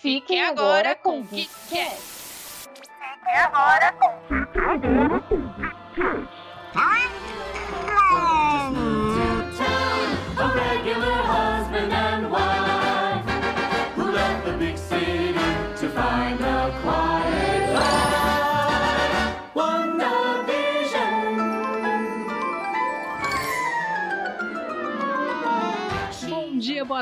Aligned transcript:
Fiquem 0.00 0.42
agora 0.42 0.94
com 0.94 1.20
o 1.20 1.26
KitKat. 1.26 2.00
Fiquem 2.00 3.36
agora 3.36 3.92
com 3.92 4.06
o 4.06 4.30
A 6.74 7.19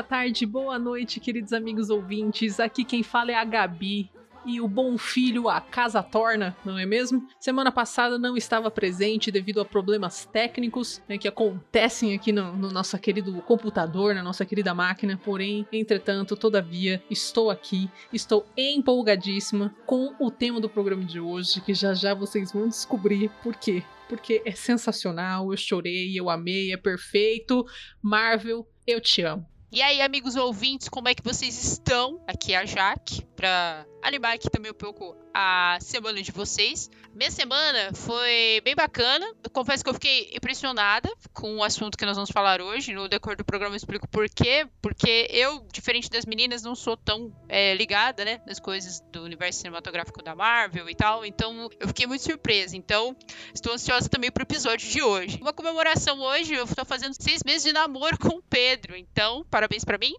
tarde, 0.09 0.43
boa 0.43 0.79
noite, 0.79 1.19
queridos 1.19 1.53
amigos 1.53 1.91
ouvintes. 1.91 2.59
Aqui 2.59 2.83
quem 2.83 3.03
fala 3.03 3.31
é 3.31 3.35
a 3.35 3.45
Gabi. 3.45 4.09
E 4.43 4.59
o 4.59 4.67
bom 4.67 4.97
filho 4.97 5.47
a 5.47 5.61
casa 5.61 6.01
torna, 6.01 6.57
não 6.65 6.79
é 6.79 6.85
mesmo? 6.85 7.27
Semana 7.39 7.71
passada 7.71 8.17
não 8.17 8.35
estava 8.35 8.71
presente 8.71 9.29
devido 9.29 9.61
a 9.61 9.65
problemas 9.65 10.25
técnicos 10.25 10.99
né, 11.07 11.19
que 11.19 11.27
acontecem 11.27 12.15
aqui 12.15 12.31
no, 12.31 12.55
no 12.55 12.71
nosso 12.71 12.97
querido 12.97 13.39
computador, 13.43 14.15
na 14.15 14.23
nossa 14.23 14.45
querida 14.45 14.73
máquina. 14.73 15.19
Porém, 15.23 15.67
entretanto, 15.71 16.35
todavia, 16.35 17.03
estou 17.11 17.51
aqui, 17.51 17.87
estou 18.11 18.47
empolgadíssima 18.57 19.75
com 19.85 20.15
o 20.19 20.31
tema 20.31 20.59
do 20.59 20.69
programa 20.69 21.03
de 21.03 21.19
hoje, 21.19 21.61
que 21.61 21.75
já 21.75 21.93
já 21.93 22.15
vocês 22.15 22.51
vão 22.51 22.67
descobrir 22.67 23.29
por 23.43 23.55
quê. 23.55 23.83
Porque 24.07 24.41
é 24.43 24.53
sensacional, 24.53 25.51
eu 25.51 25.57
chorei, 25.57 26.19
eu 26.19 26.31
amei, 26.31 26.73
é 26.73 26.77
perfeito. 26.77 27.63
Marvel, 28.01 28.67
eu 28.87 28.99
te 28.99 29.21
amo. 29.21 29.45
E 29.71 29.83
aí, 29.83 30.01
amigos 30.01 30.35
ouvintes, 30.35 30.89
como 30.89 31.07
é 31.07 31.13
que 31.13 31.23
vocês 31.23 31.63
estão? 31.63 32.19
Aqui 32.27 32.53
é 32.53 32.57
a 32.57 32.65
Jaque, 32.65 33.23
pra 33.35 33.85
animar 34.01 34.35
aqui 34.35 34.49
também 34.49 34.71
um 34.71 34.75
pouco 34.75 35.15
a 35.33 35.77
semana 35.81 36.21
de 36.21 36.31
vocês. 36.31 36.89
Minha 37.13 37.31
semana 37.31 37.93
foi 37.93 38.61
bem 38.63 38.75
bacana. 38.75 39.25
Confesso 39.51 39.83
que 39.83 39.89
eu 39.89 39.93
fiquei 39.93 40.31
impressionada 40.33 41.11
com 41.33 41.57
o 41.57 41.63
assunto 41.63 41.97
que 41.97 42.05
nós 42.05 42.15
vamos 42.15 42.31
falar 42.31 42.61
hoje. 42.61 42.93
No 42.93 43.07
decorrer 43.07 43.37
do 43.37 43.43
programa 43.43 43.73
eu 43.73 43.77
explico 43.77 44.07
por 44.07 44.29
quê. 44.29 44.67
Porque 44.81 45.27
eu, 45.29 45.65
diferente 45.71 46.09
das 46.09 46.25
meninas, 46.25 46.63
não 46.63 46.75
sou 46.75 46.95
tão 46.95 47.33
é, 47.47 47.75
ligada, 47.75 48.23
né, 48.23 48.41
nas 48.45 48.59
coisas 48.59 49.01
do 49.11 49.23
universo 49.23 49.59
cinematográfico 49.59 50.23
da 50.23 50.35
Marvel 50.35 50.89
e 50.89 50.95
tal. 50.95 51.25
Então, 51.25 51.69
eu 51.79 51.87
fiquei 51.87 52.07
muito 52.07 52.23
surpresa. 52.23 52.75
Então, 52.75 53.15
estou 53.53 53.73
ansiosa 53.73 54.09
também 54.09 54.31
pro 54.31 54.43
episódio 54.43 54.89
de 54.89 55.01
hoje. 55.01 55.39
Uma 55.41 55.53
comemoração 55.53 56.19
hoje, 56.19 56.53
eu 56.53 56.65
estou 56.65 56.85
fazendo 56.85 57.13
seis 57.19 57.43
meses 57.43 57.63
de 57.63 57.73
namoro 57.73 58.17
com 58.17 58.37
o 58.37 58.43
Pedro. 58.43 58.95
Então, 58.95 59.45
parabéns 59.49 59.83
para 59.83 59.97
mim. 59.97 60.13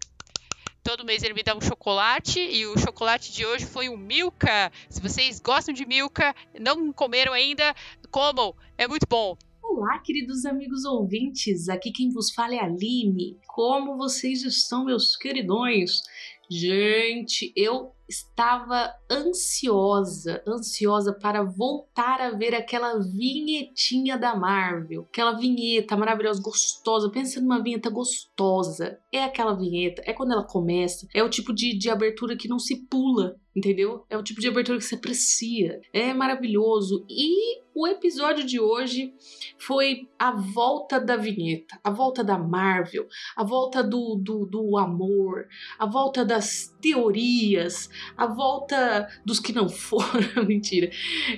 Todo 0.83 1.05
mês 1.05 1.21
ele 1.21 1.35
me 1.35 1.43
dá 1.43 1.55
um 1.55 1.61
chocolate 1.61 2.39
e 2.39 2.65
o 2.65 2.77
chocolate 2.77 3.31
de 3.31 3.45
hoje 3.45 3.65
foi 3.65 3.87
um 3.87 3.95
Milka. 3.95 4.71
Se 4.89 4.99
vocês 4.99 5.39
gostam 5.39 5.73
de 5.73 5.85
Milka, 5.85 6.35
não 6.59 6.91
comeram 6.91 7.33
ainda, 7.33 7.75
comam. 8.09 8.55
É 8.77 8.87
muito 8.87 9.05
bom. 9.07 9.37
Olá, 9.61 9.99
queridos 9.99 10.43
amigos 10.43 10.83
ouvintes. 10.83 11.69
Aqui 11.69 11.91
quem 11.91 12.09
vos 12.09 12.33
fala 12.33 12.55
é 12.55 12.59
a 12.59 12.65
Aline. 12.65 13.37
Como 13.47 13.95
vocês 13.95 14.43
estão, 14.43 14.83
meus 14.83 15.15
queridões? 15.15 16.01
Gente, 16.49 17.53
eu 17.55 17.93
estava 18.11 18.93
ansiosa, 19.09 20.43
ansiosa 20.45 21.13
para 21.13 21.43
voltar 21.43 22.19
a 22.19 22.31
ver 22.31 22.53
aquela 22.53 22.99
vinhetinha 22.99 24.17
da 24.17 24.35
Marvel. 24.35 25.07
Aquela 25.09 25.31
vinheta 25.31 25.95
maravilhosa, 25.95 26.41
gostosa. 26.41 27.09
Pensa 27.09 27.39
numa 27.39 27.63
vinheta 27.63 27.89
gostosa. 27.89 28.99
É 29.11 29.23
aquela 29.23 29.53
vinheta, 29.53 30.03
é 30.05 30.11
quando 30.11 30.33
ela 30.33 30.43
começa. 30.43 31.07
É 31.13 31.23
o 31.23 31.29
tipo 31.29 31.53
de, 31.53 31.77
de 31.77 31.89
abertura 31.89 32.35
que 32.35 32.49
não 32.49 32.59
se 32.59 32.85
pula, 32.87 33.37
entendeu? 33.55 34.05
É 34.09 34.17
o 34.17 34.23
tipo 34.23 34.39
de 34.39 34.47
abertura 34.47 34.77
que 34.77 34.83
se 34.83 34.95
aprecia. 34.95 35.81
É 35.93 36.13
maravilhoso. 36.13 37.05
E 37.09 37.61
o 37.73 37.87
episódio 37.87 38.45
de 38.45 38.59
hoje 38.59 39.13
foi 39.57 40.09
a 40.19 40.31
volta 40.31 40.99
da 40.99 41.15
vinheta, 41.15 41.79
a 41.83 41.89
volta 41.89 42.23
da 42.23 42.37
Marvel, 42.37 43.07
a 43.35 43.43
volta 43.43 43.81
do, 43.83 44.15
do, 44.15 44.45
do 44.45 44.77
amor, 44.77 45.47
a 45.79 45.85
volta 45.85 46.25
das 46.25 46.75
teorias, 46.81 47.89
a 48.17 48.27
volta 48.27 49.07
dos 49.25 49.39
que 49.39 49.53
não 49.53 49.67
foram, 49.69 50.45
mentira. 50.45 50.89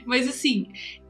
Mas 0.06 0.28
assim, 0.28 0.68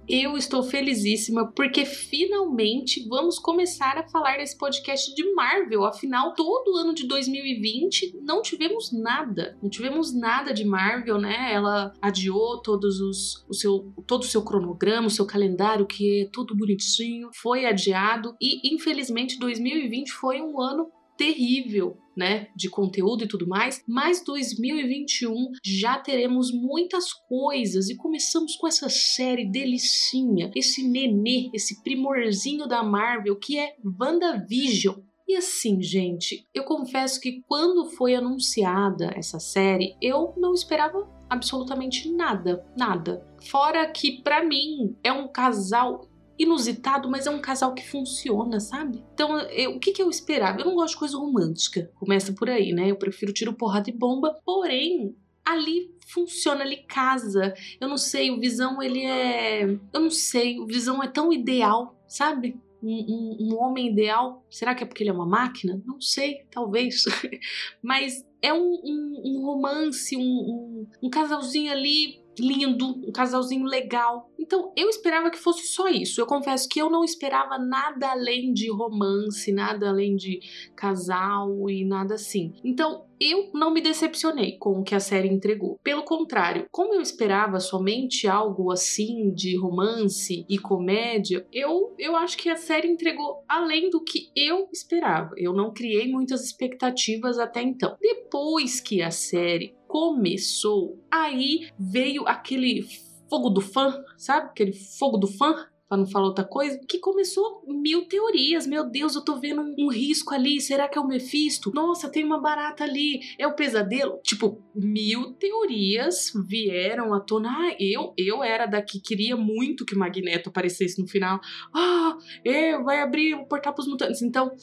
eu 0.08 0.38
estou 0.38 0.64
felizíssima 0.64 1.52
porque 1.52 1.86
finalmente 1.86 3.08
vamos 3.08 3.40
começar 3.40 3.98
a 3.98 4.08
falar 4.08 4.38
desse 4.38 4.58
podcast 4.58 5.14
de 5.16 5.34
Marvel. 5.34 5.86
Afinal, 5.86 6.34
todo 6.34 6.78
ano 6.78 6.94
de 6.94 7.08
2020 7.08 8.20
não 8.22 8.42
tivemos 8.42 8.92
nada. 8.92 9.58
Não 9.62 9.70
tivemos 9.70 10.14
nada 10.14 10.54
de 10.54 10.66
Marvel, 10.66 11.18
né? 11.18 11.54
Ela 11.54 11.94
adiou 12.02 12.62
todos 12.62 13.00
os, 13.00 13.46
o 13.48 13.54
seu, 13.54 13.94
todo 14.06 14.24
o 14.24 14.28
seu 14.28 14.44
cronograma, 14.44 15.08
o 15.08 15.12
seu 15.12 15.26
calendário, 15.26 15.86
que 15.86 16.22
é 16.22 16.30
tudo 16.32 16.56
bonitinho, 16.56 17.30
foi 17.34 17.66
adiado. 17.66 18.36
E 18.42 18.74
infelizmente 18.74 19.40
2020 19.40 20.12
foi 20.12 20.42
um 20.42 20.60
ano 20.62 20.92
terrível, 21.24 21.98
né, 22.18 22.50
de 22.54 22.70
conteúdo 22.70 23.24
e 23.24 23.28
tudo 23.28 23.48
mais, 23.48 23.82
mas 23.88 24.22
2021 24.26 25.52
já 25.64 25.98
teremos 25.98 26.52
muitas 26.52 27.14
coisas 27.14 27.90
e 27.90 27.96
começamos 27.96 28.58
com 28.58 28.68
essa 28.68 28.90
série 28.90 29.50
delicinha, 29.50 30.52
esse 30.54 30.86
nenê, 30.86 31.50
esse 31.54 31.82
primorzinho 31.82 32.68
da 32.68 32.84
Marvel 32.84 33.38
que 33.38 33.58
é 33.58 33.74
WandaVision. 34.00 34.98
E 35.26 35.38
assim, 35.38 35.82
gente, 35.82 36.46
eu 36.54 36.66
confesso 36.66 37.22
que 37.22 37.42
quando 37.48 37.90
foi 37.92 38.14
anunciada 38.14 39.14
essa 39.16 39.40
série, 39.40 39.96
eu 40.02 40.34
não 40.36 40.54
esperava 40.54 41.10
absolutamente 41.30 42.12
nada, 42.12 42.66
nada. 42.78 43.26
Fora 43.50 43.90
que 43.90 44.22
para 44.22 44.44
mim 44.44 44.96
é 45.02 45.12
um 45.14 45.30
casal 45.30 46.06
inusitado, 46.38 47.10
mas 47.10 47.28
é 47.28 47.30
um 47.30 47.40
casal 47.40 47.74
que 47.74 47.88
funciona, 47.88 48.60
sabe? 48.60 49.04
Então, 49.14 49.40
eu, 49.40 49.76
o 49.76 49.80
que, 49.80 49.92
que 49.92 50.02
eu 50.02 50.10
esperava? 50.10 50.62
Eu 50.62 50.66
não 50.66 50.76
gosto 50.76 50.94
de 50.94 51.00
coisa 51.00 51.18
romântica, 51.18 51.92
começa 51.96 52.34
por 52.34 52.50
aí, 52.50 52.74
né? 52.74 52.90
Eu 52.90 52.96
prefiro 52.96 53.34
tiro, 53.34 53.54
porrada 53.54 53.90
e 53.90 53.94
bomba, 53.94 54.40
porém, 54.46 55.16
ali 55.46 55.92
funciona, 56.08 56.62
ali 56.62 56.78
casa. 56.78 57.54
Eu 57.80 57.88
não 57.88 57.98
sei, 57.98 58.32
o 58.32 58.40
Visão, 58.40 58.82
ele 58.82 59.04
é. 59.04 59.64
Eu 59.64 60.02
não 60.02 60.10
sei, 60.10 60.60
o 60.60 60.66
Visão 60.66 61.04
é 61.04 61.08
tão 61.08 61.32
ideal, 61.32 61.96
sabe? 62.08 62.60
Um, 62.82 62.90
um, 62.90 63.38
um 63.40 63.60
homem 63.60 63.90
ideal. 63.90 64.46
Será 64.50 64.76
que 64.76 64.84
é 64.84 64.88
porque 64.88 65.04
ele 65.04 65.10
é 65.10 65.14
uma 65.14 65.26
máquina? 65.26 65.82
Não 65.86 66.02
sei, 66.02 66.46
talvez. 66.52 67.06
Mas 67.82 68.26
é 68.42 68.54
um, 68.54 68.82
um 69.24 69.46
romance, 69.46 70.18
um, 70.18 70.86
um 71.02 71.10
casalzinho 71.10 71.72
ali 71.72 72.23
lindo, 72.40 72.88
um 73.08 73.12
casalzinho 73.12 73.66
legal. 73.66 74.30
Então 74.40 74.74
eu 74.76 74.90
esperava 74.90 75.30
que 75.30 75.38
fosse 75.38 75.68
só 75.68 75.88
isso. 75.88 76.20
Eu 76.20 76.26
confesso 76.26 76.68
que 76.68 76.80
eu 76.82 76.90
não 76.90 77.04
esperava 77.04 77.58
nada 77.58 78.12
além 78.12 78.54
de 78.54 78.70
romance, 78.72 79.52
nada 79.52 79.90
além 79.90 80.16
de 80.16 80.40
casal 80.76 81.70
e 81.70 81.86
nada 81.86 82.16
assim. 82.16 82.54
Então 82.64 83.06
eu 83.20 83.50
não 83.54 83.72
me 83.72 83.80
decepcionei 83.80 84.58
com 84.58 84.80
o 84.80 84.84
que 84.84 84.94
a 84.94 85.00
série 85.00 85.30
entregou. 85.30 85.80
Pelo 85.82 86.04
contrário, 86.04 86.66
como 86.70 86.94
eu 86.94 87.02
esperava 87.02 87.60
somente 87.60 88.28
algo 88.28 88.72
assim 88.72 89.34
de 89.34 89.58
romance 89.58 90.46
e 90.50 90.58
comédia, 90.58 91.48
eu, 91.52 91.96
eu 91.98 92.16
acho 92.18 92.38
que 92.38 92.50
a 92.50 92.58
série 92.58 92.90
entregou 92.90 93.44
além 93.48 93.90
do 93.90 94.04
que 94.04 94.30
eu 94.36 94.68
esperava. 94.74 95.32
Eu 95.38 95.54
não 95.54 95.72
criei 95.72 96.12
muitas 96.12 96.44
expectativas 96.44 97.40
até 97.40 97.62
então. 97.62 97.96
Depois 98.02 98.82
que 98.82 99.02
a 99.02 99.12
série 99.12 99.74
começou, 99.94 101.00
aí 101.12 101.70
veio 101.78 102.28
aquele 102.28 102.82
fogo 103.30 103.48
do 103.52 103.62
fã, 103.62 104.04
sabe? 104.18 104.48
Aquele 104.48 104.74
fogo 104.74 105.20
do 105.20 105.28
fã 105.28 105.68
para 105.88 106.00
não 106.00 106.08
falar 106.08 106.26
outra 106.26 106.44
coisa, 106.44 106.80
que 106.90 106.98
começou 106.98 107.64
mil 107.68 108.08
teorias. 108.08 108.66
Meu 108.66 108.90
Deus, 108.90 109.14
eu 109.14 109.24
tô 109.24 109.40
vendo 109.40 109.62
um, 109.78 109.92
risco 109.92 110.34
ali. 110.34 110.60
Será 110.60 110.88
que 110.88 110.98
é 110.98 111.02
o 111.02 111.06
Mephisto? 111.06 111.72
Nossa, 111.72 112.10
tem 112.10 112.24
uma 112.24 112.42
barata 112.42 112.84
ali. 112.84 113.20
É 113.38 113.46
o 113.46 113.56
pesadelo? 113.56 114.20
Tipo, 114.24 114.60
mil 114.74 115.34
teorias 115.34 116.34
vieram 116.48 117.14
à 117.14 117.20
tona. 117.20 117.50
Ah, 117.52 117.76
eu, 117.80 118.16
eu 118.18 118.44
era 118.44 118.66
da 118.66 118.82
que 118.82 119.00
queria 119.00 119.38
muito 119.38 119.86
que 119.86 119.96
Magneto 119.96 120.50
aparecesse 120.50 121.00
no 121.00 121.08
final. 121.08 121.40
Ah, 121.72 122.18
é, 122.44 122.82
vai 122.82 123.00
abrir 123.00 123.36
o 123.36 123.46
portal 123.46 123.76
pros 123.76 123.88
mutantes. 123.88 124.24
Então, 124.24 124.56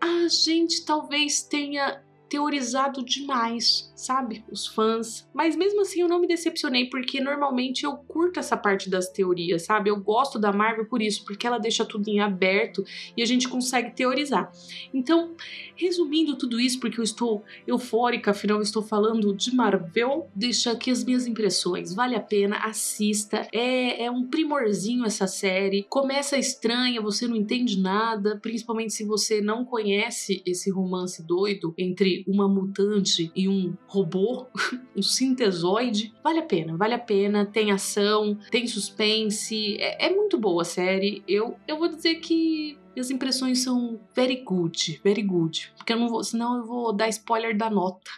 a 0.00 0.28
gente 0.28 0.84
talvez 0.84 1.42
tenha 1.42 2.00
teorizado 2.28 3.04
demais, 3.04 3.92
sabe? 3.96 4.44
Os 4.50 4.66
fãs. 4.66 5.28
Mas 5.34 5.56
mesmo 5.56 5.80
assim 5.80 6.00
eu 6.00 6.08
não 6.08 6.20
me 6.20 6.28
decepcionei, 6.28 6.86
porque 6.88 7.20
normalmente 7.20 7.84
eu 7.84 7.96
curto 7.96 8.38
essa 8.38 8.56
parte 8.56 8.88
das 8.88 9.08
teorias, 9.08 9.62
sabe? 9.62 9.90
Eu 9.90 10.00
gosto 10.00 10.38
da 10.38 10.52
Marvel 10.52 10.86
por 10.86 11.02
isso, 11.02 11.24
porque 11.24 11.46
ela 11.46 11.58
deixa 11.58 11.84
tudo 11.84 12.08
em 12.08 12.20
aberto 12.20 12.84
e 13.16 13.22
a 13.22 13.26
gente 13.26 13.48
consegue 13.48 13.90
teorizar. 13.90 14.50
Então, 14.94 15.34
resumindo 15.74 16.36
tudo 16.36 16.60
isso, 16.60 16.78
porque 16.78 17.00
eu 17.00 17.04
estou 17.04 17.44
eufórica, 17.66 18.30
afinal 18.30 18.58
eu 18.58 18.62
estou 18.62 18.82
falando 18.82 19.34
de 19.34 19.54
Marvel, 19.54 20.28
deixa 20.34 20.72
aqui 20.72 20.90
as 20.90 21.02
minhas 21.02 21.26
impressões. 21.26 21.92
Vale 21.92 22.14
a 22.14 22.20
pena, 22.20 22.58
assista. 22.58 23.48
É, 23.52 24.04
é 24.04 24.10
um 24.10 24.26
primorzinho 24.26 25.04
essa 25.04 25.26
série. 25.26 25.84
Começa 25.88 26.38
estranha, 26.38 27.00
você 27.02 27.26
não 27.26 27.36
entende 27.36 27.80
nada, 27.80 28.38
principalmente 28.40 28.92
se 28.92 29.04
você 29.04 29.40
não 29.40 29.64
conhece 29.64 30.42
esse 30.46 30.70
romance 30.70 31.22
doido 31.26 31.74
entre 31.76 31.96
entre 31.96 32.24
uma 32.28 32.46
mutante 32.46 33.32
e 33.34 33.48
um 33.48 33.74
robô, 33.86 34.46
um 34.96 35.02
sintesoide. 35.02 36.12
Vale 36.22 36.40
a 36.40 36.42
pena, 36.42 36.76
vale 36.76 36.94
a 36.94 36.98
pena. 36.98 37.46
Tem 37.46 37.70
ação, 37.70 38.38
tem 38.50 38.66
suspense. 38.66 39.76
É, 39.78 40.06
é 40.06 40.14
muito 40.14 40.38
boa 40.38 40.62
a 40.62 40.64
série. 40.64 41.22
Eu, 41.26 41.56
eu 41.66 41.78
vou 41.78 41.88
dizer 41.88 42.16
que 42.16 42.78
minhas 42.94 43.10
impressões 43.10 43.62
são 43.62 44.00
very 44.14 44.36
good, 44.36 45.00
very 45.04 45.22
good. 45.22 45.72
Porque 45.76 45.92
eu 45.92 45.98
não 45.98 46.08
vou, 46.08 46.24
senão 46.24 46.56
eu 46.56 46.64
vou 46.64 46.92
dar 46.92 47.08
spoiler 47.08 47.56
da 47.56 47.68
nota. 47.68 48.10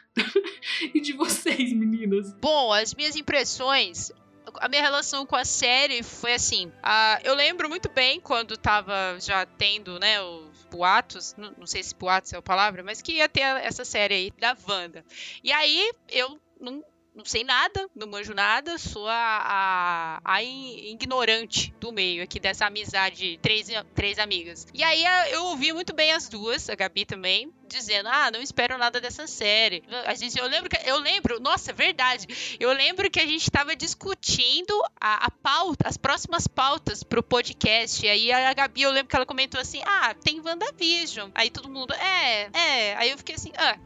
e 0.94 1.00
de 1.02 1.12
vocês, 1.12 1.72
meninas? 1.72 2.32
Bom, 2.40 2.72
as 2.72 2.94
minhas 2.94 3.16
impressões. 3.16 4.12
A 4.56 4.68
minha 4.68 4.82
relação 4.82 5.26
com 5.26 5.36
a 5.36 5.44
série 5.44 6.02
foi 6.02 6.34
assim. 6.34 6.72
ah, 6.82 7.20
eu 7.24 7.34
lembro 7.34 7.68
muito 7.68 7.88
bem 7.88 8.20
quando 8.20 8.56
tava 8.56 9.16
já 9.20 9.44
tendo, 9.46 9.98
né, 9.98 10.20
os 10.20 10.64
boatos. 10.70 11.34
Não, 11.36 11.66
sei 11.66 11.82
se 11.82 11.94
boatos 11.94 12.32
é 12.32 12.36
a 12.36 12.42
palavra, 12.42 12.82
mas 12.82 13.02
que 13.02 13.12
ia 13.14 13.28
ter 13.28 13.40
essa 13.40 13.84
série 13.84 14.14
aí 14.14 14.30
da 14.38 14.56
Wanda. 14.68 15.04
E 15.42 15.52
aí 15.52 15.92
eu 16.08 16.40
não, 16.60 16.82
não 17.14 17.24
sei 17.24 17.42
nada, 17.42 17.88
não 17.94 18.06
manjo 18.06 18.32
nada, 18.32 18.78
sou 18.78 19.08
a, 19.08 19.12
a, 19.14 20.20
a 20.24 20.42
ignorante 20.42 21.74
do 21.80 21.92
meio 21.92 22.22
aqui 22.22 22.38
dessa 22.38 22.66
amizade, 22.66 23.38
três, 23.42 23.68
três 23.94 24.18
amigas. 24.18 24.66
E 24.72 24.82
aí 24.82 25.04
eu 25.32 25.46
ouvi 25.46 25.72
muito 25.72 25.92
bem 25.92 26.12
as 26.12 26.28
duas, 26.28 26.70
a 26.70 26.74
Gabi 26.74 27.04
também, 27.04 27.52
dizendo: 27.68 28.08
Ah, 28.08 28.30
não 28.30 28.40
espero 28.40 28.78
nada 28.78 29.00
dessa 29.00 29.26
série. 29.26 29.82
A 30.06 30.14
gente, 30.14 30.38
eu 30.38 30.46
lembro 30.46 30.68
que. 30.68 30.76
Eu 30.88 30.98
lembro, 30.98 31.40
nossa, 31.40 31.72
verdade. 31.72 32.56
Eu 32.58 32.72
lembro 32.72 33.10
que 33.10 33.20
a 33.20 33.26
gente 33.26 33.42
estava 33.42 33.76
discutindo 33.76 34.72
a, 35.00 35.26
a 35.26 35.30
pauta, 35.30 35.88
as 35.88 35.96
próximas 35.96 36.46
pautas 36.46 37.02
pro 37.02 37.22
podcast. 37.22 38.04
E 38.04 38.08
aí 38.08 38.32
a 38.32 38.52
Gabi, 38.54 38.82
eu 38.82 38.90
lembro 38.90 39.08
que 39.08 39.16
ela 39.16 39.26
comentou 39.26 39.60
assim: 39.60 39.80
Ah, 39.84 40.14
tem 40.14 40.40
WandaVision. 40.40 41.30
Aí 41.34 41.50
todo 41.50 41.68
mundo, 41.68 41.94
é, 41.94 42.50
é. 42.52 42.96
Aí 42.96 43.10
eu 43.10 43.18
fiquei 43.18 43.34
assim, 43.34 43.52
ah. 43.56 43.78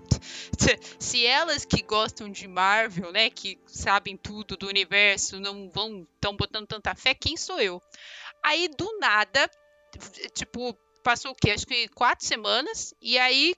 Se 0.98 1.26
elas 1.26 1.64
que 1.64 1.82
gostam 1.82 2.30
de 2.30 2.46
Marvel, 2.46 3.10
né, 3.10 3.28
que 3.28 3.58
sabem 3.66 4.16
tudo 4.16 4.56
do 4.56 4.68
universo, 4.68 5.40
não 5.40 5.68
vão 5.70 6.06
tão 6.20 6.36
botando 6.36 6.66
tanta 6.66 6.94
fé, 6.94 7.14
quem 7.14 7.36
sou 7.36 7.60
eu? 7.60 7.82
Aí 8.44 8.68
do 8.68 8.98
nada, 8.98 9.50
tipo, 10.34 10.76
passou 11.02 11.32
o 11.32 11.34
quê? 11.34 11.50
Acho 11.50 11.66
que 11.66 11.88
quatro 11.88 12.26
semanas, 12.26 12.94
e 13.00 13.18
aí, 13.18 13.54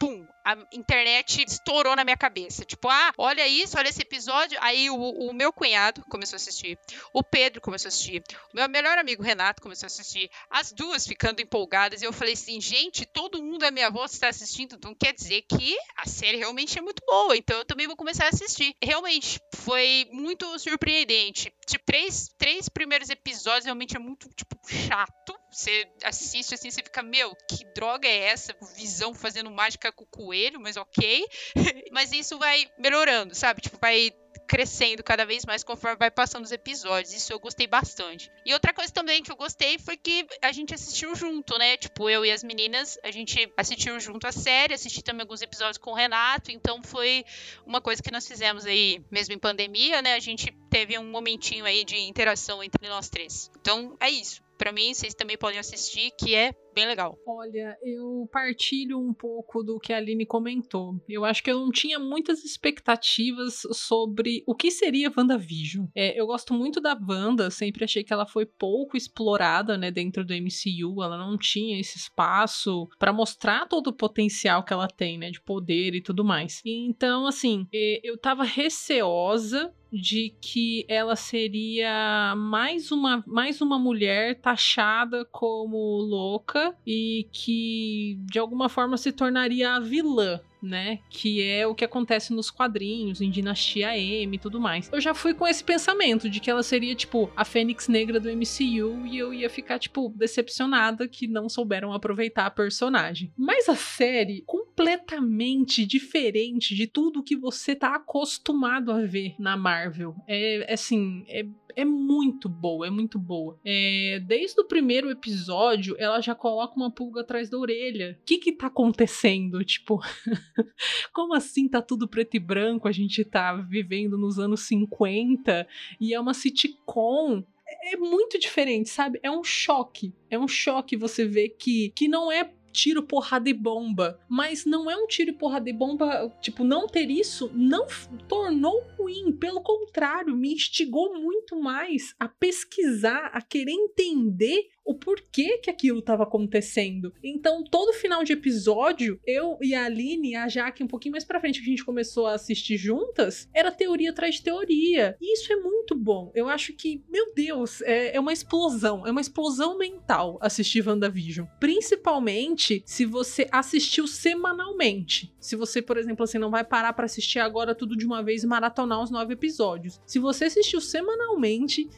pum, 0.00 0.26
a 0.42 0.56
internet 0.72 1.44
estourou 1.46 1.94
na 1.94 2.02
minha 2.02 2.16
cabeça. 2.16 2.64
Tipo, 2.64 2.88
ah, 2.88 3.12
olha 3.18 3.46
isso, 3.46 3.76
olha 3.76 3.90
esse 3.90 4.00
episódio. 4.00 4.58
Aí 4.62 4.88
o, 4.88 4.96
o 4.96 5.32
meu 5.34 5.52
cunhado 5.52 6.02
começou 6.08 6.36
a 6.36 6.38
assistir, 6.38 6.78
o 7.12 7.22
Pedro 7.22 7.60
começou 7.60 7.88
a 7.88 7.90
assistir, 7.90 8.22
o 8.52 8.56
meu 8.56 8.68
melhor 8.68 8.96
amigo 8.96 9.22
Renato 9.22 9.62
começou 9.62 9.86
a 9.86 9.88
assistir, 9.88 10.30
as 10.48 10.72
duas 10.72 11.06
ficando 11.06 11.42
empolgadas. 11.42 12.00
E 12.00 12.06
eu 12.06 12.12
falei 12.12 12.32
assim, 12.32 12.58
gente, 12.60 13.04
todo 13.04 13.42
mundo 13.42 13.62
à 13.62 13.70
minha 13.70 13.90
volta 13.90 14.14
está 14.14 14.28
assistindo, 14.28 14.76
então 14.76 14.94
quer 14.94 15.12
dizer 15.12 15.42
que 15.42 15.76
a 15.96 16.08
série 16.08 16.38
realmente 16.38 16.78
é 16.78 16.82
muito 16.82 17.02
boa. 17.06 17.36
Então 17.36 17.58
eu 17.58 17.64
também 17.66 17.86
vou 17.86 17.96
começar 17.96 18.24
a 18.24 18.28
assistir. 18.28 18.74
Realmente, 18.82 19.38
foi 19.56 20.08
muito 20.10 20.58
surpreendente. 20.58 21.52
Tipo, 21.66 21.84
três, 21.84 22.30
três 22.38 22.68
primeiros 22.70 23.10
episódios 23.10 23.66
realmente 23.66 23.94
é 23.94 23.98
muito, 23.98 24.28
tipo, 24.34 24.56
chato. 24.66 25.39
Você 25.50 25.88
assiste 26.04 26.54
assim, 26.54 26.70
você 26.70 26.82
fica, 26.82 27.02
meu, 27.02 27.34
que 27.48 27.64
droga 27.74 28.06
é 28.06 28.28
essa? 28.28 28.54
Visão 28.76 29.14
fazendo 29.14 29.50
mágica 29.50 29.90
com 29.92 30.04
o 30.04 30.06
coelho, 30.06 30.60
mas 30.60 30.76
ok. 30.76 31.26
mas 31.92 32.12
isso 32.12 32.38
vai 32.38 32.70
melhorando, 32.78 33.34
sabe? 33.34 33.60
Tipo, 33.60 33.78
vai 33.80 34.12
crescendo 34.46 35.02
cada 35.02 35.24
vez 35.24 35.44
mais 35.44 35.62
conforme 35.62 35.96
vai 35.96 36.10
passando 36.10 36.44
os 36.44 36.52
episódios. 36.52 37.12
Isso 37.12 37.32
eu 37.32 37.38
gostei 37.38 37.66
bastante. 37.66 38.30
E 38.44 38.52
outra 38.52 38.72
coisa 38.72 38.92
também 38.92 39.22
que 39.22 39.30
eu 39.30 39.36
gostei 39.36 39.78
foi 39.78 39.96
que 39.96 40.26
a 40.42 40.52
gente 40.52 40.74
assistiu 40.74 41.14
junto, 41.14 41.56
né? 41.58 41.76
Tipo, 41.76 42.10
eu 42.10 42.24
e 42.24 42.30
as 42.30 42.42
meninas, 42.42 42.98
a 43.04 43.10
gente 43.10 43.52
assistiu 43.56 43.98
junto 44.00 44.26
a 44.26 44.32
série, 44.32 44.74
assisti 44.74 45.02
também 45.02 45.22
alguns 45.22 45.42
episódios 45.42 45.78
com 45.78 45.92
o 45.92 45.94
Renato, 45.94 46.50
então 46.50 46.82
foi 46.82 47.24
uma 47.64 47.80
coisa 47.80 48.02
que 48.02 48.10
nós 48.10 48.26
fizemos 48.26 48.66
aí, 48.66 49.00
mesmo 49.10 49.34
em 49.34 49.38
pandemia, 49.38 50.02
né? 50.02 50.14
A 50.14 50.20
gente 50.20 50.50
teve 50.68 50.98
um 50.98 51.08
momentinho 51.10 51.64
aí 51.64 51.84
de 51.84 51.96
interação 51.96 52.62
entre 52.62 52.88
nós 52.88 53.08
três. 53.08 53.50
Então, 53.60 53.96
é 54.00 54.10
isso. 54.10 54.42
Pra 54.60 54.72
mim, 54.72 54.92
vocês 54.92 55.14
também 55.14 55.38
podem 55.38 55.58
assistir, 55.58 56.10
que 56.10 56.34
é 56.34 56.52
bem 56.74 56.86
legal. 56.86 57.18
Olha, 57.26 57.76
eu 57.82 58.28
partilho 58.32 58.98
um 58.98 59.12
pouco 59.12 59.62
do 59.62 59.78
que 59.78 59.92
a 59.92 59.96
Aline 59.96 60.26
comentou. 60.26 61.00
Eu 61.08 61.24
acho 61.24 61.42
que 61.42 61.50
eu 61.50 61.60
não 61.60 61.70
tinha 61.70 61.98
muitas 61.98 62.44
expectativas 62.44 63.62
sobre 63.72 64.42
o 64.46 64.54
que 64.54 64.70
seria 64.70 65.12
WandaVision. 65.14 65.86
É, 65.94 66.18
eu 66.18 66.26
gosto 66.26 66.54
muito 66.54 66.80
da 66.80 66.98
Wanda, 67.08 67.50
sempre 67.50 67.84
achei 67.84 68.04
que 68.04 68.12
ela 68.12 68.26
foi 68.26 68.46
pouco 68.46 68.96
explorada, 68.96 69.76
né, 69.76 69.90
dentro 69.90 70.24
do 70.24 70.34
MCU. 70.34 71.02
Ela 71.02 71.18
não 71.18 71.36
tinha 71.36 71.78
esse 71.80 71.98
espaço 71.98 72.88
para 72.98 73.12
mostrar 73.12 73.66
todo 73.66 73.88
o 73.88 73.92
potencial 73.92 74.64
que 74.64 74.72
ela 74.72 74.88
tem, 74.88 75.18
né, 75.18 75.30
de 75.30 75.40
poder 75.40 75.94
e 75.94 76.02
tudo 76.02 76.24
mais. 76.24 76.60
Então, 76.64 77.26
assim, 77.26 77.66
é, 77.72 78.00
eu 78.02 78.18
tava 78.18 78.44
receosa 78.44 79.74
de 79.92 80.34
que 80.40 80.84
ela 80.88 81.16
seria 81.16 82.34
mais 82.36 82.92
uma, 82.92 83.24
mais 83.26 83.60
uma 83.60 83.78
mulher 83.78 84.40
taxada 84.40 85.24
como 85.24 85.76
louca 85.76 86.59
e 86.86 87.28
que 87.32 88.18
de 88.30 88.38
alguma 88.38 88.68
forma 88.68 88.96
se 88.96 89.12
tornaria 89.12 89.74
a 89.74 89.80
vilã. 89.80 90.40
Né? 90.62 91.00
Que 91.08 91.42
é 91.42 91.66
o 91.66 91.74
que 91.74 91.84
acontece 91.84 92.32
nos 92.32 92.50
quadrinhos, 92.50 93.20
em 93.20 93.30
Dinastia 93.30 93.96
M 93.96 94.36
e 94.36 94.38
tudo 94.38 94.60
mais. 94.60 94.90
Eu 94.92 95.00
já 95.00 95.14
fui 95.14 95.34
com 95.34 95.46
esse 95.46 95.64
pensamento 95.64 96.28
de 96.28 96.40
que 96.40 96.50
ela 96.50 96.62
seria, 96.62 96.94
tipo, 96.94 97.30
a 97.36 97.44
Fênix 97.44 97.88
Negra 97.88 98.20
do 98.20 98.28
MCU 98.28 99.06
e 99.06 99.18
eu 99.18 99.32
ia 99.32 99.48
ficar, 99.48 99.78
tipo, 99.78 100.12
decepcionada 100.16 101.08
que 101.08 101.26
não 101.26 101.48
souberam 101.48 101.92
aproveitar 101.92 102.46
a 102.46 102.50
personagem. 102.50 103.32
Mas 103.36 103.68
a 103.68 103.74
série, 103.74 104.42
completamente 104.46 105.84
diferente 105.86 106.74
de 106.74 106.86
tudo 106.86 107.22
que 107.22 107.36
você 107.36 107.74
tá 107.74 107.94
acostumado 107.94 108.92
a 108.92 109.00
ver 109.04 109.34
na 109.38 109.56
Marvel. 109.56 110.14
É, 110.26 110.72
assim, 110.72 111.24
é 111.28 111.44
é 111.76 111.84
muito 111.84 112.48
boa, 112.48 112.86
é 112.86 112.90
muito 112.90 113.18
boa. 113.18 113.58
É, 113.64 114.20
desde 114.26 114.60
o 114.60 114.64
primeiro 114.64 115.10
episódio, 115.10 115.96
ela 115.98 116.20
já 116.20 116.34
coloca 116.34 116.76
uma 116.76 116.90
pulga 116.90 117.20
atrás 117.20 117.48
da 117.48 117.58
orelha. 117.58 118.18
O 118.20 118.24
que 118.24 118.38
que 118.38 118.52
tá 118.52 118.66
acontecendo? 118.66 119.64
Tipo, 119.64 120.00
como 121.12 121.34
assim 121.34 121.68
tá 121.68 121.82
tudo 121.82 122.08
preto 122.08 122.36
e 122.36 122.40
branco? 122.40 122.88
A 122.88 122.92
gente 122.92 123.24
tá 123.24 123.54
vivendo 123.54 124.16
nos 124.18 124.38
anos 124.38 124.60
50 124.62 125.66
e 126.00 126.14
é 126.14 126.20
uma 126.20 126.34
sitcom 126.34 127.44
é 127.84 127.96
muito 127.96 128.38
diferente, 128.38 128.88
sabe? 128.88 129.20
É 129.22 129.30
um 129.30 129.44
choque. 129.44 130.12
É 130.28 130.38
um 130.38 130.48
choque 130.48 130.96
você 130.96 131.24
ver 131.24 131.50
que, 131.50 131.90
que 131.90 132.08
não 132.08 132.30
é 132.30 132.52
tiro, 132.72 133.02
porrada 133.02 133.48
e 133.48 133.54
bomba. 133.54 134.18
Mas 134.28 134.64
não 134.64 134.90
é 134.90 134.96
um 134.96 135.06
tiro, 135.06 135.34
porrada 135.34 135.68
e 135.68 135.72
bomba. 135.72 136.28
Tipo, 136.40 136.64
não 136.64 136.86
ter 136.86 137.10
isso 137.10 137.50
não 137.54 137.86
tornou 138.28 138.82
ruim. 138.96 139.32
Pelo 139.32 139.60
contrário, 139.60 140.36
me 140.36 140.52
instigou 140.52 141.20
muito 141.20 141.60
mais 141.60 142.14
a 142.18 142.28
pesquisar, 142.28 143.30
a 143.32 143.42
querer 143.42 143.72
entender 143.72 144.68
o 144.90 144.94
porquê 144.94 145.58
que 145.58 145.70
aquilo 145.70 146.00
estava 146.00 146.24
acontecendo. 146.24 147.12
Então, 147.22 147.62
todo 147.62 147.92
final 147.92 148.24
de 148.24 148.32
episódio, 148.32 149.20
eu 149.24 149.56
e 149.62 149.72
a 149.72 149.84
Aline, 149.84 150.34
a 150.34 150.48
Jaque, 150.48 150.82
um 150.82 150.88
pouquinho 150.88 151.12
mais 151.12 151.24
pra 151.24 151.38
frente, 151.38 151.60
que 151.60 151.66
a 151.66 151.70
gente 151.70 151.84
começou 151.84 152.26
a 152.26 152.34
assistir 152.34 152.76
juntas, 152.76 153.48
era 153.54 153.70
teoria 153.70 154.10
atrás 154.10 154.34
de 154.34 154.42
teoria. 154.42 155.16
E 155.20 155.34
isso 155.34 155.52
é 155.52 155.56
muito 155.56 155.94
bom. 155.94 156.32
Eu 156.34 156.48
acho 156.48 156.72
que, 156.72 157.04
meu 157.08 157.32
Deus, 157.34 157.80
é, 157.82 158.16
é 158.16 158.20
uma 158.20 158.32
explosão. 158.32 159.06
É 159.06 159.12
uma 159.12 159.20
explosão 159.20 159.78
mental 159.78 160.38
assistir 160.40 160.86
WandaVision. 160.86 161.46
Principalmente 161.60 162.82
se 162.84 163.04
você 163.04 163.46
assistiu 163.52 164.08
semanalmente. 164.08 165.32
Se 165.38 165.54
você, 165.54 165.80
por 165.80 165.96
exemplo, 165.96 166.24
assim, 166.24 166.38
não 166.38 166.50
vai 166.50 166.64
parar 166.64 166.92
pra 166.94 167.06
assistir 167.06 167.38
agora 167.38 167.76
tudo 167.76 167.96
de 167.96 168.04
uma 168.04 168.24
vez 168.24 168.42
e 168.42 168.46
maratonar 168.46 169.00
os 169.00 169.10
nove 169.10 169.34
episódios. 169.34 170.00
Se 170.04 170.18
você 170.18 170.46
assistiu 170.46 170.80
semanalmente, 170.80 171.29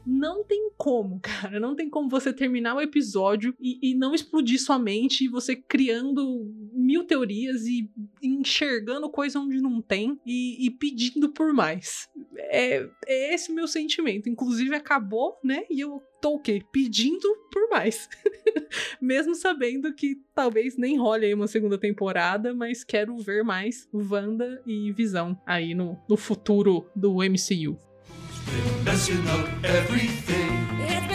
não 0.07 0.45
tem 0.45 0.71
como, 0.77 1.19
cara. 1.23 1.59
Não 1.59 1.75
tem 1.75 1.89
como 1.89 2.09
você 2.09 2.33
terminar 2.33 2.75
o 2.77 2.81
episódio 2.81 3.55
e, 3.61 3.91
e 3.91 3.95
não 3.95 4.15
explodir 4.15 4.61
sua 4.61 4.79
mente 4.79 5.25
e 5.25 5.29
você 5.29 5.57
criando 5.57 6.51
mil 6.73 7.05
teorias 7.05 7.65
e 7.67 7.91
enxergando 8.23 9.11
coisa 9.11 9.39
onde 9.39 9.61
não 9.61 9.81
tem 9.81 10.19
e, 10.27 10.67
e 10.67 10.71
pedindo 10.71 11.31
por 11.31 11.53
mais. 11.53 12.09
É, 12.37 12.89
é 13.07 13.35
esse 13.35 13.53
meu 13.53 13.67
sentimento. 13.67 14.29
Inclusive, 14.29 14.75
acabou, 14.75 15.39
né? 15.43 15.65
E 15.71 15.81
eu 15.81 16.03
tô 16.21 16.35
o 16.35 16.39
quê? 16.39 16.63
Pedindo 16.73 17.29
por 17.51 17.69
mais. 17.69 18.09
Mesmo 19.01 19.35
sabendo 19.35 19.93
que 19.95 20.17
talvez 20.35 20.77
nem 20.77 20.99
role 20.99 21.27
aí 21.27 21.35
uma 21.35 21.49
segunda 21.49 21.77
temporada, 21.77 22.55
mas 22.55 22.85
quero 22.85 23.17
ver 23.19 23.43
mais 23.43 23.89
Wanda 23.93 24.63
e 24.67 24.93
Visão 24.93 25.39
aí 25.47 25.75
no, 25.75 25.99
no 26.09 26.17
futuro 26.17 26.89
do 26.95 27.17
MCU. 27.17 27.92
Been 28.47 28.85
messing 28.85 29.29
up 29.29 29.49
everything. 29.65 31.12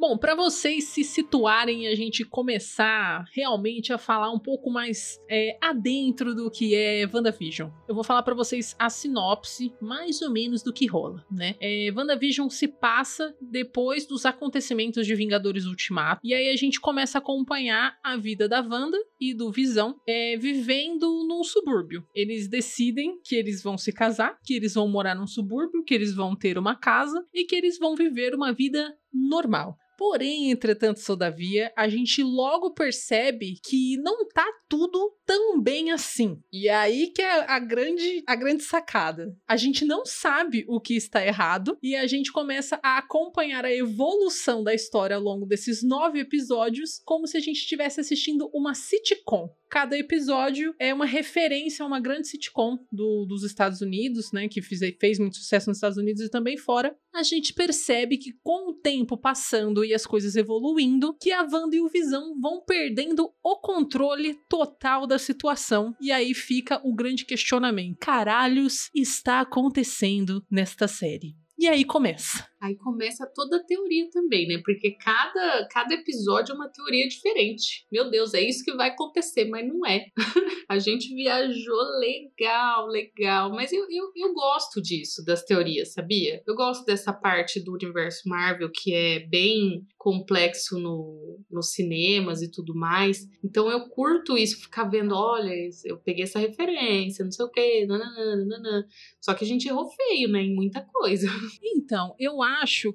Bom, 0.00 0.16
para 0.16 0.34
vocês 0.34 0.84
se 0.84 1.04
situarem 1.04 1.84
e 1.84 1.86
a 1.86 1.94
gente 1.94 2.24
começar 2.24 3.22
realmente 3.34 3.92
a 3.92 3.98
falar 3.98 4.32
um 4.32 4.38
pouco 4.38 4.70
mais 4.70 5.20
é, 5.28 5.58
adentro 5.60 6.34
do 6.34 6.50
que 6.50 6.74
é 6.74 7.06
WandaVision, 7.06 7.68
eu 7.86 7.94
vou 7.94 8.02
falar 8.02 8.22
para 8.22 8.34
vocês 8.34 8.74
a 8.78 8.88
sinopse, 8.88 9.74
mais 9.78 10.22
ou 10.22 10.30
menos, 10.30 10.62
do 10.62 10.72
que 10.72 10.86
rola, 10.86 11.22
né? 11.30 11.54
É, 11.60 11.92
WandaVision 11.94 12.48
se 12.48 12.66
passa 12.66 13.36
depois 13.42 14.06
dos 14.06 14.24
acontecimentos 14.24 15.06
de 15.06 15.14
Vingadores 15.14 15.66
Ultimato, 15.66 16.22
e 16.24 16.32
aí 16.32 16.48
a 16.48 16.56
gente 16.56 16.80
começa 16.80 17.18
a 17.18 17.20
acompanhar 17.20 17.98
a 18.02 18.16
vida 18.16 18.48
da 18.48 18.62
Wanda 18.62 18.96
e 19.20 19.34
do 19.34 19.52
Visão 19.52 20.00
é, 20.06 20.34
vivendo 20.38 21.26
num 21.28 21.44
subúrbio. 21.44 22.06
Eles 22.14 22.48
decidem 22.48 23.20
que 23.22 23.36
eles 23.36 23.62
vão 23.62 23.76
se 23.76 23.92
casar, 23.92 24.38
que 24.42 24.54
eles 24.54 24.72
vão 24.72 24.88
morar 24.88 25.14
num 25.14 25.26
subúrbio, 25.26 25.84
que 25.84 25.92
eles 25.92 26.14
vão 26.14 26.34
ter 26.34 26.56
uma 26.56 26.74
casa 26.74 27.22
e 27.34 27.44
que 27.44 27.54
eles 27.54 27.78
vão 27.78 27.94
viver 27.94 28.34
uma 28.34 28.50
vida 28.50 28.96
normal. 29.12 29.76
Porém, 30.00 30.50
entretanto, 30.50 31.04
todavia, 31.04 31.70
a 31.76 31.86
gente 31.86 32.22
logo 32.22 32.72
percebe 32.72 33.60
que 33.62 33.98
não 33.98 34.26
tá 34.28 34.46
tudo 34.66 35.14
tão 35.26 35.60
bem 35.60 35.92
assim. 35.92 36.42
E 36.50 36.68
é 36.68 36.74
aí 36.74 37.08
que 37.08 37.20
é 37.20 37.44
a 37.46 37.58
grande, 37.58 38.22
a 38.26 38.34
grande 38.34 38.62
sacada. 38.62 39.36
A 39.46 39.58
gente 39.58 39.84
não 39.84 40.06
sabe 40.06 40.64
o 40.66 40.80
que 40.80 40.96
está 40.96 41.22
errado 41.22 41.76
e 41.82 41.94
a 41.94 42.06
gente 42.06 42.32
começa 42.32 42.80
a 42.82 42.96
acompanhar 42.96 43.66
a 43.66 43.74
evolução 43.74 44.64
da 44.64 44.72
história 44.72 45.16
ao 45.16 45.22
longo 45.22 45.44
desses 45.44 45.82
nove 45.82 46.18
episódios, 46.18 47.02
como 47.04 47.26
se 47.26 47.36
a 47.36 47.40
gente 47.40 47.58
estivesse 47.58 48.00
assistindo 48.00 48.50
uma 48.54 48.74
sitcom. 48.74 49.50
Cada 49.70 49.96
episódio 49.96 50.74
é 50.80 50.92
uma 50.92 51.06
referência 51.06 51.84
a 51.84 51.86
uma 51.86 52.00
grande 52.00 52.26
sitcom 52.26 52.76
do, 52.90 53.24
dos 53.24 53.44
Estados 53.44 53.80
Unidos, 53.80 54.32
né? 54.32 54.48
Que 54.48 54.60
fez, 54.60 54.80
fez 54.98 55.18
muito 55.20 55.36
sucesso 55.36 55.70
nos 55.70 55.76
Estados 55.76 55.96
Unidos 55.96 56.22
e 56.22 56.28
também 56.28 56.56
fora. 56.56 56.92
A 57.14 57.22
gente 57.22 57.54
percebe 57.54 58.18
que 58.18 58.32
com 58.42 58.70
o 58.70 58.74
tempo 58.74 59.16
passando 59.16 59.84
e 59.84 59.94
as 59.94 60.04
coisas 60.04 60.34
evoluindo, 60.34 61.16
que 61.20 61.30
a 61.30 61.42
Wanda 61.42 61.76
e 61.76 61.80
o 61.80 61.88
Visão 61.88 62.34
vão 62.40 62.64
perdendo 62.66 63.30
o 63.44 63.60
controle 63.60 64.34
total 64.48 65.06
da 65.06 65.20
situação. 65.20 65.94
E 66.00 66.10
aí 66.10 66.34
fica 66.34 66.80
o 66.84 66.92
grande 66.92 67.24
questionamento: 67.24 67.98
caralhos 68.00 68.90
está 68.92 69.40
acontecendo 69.40 70.44
nesta 70.50 70.88
série? 70.88 71.36
E 71.56 71.68
aí 71.68 71.84
começa. 71.84 72.49
Aí 72.60 72.76
começa 72.76 73.26
toda 73.34 73.56
a 73.56 73.64
teoria 73.64 74.10
também, 74.10 74.46
né? 74.46 74.60
Porque 74.62 74.90
cada, 74.90 75.66
cada 75.70 75.94
episódio 75.94 76.52
é 76.52 76.54
uma 76.54 76.68
teoria 76.68 77.08
diferente. 77.08 77.86
Meu 77.90 78.10
Deus, 78.10 78.34
é 78.34 78.42
isso 78.42 78.62
que 78.62 78.74
vai 78.74 78.90
acontecer, 78.90 79.46
mas 79.46 79.66
não 79.66 79.86
é. 79.86 80.06
a 80.68 80.78
gente 80.78 81.14
viajou 81.14 81.82
legal, 81.98 82.86
legal. 82.86 83.50
Mas 83.50 83.72
eu, 83.72 83.86
eu, 83.90 84.12
eu 84.14 84.34
gosto 84.34 84.82
disso, 84.82 85.24
das 85.24 85.42
teorias, 85.42 85.94
sabia? 85.94 86.42
Eu 86.46 86.54
gosto 86.54 86.84
dessa 86.84 87.14
parte 87.14 87.64
do 87.64 87.72
universo 87.72 88.28
Marvel 88.28 88.70
que 88.70 88.92
é 88.92 89.20
bem 89.20 89.86
complexo 89.96 90.78
no, 90.78 91.40
nos 91.50 91.72
cinemas 91.72 92.42
e 92.42 92.50
tudo 92.50 92.74
mais. 92.74 93.26
Então 93.42 93.70
eu 93.70 93.88
curto 93.88 94.36
isso, 94.36 94.60
ficar 94.60 94.84
vendo, 94.84 95.14
olha, 95.14 95.50
eu 95.86 95.96
peguei 95.96 96.24
essa 96.24 96.38
referência, 96.38 97.24
não 97.24 97.32
sei 97.32 97.44
o 97.46 97.50
quê, 97.50 97.86
nananana. 97.86 98.86
Só 99.18 99.32
que 99.32 99.44
a 99.44 99.46
gente 99.46 99.66
errou 99.66 99.88
feio, 99.90 100.28
né? 100.28 100.42
Em 100.42 100.54
muita 100.54 100.82
coisa. 100.82 101.26
Então, 101.62 102.14
eu 102.20 102.40
acho 102.40 102.49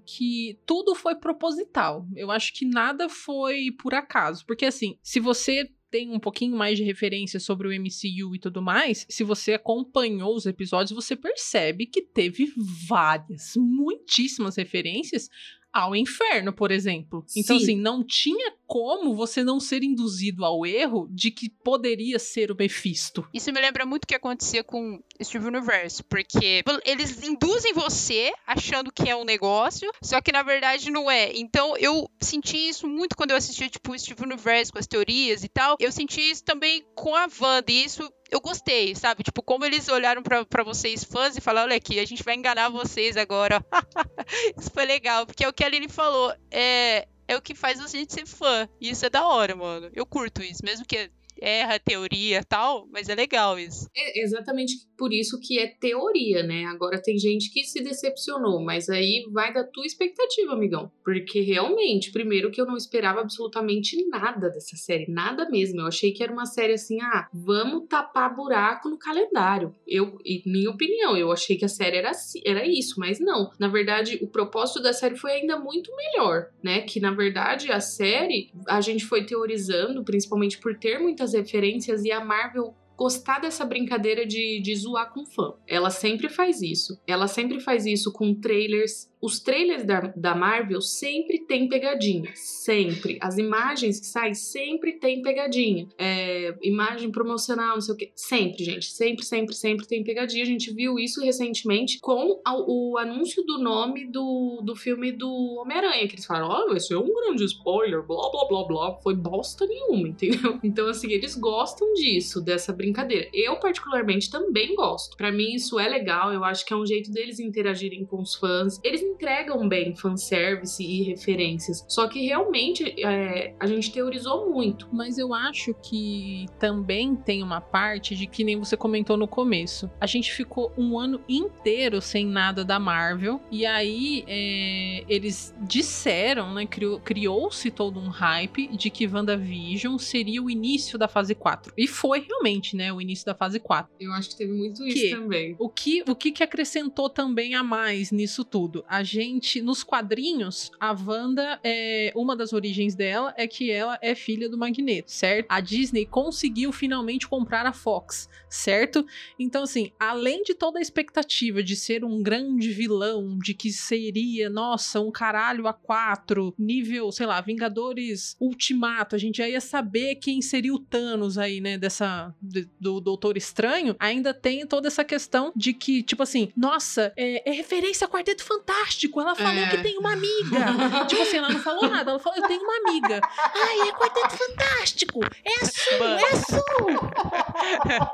que 0.06 0.60
tudo 0.66 0.96
foi 0.96 1.16
proposital. 1.16 2.08
Eu 2.16 2.32
acho 2.32 2.54
que 2.54 2.66
nada 2.66 3.10
foi 3.10 3.72
por 3.72 3.94
acaso. 3.94 4.46
Porque, 4.46 4.66
assim, 4.66 4.98
se 5.02 5.20
você 5.20 5.70
tem 5.90 6.12
um 6.12 6.20
pouquinho 6.20 6.58
mais 6.58 6.78
de 6.78 6.84
referência 6.84 7.40
sobre 7.40 7.68
o 7.68 7.72
MCU 7.72 8.36
e 8.36 8.40
tudo 8.40 8.62
mais, 8.62 9.06
se 9.10 9.24
você 9.24 9.54
acompanhou 9.54 10.36
os 10.36 10.46
episódios, 10.46 10.92
você 10.92 11.16
percebe 11.16 11.86
que 11.86 12.02
teve 12.02 12.52
várias, 12.88 13.54
muitíssimas 13.56 14.58
referências 14.58 15.30
ao 15.72 15.96
inferno, 15.96 16.54
por 16.54 16.72
exemplo. 16.72 17.26
Então, 17.36 17.58
Sim. 17.58 17.64
assim, 17.64 17.76
não 17.78 18.02
tinha 18.02 18.54
como 18.68 19.16
você 19.16 19.44
não 19.44 19.60
ser 19.60 19.84
induzido 19.84 20.44
ao 20.44 20.66
erro 20.66 21.08
de 21.12 21.32
que 21.32 21.50
poderia 21.50 22.20
ser 22.20 22.52
o 22.52 22.56
Mephisto. 22.56 23.28
Isso 23.34 23.52
me 23.52 23.62
lembra 23.62 23.86
muito 23.86 24.04
o 24.06 24.08
que 24.08 24.16
acontecia 24.16 24.64
com 24.64 25.02
Steve 25.22 25.48
Universe, 25.48 26.04
porque 26.04 26.64
eles 26.86 27.24
induzem 27.24 27.74
você 27.74 28.32
achando 28.46 28.92
que 28.92 29.10
é 29.10 29.16
um 29.16 29.24
negócio, 29.24 29.92
só 30.02 30.20
que 30.22 30.32
na 30.32 30.44
verdade 30.44 30.92
não 30.92 31.10
é. 31.10 31.32
Então 31.36 31.76
eu 31.78 32.10
senti 32.20 32.58
isso 32.58 32.88
muito 32.88 33.16
quando 33.16 33.32
eu 33.32 33.38
assisti, 33.38 33.70
tipo, 33.70 33.98
Steve 33.98 34.24
Universe 34.24 34.72
com 34.72 34.80
as 34.80 34.88
teorias 34.88 35.44
e 35.44 35.48
tal. 35.48 35.78
Eu 35.80 35.92
senti 35.92 36.22
isso 36.22 36.44
também 36.44 36.84
com 36.96 37.16
a 37.16 37.28
Wanda, 37.40 37.72
e 37.72 37.84
isso 37.84 38.10
eu 38.32 38.42
gostei, 38.42 38.96
sabe? 38.96 39.24
Tipo, 39.24 39.42
como 39.42 39.66
eles 39.66 39.88
olharam 39.88 40.24
pra 40.24 40.64
vocês 40.64 41.04
fãs 41.04 41.38
e 41.38 41.42
falaram, 41.42 41.68
olha 41.68 41.78
aqui, 41.78 42.00
a 42.00 42.06
gente 42.06 42.24
vai 42.24 42.36
enganar 42.36 42.70
vocês 42.70 43.16
agora. 43.18 43.64
isso 44.58 44.72
foi 44.72 44.86
legal, 44.86 45.26
porque 45.26 45.44
é 45.44 45.48
o 45.48 45.54
que 45.54 45.64
a 45.64 45.68
Aline 45.68 45.88
falou, 45.88 46.34
é, 46.52 47.08
é 47.28 47.36
o 47.36 47.42
que 47.42 47.56
faz 47.56 47.80
a 47.80 47.88
gente 47.88 48.14
ser 48.14 48.26
fã. 48.26 48.68
E 48.80 48.90
isso 48.90 49.06
é 49.06 49.10
da 49.10 49.28
hora, 49.28 49.56
mano. 49.56 49.90
Eu 49.94 50.06
curto 50.06 50.44
isso, 50.44 50.64
mesmo 50.64 50.86
que 50.86 51.12
erra 51.42 51.80
teoria 51.80 52.44
tal, 52.44 52.88
mas 52.92 53.10
é 53.10 53.16
legal 53.16 53.58
isso. 53.60 53.88
É 53.96 54.22
exatamente 54.22 54.74
por 54.98 55.12
isso 55.14 55.40
que 55.40 55.60
é 55.60 55.68
teoria, 55.68 56.44
né? 56.44 56.66
Agora 56.66 57.02
tem 57.02 57.18
gente 57.18 57.52
que 57.52 57.64
se 57.64 57.84
decepcionou, 57.84 58.62
mas 58.64 58.90
aí 58.90 59.26
vai 59.32 59.54
da 59.54 59.64
tua 59.64 59.86
expectativa, 59.86 60.54
amigão. 60.54 60.92
Porque 61.04 61.42
realmente, 61.42 62.12
primeiro 62.12 62.52
que 62.52 62.60
eu 62.62 62.66
não 62.66 62.78
esperava 62.78 63.22
absolutamente 63.22 63.98
nada 64.08 64.50
dessa 64.50 64.76
série, 64.78 65.12
nada 65.12 65.50
mesmo. 65.50 65.82
Eu 65.82 65.88
achei 65.88 66.12
que 66.12 66.24
era 66.24 66.32
uma 66.32 66.46
série 66.46 66.74
assim, 66.74 67.00
ah, 67.02 67.28
vamos 67.34 67.88
tapar 67.88 68.34
buraco 68.36 68.90
no 68.90 68.98
calendário. 68.98 69.74
Eu, 69.88 70.18
minha 70.46 70.70
opinião, 70.70 71.18
eu 71.18 71.32
achei 71.32 71.58
que 71.58 71.66
a 71.66 71.70
série 71.70 71.98
era, 71.98 72.12
assim- 72.12 72.42
era 72.46 72.66
isso, 72.66 72.96
mas 73.00 73.20
não. 73.20 73.52
Na 73.60 73.68
verdade, 73.68 74.18
o 74.22 74.28
propósito 74.28 74.82
da 74.82 74.94
série 74.94 75.16
foi 75.16 75.32
ainda 75.32 75.60
muito 75.60 75.92
melhor, 75.96 76.50
né? 76.64 76.82
Que 76.82 77.00
na 77.00 77.12
verdade 77.12 77.72
a 77.72 77.80
série 77.80 78.50
a 78.68 78.80
gente 78.82 79.06
foi 79.06 79.26
teorizando, 79.26 80.04
principalmente 80.04 80.58
por 80.60 80.78
ter 80.78 81.00
muitas 81.26 81.34
referências 81.34 82.04
e 82.04 82.12
a 82.12 82.24
Marvel 82.24 82.76
gostar 82.96 83.40
dessa 83.40 83.66
brincadeira 83.66 84.26
de, 84.26 84.62
de 84.62 84.76
zoar 84.76 85.12
com 85.12 85.26
fã. 85.26 85.54
Ela 85.68 85.90
sempre 85.90 86.30
faz 86.30 86.62
isso. 86.62 86.98
Ela 87.06 87.28
sempre 87.28 87.60
faz 87.60 87.86
isso 87.86 88.14
com 88.14 88.34
trailers. 88.34 89.12
Os 89.26 89.40
trailers 89.40 89.84
da, 89.84 90.02
da 90.16 90.36
Marvel 90.36 90.80
sempre 90.82 91.40
tem 91.40 91.68
pegadinha. 91.68 92.30
Sempre. 92.36 93.18
As 93.22 93.38
imagens 93.38 94.00
que 94.00 94.06
saem 94.06 94.34
sempre 94.36 94.94
tem 95.00 95.22
pegadinha. 95.22 95.88
É, 95.98 96.56
imagem 96.62 97.10
promocional, 97.12 97.74
não 97.76 97.82
sei 97.82 97.94
o 97.96 97.98
quê. 97.98 98.12
Sempre, 98.16 98.64
gente. 98.64 98.86
Sempre, 98.86 99.26
sempre, 99.26 99.56
sempre 99.56 99.88
tem 99.88 100.04
pegadinha. 100.04 100.44
A 100.44 100.48
gente 100.48 100.72
viu 100.74 101.00
isso 101.00 101.22
recentemente 101.24 102.00
com 102.00 102.40
a- 102.46 102.56
o 102.56 102.98
anúncio 103.00 103.44
do 103.44 103.58
nome 103.58 104.06
do, 104.12 104.62
do 104.64 104.76
filme 104.76 105.12
do 105.12 105.28
Homem-Aranha. 105.62 106.08
Que 106.08 106.16
eles 106.16 106.26
falaram: 106.26 106.48
Ó, 106.50 106.68
vai 106.70 106.80
ser 106.80 106.96
um 106.96 107.12
grande 107.14 107.44
spoiler, 107.46 108.04
blá 108.06 108.30
blá 108.32 108.46
blá 108.48 108.64
blá. 108.68 108.96
Foi 109.02 109.16
bosta 109.16 109.66
nenhuma, 109.66 110.08
entendeu? 110.10 110.60
Então, 110.64 110.88
assim, 110.88 111.12
eles 111.12 111.36
gostam 111.36 111.94
disso, 111.94 112.42
dessa 112.42 112.72
brincadeira. 112.72 113.28
Eu, 113.34 113.60
particularmente, 113.60 114.30
também 114.30 114.76
gosto. 114.76 115.18
Pra 115.18 115.32
mim, 115.32 115.54
isso 115.56 115.80
é 115.80 115.88
legal. 115.88 116.32
Eu 116.32 116.44
acho 116.44 116.66
que 116.66 116.74
é 116.74 116.76
um 116.76 116.86
jeito 116.86 117.12
deles 117.12 117.40
interagirem 117.40 118.06
com 118.06 118.22
os 118.22 118.36
fãs. 118.36 118.80
Eles 118.84 119.02
entregam 119.16 119.68
bem 119.68 119.96
fanservice 119.96 120.84
e 120.84 121.04
referências. 121.04 121.84
Só 121.88 122.08
que 122.08 122.26
realmente 122.26 122.94
é, 123.04 123.54
a 123.60 123.66
gente 123.68 123.92
teorizou 123.92 124.50
muito. 124.52 124.88
Mas 124.92 125.18
eu 125.18 125.34
acho 125.34 125.74
que 125.82 126.46
também 126.60 127.16
tem 127.16 127.42
uma 127.42 127.62
parte 127.62 128.16
de 128.16 128.28
que 128.28 128.44
nem 128.44 128.58
você 128.58 128.76
comentou 128.78 129.18
no 129.18 129.28
começo. 129.28 129.90
A 130.00 130.06
gente 130.06 130.32
ficou 130.34 130.72
um 130.78 131.00
ano 131.00 131.22
inteiro 131.28 132.02
sem 132.02 132.26
nada 132.26 132.64
da 132.66 132.80
Marvel. 132.80 133.40
E 133.52 133.66
aí 133.66 134.24
é, 134.28 135.04
eles 135.08 135.54
disseram, 135.62 136.54
né? 136.54 136.66
criou- 136.66 137.00
Criou-se 137.00 137.72
todo 137.72 138.00
um 138.00 138.10
hype 138.10 138.68
de 138.68 138.90
que 138.90 139.08
WandaVision 139.08 139.98
seria 139.98 140.42
o 140.42 140.50
início 140.50 140.98
da 140.98 141.08
fase 141.08 141.34
4. 141.34 141.74
E 141.78 141.88
foi 141.88 142.20
realmente, 142.28 142.76
né? 142.76 142.92
O 142.92 143.00
início 143.02 143.26
da 143.26 143.34
fase 143.36 143.60
4. 143.60 143.92
Eu 144.00 144.12
acho 144.14 144.30
que 144.30 144.38
teve 144.38 144.52
muito 144.54 144.86
isso 144.86 144.98
Que? 144.98 145.10
também. 145.12 145.56
O 145.60 145.70
que, 145.70 146.04
o 146.08 146.16
que 146.16 146.32
que 146.32 146.44
acrescentou 146.44 147.10
também 147.10 147.56
a 147.56 147.64
mais 147.64 148.12
nisso 148.12 148.44
tudo? 148.44 148.84
A 148.96 149.04
gente, 149.04 149.62
nos 149.62 149.84
quadrinhos, 149.84 150.72
a 150.80 150.94
Wanda, 150.94 151.60
é, 151.62 152.14
uma 152.16 152.34
das 152.34 152.54
origens 152.54 152.96
dela 152.96 153.34
é 153.36 153.46
que 153.46 153.70
ela 153.70 154.00
é 154.02 154.16
filha 154.16 154.48
do 154.50 154.58
Magneto, 154.58 155.12
certo? 155.12 155.48
A 155.50 155.60
Disney 155.60 156.06
conseguiu 156.06 156.72
finalmente 156.72 157.28
comprar 157.28 157.66
a 157.66 157.74
Fox, 157.74 158.30
certo? 158.50 159.06
Então, 159.38 159.64
assim, 159.64 159.92
além 160.00 160.44
de 160.44 160.54
toda 160.54 160.80
a 160.80 160.82
expectativa 160.82 161.62
de 161.62 161.76
ser 161.76 162.06
um 162.06 162.24
grande 162.24 162.70
vilão, 162.72 163.38
de 163.38 163.54
que 163.54 163.70
seria, 163.70 164.50
nossa, 164.50 165.02
um 165.02 165.12
caralho 165.12 165.68
a 165.68 165.74
quatro, 165.74 166.54
nível, 166.58 167.12
sei 167.12 167.26
lá, 167.26 167.42
Vingadores 167.42 168.38
Ultimato, 168.40 169.14
a 169.14 169.20
gente 169.20 169.40
já 169.40 169.50
ia 169.50 169.60
saber 169.60 170.16
quem 170.16 170.42
seria 170.42 170.74
o 170.74 170.80
Thanos 170.80 171.38
aí, 171.38 171.60
né, 171.60 171.78
dessa, 171.78 172.34
de- 172.42 172.70
do 172.80 173.02
Doutor 173.02 173.36
Estranho, 173.36 173.94
ainda 174.00 174.34
tem 174.34 174.66
toda 174.66 174.88
essa 174.88 175.04
questão 175.04 175.52
de 175.54 175.74
que, 175.74 176.02
tipo 176.02 176.24
assim, 176.24 176.50
nossa, 176.56 177.12
é, 177.18 177.50
é 177.50 177.54
referência 177.54 178.06
a 178.06 178.10
Quarteto 178.10 178.42
Fantástico, 178.46 178.85
ela 179.22 179.36
falou 179.36 179.64
É. 179.64 179.70
que 179.70 179.78
tem 179.84 179.98
uma 179.98 180.14
amiga. 180.14 181.06
tipo 181.08 181.22
assim, 181.22 181.38
ela 181.38 181.50
não 181.50 181.60
falou 181.60 181.88
nada, 181.90 182.12
ela 182.12 182.20
falou, 182.20 182.38
eu 182.40 182.48
tenho 182.48 182.62
uma 182.62 182.78
amiga. 182.90 183.20
Ai, 183.38 183.90
é 183.90 183.92
Quarteto 183.94 184.38
Fantástico, 184.38 185.20
é 185.24 185.54
a 185.62 185.66
Su, 185.66 186.04
é 186.04 186.32
a 186.32 186.36
Su. 186.36 188.06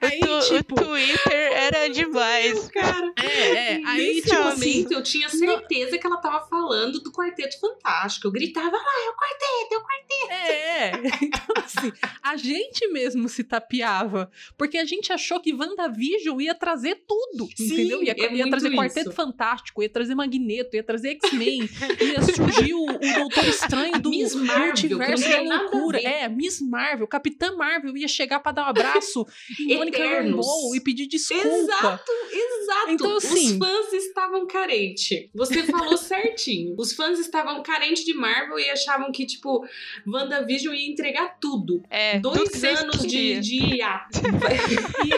Aí, 0.00 0.20
o, 0.20 0.40
tu- 0.40 0.56
tipo- 0.56 0.74
o 0.74 0.84
Twitter 0.84 1.52
era 1.52 1.88
demais. 1.88 2.68
Cara, 2.68 3.12
É, 3.22 3.74
é. 3.74 3.80
Aí, 3.86 4.14
nesse 4.14 4.28
tipo 4.28 4.42
assim. 4.42 4.68
momento 4.80 4.92
eu 4.92 5.02
tinha 5.02 5.28
certeza 5.28 5.98
que 5.98 6.06
ela 6.06 6.16
tava 6.18 6.46
falando 6.46 7.00
do 7.00 7.12
Quarteto 7.12 7.58
Fantástico. 7.60 8.26
Eu 8.26 8.32
gritava, 8.32 8.76
ah, 8.76 9.06
é 9.06 9.10
o 9.10 9.14
Quarteto, 9.14 9.74
é 9.74 9.76
o 9.76 9.82
Quarteto. 9.82 10.32
É, 10.32 10.92
então 11.24 11.54
assim, 11.64 11.92
a 12.22 12.36
gente 12.36 12.86
mesmo 12.88 13.28
se 13.28 13.44
tapeava, 13.44 14.30
porque 14.56 14.76
a 14.78 14.84
gente 14.84 15.12
achou 15.12 15.40
que 15.40 15.54
WandaVision 15.54 16.40
ia 16.40 16.54
trazer 16.54 17.02
tudo, 17.06 17.48
Sim, 17.56 17.72
entendeu? 17.72 18.02
Ia, 18.02 18.12
é 18.18 18.34
ia 18.34 18.48
trazer 18.48 18.70
Quarteto 18.70 19.10
isso. 19.10 19.16
Fantástico, 19.16 19.82
ia 19.82 19.88
trazer 19.88 19.99
Magneto, 20.08 20.74
ia 20.76 20.82
trazer 20.82 21.10
X-Men, 21.22 21.68
ia 22.00 22.22
surgir 22.22 22.74
o, 22.74 22.84
o 22.84 22.98
Doutor 23.18 23.44
Estranho 23.48 24.00
do 24.00 24.10
Miss 24.10 24.34
Marvel, 24.34 24.74
que 24.74 24.88
não 24.88 24.98
multiverso 24.98 25.48
da 25.48 25.62
loucura. 25.62 26.00
É, 26.00 26.28
Miss 26.28 26.60
Marvel, 26.60 27.06
Capitã 27.06 27.54
Marvel 27.56 27.96
ia 27.96 28.08
chegar 28.08 28.40
pra 28.40 28.52
dar 28.52 28.64
um 28.66 28.68
abraço 28.70 29.26
em 29.60 29.72
Eternos. 29.82 30.46
Rambeau 30.46 30.74
e 30.76 30.80
pedir 30.80 31.06
desculpa. 31.06 31.46
Exato, 31.46 32.12
exato. 32.32 32.90
Então, 32.90 33.16
assim- 33.16 33.52
Os 33.52 33.58
fãs 33.58 33.92
estavam 33.92 34.46
carentes. 34.46 35.28
Você 35.34 35.62
falou 35.64 35.96
certinho. 35.98 36.74
Os 36.78 36.92
fãs 36.92 37.18
estavam 37.18 37.62
carentes 37.62 38.04
de 38.04 38.14
Marvel 38.14 38.58
e 38.58 38.70
achavam 38.70 39.10
que, 39.12 39.26
tipo, 39.26 39.64
WandaVision 40.06 40.74
ia 40.74 40.88
entregar 40.90 41.38
tudo. 41.40 41.82
É, 41.90 42.18
Dois 42.18 42.62
anos 42.64 43.04
de, 43.06 43.40
de 43.40 43.56
hiato. 43.76 44.20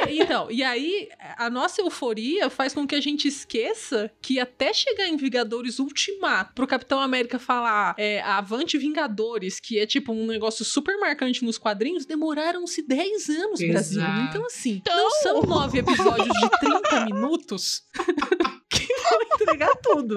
E, 0.08 0.20
então, 0.22 0.50
e 0.50 0.62
aí, 0.62 1.08
a 1.36 1.50
nossa 1.50 1.80
euforia 1.80 2.48
faz 2.48 2.72
com 2.74 2.86
que 2.86 2.94
a 2.94 3.00
gente 3.00 3.26
esqueça 3.28 4.10
que 4.20 4.38
até 4.38 4.71
chegar 4.72 5.06
em 5.08 5.16
Vingadores 5.16 5.78
Ultimato, 5.78 6.52
pro 6.54 6.66
Capitão 6.66 7.00
América 7.00 7.38
falar 7.38 7.94
é, 7.98 8.20
Avante 8.22 8.76
Vingadores, 8.78 9.58
que 9.60 9.78
é 9.78 9.86
tipo 9.86 10.12
um 10.12 10.26
negócio 10.26 10.64
super 10.64 10.98
marcante 10.98 11.44
nos 11.44 11.58
quadrinhos, 11.58 12.04
demoraram-se 12.06 12.82
10 12.86 13.28
anos, 13.28 13.60
Brasil. 13.60 14.00
Exato. 14.02 14.20
Então, 14.28 14.46
assim, 14.46 14.70
Então- 14.82 14.96
não 14.96 15.10
são 15.10 15.42
nove 15.42 15.78
episódios 15.78 16.28
de 16.28 16.50
30 16.60 17.04
minutos 17.06 17.82
que 18.70 18.86
vão 18.86 19.22
entregar 19.34 19.74
tudo. 19.82 20.14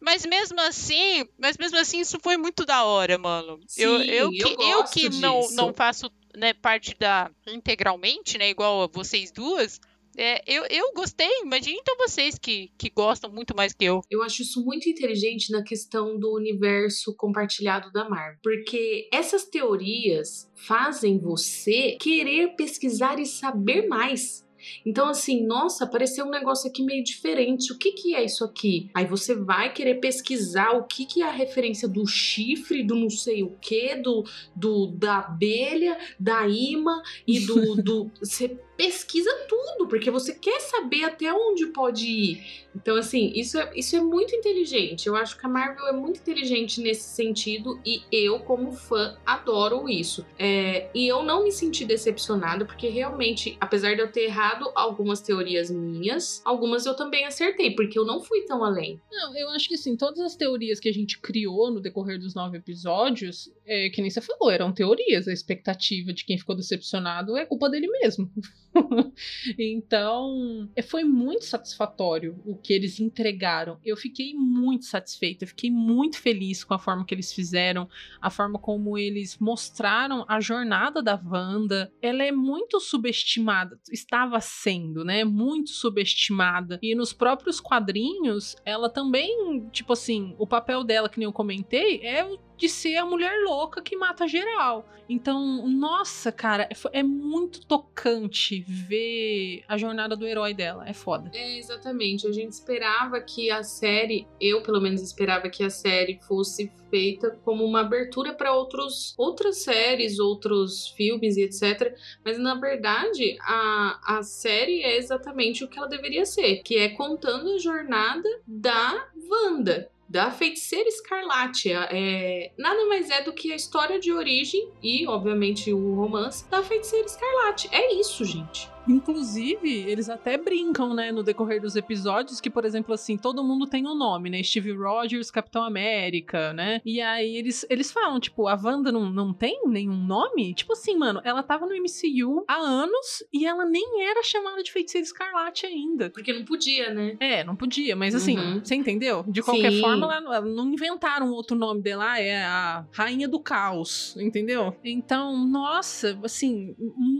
Mas 0.00 0.24
mesmo 0.24 0.60
assim, 0.60 1.26
mas 1.38 1.56
mesmo 1.58 1.76
assim, 1.78 2.00
isso 2.00 2.18
foi 2.22 2.36
muito 2.36 2.64
da 2.64 2.84
hora, 2.84 3.18
mano. 3.18 3.58
eu, 3.76 3.98
Sim, 3.98 4.04
eu 4.06 4.24
eu 4.26 4.30
que, 4.30 4.42
eu 4.42 4.56
gosto 4.80 4.92
que 4.94 5.08
não, 5.20 5.40
disso. 5.40 5.54
não 5.54 5.74
faço 5.74 6.10
né, 6.36 6.54
parte 6.54 6.96
da 6.98 7.30
integralmente, 7.46 8.38
né? 8.38 8.48
Igual 8.48 8.82
a 8.84 8.86
vocês 8.86 9.30
duas. 9.32 9.80
É, 10.20 10.42
eu, 10.48 10.64
eu 10.68 10.92
gostei, 10.94 11.30
imagina 11.44 11.78
então 11.80 11.96
vocês 11.96 12.36
que, 12.36 12.72
que 12.76 12.90
gostam 12.90 13.30
muito 13.30 13.54
mais 13.56 13.72
que 13.72 13.84
eu. 13.84 14.00
Eu 14.10 14.20
acho 14.24 14.42
isso 14.42 14.64
muito 14.64 14.88
inteligente 14.88 15.52
na 15.52 15.62
questão 15.62 16.18
do 16.18 16.34
universo 16.34 17.14
compartilhado 17.14 17.92
da 17.92 18.08
Marvel. 18.08 18.40
Porque 18.42 19.08
essas 19.12 19.44
teorias 19.44 20.50
fazem 20.56 21.20
você 21.20 21.96
querer 22.00 22.56
pesquisar 22.56 23.20
e 23.20 23.26
saber 23.26 23.86
mais. 23.86 24.44
Então, 24.84 25.08
assim, 25.08 25.46
nossa, 25.46 25.84
apareceu 25.84 26.26
um 26.26 26.30
negócio 26.30 26.68
aqui 26.68 26.82
meio 26.82 27.04
diferente. 27.04 27.72
O 27.72 27.78
que, 27.78 27.92
que 27.92 28.14
é 28.14 28.24
isso 28.24 28.44
aqui? 28.44 28.90
Aí 28.92 29.06
você 29.06 29.36
vai 29.36 29.72
querer 29.72 30.00
pesquisar 30.00 30.72
o 30.72 30.84
que, 30.84 31.06
que 31.06 31.22
é 31.22 31.28
a 31.28 31.30
referência 31.30 31.88
do 31.88 32.04
chifre, 32.06 32.82
do 32.82 32.96
não 32.96 33.08
sei 33.08 33.44
o 33.44 33.56
que, 33.60 33.94
do, 33.94 34.24
do 34.54 34.88
da 34.88 35.18
abelha, 35.18 35.96
da 36.18 36.48
imã 36.48 37.00
e 37.24 37.38
do. 37.38 37.76
do 37.80 38.10
você 38.20 38.58
pesquisa 38.78 39.28
tudo, 39.48 39.88
porque 39.88 40.08
você 40.08 40.32
quer 40.32 40.60
saber 40.60 41.02
até 41.02 41.32
onde 41.32 41.66
pode 41.66 42.06
ir. 42.06 42.68
Então, 42.76 42.94
assim, 42.94 43.32
isso 43.34 43.58
é, 43.58 43.72
isso 43.74 43.96
é 43.96 44.00
muito 44.00 44.36
inteligente. 44.36 45.08
Eu 45.08 45.16
acho 45.16 45.36
que 45.36 45.44
a 45.44 45.48
Marvel 45.48 45.88
é 45.88 45.92
muito 45.92 46.20
inteligente 46.20 46.80
nesse 46.80 47.08
sentido 47.08 47.80
e 47.84 48.02
eu, 48.12 48.38
como 48.38 48.70
fã, 48.70 49.16
adoro 49.26 49.88
isso. 49.88 50.24
É, 50.38 50.88
e 50.94 51.08
eu 51.08 51.24
não 51.24 51.42
me 51.42 51.50
senti 51.50 51.84
decepcionada, 51.84 52.64
porque 52.64 52.88
realmente, 52.88 53.56
apesar 53.60 53.96
de 53.96 54.00
eu 54.00 54.12
ter 54.12 54.26
errado 54.26 54.70
algumas 54.76 55.20
teorias 55.20 55.72
minhas, 55.72 56.40
algumas 56.44 56.86
eu 56.86 56.94
também 56.94 57.26
acertei, 57.26 57.72
porque 57.72 57.98
eu 57.98 58.04
não 58.04 58.20
fui 58.20 58.42
tão 58.42 58.62
além. 58.64 59.00
Não, 59.10 59.36
eu 59.36 59.48
acho 59.50 59.66
que 59.66 59.74
assim, 59.74 59.96
todas 59.96 60.20
as 60.20 60.36
teorias 60.36 60.78
que 60.78 60.88
a 60.88 60.94
gente 60.94 61.18
criou 61.18 61.72
no 61.72 61.80
decorrer 61.80 62.20
dos 62.20 62.32
nove 62.32 62.58
episódios, 62.58 63.50
é, 63.66 63.90
que 63.90 64.00
nem 64.00 64.08
você 64.10 64.20
falou, 64.20 64.52
eram 64.52 64.72
teorias. 64.72 65.26
A 65.26 65.32
expectativa 65.32 66.12
de 66.12 66.24
quem 66.24 66.38
ficou 66.38 66.54
decepcionado 66.54 67.36
é 67.36 67.44
culpa 67.44 67.68
dele 67.68 67.88
mesmo. 67.88 68.30
então, 69.58 70.68
é, 70.74 70.82
foi 70.82 71.04
muito 71.04 71.44
satisfatório 71.44 72.40
o 72.44 72.56
que 72.56 72.72
eles 72.72 73.00
entregaram. 73.00 73.78
Eu 73.84 73.96
fiquei 73.96 74.34
muito 74.34 74.84
satisfeita, 74.84 75.46
fiquei 75.46 75.70
muito 75.70 76.18
feliz 76.18 76.64
com 76.64 76.74
a 76.74 76.78
forma 76.78 77.04
que 77.04 77.14
eles 77.14 77.32
fizeram, 77.32 77.88
a 78.20 78.30
forma 78.30 78.58
como 78.58 78.98
eles 78.98 79.38
mostraram 79.38 80.24
a 80.28 80.40
jornada 80.40 81.02
da 81.02 81.20
Wanda. 81.22 81.92
Ela 82.00 82.24
é 82.24 82.32
muito 82.32 82.80
subestimada, 82.80 83.78
estava 83.90 84.40
sendo, 84.40 85.04
né? 85.04 85.24
Muito 85.24 85.70
subestimada. 85.70 86.78
E 86.82 86.94
nos 86.94 87.12
próprios 87.12 87.60
quadrinhos, 87.60 88.56
ela 88.64 88.88
também, 88.88 89.68
tipo 89.70 89.92
assim, 89.92 90.34
o 90.38 90.46
papel 90.46 90.84
dela, 90.84 91.08
que 91.08 91.18
nem 91.18 91.26
eu 91.26 91.32
comentei, 91.32 92.00
é 92.02 92.26
de 92.58 92.68
ser 92.68 92.96
a 92.96 93.06
mulher 93.06 93.32
louca 93.44 93.80
que 93.80 93.96
mata 93.96 94.26
geral. 94.26 94.86
Então, 95.08 95.66
nossa, 95.66 96.30
cara, 96.30 96.64
é 96.64 96.98
é 96.98 97.02
muito 97.02 97.64
tocante 97.64 98.60
ver 98.60 99.62
a 99.68 99.76
jornada 99.76 100.16
do 100.16 100.26
herói 100.26 100.52
dela. 100.52 100.88
É 100.88 100.92
foda. 100.92 101.30
É, 101.34 101.58
exatamente. 101.58 102.26
A 102.26 102.32
gente 102.32 102.52
esperava 102.52 103.20
que 103.20 103.50
a 103.50 103.62
série, 103.62 104.26
eu 104.40 104.62
pelo 104.62 104.80
menos 104.80 105.00
esperava 105.00 105.48
que 105.48 105.64
a 105.64 105.70
série 105.70 106.18
fosse 106.26 106.70
feita 106.90 107.30
como 107.44 107.64
uma 107.64 107.80
abertura 107.80 108.34
para 108.34 108.52
outros 108.52 109.14
outras 109.16 109.58
séries, 109.62 110.18
outros 110.18 110.88
filmes 110.88 111.36
e 111.36 111.42
etc. 111.42 111.94
Mas 112.24 112.38
na 112.38 112.54
verdade, 112.54 113.36
a, 113.40 114.18
a 114.18 114.22
série 114.22 114.82
é 114.82 114.96
exatamente 114.96 115.64
o 115.64 115.68
que 115.68 115.78
ela 115.78 115.88
deveria 115.88 116.26
ser, 116.26 116.62
que 116.62 116.76
é 116.76 116.88
contando 116.90 117.50
a 117.52 117.58
jornada 117.58 118.28
da 118.46 119.08
Wanda. 119.30 119.90
Da 120.08 120.30
feiticeira 120.30 120.88
escarlate. 120.88 121.70
É, 121.72 122.52
nada 122.58 122.86
mais 122.86 123.10
é 123.10 123.22
do 123.22 123.32
que 123.32 123.52
a 123.52 123.56
história 123.56 124.00
de 124.00 124.12
origem 124.12 124.70
e, 124.82 125.06
obviamente, 125.06 125.72
o 125.72 125.94
romance 125.94 126.48
da 126.48 126.62
feiticeira 126.62 127.06
escarlate. 127.06 127.68
É 127.70 127.94
isso, 127.94 128.24
gente. 128.24 128.70
Inclusive, 128.88 129.68
eles 129.88 130.08
até 130.08 130.36
brincam, 130.36 130.94
né, 130.94 131.12
no 131.12 131.22
decorrer 131.22 131.60
dos 131.60 131.76
episódios, 131.76 132.40
que, 132.40 132.50
por 132.50 132.64
exemplo, 132.64 132.94
assim, 132.94 133.16
todo 133.16 133.44
mundo 133.44 133.66
tem 133.66 133.86
um 133.86 133.94
nome, 133.94 134.30
né? 134.30 134.42
Steve 134.42 134.72
Rogers, 134.72 135.30
Capitão 135.30 135.62
América, 135.62 136.52
né? 136.52 136.80
E 136.84 137.00
aí 137.00 137.36
eles, 137.36 137.66
eles 137.70 137.90
falam, 137.92 138.18
tipo, 138.20 138.48
a 138.48 138.54
Wanda 138.54 138.90
não, 138.90 139.10
não 139.10 139.32
tem 139.32 139.60
nenhum 139.66 139.96
nome? 140.06 140.54
Tipo 140.54 140.72
assim, 140.72 140.96
mano, 140.96 141.20
ela 141.24 141.42
tava 141.42 141.66
no 141.66 141.74
MCU 141.74 142.44
há 142.48 142.56
anos 142.56 143.22
e 143.32 143.46
ela 143.46 143.64
nem 143.64 144.04
era 144.08 144.22
chamada 144.22 144.62
de 144.62 144.72
Feiticeira 144.72 145.04
Escarlate 145.04 145.66
ainda. 145.66 146.10
Porque 146.10 146.32
não 146.32 146.44
podia, 146.44 146.92
né? 146.92 147.16
É, 147.20 147.44
não 147.44 147.56
podia, 147.56 147.94
mas 147.94 148.14
assim, 148.14 148.38
Uhum. 148.38 148.64
você 148.64 148.74
entendeu? 148.74 149.24
De 149.28 149.42
qualquer 149.42 149.72
Sim. 149.72 149.80
forma, 149.80 150.06
ela, 150.14 150.40
não 150.40 150.72
inventaram 150.72 151.30
outro 151.30 151.56
nome 151.56 151.82
dela, 151.82 152.12
ah, 152.12 152.20
é 152.20 152.36
a 152.44 152.86
Rainha 152.92 153.28
do 153.28 153.40
Caos, 153.40 154.16
entendeu? 154.18 154.74
Então, 154.84 155.46
nossa, 155.46 156.18
assim, 156.22 156.74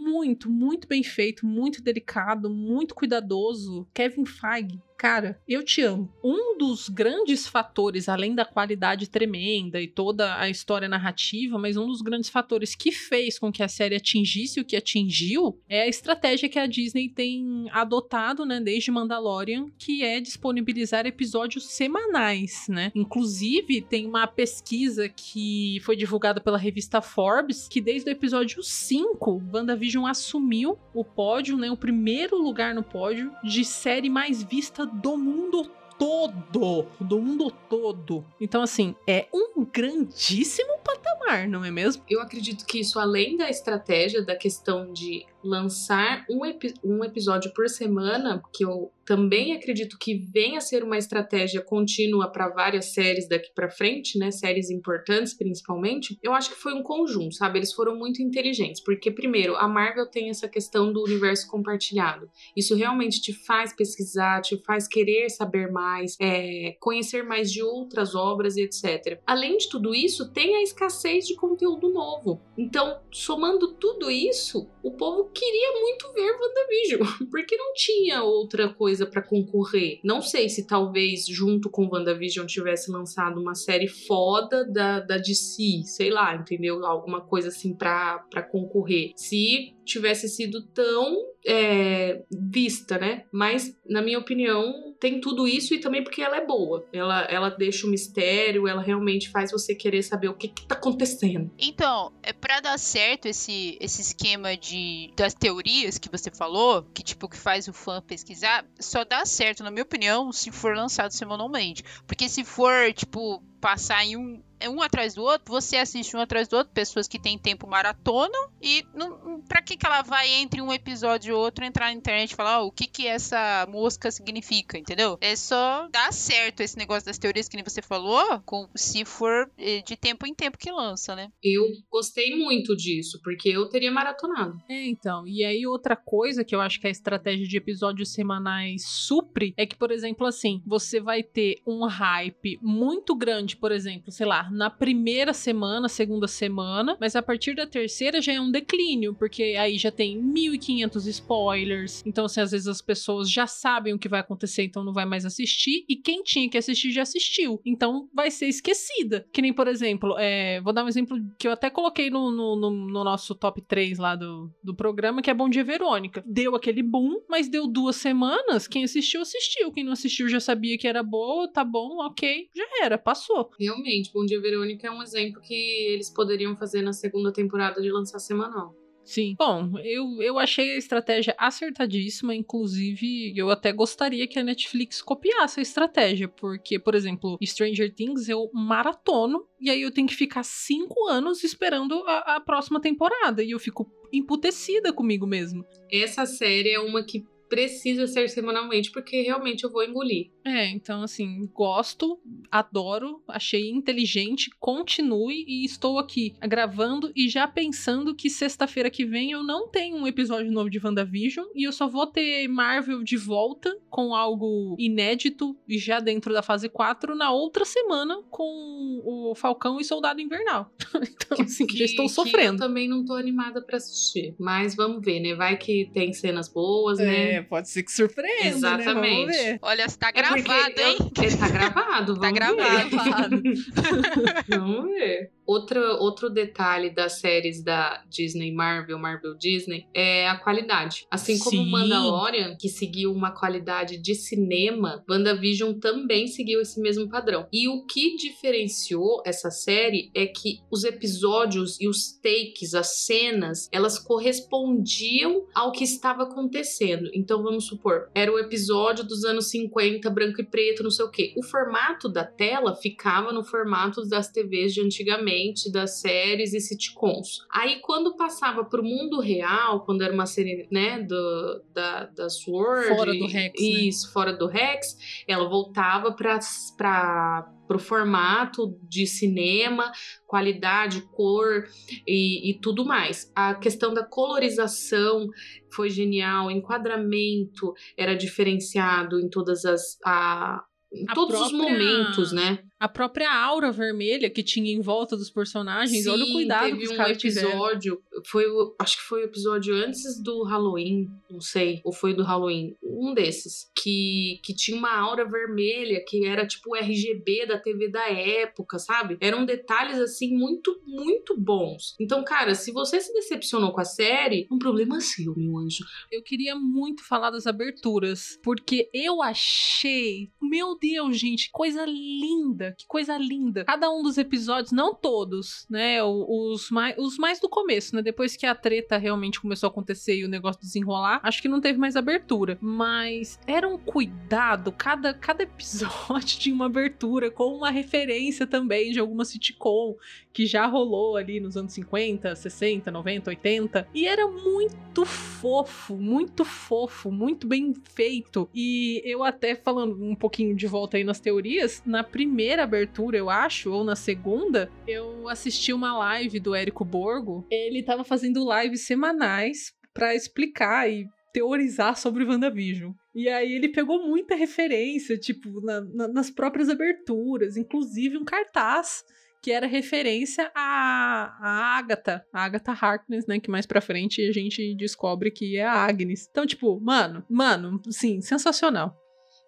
muito, 0.08 0.50
muito 0.50 0.88
bem 0.88 1.02
feito, 1.02 1.46
muito 1.46 1.82
delicado, 1.82 2.48
muito 2.50 2.94
cuidadoso. 2.94 3.86
Kevin 3.92 4.24
Feige. 4.24 4.80
Cara, 4.98 5.40
eu 5.46 5.62
te 5.62 5.80
amo. 5.80 6.12
Um 6.24 6.58
dos 6.58 6.88
grandes 6.88 7.46
fatores, 7.46 8.08
além 8.08 8.34
da 8.34 8.44
qualidade 8.44 9.08
tremenda 9.08 9.80
e 9.80 9.86
toda 9.86 10.36
a 10.36 10.50
história 10.50 10.88
narrativa, 10.88 11.56
mas 11.56 11.76
um 11.76 11.86
dos 11.86 12.02
grandes 12.02 12.28
fatores 12.28 12.74
que 12.74 12.90
fez 12.90 13.38
com 13.38 13.52
que 13.52 13.62
a 13.62 13.68
série 13.68 13.94
atingisse 13.94 14.58
o 14.58 14.64
que 14.64 14.74
atingiu 14.74 15.56
é 15.68 15.82
a 15.82 15.86
estratégia 15.86 16.48
que 16.48 16.58
a 16.58 16.66
Disney 16.66 17.08
tem 17.08 17.68
adotado, 17.70 18.44
né, 18.44 18.60
desde 18.60 18.90
Mandalorian, 18.90 19.66
que 19.78 20.02
é 20.02 20.20
disponibilizar 20.20 21.06
episódios 21.06 21.68
semanais, 21.68 22.66
né? 22.68 22.90
Inclusive, 22.92 23.80
tem 23.82 24.04
uma 24.04 24.26
pesquisa 24.26 25.08
que 25.08 25.78
foi 25.84 25.94
divulgada 25.94 26.40
pela 26.40 26.58
revista 26.58 27.00
Forbes, 27.00 27.68
que 27.68 27.80
desde 27.80 28.10
o 28.10 28.12
episódio 28.12 28.64
5, 28.64 29.44
WandaVision 29.54 30.06
assumiu 30.06 30.76
o 30.92 31.04
pódio, 31.04 31.56
né, 31.56 31.70
o 31.70 31.76
primeiro 31.76 32.36
lugar 32.36 32.74
no 32.74 32.82
pódio 32.82 33.30
de 33.44 33.64
série 33.64 34.10
mais 34.10 34.42
vista 34.42 34.87
do 34.88 35.16
mundo 35.16 35.70
todo, 35.98 36.86
do 37.00 37.20
mundo 37.20 37.52
todo. 37.68 38.24
Então, 38.40 38.62
assim, 38.62 38.94
é 39.06 39.26
um 39.34 39.64
grandíssimo 39.64 40.78
patamar, 40.78 41.48
não 41.48 41.64
é 41.64 41.70
mesmo? 41.70 42.02
Eu 42.08 42.22
acredito 42.22 42.64
que 42.64 42.80
isso, 42.80 42.98
além 42.98 43.36
da 43.36 43.50
estratégia 43.50 44.22
da 44.22 44.36
questão 44.36 44.92
de 44.92 45.26
lançar 45.48 46.24
um, 46.30 46.44
epi- 46.44 46.74
um 46.84 47.04
episódio 47.04 47.52
por 47.54 47.68
semana, 47.68 48.42
que 48.52 48.64
eu 48.64 48.92
também 49.04 49.54
acredito 49.54 49.96
que 49.98 50.14
venha 50.14 50.58
a 50.58 50.60
ser 50.60 50.84
uma 50.84 50.98
estratégia 50.98 51.62
contínua 51.62 52.30
para 52.30 52.50
várias 52.50 52.92
séries 52.92 53.26
daqui 53.26 53.50
para 53.54 53.70
frente, 53.70 54.18
né? 54.18 54.30
Séries 54.30 54.68
importantes 54.70 55.32
principalmente. 55.32 56.18
Eu 56.22 56.34
acho 56.34 56.50
que 56.50 56.60
foi 56.60 56.74
um 56.74 56.82
conjunto, 56.82 57.34
sabe? 57.34 57.58
Eles 57.58 57.72
foram 57.72 57.96
muito 57.96 58.20
inteligentes, 58.22 58.82
porque 58.82 59.10
primeiro, 59.10 59.56
a 59.56 59.66
Marvel 59.66 60.06
tem 60.06 60.28
essa 60.28 60.46
questão 60.46 60.92
do 60.92 61.02
universo 61.02 61.48
compartilhado. 61.48 62.28
Isso 62.54 62.74
realmente 62.74 63.22
te 63.22 63.32
faz 63.32 63.74
pesquisar, 63.74 64.42
te 64.42 64.62
faz 64.64 64.86
querer 64.86 65.30
saber 65.30 65.72
mais, 65.72 66.14
é, 66.20 66.76
conhecer 66.78 67.22
mais 67.22 67.50
de 67.50 67.62
outras 67.62 68.14
obras 68.14 68.56
e 68.58 68.62
etc. 68.62 69.20
Além 69.26 69.56
de 69.56 69.70
tudo 69.70 69.94
isso, 69.94 70.30
tem 70.32 70.56
a 70.56 70.62
escassez 70.62 71.26
de 71.26 71.34
conteúdo 71.34 71.88
novo. 71.88 72.42
Então, 72.58 73.00
somando 73.10 73.72
tudo 73.74 74.10
isso, 74.10 74.68
o 74.82 74.90
povo 74.90 75.30
queria 75.38 75.80
muito 75.80 76.12
ver 76.12 76.32
WandaVision, 76.32 77.28
porque 77.30 77.56
não 77.56 77.72
tinha 77.74 78.22
outra 78.22 78.68
coisa 78.68 79.06
para 79.06 79.22
concorrer. 79.22 80.00
Não 80.02 80.20
sei 80.20 80.48
se 80.48 80.66
talvez 80.66 81.26
junto 81.26 81.70
com 81.70 81.88
WandaVision 81.90 82.46
tivesse 82.46 82.90
lançado 82.90 83.40
uma 83.40 83.54
série 83.54 83.88
foda 83.88 84.64
da, 84.64 85.00
da 85.00 85.16
DC, 85.16 85.82
sei 85.84 86.10
lá, 86.10 86.34
entendeu? 86.34 86.84
Alguma 86.84 87.20
coisa 87.20 87.48
assim 87.48 87.74
pra 87.74 88.42
concorrer. 88.50 89.12
Se 89.16 89.74
tivesse 89.88 90.28
sido 90.28 90.62
tão 90.68 91.16
é, 91.46 92.22
vista, 92.30 92.98
né? 92.98 93.24
Mas, 93.32 93.74
na 93.88 94.02
minha 94.02 94.18
opinião, 94.18 94.94
tem 95.00 95.20
tudo 95.20 95.46
isso 95.46 95.74
e 95.74 95.80
também 95.80 96.02
porque 96.02 96.22
ela 96.22 96.36
é 96.36 96.44
boa. 96.44 96.84
Ela, 96.92 97.22
ela 97.24 97.48
deixa 97.48 97.86
o 97.86 97.90
mistério, 97.90 98.68
ela 98.68 98.82
realmente 98.82 99.30
faz 99.30 99.50
você 99.50 99.74
querer 99.74 100.02
saber 100.02 100.28
o 100.28 100.34
que, 100.34 100.48
que 100.48 100.66
tá 100.66 100.74
acontecendo. 100.74 101.50
Então, 101.58 102.12
é 102.22 102.32
para 102.32 102.60
dar 102.60 102.78
certo 102.78 103.26
esse, 103.26 103.76
esse 103.80 104.00
esquema 104.02 104.56
de 104.56 105.12
das 105.16 105.34
teorias 105.34 105.98
que 105.98 106.10
você 106.10 106.30
falou, 106.30 106.82
que 106.94 107.02
tipo 107.02 107.28
que 107.28 107.36
faz 107.36 107.68
o 107.68 107.72
fã 107.72 108.02
pesquisar, 108.02 108.66
só 108.78 109.04
dá 109.04 109.24
certo, 109.24 109.62
na 109.62 109.70
minha 109.70 109.82
opinião, 109.82 110.32
se 110.32 110.50
for 110.50 110.76
lançado 110.76 111.12
semanalmente. 111.12 111.82
Porque 112.06 112.28
se 112.28 112.44
for, 112.44 112.92
tipo, 112.92 113.42
passar 113.60 114.04
em 114.04 114.16
um, 114.16 114.42
um 114.66 114.82
atrás 114.82 115.14
do 115.14 115.22
outro, 115.22 115.52
você 115.52 115.76
assiste 115.76 116.16
um 116.16 116.20
atrás 116.20 116.48
do 116.48 116.56
outro, 116.56 116.72
pessoas 116.72 117.06
que 117.06 117.20
têm 117.20 117.38
tempo 117.38 117.66
maratona, 117.66 118.36
e 118.60 118.84
não, 118.94 119.40
pra 119.42 119.62
que, 119.62 119.76
que 119.76 119.86
ela 119.86 120.02
vai 120.02 120.28
entre 120.28 120.60
um 120.60 120.72
episódio 120.72 121.30
e 121.30 121.32
outro 121.32 121.64
entrar 121.64 121.86
na 121.86 121.92
internet 121.92 122.32
e 122.32 122.36
falar 122.36 122.62
oh, 122.62 122.66
o 122.66 122.72
que 122.72 122.86
que 122.86 123.06
essa 123.06 123.66
mosca 123.70 124.10
significa, 124.10 124.78
entendeu? 124.78 125.18
É 125.20 125.36
só 125.36 125.88
dar 125.92 126.12
certo 126.12 126.60
esse 126.60 126.76
negócio 126.76 127.06
das 127.06 127.18
teorias 127.18 127.48
que 127.48 127.56
nem 127.56 127.64
você 127.64 127.82
falou, 127.82 128.40
com, 128.44 128.68
se 128.74 129.04
for 129.04 129.50
eh, 129.58 129.82
de 129.82 129.96
tempo 129.96 130.26
em 130.26 130.34
tempo 130.34 130.58
que 130.58 130.70
lança, 130.70 131.14
né? 131.14 131.30
Eu 131.42 131.64
gostei 131.90 132.34
muito 132.36 132.74
disso, 132.76 133.20
porque 133.22 133.48
eu 133.48 133.68
teria 133.68 133.92
maratonado. 133.92 134.58
É, 134.68 134.86
então. 134.86 135.26
E 135.26 135.44
aí, 135.44 135.66
outra 135.66 135.94
coisa 135.94 136.44
que 136.44 136.54
eu 136.54 136.60
acho 136.60 136.80
que 136.80 136.86
a 136.86 136.90
estratégia 136.90 137.46
de 137.46 137.56
episódios 137.56 138.12
semanais 138.12 138.82
supre 138.86 139.52
é 139.56 139.66
que, 139.66 139.76
por 139.76 139.90
exemplo, 139.90 140.26
assim, 140.26 140.62
você 140.66 141.00
vai 141.00 141.22
ter 141.22 141.60
um 141.66 141.86
hype 141.86 142.58
muito 142.62 143.14
grande, 143.14 143.47
por 143.56 143.72
exemplo, 143.72 144.10
sei 144.10 144.26
lá, 144.26 144.50
na 144.50 144.70
primeira 144.70 145.32
semana, 145.32 145.88
segunda 145.88 146.28
semana, 146.28 146.96
mas 147.00 147.16
a 147.16 147.22
partir 147.22 147.54
da 147.54 147.66
terceira 147.66 148.20
já 148.20 148.32
é 148.32 148.40
um 148.40 148.50
declínio, 148.50 149.14
porque 149.14 149.42
aí 149.58 149.78
já 149.78 149.90
tem 149.90 150.20
1500 150.20 151.06
spoilers. 151.06 152.02
Então, 152.06 152.24
assim, 152.24 152.40
às 152.40 152.50
vezes 152.50 152.66
as 152.66 152.80
pessoas 152.80 153.30
já 153.30 153.46
sabem 153.46 153.94
o 153.94 153.98
que 153.98 154.08
vai 154.08 154.20
acontecer, 154.20 154.64
então 154.64 154.84
não 154.84 154.92
vai 154.92 155.04
mais 155.04 155.24
assistir. 155.24 155.84
E 155.88 155.96
quem 155.96 156.22
tinha 156.22 156.48
que 156.48 156.58
assistir 156.58 156.90
já 156.90 157.02
assistiu. 157.02 157.60
Então 157.64 158.08
vai 158.14 158.30
ser 158.30 158.46
esquecida. 158.46 159.26
Que 159.32 159.42
nem, 159.42 159.52
por 159.52 159.66
exemplo, 159.66 160.16
é, 160.18 160.60
vou 160.60 160.72
dar 160.72 160.84
um 160.84 160.88
exemplo 160.88 161.18
que 161.38 161.46
eu 161.46 161.52
até 161.52 161.70
coloquei 161.70 162.10
no, 162.10 162.30
no, 162.30 162.56
no, 162.56 162.70
no 162.70 163.04
nosso 163.04 163.34
top 163.34 163.60
3 163.62 163.98
lá 163.98 164.16
do, 164.16 164.50
do 164.62 164.74
programa, 164.74 165.22
que 165.22 165.30
é 165.30 165.34
Bom 165.34 165.48
Dia 165.48 165.64
Verônica. 165.64 166.22
Deu 166.26 166.54
aquele 166.54 166.82
boom, 166.82 167.20
mas 167.28 167.48
deu 167.48 167.66
duas 167.66 167.96
semanas. 167.96 168.66
Quem 168.66 168.84
assistiu, 168.84 169.22
assistiu. 169.22 169.72
Quem 169.72 169.84
não 169.84 169.92
assistiu 169.92 170.28
já 170.28 170.40
sabia 170.40 170.78
que 170.78 170.88
era 170.88 171.02
boa, 171.02 171.50
tá 171.50 171.64
bom, 171.64 172.04
ok, 172.04 172.48
já 172.54 172.64
era, 172.82 172.98
passou. 172.98 173.37
Realmente, 173.58 174.12
Bom 174.12 174.24
Dia 174.24 174.40
Verônica 174.40 174.86
é 174.86 174.90
um 174.90 175.02
exemplo 175.02 175.40
que 175.40 175.54
eles 175.54 176.10
poderiam 176.10 176.56
fazer 176.56 176.82
na 176.82 176.92
segunda 176.92 177.32
temporada 177.32 177.80
de 177.80 177.90
lançar 177.90 178.18
semanal. 178.18 178.74
Sim. 179.08 179.34
Bom, 179.38 179.78
eu, 179.82 180.20
eu 180.20 180.38
achei 180.38 180.74
a 180.74 180.76
estratégia 180.76 181.34
acertadíssima, 181.38 182.34
inclusive 182.34 183.32
eu 183.34 183.48
até 183.48 183.72
gostaria 183.72 184.26
que 184.26 184.38
a 184.38 184.44
Netflix 184.44 185.00
copiasse 185.00 185.60
a 185.60 185.62
estratégia, 185.62 186.28
porque, 186.28 186.78
por 186.78 186.94
exemplo, 186.94 187.38
Stranger 187.42 187.90
Things 187.94 188.28
eu 188.28 188.50
maratono 188.52 189.46
e 189.58 189.70
aí 189.70 189.80
eu 189.80 189.90
tenho 189.90 190.06
que 190.06 190.14
ficar 190.14 190.42
cinco 190.42 191.08
anos 191.08 191.42
esperando 191.42 192.04
a, 192.06 192.36
a 192.36 192.40
próxima 192.40 192.82
temporada 192.82 193.42
e 193.42 193.52
eu 193.52 193.58
fico 193.58 193.90
emputecida 194.12 194.92
comigo 194.92 195.26
mesmo. 195.26 195.64
Essa 195.90 196.26
série 196.26 196.72
é 196.72 196.78
uma 196.78 197.02
que 197.02 197.24
precisa 197.48 198.06
ser 198.06 198.28
semanalmente, 198.28 198.92
porque 198.92 199.22
realmente 199.22 199.64
eu 199.64 199.70
vou 199.70 199.82
engolir. 199.82 200.30
É, 200.48 200.68
então 200.68 201.02
assim, 201.02 201.46
gosto, 201.52 202.18
adoro, 202.50 203.22
achei 203.28 203.70
inteligente, 203.70 204.50
continue 204.58 205.44
e 205.46 205.64
estou 205.64 205.98
aqui 205.98 206.34
gravando 206.40 207.12
e 207.14 207.28
já 207.28 207.46
pensando 207.46 208.14
que 208.14 208.30
sexta-feira 208.30 208.90
que 208.90 209.04
vem 209.04 209.32
eu 209.32 209.42
não 209.42 209.68
tenho 209.68 209.96
um 209.96 210.06
episódio 210.06 210.50
novo 210.50 210.70
de 210.70 210.80
WandaVision 210.82 211.46
e 211.54 211.64
eu 211.64 211.72
só 211.72 211.88
vou 211.88 212.06
ter 212.06 212.48
Marvel 212.48 213.02
de 213.02 213.16
volta 213.16 213.76
com 213.90 214.14
algo 214.14 214.76
inédito 214.78 215.56
e 215.68 215.78
já 215.78 216.00
dentro 216.00 216.32
da 216.32 216.42
fase 216.42 216.68
4 216.68 217.14
na 217.14 217.30
outra 217.30 217.64
semana 217.64 218.16
com 218.30 219.02
o 219.04 219.34
Falcão 219.34 219.80
e 219.80 219.84
Soldado 219.84 220.20
Invernal. 220.20 220.70
então 221.02 221.40
assim, 221.40 221.66
que, 221.66 221.76
já 221.76 221.84
estou 221.84 222.08
sofrendo. 222.08 222.62
eu 222.62 222.68
também 222.68 222.88
não 222.88 223.04
tô 223.04 223.14
animada 223.14 223.62
para 223.62 223.76
assistir, 223.76 224.34
mas 224.38 224.74
vamos 224.74 225.04
ver, 225.04 225.20
né? 225.20 225.34
Vai 225.34 225.56
que 225.56 225.90
tem 225.92 226.12
cenas 226.12 226.48
boas, 226.48 226.98
né? 226.98 227.34
É, 227.34 227.42
pode 227.42 227.68
ser 227.68 227.82
que 227.82 227.92
surpreenda, 227.92 228.46
Exatamente. 228.46 228.86
Né? 228.94 229.10
Vamos 229.10 229.36
ver. 229.36 229.58
Olha, 229.62 229.84
está 229.84 230.08
É 230.08 230.12
gravado, 230.42 231.04
porque 231.04 231.20
hein? 231.26 231.30
eu- 231.32 231.38
tá 231.38 231.48
gravado, 231.48 232.14
Tá 232.14 232.20
vamos 232.20 232.34
gravado. 232.34 233.42
ver. 233.42 233.54
vamos 234.48 234.84
ver. 234.92 235.30
Outra, 235.46 235.94
outro 235.94 236.28
detalhe 236.28 236.90
das 236.90 237.20
séries 237.20 237.64
da 237.64 238.04
Disney 238.10 238.52
Marvel, 238.52 238.98
Marvel 238.98 239.34
Disney, 239.34 239.86
é 239.94 240.28
a 240.28 240.36
qualidade. 240.36 241.06
Assim 241.10 241.38
como 241.38 241.64
Sim. 241.64 241.70
Mandalorian, 241.70 242.54
que 242.60 242.68
seguiu 242.68 243.10
uma 243.12 243.30
qualidade 243.30 243.96
de 243.96 244.14
cinema, 244.14 245.02
WandaVision 245.08 245.72
também 245.78 246.26
seguiu 246.26 246.60
esse 246.60 246.78
mesmo 246.82 247.08
padrão. 247.08 247.46
E 247.50 247.66
o 247.66 247.86
que 247.86 248.14
diferenciou 248.16 249.22
essa 249.24 249.50
série 249.50 250.10
é 250.14 250.26
que 250.26 250.60
os 250.70 250.84
episódios 250.84 251.80
e 251.80 251.88
os 251.88 252.12
takes, 252.22 252.74
as 252.74 252.98
cenas, 253.06 253.70
elas 253.72 253.98
correspondiam 253.98 255.46
ao 255.54 255.72
que 255.72 255.82
estava 255.84 256.24
acontecendo. 256.24 257.08
Então 257.14 257.42
vamos 257.42 257.66
supor, 257.66 258.10
era 258.14 258.30
o 258.30 258.38
episódio 258.38 259.02
dos 259.02 259.24
anos 259.24 259.48
50, 259.48 260.10
branco 260.10 260.27
e 260.40 260.44
preto, 260.44 260.82
não 260.82 260.90
sei 260.90 261.04
o 261.04 261.10
quê. 261.10 261.34
O 261.36 261.42
formato 261.42 262.08
da 262.08 262.24
tela 262.24 262.74
ficava 262.74 263.32
no 263.32 263.44
formato 263.44 264.06
das 264.08 264.30
TVs 264.30 264.74
de 264.74 264.80
antigamente, 264.80 265.70
das 265.70 266.00
séries 266.00 266.52
e 266.52 266.60
sitcoms. 266.60 267.40
Aí 267.52 267.80
quando 267.80 268.16
passava 268.16 268.64
pro 268.64 268.82
mundo 268.82 269.20
real, 269.20 269.84
quando 269.84 270.02
era 270.02 270.12
uma 270.12 270.26
série, 270.26 270.68
né, 270.70 271.00
do, 271.00 271.62
da, 271.72 272.04
da 272.06 272.28
Sword. 272.28 272.88
Fora 272.88 273.12
do 273.12 273.26
Rex, 273.26 273.60
né? 273.60 273.68
Isso, 273.68 274.12
fora 274.12 274.32
do 274.32 274.46
Rex, 274.46 275.24
ela 275.26 275.48
voltava 275.48 276.12
pra. 276.12 276.38
pra 276.76 277.52
pro 277.68 277.78
formato 277.78 278.76
de 278.88 279.06
cinema, 279.06 279.92
qualidade, 280.26 281.02
cor 281.12 281.64
e, 282.06 282.50
e 282.50 282.58
tudo 282.58 282.84
mais. 282.84 283.30
A 283.36 283.54
questão 283.54 283.94
da 283.94 284.02
colorização 284.04 285.28
foi 285.72 285.90
genial, 285.90 286.50
enquadramento 286.50 287.74
era 287.96 288.14
diferenciado 288.16 289.20
em 289.20 289.28
todas 289.28 289.64
as 289.64 289.98
a, 290.04 290.64
em 290.92 291.04
A 291.08 291.14
todos 291.14 291.40
os 291.40 291.52
própria- 291.52 291.70
momentos, 291.70 292.32
né? 292.32 292.60
A 292.80 292.88
própria 292.88 293.32
aura 293.32 293.72
vermelha 293.72 294.30
que 294.30 294.42
tinha 294.42 294.72
em 294.72 294.80
volta 294.80 295.16
dos 295.16 295.30
personagens, 295.30 296.06
olha 296.06 296.22
o 296.22 296.26
Sim, 296.26 296.32
cuidado 296.32 296.66
teve 296.66 296.78
que 296.78 296.84
os 296.84 296.90
um 296.90 296.96
caras 296.96 297.18
tiveram. 297.18 297.48
episódio, 297.48 298.02
foi 298.26 298.46
o, 298.46 298.74
acho 298.78 298.98
que 298.98 299.02
foi 299.02 299.22
o 299.22 299.24
episódio 299.24 299.74
antes 299.74 300.22
do 300.22 300.44
Halloween, 300.44 301.10
não 301.28 301.40
sei, 301.40 301.80
ou 301.84 301.92
foi 301.92 302.14
do 302.14 302.22
Halloween, 302.22 302.76
um 302.82 303.12
desses, 303.14 303.68
que, 303.76 304.40
que 304.44 304.54
tinha 304.54 304.76
uma 304.76 304.94
aura 304.96 305.28
vermelha, 305.28 306.04
que 306.06 306.24
era 306.24 306.46
tipo 306.46 306.70
o 306.70 306.76
RGB 306.76 307.46
da 307.46 307.58
TV 307.58 307.88
da 307.88 308.08
época, 308.08 308.78
sabe? 308.78 309.16
Eram 309.20 309.44
detalhes 309.44 309.98
assim 309.98 310.36
muito, 310.36 310.80
muito 310.86 311.36
bons. 311.36 311.96
Então, 311.98 312.22
cara, 312.22 312.54
se 312.54 312.70
você 312.70 313.00
se 313.00 313.12
decepcionou 313.12 313.72
com 313.72 313.80
a 313.80 313.84
série, 313.84 314.46
um 314.50 314.58
problema 314.58 315.00
seu, 315.00 315.34
meu 315.36 315.58
anjo. 315.58 315.84
Eu 316.12 316.22
queria 316.22 316.54
muito 316.54 317.04
falar 317.04 317.30
das 317.30 317.46
aberturas, 317.46 318.38
porque 318.42 318.88
eu 318.94 319.20
achei, 319.22 320.30
meu 320.40 320.78
Deus, 320.78 321.18
gente, 321.18 321.50
coisa 321.50 321.84
linda, 321.84 322.67
que 322.76 322.86
coisa 322.86 323.16
linda. 323.16 323.64
Cada 323.64 323.90
um 323.90 324.02
dos 324.02 324.18
episódios, 324.18 324.72
não 324.72 324.94
todos, 324.94 325.66
né? 325.70 326.02
Os 326.02 326.70
mais, 326.70 326.96
os 326.98 327.16
mais 327.16 327.40
do 327.40 327.48
começo, 327.48 327.94
né? 327.94 328.02
Depois 328.02 328.36
que 328.36 328.46
a 328.46 328.54
treta 328.54 328.96
realmente 328.96 329.40
começou 329.40 329.68
a 329.68 329.70
acontecer 329.70 330.16
e 330.16 330.24
o 330.24 330.28
negócio 330.28 330.60
desenrolar, 330.60 331.20
acho 331.22 331.42
que 331.42 331.48
não 331.48 331.60
teve 331.60 331.78
mais 331.78 331.96
abertura. 331.96 332.58
Mas 332.60 333.38
era 333.46 333.68
um 333.68 333.78
cuidado, 333.78 334.72
cada, 334.72 335.14
cada 335.14 335.42
episódio 335.42 336.38
tinha 336.38 336.54
uma 336.54 336.66
abertura 336.66 337.30
com 337.30 337.54
uma 337.56 337.70
referência 337.70 338.46
também 338.46 338.92
de 338.92 339.00
alguma 339.00 339.24
sitcom 339.24 339.96
que 340.38 340.46
já 340.46 340.66
rolou 340.66 341.16
ali 341.16 341.40
nos 341.40 341.56
anos 341.56 341.72
50, 341.72 342.32
60, 342.36 342.92
90, 342.92 343.28
80. 343.30 343.88
E 343.92 344.06
era 344.06 344.24
muito 344.28 345.04
fofo, 345.04 345.96
muito 345.96 346.44
fofo, 346.44 347.10
muito 347.10 347.44
bem 347.44 347.74
feito. 347.92 348.48
E 348.54 349.02
eu 349.04 349.24
até 349.24 349.56
falando 349.56 350.00
um 350.00 350.14
pouquinho 350.14 350.54
de 350.54 350.64
volta 350.68 350.96
aí 350.96 351.02
nas 351.02 351.18
teorias, 351.18 351.82
na 351.84 352.04
primeira 352.04 352.62
abertura, 352.62 353.16
eu 353.18 353.28
acho, 353.28 353.72
ou 353.72 353.82
na 353.82 353.96
segunda, 353.96 354.70
eu 354.86 355.28
assisti 355.28 355.72
uma 355.72 355.98
live 355.98 356.38
do 356.38 356.54
Érico 356.54 356.84
Borgo. 356.84 357.44
Ele 357.50 357.82
tava 357.82 358.04
fazendo 358.04 358.46
lives 358.60 358.82
semanais 358.86 359.72
pra 359.92 360.14
explicar 360.14 360.88
e 360.88 361.04
teorizar 361.32 361.96
sobre 361.98 362.24
WandaVision. 362.24 362.92
E 363.12 363.28
aí 363.28 363.52
ele 363.52 363.70
pegou 363.70 364.06
muita 364.06 364.36
referência, 364.36 365.18
tipo, 365.18 365.60
na- 365.62 365.80
na- 365.80 366.06
nas 366.08 366.30
próprias 366.30 366.68
aberturas, 366.68 367.56
inclusive 367.56 368.16
um 368.16 368.24
cartaz 368.24 369.02
que 369.48 369.52
era 369.52 369.66
referência 369.66 370.52
à, 370.54 371.38
à 371.40 371.78
Agatha, 371.78 372.22
a 372.30 372.44
Agatha 372.44 372.72
Harkness, 372.72 373.26
né, 373.26 373.40
que 373.40 373.50
mais 373.50 373.64
pra 373.64 373.80
frente 373.80 374.20
a 374.20 374.30
gente 374.30 374.74
descobre 374.76 375.30
que 375.30 375.56
é 375.56 375.64
a 375.64 375.72
Agnes. 375.72 376.28
Então, 376.30 376.46
tipo, 376.46 376.78
mano, 376.78 377.24
mano, 377.30 377.80
sim, 377.88 378.20
sensacional. 378.20 378.94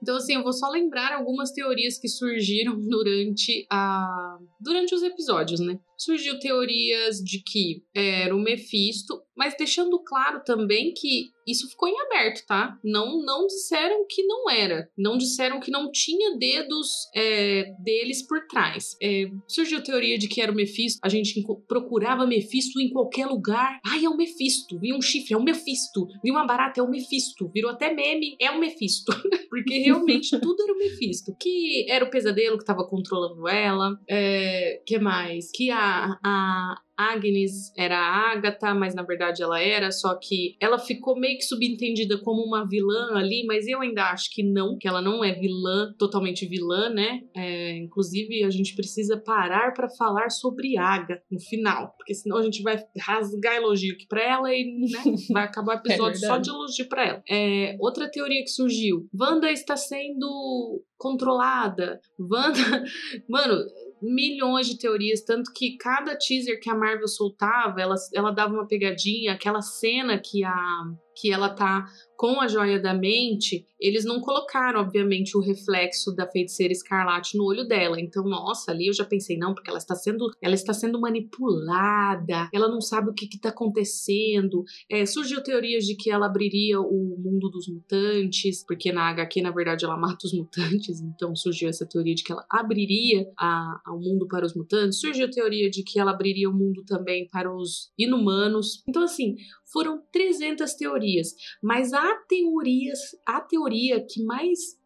Então, 0.03 0.17
assim, 0.17 0.37
eu 0.37 0.43
vou 0.43 0.55
só 0.55 0.71
lembrar 0.71 1.13
algumas 1.13 1.53
teorias 1.53 1.99
que 1.99 2.09
surgiram 2.09 2.81
durante 2.89 3.67
a. 3.71 4.39
durante 4.59 4.95
os 4.95 5.03
episódios, 5.03 5.61
né? 5.61 5.79
Surgiu 6.01 6.39
teorias 6.39 7.19
de 7.19 7.43
que 7.43 7.83
era 7.95 8.35
o 8.35 8.41
Mephisto, 8.41 9.21
mas 9.37 9.55
deixando 9.57 10.03
claro 10.03 10.43
também 10.45 10.95
que 10.95 11.31
isso 11.47 11.69
ficou 11.69 11.89
em 11.89 12.01
aberto, 12.01 12.45
tá? 12.47 12.79
Não, 12.85 13.23
não 13.23 13.47
disseram 13.47 14.07
que 14.09 14.23
não 14.23 14.49
era. 14.49 14.89
Não 14.97 15.19
disseram 15.19 15.59
que 15.59 15.71
não 15.71 15.91
tinha 15.91 16.37
dedos 16.39 16.89
é, 17.15 17.73
deles 17.83 18.23
por 18.27 18.47
trás. 18.47 18.97
É, 19.03 19.25
surgiu 19.49 19.83
teoria 19.83 20.19
de 20.19 20.29
que 20.29 20.41
era 20.41 20.53
o 20.53 20.55
Mephisto. 20.55 21.01
A 21.03 21.09
gente 21.09 21.43
procurava 21.67 22.27
Mephisto 22.27 22.81
em 22.81 22.91
qualquer 22.91 23.27
lugar. 23.27 23.81
Ai, 23.85 24.05
é 24.05 24.09
o 24.09 24.17
Mephisto. 24.17 24.79
Vi 24.79 24.95
um 24.95 25.03
chifre, 25.03 25.35
é 25.35 25.37
o 25.37 25.43
Mephisto. 25.43 26.07
Vi 26.23 26.31
uma 26.31 26.47
barata, 26.47 26.81
é 26.81 26.83
o 26.83 26.91
Mephisto. 26.91 27.51
Virou 27.53 27.71
até 27.71 27.93
meme, 27.93 28.37
é 28.41 28.51
o 28.51 28.61
Mephisto. 28.61 29.13
Porque 29.51 29.79
realmente 29.79 30.39
tudo 30.39 30.63
era 30.63 30.73
o 30.73 30.79
Mephisto. 30.79 31.35
Que 31.41 31.91
era 31.91 32.05
o 32.05 32.11
pesadelo 32.11 32.59
que 32.59 32.65
tava 32.65 32.87
controlando 32.87 33.49
ela. 33.49 33.99
É, 34.09 34.81
que 34.87 34.99
mais? 34.99 35.51
Que 35.51 35.71
a, 35.71 35.90
a 36.25 36.81
Agnes 37.01 37.73
era 37.79 37.97
a 37.97 38.33
Agatha, 38.33 38.75
mas 38.75 38.95
na 38.95 39.03
verdade 39.03 39.43
ela 39.43 39.59
era, 39.59 39.91
só 39.91 40.15
que 40.17 40.57
ela 40.61 40.79
ficou 40.79 41.19
meio 41.19 41.39
que 41.39 41.45
subentendida 41.45 42.19
como 42.19 42.43
uma 42.43 42.69
vilã 42.69 43.15
ali, 43.15 43.45
mas 43.47 43.67
eu 43.67 43.81
ainda 43.81 44.11
acho 44.11 44.31
que 44.31 44.43
não, 44.43 44.77
que 44.77 44.87
ela 44.87 45.01
não 45.01 45.25
é 45.25 45.33
vilã, 45.33 45.95
totalmente 45.99 46.47
vilã, 46.47 46.91
né? 46.91 47.23
É, 47.35 47.79
inclusive, 47.79 48.45
a 48.45 48.51
gente 48.51 48.75
precisa 48.77 49.17
parar 49.17 49.73
pra 49.73 49.89
falar 49.89 50.29
sobre 50.29 50.77
Agatha 50.77 51.23
no 51.31 51.41
final, 51.41 51.95
porque 51.97 52.15
senão 52.15 52.37
a 52.37 52.43
gente 52.43 52.63
vai 52.63 52.83
rasgar 52.99 53.57
elogio 53.57 53.95
aqui 53.95 54.07
pra 54.07 54.23
ela 54.23 54.53
e 54.53 54.65
né, 54.65 55.15
vai 55.33 55.45
acabar 55.45 55.77
o 55.77 55.79
episódio 55.79 56.21
só 56.21 56.35
verdade. 56.35 56.45
de 56.45 56.51
elogio 56.51 56.89
pra 56.89 57.07
ela. 57.07 57.23
É, 57.29 57.77
outra 57.81 58.11
teoria 58.11 58.43
que 58.43 58.51
surgiu: 58.51 59.09
Wanda 59.19 59.51
está 59.51 59.75
sendo 59.75 60.85
controlada. 60.99 61.99
Wanda. 62.19 62.85
Mano, 63.27 63.65
milhões 64.03 64.67
de 64.67 64.79
teorias, 64.79 65.23
tanto 65.23 65.53
que 65.53 65.77
cada 65.77 66.17
teaser 66.17 66.61
que 66.61 66.71
a 66.71 66.75
Marvel 66.75 67.09
soltava, 67.09 67.81
ela, 67.81 67.95
ela 68.15 68.31
dava 68.31 68.55
uma 68.55 68.67
pegadinha, 68.67 69.33
aquela 69.33 69.61
cena 69.61 70.19
que 70.19 70.45
a 70.45 70.85
que 71.21 71.31
ela 71.31 71.51
tá 71.51 71.85
com 72.21 72.39
a 72.39 72.47
joia 72.47 72.79
da 72.79 72.93
mente, 72.93 73.65
eles 73.81 74.05
não 74.05 74.21
colocaram, 74.21 74.81
obviamente, 74.81 75.39
o 75.39 75.41
reflexo 75.41 76.15
da 76.15 76.27
feiticeira 76.27 76.71
escarlate 76.71 77.35
no 77.35 77.47
olho 77.47 77.67
dela. 77.67 77.99
Então, 77.99 78.23
nossa, 78.25 78.73
ali 78.73 78.89
eu 78.89 78.93
já 78.93 79.07
pensei, 79.07 79.39
não, 79.39 79.55
porque 79.55 79.71
ela 79.71 79.79
está 79.79 79.95
sendo, 79.95 80.31
ela 80.43 80.55
está 80.55 80.75
sendo 80.75 81.01
manipulada, 81.01 82.51
ela 82.53 82.69
não 82.69 82.83
sabe 82.83 83.09
o 83.09 83.15
que 83.15 83.25
está 83.25 83.49
acontecendo. 83.49 84.65
É, 84.91 85.07
surgiu 85.07 85.43
teorias 85.43 85.87
de 85.87 85.97
que 85.97 86.11
ela 86.11 86.27
abriria 86.27 86.79
o 86.79 87.17
mundo 87.19 87.49
dos 87.49 87.67
mutantes, 87.69 88.63
porque 88.67 88.93
na 88.93 89.09
HQ, 89.09 89.41
na 89.41 89.51
verdade, 89.51 89.87
ela 89.87 89.97
mata 89.97 90.27
os 90.27 90.35
mutantes, 90.35 91.01
então 91.01 91.35
surgiu 91.35 91.71
essa 91.71 91.87
teoria 91.87 92.15
de 92.15 92.23
que 92.23 92.33
ela 92.33 92.45
abriria 92.51 93.27
a, 93.39 93.81
ao 93.87 93.99
mundo 93.99 94.29
para 94.29 94.45
os 94.45 94.55
mutantes. 94.55 95.01
Surgiu 95.01 95.25
a 95.25 95.31
teoria 95.31 95.71
de 95.71 95.83
que 95.83 95.99
ela 95.99 96.11
abriria 96.11 96.51
o 96.51 96.55
mundo 96.55 96.85
também 96.85 97.27
para 97.29 97.51
os 97.51 97.91
inumanos. 97.97 98.83
Então, 98.87 99.05
assim, 99.05 99.37
foram 99.73 100.03
300 100.13 100.75
teorias, 100.75 101.35
mas 101.63 101.93
a 101.93 102.15
teoria, 102.29 102.93
a 103.27 103.41
teoria 103.41 104.05
que 104.05 104.23
mais 104.23 104.79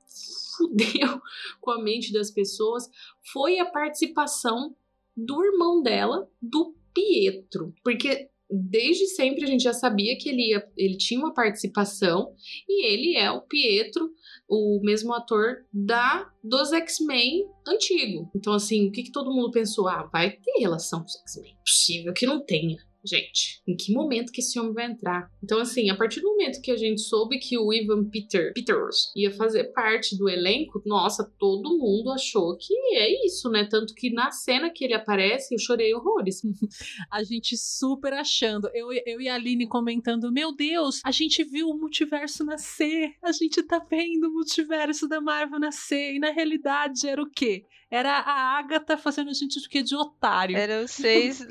fudeu 0.56 1.20
com 1.60 1.70
a 1.70 1.82
mente 1.82 2.12
das 2.12 2.30
pessoas 2.30 2.88
foi 3.32 3.58
a 3.58 3.66
participação 3.66 4.74
do 5.16 5.44
irmão 5.44 5.82
dela, 5.82 6.28
do 6.40 6.74
Pietro, 6.92 7.74
porque 7.82 8.28
desde 8.50 9.06
sempre 9.08 9.44
a 9.44 9.46
gente 9.46 9.62
já 9.62 9.72
sabia 9.72 10.16
que 10.16 10.28
ele, 10.28 10.50
ia, 10.50 10.68
ele 10.76 10.96
tinha 10.96 11.18
uma 11.18 11.34
participação 11.34 12.34
e 12.68 12.86
ele 12.86 13.16
é 13.16 13.30
o 13.30 13.42
Pietro, 13.42 14.10
o 14.48 14.80
mesmo 14.82 15.12
ator 15.12 15.64
da 15.72 16.30
dos 16.42 16.72
X-Men 16.72 17.48
antigo. 17.66 18.30
Então 18.34 18.52
assim, 18.52 18.88
o 18.88 18.92
que, 18.92 19.04
que 19.04 19.12
todo 19.12 19.32
mundo 19.32 19.50
pensou? 19.50 19.88
Ah, 19.88 20.08
vai 20.12 20.32
ter 20.32 20.60
relação 20.60 21.00
com 21.00 21.06
os 21.06 21.16
X-Men. 21.16 21.56
Possível 21.64 22.12
que 22.12 22.26
não 22.26 22.44
tenha. 22.44 22.78
Gente, 23.04 23.62
em 23.68 23.76
que 23.76 23.92
momento 23.92 24.32
que 24.32 24.40
esse 24.40 24.58
homem 24.58 24.72
vai 24.72 24.86
entrar? 24.86 25.28
Então, 25.42 25.60
assim, 25.60 25.90
a 25.90 25.96
partir 25.96 26.20
do 26.20 26.30
momento 26.30 26.62
que 26.62 26.70
a 26.70 26.76
gente 26.76 27.02
soube 27.02 27.38
que 27.38 27.58
o 27.58 27.72
Ivan 27.72 28.08
Peter, 28.08 28.52
Peters 28.54 29.12
ia 29.14 29.30
fazer 29.30 29.72
parte 29.72 30.16
do 30.16 30.28
elenco, 30.28 30.82
nossa, 30.86 31.30
todo 31.38 31.76
mundo 31.76 32.10
achou 32.10 32.56
que 32.56 32.74
é 32.96 33.26
isso, 33.26 33.50
né? 33.50 33.66
Tanto 33.70 33.94
que 33.94 34.10
na 34.10 34.30
cena 34.30 34.70
que 34.70 34.84
ele 34.84 34.94
aparece, 34.94 35.54
eu 35.54 35.58
chorei 35.58 35.94
horrores. 35.94 36.40
A 37.12 37.22
gente 37.22 37.56
super 37.56 38.12
achando. 38.14 38.70
Eu, 38.72 38.88
eu 39.04 39.20
e 39.20 39.28
a 39.28 39.34
Aline 39.34 39.66
comentando: 39.66 40.32
Meu 40.32 40.54
Deus, 40.54 41.00
a 41.04 41.10
gente 41.10 41.44
viu 41.44 41.68
o 41.68 41.78
multiverso 41.78 42.44
nascer. 42.44 43.14
A 43.22 43.32
gente 43.32 43.62
tá 43.62 43.78
vendo 43.78 44.28
o 44.28 44.32
multiverso 44.32 45.08
da 45.08 45.20
Marvel 45.20 45.60
nascer. 45.60 46.14
E 46.14 46.18
na 46.18 46.30
realidade 46.30 47.06
era 47.06 47.22
o 47.22 47.30
quê? 47.30 47.66
Era 47.94 48.18
a 48.18 48.58
Agatha 48.58 48.96
fazendo 48.96 49.30
a 49.30 49.32
gente 49.32 49.60
de 49.60 49.68
quê? 49.68 49.80
De 49.80 49.94
otário. 49.94 50.56
Eram 50.56 50.88
seis 50.88 51.46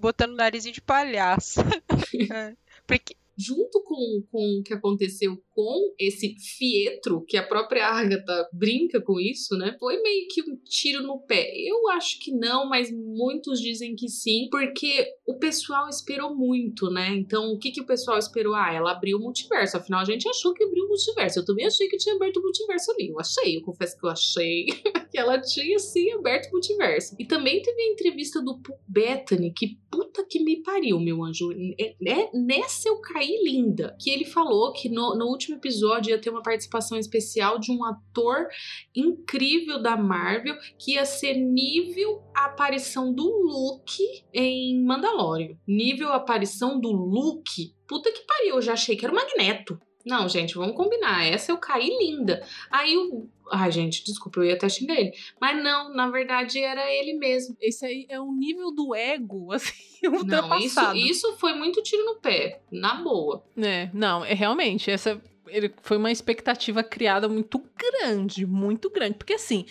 botando 0.00 0.32
o 0.32 0.36
narizinho 0.36 0.74
de 0.74 0.80
palhaço. 0.80 1.60
É. 2.32 2.56
Porque 2.86 3.14
junto 3.36 3.82
com, 3.82 4.22
com 4.32 4.58
o 4.58 4.62
que 4.62 4.72
aconteceu 4.72 5.40
com 5.56 5.94
esse 5.98 6.36
fietro, 6.38 7.24
que 7.26 7.38
a 7.38 7.42
própria 7.42 7.86
Agatha 7.86 8.46
brinca 8.52 9.00
com 9.00 9.18
isso, 9.18 9.56
né? 9.56 9.74
Foi 9.80 9.96
meio 10.02 10.28
que 10.28 10.42
um 10.42 10.54
tiro 10.62 11.02
no 11.02 11.18
pé. 11.20 11.50
Eu 11.56 11.88
acho 11.88 12.20
que 12.20 12.30
não, 12.30 12.68
mas 12.68 12.92
muitos 12.92 13.58
dizem 13.58 13.96
que 13.96 14.06
sim, 14.06 14.48
porque 14.50 15.06
o 15.26 15.38
pessoal 15.38 15.88
esperou 15.88 16.36
muito, 16.36 16.90
né? 16.90 17.08
Então, 17.16 17.52
o 17.52 17.58
que, 17.58 17.70
que 17.70 17.80
o 17.80 17.86
pessoal 17.86 18.18
esperou? 18.18 18.54
Ah, 18.54 18.70
ela 18.70 18.92
abriu 18.92 19.16
o 19.16 19.20
multiverso. 19.20 19.78
Afinal, 19.78 20.00
a 20.00 20.04
gente 20.04 20.28
achou 20.28 20.52
que 20.52 20.62
abriu 20.62 20.84
o 20.84 20.88
multiverso. 20.88 21.38
Eu 21.38 21.44
também 21.46 21.64
achei 21.64 21.88
que 21.88 21.96
tinha 21.96 22.14
aberto 22.14 22.36
o 22.36 22.42
multiverso 22.42 22.92
ali. 22.92 23.08
Eu 23.08 23.18
achei, 23.18 23.56
eu 23.56 23.62
confesso 23.62 23.98
que 23.98 24.04
eu 24.04 24.10
achei 24.10 24.66
que 25.10 25.16
ela 25.16 25.40
tinha 25.40 25.78
sim 25.78 26.12
aberto 26.12 26.48
o 26.48 26.52
multiverso. 26.52 27.16
E 27.18 27.24
também 27.24 27.62
teve 27.62 27.80
a 27.80 27.92
entrevista 27.92 28.42
do 28.42 28.60
Paul 28.60 28.78
Bettany, 28.86 29.54
que 29.56 29.78
puta 29.90 30.22
que 30.28 30.38
me 30.44 30.62
pariu, 30.62 31.00
meu 31.00 31.24
anjo. 31.24 31.50
É, 31.80 31.94
é- 32.06 32.30
nessa 32.34 32.90
eu 32.90 33.00
caí 33.00 33.42
linda. 33.42 33.96
Que 33.98 34.10
ele 34.10 34.26
falou 34.26 34.72
que 34.72 34.90
no, 34.90 35.16
no 35.16 35.26
último 35.26 35.45
episódio 35.54 36.10
ia 36.10 36.20
ter 36.20 36.30
uma 36.30 36.42
participação 36.42 36.98
especial 36.98 37.58
de 37.58 37.70
um 37.70 37.84
ator 37.84 38.48
incrível 38.94 39.80
da 39.80 39.96
Marvel, 39.96 40.56
que 40.78 40.92
ia 40.92 41.04
ser 41.04 41.34
nível 41.34 42.22
a 42.34 42.46
aparição 42.46 43.12
do 43.12 43.24
Luke 43.24 44.02
em 44.32 44.82
Mandalorian. 44.84 45.56
Nível 45.66 46.08
a 46.08 46.16
aparição 46.16 46.80
do 46.80 46.90
Luke. 46.90 47.74
Puta 47.86 48.10
que 48.10 48.26
pariu, 48.26 48.56
eu 48.56 48.62
já 48.62 48.72
achei 48.72 48.96
que 48.96 49.04
era 49.04 49.12
o 49.12 49.16
Magneto. 49.16 49.78
Não, 50.06 50.28
gente, 50.28 50.54
vamos 50.54 50.76
combinar. 50.76 51.26
Essa 51.26 51.50
eu 51.50 51.58
caí 51.58 51.88
linda. 51.98 52.40
Aí 52.70 52.96
o. 52.96 53.28
Ai, 53.50 53.72
gente, 53.72 54.04
desculpa, 54.04 54.38
eu 54.38 54.44
ia 54.44 54.54
até 54.54 54.68
xingar 54.68 54.94
ele. 54.94 55.10
Mas 55.40 55.60
não, 55.62 55.92
na 55.92 56.08
verdade 56.08 56.60
era 56.60 56.88
ele 56.92 57.14
mesmo. 57.14 57.56
Esse 57.60 57.84
aí 57.84 58.06
é 58.08 58.20
um 58.20 58.32
nível 58.32 58.72
do 58.72 58.94
ego, 58.94 59.50
assim, 59.52 59.72
Não, 60.04 60.14
isso, 60.14 60.22
ultrapassado. 60.22 60.96
isso 60.96 61.36
foi 61.38 61.54
muito 61.54 61.82
tiro 61.82 62.04
no 62.04 62.20
pé. 62.20 62.60
Na 62.70 63.02
boa. 63.02 63.44
É, 63.56 63.90
não, 63.92 64.24
é 64.24 64.32
realmente, 64.32 64.92
essa 64.92 65.20
ele, 65.48 65.72
foi 65.82 65.96
uma 65.96 66.10
expectativa 66.10 66.82
criada 66.82 67.28
muito 67.28 67.62
grande, 67.76 68.46
muito 68.46 68.90
grande. 68.90 69.14
Porque 69.14 69.34
assim, 69.34 69.66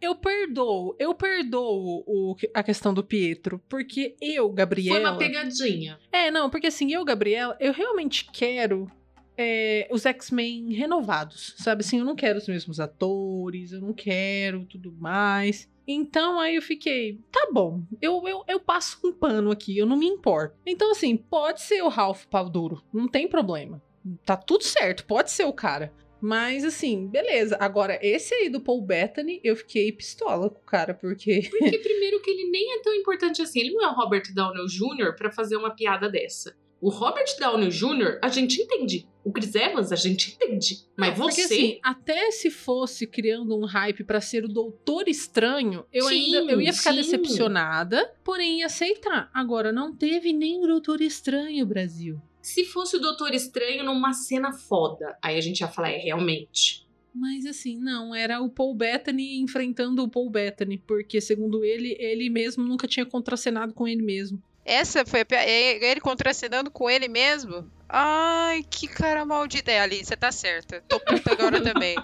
eu 0.00 0.14
perdoo, 0.14 0.96
eu 0.98 1.14
perdoo 1.14 2.02
o, 2.06 2.36
a 2.54 2.62
questão 2.62 2.94
do 2.94 3.04
Pietro, 3.04 3.62
porque 3.68 4.16
eu, 4.20 4.50
Gabriela. 4.50 5.00
Foi 5.00 5.10
uma 5.10 5.18
pegadinha. 5.18 5.98
É, 6.10 6.30
não, 6.30 6.48
porque 6.48 6.68
assim, 6.68 6.92
eu, 6.92 7.04
Gabriela, 7.04 7.56
eu 7.60 7.72
realmente 7.72 8.28
quero 8.32 8.90
é, 9.36 9.88
os 9.90 10.06
X-Men 10.06 10.72
renovados, 10.72 11.54
sabe? 11.58 11.80
Assim, 11.80 11.98
eu 11.98 12.04
não 12.04 12.14
quero 12.14 12.38
os 12.38 12.48
mesmos 12.48 12.80
atores, 12.80 13.72
eu 13.72 13.80
não 13.80 13.92
quero 13.92 14.64
tudo 14.64 14.92
mais. 14.92 15.68
Então 15.86 16.38
aí 16.38 16.56
eu 16.56 16.62
fiquei, 16.62 17.18
tá 17.32 17.48
bom, 17.52 17.82
eu, 18.00 18.22
eu, 18.26 18.44
eu 18.46 18.60
passo 18.60 18.98
um 19.04 19.12
pano 19.12 19.50
aqui, 19.50 19.76
eu 19.76 19.86
não 19.86 19.96
me 19.96 20.06
importo. 20.06 20.56
Então, 20.64 20.92
assim, 20.92 21.16
pode 21.16 21.62
ser 21.62 21.82
o 21.82 21.88
Ralph 21.88 22.26
Palduro, 22.26 22.82
não 22.92 23.08
tem 23.08 23.26
problema. 23.26 23.82
Tá 24.24 24.36
tudo 24.36 24.64
certo, 24.64 25.04
pode 25.04 25.30
ser 25.30 25.44
o 25.44 25.52
cara. 25.52 25.92
Mas 26.20 26.64
assim, 26.64 27.06
beleza. 27.06 27.56
Agora, 27.58 27.98
esse 28.02 28.34
aí 28.34 28.50
do 28.50 28.60
Paul 28.60 28.82
Bettany, 28.82 29.40
eu 29.42 29.56
fiquei 29.56 29.90
pistola 29.90 30.50
com 30.50 30.58
o 30.58 30.64
cara, 30.64 30.92
porque. 30.92 31.48
Porque 31.50 31.78
primeiro 31.78 32.20
que 32.20 32.30
ele 32.30 32.50
nem 32.50 32.78
é 32.78 32.82
tão 32.82 32.94
importante 32.94 33.40
assim. 33.40 33.60
Ele 33.60 33.72
não 33.72 33.84
é 33.84 33.88
o 33.88 33.94
Robert 33.94 34.24
Downey 34.34 34.66
Jr. 34.66 35.16
pra 35.16 35.30
fazer 35.30 35.56
uma 35.56 35.74
piada 35.74 36.08
dessa. 36.10 36.54
O 36.80 36.88
Robert 36.88 37.26
Downey 37.38 37.68
Jr., 37.68 38.18
a 38.22 38.28
gente 38.28 38.60
entende. 38.60 39.06
O 39.22 39.30
Chris 39.30 39.54
Evans, 39.54 39.92
a 39.92 39.96
gente 39.96 40.32
entende. 40.32 40.78
Mas 40.96 41.10
Não, 41.10 41.26
porque, 41.26 41.42
você. 41.42 41.54
assim, 41.54 41.78
até 41.82 42.30
se 42.30 42.50
fosse 42.50 43.06
criando 43.06 43.54
um 43.54 43.66
hype 43.66 44.02
pra 44.02 44.18
ser 44.18 44.44
o 44.44 44.48
Doutor 44.48 45.06
Estranho, 45.06 45.84
eu 45.92 46.04
Sim, 46.04 46.36
ainda 46.36 46.52
eu 46.52 46.60
ia 46.60 46.72
ficar 46.72 46.92
sim. 46.92 46.96
decepcionada, 46.96 48.10
porém 48.24 48.60
ia 48.60 48.66
aceitar. 48.66 49.30
Agora, 49.34 49.70
não 49.72 49.94
teve 49.94 50.32
nem 50.32 50.58
o 50.64 50.66
Doutor 50.66 51.02
Estranho, 51.02 51.66
Brasil. 51.66 52.18
Se 52.42 52.64
fosse 52.64 52.96
o 52.96 53.00
Doutor 53.00 53.34
Estranho 53.34 53.84
numa 53.84 54.12
cena 54.12 54.52
foda, 54.52 55.16
aí 55.22 55.36
a 55.36 55.40
gente 55.40 55.60
ia 55.60 55.68
falar, 55.68 55.90
é 55.90 55.98
realmente. 55.98 56.86
Mas 57.14 57.44
assim, 57.44 57.76
não, 57.76 58.14
era 58.14 58.40
o 58.40 58.48
Paul 58.48 58.74
Bettany 58.74 59.40
enfrentando 59.40 60.02
o 60.02 60.08
Paul 60.08 60.30
Bettany, 60.30 60.78
porque 60.78 61.20
segundo 61.20 61.64
ele, 61.64 61.96
ele 61.98 62.30
mesmo 62.30 62.64
nunca 62.64 62.86
tinha 62.86 63.04
contracenado 63.04 63.74
com 63.74 63.86
ele 63.86 64.02
mesmo. 64.02 64.40
Essa 64.64 65.04
foi 65.04 65.22
a 65.22 65.46
ele 65.48 66.00
contracenando 66.00 66.70
com 66.70 66.88
ele 66.88 67.08
mesmo? 67.08 67.68
Ai, 67.88 68.64
que 68.70 68.86
cara 68.86 69.24
maldito. 69.24 69.68
É, 69.70 69.80
Ali, 69.80 70.04
você 70.04 70.16
tá 70.16 70.30
certa. 70.30 70.82
Tô 70.86 71.00
puta 71.00 71.32
agora 71.32 71.60
também. 71.62 71.96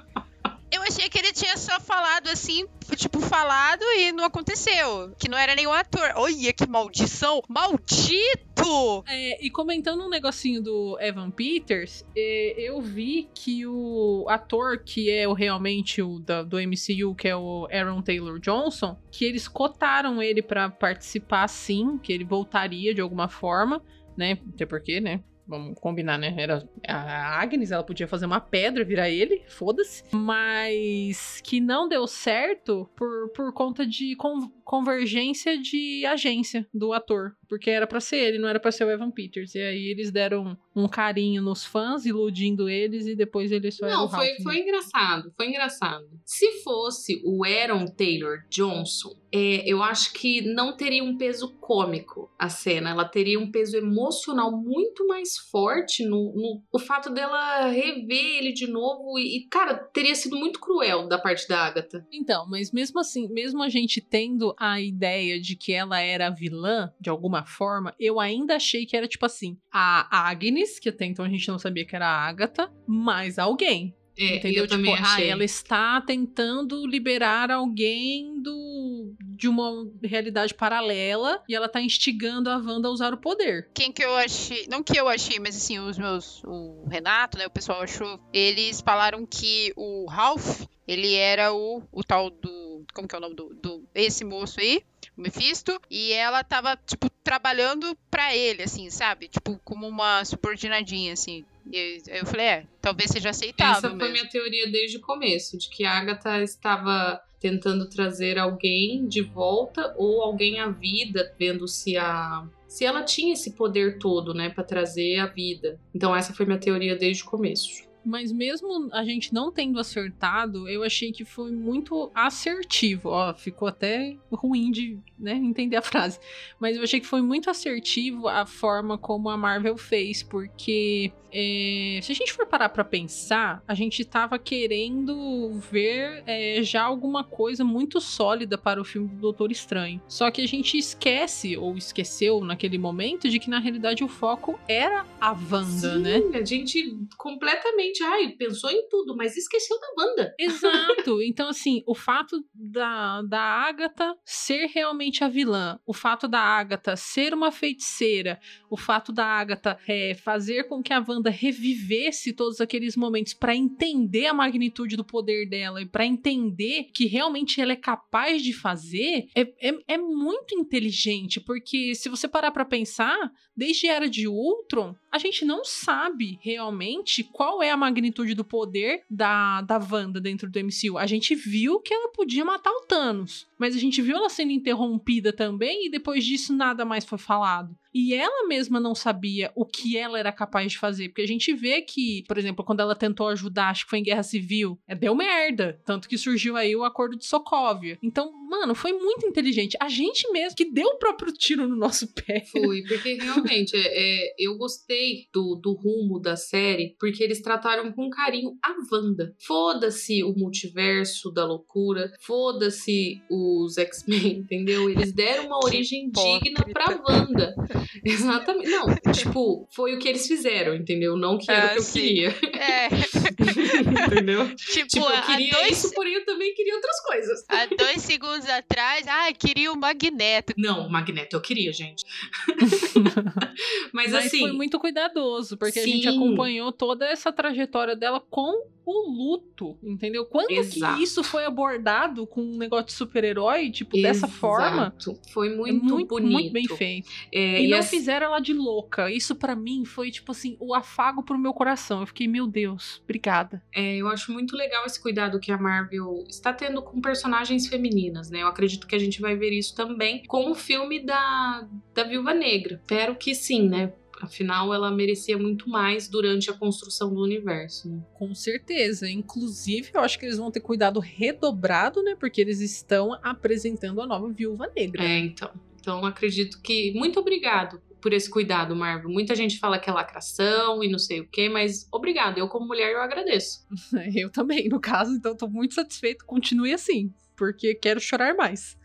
Eu 0.71 0.83
achei 0.83 1.09
que 1.09 1.19
ele 1.19 1.33
tinha 1.33 1.57
só 1.57 1.79
falado 1.81 2.29
assim, 2.29 2.67
tipo, 2.97 3.21
falado 3.21 3.83
e 3.99 4.11
não 4.13 4.25
aconteceu. 4.25 5.15
Que 5.19 5.29
não 5.29 5.39
era 5.39 5.55
nenhum 5.55 5.73
ator. 5.73 6.13
Olha 6.17 6.53
que 6.53 6.67
maldição! 6.69 7.41
Maldito! 7.49 9.05
É, 9.07 9.45
e 9.45 9.51
comentando 9.51 10.03
um 10.05 10.09
negocinho 10.09 10.61
do 10.63 10.99
Evan 11.01 11.31
Peters, 11.31 12.05
é, 12.17 12.55
eu 12.59 12.81
vi 12.81 13.29
que 13.35 13.65
o 13.67 14.27
ator 14.29 14.83
que 14.83 15.11
é 15.11 15.27
o, 15.29 15.33
realmente 15.33 16.03
o 16.03 16.19
da- 16.19 16.43
do 16.43 16.57
MCU, 16.59 17.15
que 17.15 17.29
é 17.29 17.37
o 17.37 17.69
Aaron 17.71 18.03
Taylor 18.03 18.41
Johnson, 18.41 18.99
que 19.11 19.25
eles 19.25 19.47
cotaram 19.47 20.21
ele 20.21 20.43
pra 20.43 20.69
participar 20.69 21.49
sim, 21.49 21.97
que 21.99 22.13
ele 22.13 22.25
voltaria 22.25 22.93
de 22.93 23.01
alguma 23.01 23.29
forma, 23.29 23.81
né? 24.17 24.39
Até 24.55 24.67
porque, 24.67 25.01
né? 25.01 25.23
Vamos 25.49 25.79
combinar, 25.79 26.19
né? 26.19 26.35
Era 26.37 26.69
a 26.87 27.41
Agnes, 27.41 27.71
ela 27.71 27.85
podia 27.85 28.09
fazer 28.09 28.27
uma 28.27 28.41
pedra, 28.41 28.85
virar 28.85 29.09
ele, 29.09 29.43
foda-se. 29.49 30.03
Mas 30.13 31.41
que 31.43 31.61
não 31.61 31.89
deu 31.89 32.07
certo 32.07 32.91
por, 32.97 33.29
por 33.31 33.53
conta 33.53 33.87
de 33.87 34.17
con- 34.17 34.51
convergência 34.65 35.57
de 35.61 36.05
agência 36.07 36.67
do 36.75 36.93
ator. 36.93 37.37
Porque 37.49 37.71
era 37.71 37.87
pra 37.87 38.01
ser 38.01 38.17
ele, 38.17 38.39
não 38.39 38.49
era 38.49 38.59
pra 38.61 38.73
ser 38.73 38.85
o 38.85 38.91
Evan 38.91 39.11
Peters. 39.11 39.55
E 39.55 39.61
aí 39.61 39.87
eles 39.87 40.11
deram 40.11 40.57
um 40.75 40.87
carinho 40.89 41.41
nos 41.43 41.65
fãs, 41.65 42.05
iludindo 42.05 42.69
eles, 42.69 43.07
e 43.07 43.15
depois 43.17 43.51
ele 43.53 43.71
só 43.71 43.87
Não, 43.87 44.09
foi, 44.09 44.19
Ralph, 44.27 44.39
né? 44.39 44.43
foi 44.45 44.59
engraçado, 44.61 45.33
foi 45.37 45.49
engraçado. 45.49 46.07
Se 46.25 46.63
fosse 46.63 47.23
o 47.25 47.45
Aaron 47.45 47.87
Taylor 47.87 48.39
Johnson, 48.51 49.17
é, 49.33 49.63
eu 49.71 49.83
acho 49.83 50.13
que 50.13 50.41
não 50.43 50.77
teria 50.77 51.03
um 51.03 51.17
peso 51.17 51.55
cômico 51.59 52.31
a 52.39 52.49
cena. 52.49 52.91
Ela 52.91 53.05
teria 53.05 53.39
um 53.41 53.51
peso 53.51 53.77
emocional 53.77 54.51
muito 54.53 55.07
mais 55.07 55.37
forte 55.37 56.05
no, 56.05 56.33
no- 56.35 56.63
o 56.73 56.79
fato 56.79 57.11
dela 57.11 57.67
rever 57.69 58.37
ele 58.39 58.53
de 58.53 58.67
novo. 58.67 59.19
E, 59.19 59.39
e, 59.39 59.49
cara, 59.49 59.75
teria 59.75 60.15
sido 60.15 60.37
muito 60.37 60.61
cruel 60.61 61.09
da 61.09 61.19
parte 61.19 61.49
da 61.49 61.59
Agatha. 61.61 62.07
Então, 62.13 62.47
mas 62.49 62.71
mesmo 62.73 62.99
assim, 63.01 63.29
mesmo 63.33 63.63
a 63.63 63.69
gente 63.69 64.01
tendo 64.01 64.55
a 64.59 64.81
ideia 64.81 65.41
de 65.41 65.57
que 65.57 65.73
ela 65.73 66.01
era 66.01 66.31
vilã, 66.31 66.93
de 67.01 67.09
alguma 67.11 67.36
forma, 67.45 67.95
eu 67.99 68.21
ainda 68.21 68.57
achei 68.57 68.87
que 68.87 68.97
era 68.97 69.09
tipo 69.09 69.27
assim, 69.27 69.59
a 69.73 70.29
Agnes, 70.29 70.79
que 70.79 70.89
até 70.89 71.05
então 71.05 71.25
a 71.25 71.29
gente 71.29 71.49
não 71.49 71.59
sabia 71.59 71.85
que 71.85 71.97
era 71.97 72.07
a 72.07 72.27
Agatha, 72.27 72.73
mais 72.87 73.39
alguém. 73.39 73.95
É, 74.19 74.37
Entendeu? 74.37 74.65
eu 74.65 74.67
tipo, 74.67 74.91
ah, 74.99 75.21
ela 75.21 75.45
está 75.45 76.01
tentando 76.01 76.87
liberar 76.87 77.51
alguém 77.51 78.41
do 78.41 79.15
de 79.21 79.47
uma 79.47 79.87
realidade 80.03 80.55
paralela 80.55 81.43
e 81.47 81.55
ela 81.55 81.69
tá 81.69 81.83
instigando 81.83 82.49
a 82.49 82.57
Wanda 82.57 82.89
a 82.89 82.91
usar 82.91 83.13
o 83.13 83.19
poder. 83.19 83.69
Quem 83.75 83.93
que 83.93 84.03
eu 84.03 84.15
achei. 84.17 84.67
Não 84.71 84.83
que 84.83 84.99
eu 84.99 85.07
achei, 85.07 85.39
mas 85.39 85.55
assim, 85.55 85.79
os 85.79 85.99
meus. 85.99 86.43
O 86.45 86.87
Renato, 86.89 87.37
né? 87.37 87.47
O 87.47 87.51
pessoal 87.51 87.83
achou. 87.83 88.19
Eles 88.33 88.81
falaram 88.81 89.27
que 89.27 89.73
o 89.77 90.07
Ralph, 90.09 90.63
ele 90.89 91.15
era 91.15 91.53
o, 91.53 91.83
o 91.93 92.03
tal 92.03 92.31
do. 92.31 92.85
Como 92.95 93.07
que 93.07 93.15
é 93.15 93.19
o 93.19 93.21
nome 93.21 93.35
do. 93.35 93.55
do 93.55 93.85
esse 93.95 94.25
moço 94.25 94.61
aí? 94.61 94.83
Mephisto. 95.17 95.81
E 95.91 96.13
ela 96.13 96.45
tava, 96.45 96.77
tipo, 96.87 97.09
trabalhando 97.25 97.97
pra 98.11 98.35
ele, 98.37 98.63
assim, 98.63 98.91
sabe? 98.91 99.29
Tipo, 99.29 99.59
como 99.65 99.87
uma 99.87 100.25
subordinadinha, 100.25 101.13
assim. 101.13 101.45
E 101.73 102.03
eu 102.09 102.27
falei, 102.27 102.47
é, 102.47 102.67
talvez 102.81 103.11
seja 103.11 103.31
aceitável. 103.31 103.79
Essa 103.79 103.89
foi 103.89 103.99
mesmo. 103.99 104.13
minha 104.13 104.29
teoria 104.29 104.71
desde 104.71 104.99
o 104.99 105.01
começo, 105.01 105.59
de 105.59 105.69
que 105.69 105.85
a 105.85 105.99
Agatha 105.99 106.43
estava 106.43 107.21
tentando 107.41 107.89
trazer 107.89 108.39
alguém 108.39 109.07
de 109.07 109.23
volta 109.23 109.95
ou 109.97 110.23
alguém 110.23 110.61
à 110.61 110.69
vida, 110.69 111.35
vendo 111.39 111.67
se 111.69 111.97
a 111.97 112.47
se 112.69 112.85
ela 112.85 113.03
tinha 113.03 113.33
esse 113.33 113.53
poder 113.53 113.99
todo, 113.99 114.35
né, 114.35 114.51
Pra 114.51 114.63
trazer 114.63 115.19
a 115.19 115.27
vida. 115.27 115.81
Então 115.95 116.15
essa 116.15 116.35
foi 116.35 116.45
minha 116.45 116.59
teoria 116.59 116.97
desde 116.97 117.23
o 117.23 117.27
começo. 117.27 117.86
Mas 118.07 118.33
mesmo 118.33 118.89
a 118.93 119.05
gente 119.05 119.35
não 119.35 119.51
tendo 119.51 119.79
acertado, 119.79 120.69
eu 120.69 120.83
achei 120.83 121.13
que 121.13 121.25
foi 121.25 121.51
muito 121.51 122.11
assertivo. 122.15 123.11
Ó, 123.11 123.35
ficou 123.35 123.69
até 123.69 124.17
ruim 124.33 124.71
de 124.71 124.99
né, 125.19 125.35
entender 125.35 125.77
a 125.77 125.83
frase. 125.83 126.19
Mas 126.59 126.77
eu 126.77 126.83
achei 126.83 127.01
que 127.01 127.07
foi 127.07 127.23
muito 127.23 127.51
assertivo 127.51 128.29
a 128.29 128.47
forma 128.47 128.97
como 128.97 129.29
a 129.29 129.37
Marvel 129.37 129.77
fez, 129.77 130.23
porque 130.23 131.13
é, 131.33 132.01
se 132.03 132.13
a 132.13 132.15
gente 132.15 132.33
for 132.33 132.47
parar 132.47 132.69
pra 132.69 132.85
pensar, 132.85 133.63
a 133.69 133.75
gente 133.75 134.03
tava 134.05 134.39
querendo 134.39 135.53
ver 135.71 136.23
é, 136.27 136.63
já 136.63 136.83
alguma 136.83 137.25
coisa 137.25 137.63
muito 137.65 138.01
sólida 138.01 138.57
para 138.57 138.81
o 138.81 138.85
filme 138.85 139.09
do 139.09 139.17
Doutor 139.17 139.51
Estranho. 139.51 140.01
Só 140.09 140.31
que 140.31 140.41
a 140.41 140.49
gente 140.49 140.79
esquece, 140.79 141.57
ou 141.57 141.77
esqueceu 141.77 142.41
naquele 142.41 142.79
momento, 142.79 143.29
de 143.29 143.39
que 143.39 143.51
na 143.51 143.59
realidade 143.59 144.03
o 144.03 144.09
foco 144.09 144.59
era 144.67 145.05
a 145.21 145.33
Wanda, 145.33 145.97
Sim, 145.97 145.99
né? 145.99 146.23
a 146.33 146.45
gente 146.45 146.97
completamente, 147.19 147.96
ai, 148.03 148.31
pensou 148.31 148.71
em 148.71 148.89
tudo, 148.89 149.17
mas 149.17 149.37
esqueceu 149.37 149.79
da 149.79 149.87
Wanda. 149.99 150.35
Exato. 150.39 151.17
Então, 151.27 151.49
assim, 151.49 151.83
o 151.87 151.95
fato 151.95 152.45
da, 152.55 153.21
da 153.23 153.41
Agatha 153.41 154.15
ser 154.25 154.67
realmente 154.67 155.25
a 155.25 155.29
vilã, 155.29 155.79
o 155.87 155.93
fato 155.93 156.29
da 156.29 156.41
Agatha 156.41 156.97
ser 156.97 157.35
uma 157.35 157.51
feiticeira, 157.51 158.41
o 158.71 158.77
fato 158.77 159.13
da 159.13 159.25
Agatha 159.25 159.79
é, 159.89 160.15
fazer 160.15 160.65
com 160.65 160.83
que 160.83 160.93
a 160.93 161.05
Wanda 161.07 161.31
revivesse 161.31 162.33
todos 162.33 162.61
aqueles 162.61 162.97
momentos 162.97 163.35
para 163.35 163.55
entender 163.55 164.27
a 164.27 164.35
magnitude 164.35 164.97
do 164.97 165.05
poder 165.05 165.49
dela 165.49 165.83
e 165.83 165.87
para 165.87 166.07
entender 166.07 166.91
que 166.95 167.07
realmente 167.07 167.61
ela 167.61 167.73
é 167.73 167.77
capaz 167.77 168.43
de 168.43 168.53
fazer, 168.53 169.29
é, 169.35 169.43
é, 169.61 169.75
é 169.89 169.99
muito 169.99 170.55
inteligente, 170.55 171.41
porque 171.41 171.95
se 171.95 172.09
você 172.09 172.29
parar 172.29 172.51
para 172.51 172.65
pensar, 172.65 173.31
desde 173.57 173.89
a 173.89 173.95
Era 173.95 174.09
de 174.09 174.29
Ultron, 174.29 174.95
a 175.17 175.19
gente 175.19 175.47
não 175.47 175.65
sabe 175.65 176.39
realmente 176.43 177.25
qual 177.25 177.63
é 177.63 177.71
a 177.71 177.77
magnitude 177.77 178.35
do 178.35 178.45
poder 178.45 179.03
da, 179.11 179.63
da 179.63 179.79
Wanda 179.79 180.21
dentro 180.21 180.51
do 180.51 180.61
MCU. 180.61 180.99
A 180.99 181.07
gente 181.07 181.35
viu 181.35 181.81
que 181.81 181.93
ela 181.93 182.13
podia 182.13 182.45
matar 182.45 182.71
o 182.71 182.83
Thanos, 182.83 183.47
mas 183.59 183.75
a 183.75 183.79
gente 183.79 184.03
viu 184.03 184.15
ela 184.15 184.29
sendo 184.29 184.53
interrompida 184.53 185.33
também 185.33 185.87
e 185.87 185.91
depois 185.91 186.25
disso 186.25 186.55
nada 186.55 186.85
mais 186.85 187.05
foi 187.05 187.19
falado. 187.19 187.75
E 187.99 188.13
ela 188.13 188.47
mesma 188.47 188.79
não 188.79 188.95
sabia 188.95 189.51
o 189.55 189.65
que 189.65 189.97
ela 189.97 190.19
era 190.19 190.31
capaz 190.31 190.71
de 190.71 190.79
fazer, 190.79 191.09
porque 191.09 191.23
a 191.23 191.27
gente 191.27 191.55
vê 191.55 191.81
que, 191.81 192.25
por 192.29 192.37
exemplo, 192.37 192.63
quando 192.63 192.81
ela 192.81 192.95
tentou 192.95 193.27
ajudar, 193.29 193.71
acho 193.71 193.85
que 193.85 193.91
foi 193.91 194.01
em 194.01 194.03
Guerra 194.03 194.23
Civil, 194.23 194.79
é, 194.87 194.95
deu 194.95 195.15
merda, 195.15 195.81
tanto 195.83 196.07
que 196.07 196.19
surgiu 196.19 196.59
aí 196.59 196.77
o 196.77 196.85
acordo 196.85 197.17
de 197.17 197.25
Sokovia. 197.25 197.99
Então, 198.03 198.31
mano, 198.51 198.75
foi 198.75 198.93
muito 198.93 199.27
inteligente. 199.27 199.79
A 199.81 199.89
gente 199.89 200.31
mesmo 200.31 200.55
que 200.55 200.71
deu 200.71 200.87
o 200.89 200.99
próprio 200.99 201.33
tiro 201.33 201.67
no 201.67 201.75
nosso 201.75 202.07
pé. 202.13 202.45
Foi, 202.53 202.83
porque 202.83 203.15
realmente 203.15 203.75
é, 203.75 203.87
é, 203.87 204.35
eu 204.39 204.59
gostei 204.59 205.27
do, 205.33 205.55
do 205.55 205.73
rumo 205.73 206.21
da 206.21 206.37
série, 206.37 206.95
porque 207.01 207.25
eles 207.25 207.41
trataram 207.41 207.91
com 207.93 208.11
carinho 208.11 208.59
a 208.63 208.75
Wanda. 208.93 209.35
Foda-se 209.39 210.23
o 210.23 210.35
multiverso 210.35 211.31
da 211.31 211.47
loucura, 211.47 212.13
foda-se 212.21 213.23
os 213.31 213.79
X-Men, 213.79 214.41
entendeu? 214.45 214.91
Eles 214.91 215.13
deram 215.13 215.47
uma 215.47 215.65
origem 215.65 216.11
digna 216.11 216.63
pra 216.75 217.01
Wanda. 217.09 217.55
Exatamente. 218.05 218.71
Não, 218.71 218.87
tipo, 219.13 219.69
foi 219.71 219.95
o 219.95 219.99
que 219.99 220.09
eles 220.09 220.27
fizeram, 220.27 220.75
entendeu? 220.75 221.17
Não 221.17 221.39
que 221.39 221.51
era 221.51 221.67
Ah, 221.67 221.67
o 221.67 221.73
que 221.73 221.79
eu 221.79 221.83
sim. 221.83 222.01
queria. 222.01 222.29
É, 222.29 222.89
entendeu? 224.07 224.49
tipo, 224.57 224.87
Tipo, 224.89 225.07
eu 225.09 225.23
queria 225.23 225.51
dois, 225.53 225.71
isso, 225.85 225.93
porém 225.95 226.15
eu 226.15 226.25
também 226.25 226.55
queria 226.55 226.75
outras 226.75 227.01
coisas. 227.01 227.45
há 227.49 227.67
dois 227.67 228.03
segundos 228.03 228.49
atrás, 228.49 229.07
ah, 229.09 229.33
queria 229.33 229.73
o 229.73 229.77
Magneto. 229.77 230.53
Não, 230.57 230.89
Magneto 230.89 231.37
eu 231.37 231.41
queria, 231.41 231.73
gente. 231.73 232.05
Mas, 233.93 234.13
Mas 234.13 234.27
assim. 234.27 234.41
foi 234.41 234.53
muito 234.53 234.79
cuidadoso, 234.79 235.57
porque 235.57 235.79
a 235.79 235.85
gente 235.87 236.09
Sim. 236.11 236.17
acompanhou 236.17 236.73
toda 236.73 237.07
essa 237.07 237.33
trajetória 237.33 237.97
dela 237.97 238.21
com 238.21 238.67
o 238.85 239.11
luto, 239.11 239.77
entendeu? 239.83 240.25
Quando 240.27 240.51
Exato. 240.53 240.97
que 240.97 241.03
isso 241.03 241.25
foi 241.25 241.45
abordado 241.45 242.25
com 242.27 242.41
um 242.41 242.57
negócio 242.57 242.87
de 242.87 242.93
super-herói, 242.93 243.69
tipo, 243.71 244.01
dessa 244.01 244.29
forma? 244.29 244.95
Exato. 244.97 245.19
Foi 245.33 245.49
É 245.49 245.57
muito, 245.57 245.85
muito, 245.85 246.09
bonito. 246.09 246.33
muito 246.33 246.53
bem 246.53 246.69
feito. 246.69 247.09
É, 247.33 247.63
E, 247.63 247.69
não 247.69 247.79
assim- 247.79 247.97
fizeram 247.99 248.27
ela 248.27 248.39
de 248.39 248.53
louca. 248.53 249.11
Isso 249.11 249.35
pra 249.35 249.57
mim 249.57 249.85
foi, 249.85 250.11
tipo 250.13 250.31
assim, 250.31 250.57
o 250.61 250.73
afago 250.73 251.23
pro 251.25 251.37
meu 251.39 251.53
coração. 251.53 252.01
Eu 252.01 252.07
fiquei, 252.07 252.29
meu 252.29 252.47
Deus, 252.47 253.01
obrigada. 253.03 253.56
É, 253.75 253.97
eu 253.97 254.09
acho 254.09 254.33
muito 254.33 254.57
legal 254.57 254.85
esse 254.87 255.01
cuidado 255.01 255.41
que 255.41 255.53
a 255.53 255.59
Marvel 255.59 256.25
está 256.29 256.53
tendo 256.53 256.83
com 256.83 257.01
personagens 257.01 257.67
femininas, 257.67 258.31
né? 258.31 258.43
Eu 258.43 258.49
acredito 258.49 258.87
que 258.87 258.95
a 258.95 258.99
gente 258.99 259.21
vai 259.21 259.37
ver 259.37 259.51
isso 259.51 259.75
também 259.75 260.23
com 260.27 260.51
o 260.51 260.55
filme 260.55 261.05
da, 261.05 261.67
da 261.95 262.05
Viúva 262.05 262.35
Negra. 262.35 262.81
Espero 262.83 263.17
que 263.17 263.35
sim, 263.35 263.69
né? 263.69 263.93
Afinal, 264.21 264.73
ela 264.73 264.91
merecia 264.91 265.37
muito 265.37 265.69
mais 265.69 266.09
durante 266.09 266.51
a 266.51 266.55
construção 266.55 267.13
do 267.13 267.23
universo, 267.23 267.89
né? 267.89 268.01
Com 268.15 268.35
certeza. 268.35 269.09
Inclusive, 269.11 269.91
eu 269.93 270.01
acho 270.01 270.19
que 270.19 270.25
eles 270.25 270.39
vão 270.39 270.51
ter 270.51 270.61
cuidado 270.61 271.01
redobrado, 271.01 272.03
né? 272.03 272.17
Porque 272.19 272.41
eles 272.41 272.61
estão 272.61 273.13
apresentando 273.23 274.01
a 274.01 274.07
nova 274.07 274.29
Viúva 274.33 274.71
Negra. 274.75 275.05
É, 275.05 275.19
então. 275.19 275.51
Então, 275.79 276.05
acredito 276.05 276.61
que. 276.63 276.93
Muito 276.95 277.21
obrigado 277.21 277.81
por 278.01 278.13
esse 278.13 278.31
cuidado, 278.31 278.75
Marvel. 278.77 279.11
Muita 279.11 279.35
gente 279.35 279.59
fala 279.59 279.79
que 279.79 279.91
é 279.91 279.93
lacração 279.93 280.83
e 280.83 280.89
não 280.89 280.99
sei 280.99 281.21
o 281.21 281.29
quê, 281.29 281.49
mas 281.49 281.89
obrigado. 281.91 282.39
Eu, 282.39 282.49
como 282.49 282.67
mulher, 282.67 282.93
eu 282.93 283.01
agradeço. 283.01 283.67
Eu 284.15 284.31
também, 284.31 284.69
no 284.69 284.81
caso, 284.81 285.13
então 285.13 285.37
tô 285.37 285.49
muito 285.49 285.75
satisfeito. 285.75 286.25
Continue 286.25 286.73
assim, 286.73 287.13
porque 287.37 287.75
quero 287.75 288.01
chorar 288.01 288.35
mais. 288.35 288.79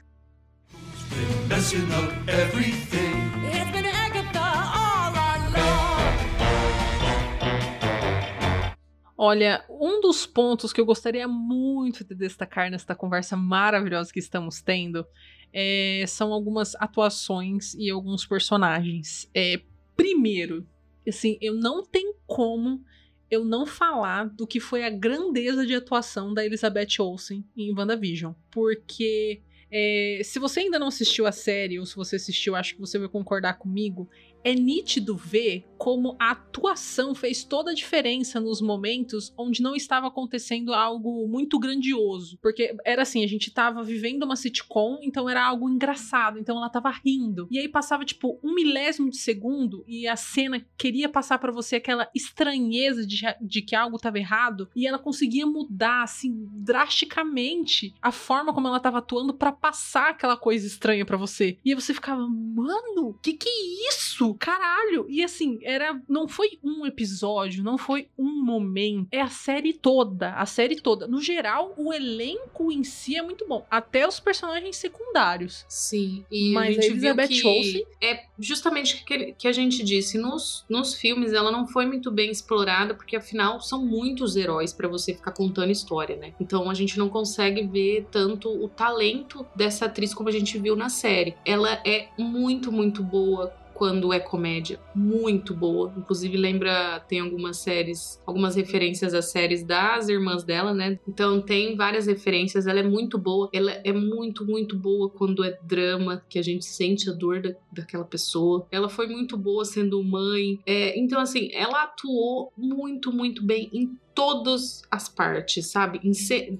Olha, 9.23 9.63
um 9.69 10.01
dos 10.01 10.25
pontos 10.25 10.73
que 10.73 10.81
eu 10.81 10.85
gostaria 10.85 11.27
muito 11.27 12.03
de 12.03 12.15
destacar 12.15 12.71
nesta 12.71 12.95
conversa 12.95 13.37
maravilhosa 13.37 14.11
que 14.11 14.17
estamos 14.17 14.63
tendo 14.63 15.05
é, 15.53 16.03
são 16.07 16.31
algumas 16.31 16.75
atuações 16.75 17.73
e 17.75 17.89
alguns 17.89 18.25
personagens. 18.25 19.29
É, 19.33 19.61
primeiro, 19.95 20.65
assim, 21.07 21.37
eu 21.41 21.53
não 21.53 21.83
tenho 21.83 22.15
como 22.25 22.83
eu 23.29 23.45
não 23.45 23.65
falar 23.65 24.25
do 24.25 24.45
que 24.45 24.59
foi 24.59 24.83
a 24.83 24.89
grandeza 24.89 25.65
de 25.65 25.73
atuação 25.73 26.33
da 26.33 26.45
Elizabeth 26.45 26.99
Olsen 26.99 27.45
em 27.55 27.73
WandaVision. 27.73 28.33
Porque 28.51 29.41
é, 29.71 30.19
se 30.21 30.37
você 30.37 30.59
ainda 30.59 30.77
não 30.77 30.87
assistiu 30.87 31.25
a 31.25 31.31
série, 31.31 31.79
ou 31.79 31.85
se 31.85 31.95
você 31.95 32.17
assistiu, 32.17 32.55
acho 32.55 32.75
que 32.75 32.81
você 32.81 32.99
vai 32.99 33.07
concordar 33.07 33.53
comigo. 33.53 34.09
É 34.43 34.53
nítido 34.53 35.15
ver 35.15 35.65
como 35.81 36.15
a 36.19 36.31
atuação 36.31 37.15
fez 37.15 37.43
toda 37.43 37.71
a 37.71 37.73
diferença 37.73 38.39
nos 38.39 38.61
momentos 38.61 39.33
onde 39.35 39.63
não 39.63 39.75
estava 39.75 40.07
acontecendo 40.07 40.75
algo 40.75 41.27
muito 41.27 41.57
grandioso. 41.57 42.37
Porque 42.39 42.75
era 42.85 43.01
assim, 43.01 43.23
a 43.23 43.27
gente 43.27 43.49
tava 43.49 43.83
vivendo 43.83 44.21
uma 44.21 44.35
sitcom, 44.35 44.99
então 45.01 45.27
era 45.27 45.43
algo 45.43 45.67
engraçado, 45.67 46.37
então 46.37 46.57
ela 46.57 46.69
tava 46.69 46.91
rindo. 47.03 47.47
E 47.49 47.57
aí 47.57 47.67
passava, 47.67 48.05
tipo, 48.05 48.39
um 48.43 48.53
milésimo 48.53 49.09
de 49.09 49.17
segundo 49.17 49.83
e 49.87 50.07
a 50.07 50.15
cena 50.15 50.63
queria 50.77 51.09
passar 51.09 51.39
pra 51.39 51.51
você 51.51 51.77
aquela 51.77 52.07
estranheza 52.13 53.03
de, 53.03 53.21
de 53.41 53.61
que 53.63 53.75
algo 53.75 53.97
tava 53.97 54.19
errado, 54.19 54.69
e 54.75 54.85
ela 54.85 54.99
conseguia 54.99 55.47
mudar, 55.47 56.03
assim, 56.03 56.47
drasticamente 56.53 57.95
a 57.99 58.11
forma 58.11 58.53
como 58.53 58.67
ela 58.67 58.79
tava 58.79 58.99
atuando 58.99 59.33
pra 59.33 59.51
passar 59.51 60.11
aquela 60.11 60.37
coisa 60.37 60.67
estranha 60.67 61.05
pra 61.07 61.17
você. 61.17 61.57
E 61.65 61.71
aí 61.71 61.75
você 61.75 61.91
ficava, 61.91 62.21
mano, 62.27 63.17
que 63.21 63.33
que 63.33 63.49
é 63.49 63.89
isso? 63.89 64.30
Caralho! 64.35 65.05
E 65.09 65.23
assim, 65.23 65.59
era 65.63 65.99
não 66.07 66.27
foi 66.27 66.59
um 66.63 66.85
episódio, 66.85 67.63
não 67.63 67.77
foi 67.77 68.07
um 68.17 68.43
momento, 68.43 69.07
é 69.11 69.21
a 69.21 69.27
série 69.27 69.73
toda, 69.73 70.33
a 70.33 70.45
série 70.45 70.75
toda. 70.75 71.07
No 71.07 71.21
geral, 71.21 71.73
o 71.77 71.93
elenco 71.93 72.71
em 72.71 72.83
si 72.83 73.15
é 73.15 73.21
muito 73.21 73.47
bom, 73.47 73.65
até 73.69 74.07
os 74.07 74.19
personagens 74.19 74.75
secundários. 74.77 75.65
Sim, 75.67 76.25
e 76.31 76.51
Mas 76.53 76.75
a 76.77 76.79
a 76.79 76.81
gente 76.83 76.91
Elizabeth 76.91 77.27
viu 77.27 77.41
que 77.41 77.47
Olsen- 77.47 77.85
é 78.01 78.23
justamente 78.39 78.95
o 78.95 79.05
que, 79.05 79.33
que 79.33 79.47
a 79.47 79.51
gente 79.51 79.83
disse. 79.83 80.17
Nos, 80.17 80.65
nos 80.69 80.93
filmes 80.93 81.33
ela 81.33 81.51
não 81.51 81.67
foi 81.67 81.85
muito 81.85 82.11
bem 82.11 82.29
explorada, 82.31 82.93
porque 82.93 83.15
afinal 83.15 83.59
são 83.61 83.85
muitos 83.85 84.35
heróis 84.35 84.73
pra 84.73 84.87
você 84.87 85.13
ficar 85.13 85.31
contando 85.31 85.71
história, 85.71 86.15
né? 86.15 86.33
Então 86.39 86.69
a 86.69 86.73
gente 86.73 86.97
não 86.97 87.09
consegue 87.09 87.63
ver 87.67 88.07
tanto 88.11 88.49
o 88.49 88.67
talento 88.67 89.45
dessa 89.55 89.85
atriz 89.85 90.13
como 90.13 90.29
a 90.29 90.31
gente 90.31 90.57
viu 90.57 90.75
na 90.75 90.89
série. 90.89 91.35
Ela 91.45 91.81
é 91.85 92.09
muito, 92.17 92.71
muito 92.71 93.03
boa 93.03 93.53
quando 93.81 94.13
é 94.13 94.19
comédia, 94.19 94.79
muito 94.93 95.55
boa. 95.55 95.91
Inclusive 95.97 96.37
lembra, 96.37 96.99
tem 96.99 97.19
algumas 97.19 97.57
séries, 97.57 98.21
algumas 98.27 98.55
referências 98.55 99.11
às 99.11 99.31
séries 99.31 99.63
das 99.63 100.07
irmãs 100.07 100.43
dela, 100.43 100.71
né? 100.71 100.99
Então 101.07 101.41
tem 101.41 101.75
várias 101.75 102.05
referências, 102.05 102.67
ela 102.67 102.79
é 102.79 102.83
muito 102.83 103.17
boa. 103.17 103.49
Ela 103.51 103.71
é 103.83 103.91
muito, 103.91 104.45
muito 104.45 104.77
boa 104.77 105.09
quando 105.09 105.43
é 105.43 105.57
drama, 105.63 106.23
que 106.29 106.37
a 106.37 106.43
gente 106.43 106.63
sente 106.63 107.09
a 107.09 107.13
dor 107.13 107.41
da, 107.41 107.55
daquela 107.73 108.05
pessoa. 108.05 108.67
Ela 108.71 108.87
foi 108.87 109.07
muito 109.07 109.35
boa 109.35 109.65
sendo 109.65 110.03
mãe. 110.03 110.59
É, 110.63 110.99
então, 110.99 111.19
assim, 111.19 111.49
ela 111.51 111.81
atuou 111.81 112.53
muito, 112.55 113.11
muito 113.11 113.43
bem 113.43 113.67
em 113.73 113.97
todas 114.13 114.83
as 114.91 115.09
partes, 115.09 115.67
sabe? 115.67 115.99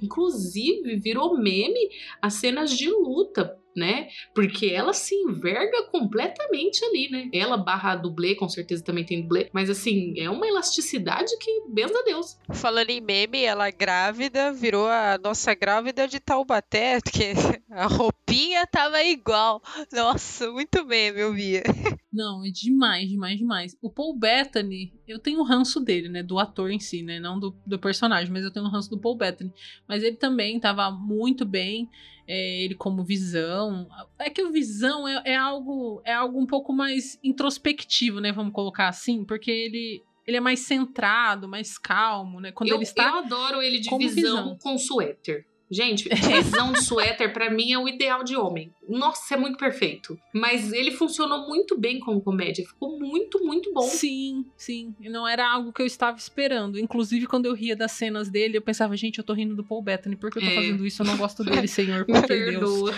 Inclusive, 0.02 0.96
virou 0.98 1.38
meme 1.38 1.90
as 2.22 2.36
cenas 2.36 2.72
de 2.76 2.90
luta, 2.90 3.58
né? 3.76 4.08
Porque 4.34 4.68
ela 4.68 4.94
se 4.94 5.16
enverga 5.16 5.84
completamente 5.92 6.84
ali, 6.86 7.10
né? 7.10 7.30
Ela 7.34 7.58
barra 7.58 7.96
dublê, 7.96 8.36
com 8.36 8.50
certeza 8.50 8.84
também 8.84 9.06
tem 9.06 9.22
dublê. 9.22 9.50
Mas 9.54 9.70
assim, 9.70 10.14
é 10.18 10.30
uma 10.30 10.48
elasticidade 10.48 11.38
que, 11.40 11.64
benza 11.70 11.98
a 11.98 12.04
Deus. 12.04 12.38
Falando 12.54 12.90
em 12.90 13.02
meme, 13.02 13.44
ela 13.44 13.70
grávida 13.70 14.52
virou 14.52 14.88
a 14.88 15.18
nossa 15.22 15.54
grávida 15.54 16.08
de 16.08 16.20
Taubaté, 16.20 17.00
porque 17.04 17.34
a 17.70 17.88
roupinha 17.88 18.66
tava 18.68 19.04
igual. 19.04 19.62
Nossa, 19.92 20.52
muito 20.52 20.86
bem, 20.86 21.12
meu 21.12 21.34
Bia. 21.34 21.64
Não, 22.12 22.46
é 22.46 22.50
demais, 22.50 23.10
demais, 23.10 23.38
demais. 23.38 23.78
O 23.82 23.90
Paul 23.90 24.18
Bettany, 24.18 24.94
eu 25.08 25.18
tenho 25.18 25.40
um 25.40 25.44
ranço 25.44 25.80
dele, 25.80 26.10
né? 26.10 26.22
Do 26.22 26.38
ator 26.38 26.70
em 26.70 26.80
si, 26.80 27.02
né? 27.04 27.20
Não 27.20 27.40
do, 27.40 27.56
do 27.66 27.80
personagem, 27.80 28.32
mas 28.32 28.44
eu 28.44 28.52
tenho 28.52 28.66
um 28.66 28.70
ranço 28.70 28.90
do 28.90 29.00
Paul 29.00 29.16
Bettany. 29.16 29.52
Mas 29.88 30.04
ele 30.04 30.18
também 30.18 30.60
tava 30.60 30.92
muito 30.92 31.46
bem. 31.46 31.90
É, 32.32 32.64
ele 32.64 32.76
como 32.76 33.04
visão. 33.04 33.90
É 34.18 34.30
que 34.30 34.42
o 34.42 34.52
visão 34.54 35.06
é, 35.06 35.22
é 35.26 35.36
algo 35.36 36.02
é 36.06 36.14
algo 36.14 36.40
um 36.40 36.46
pouco 36.46 36.72
mais 36.72 37.20
introspectivo, 37.22 38.22
né? 38.22 38.32
Vamos 38.32 38.54
colocar 38.54 38.88
assim, 38.88 39.26
porque 39.26 39.52
ele. 39.52 40.02
Ele 40.26 40.38
é 40.38 40.40
mais 40.40 40.60
centrado, 40.60 41.48
mais 41.48 41.80
calmo, 41.80 42.40
né? 42.40 42.52
Quando 42.52 42.70
eu, 42.70 42.76
ele 42.76 42.84
está. 42.84 43.10
eu 43.10 43.16
adoro 43.16 43.62
ele 43.62 43.80
de 43.80 43.90
visão, 43.98 44.14
visão. 44.14 44.58
com 44.62 44.78
suéter. 44.78 45.46
Gente, 45.72 46.10
visão 46.44 46.74
de 46.74 46.84
suéter 46.84 47.32
pra 47.32 47.50
mim 47.50 47.72
é 47.72 47.80
o 47.80 47.88
ideal 47.88 48.24
de 48.24 48.36
homem. 48.36 48.74
Nossa, 48.90 49.36
é 49.36 49.38
muito 49.38 49.58
perfeito. 49.58 50.20
Mas 50.34 50.74
ele 50.74 50.92
funcionou 50.92 51.48
muito 51.48 51.80
bem 51.80 52.00
como 52.00 52.22
comédia. 52.22 52.66
Ficou 52.66 53.00
muito, 53.00 53.40
muito 53.46 53.72
bom. 53.74 53.84
Sim, 53.84 54.46
sim. 54.58 54.94
E 55.00 55.08
não 55.08 55.26
era 55.28 55.50
algo 55.50 55.72
que 55.72 55.82
eu 55.82 55.86
estava 55.86 56.18
esperando. 56.18 56.78
Inclusive, 56.78 57.26
quando 57.26 57.46
eu 57.46 57.54
ria 57.54 57.76
das 57.76 57.94
cenas 57.94 58.30
dele, 58.30 58.58
eu 58.58 58.62
pensava, 58.62 58.96
gente, 58.98 59.18
eu 59.20 59.24
tô 59.24 59.34
rindo 59.34 59.56
do 59.56 59.64
Paul 59.64 59.82
Bettany. 59.82 60.16
Por 60.18 60.30
que 60.30 60.40
eu 60.40 60.42
tô 60.44 60.50
É. 60.50 60.56
fazendo 60.56 60.86
isso? 60.86 61.02
Eu 61.02 61.06
não 61.06 61.18
gosto 61.18 61.44
dele, 61.46 61.68
senhor. 61.68 62.06
Me 62.08 62.14
Por 62.20 62.28
Deus? 62.28 62.28
perdoa. 62.28 62.94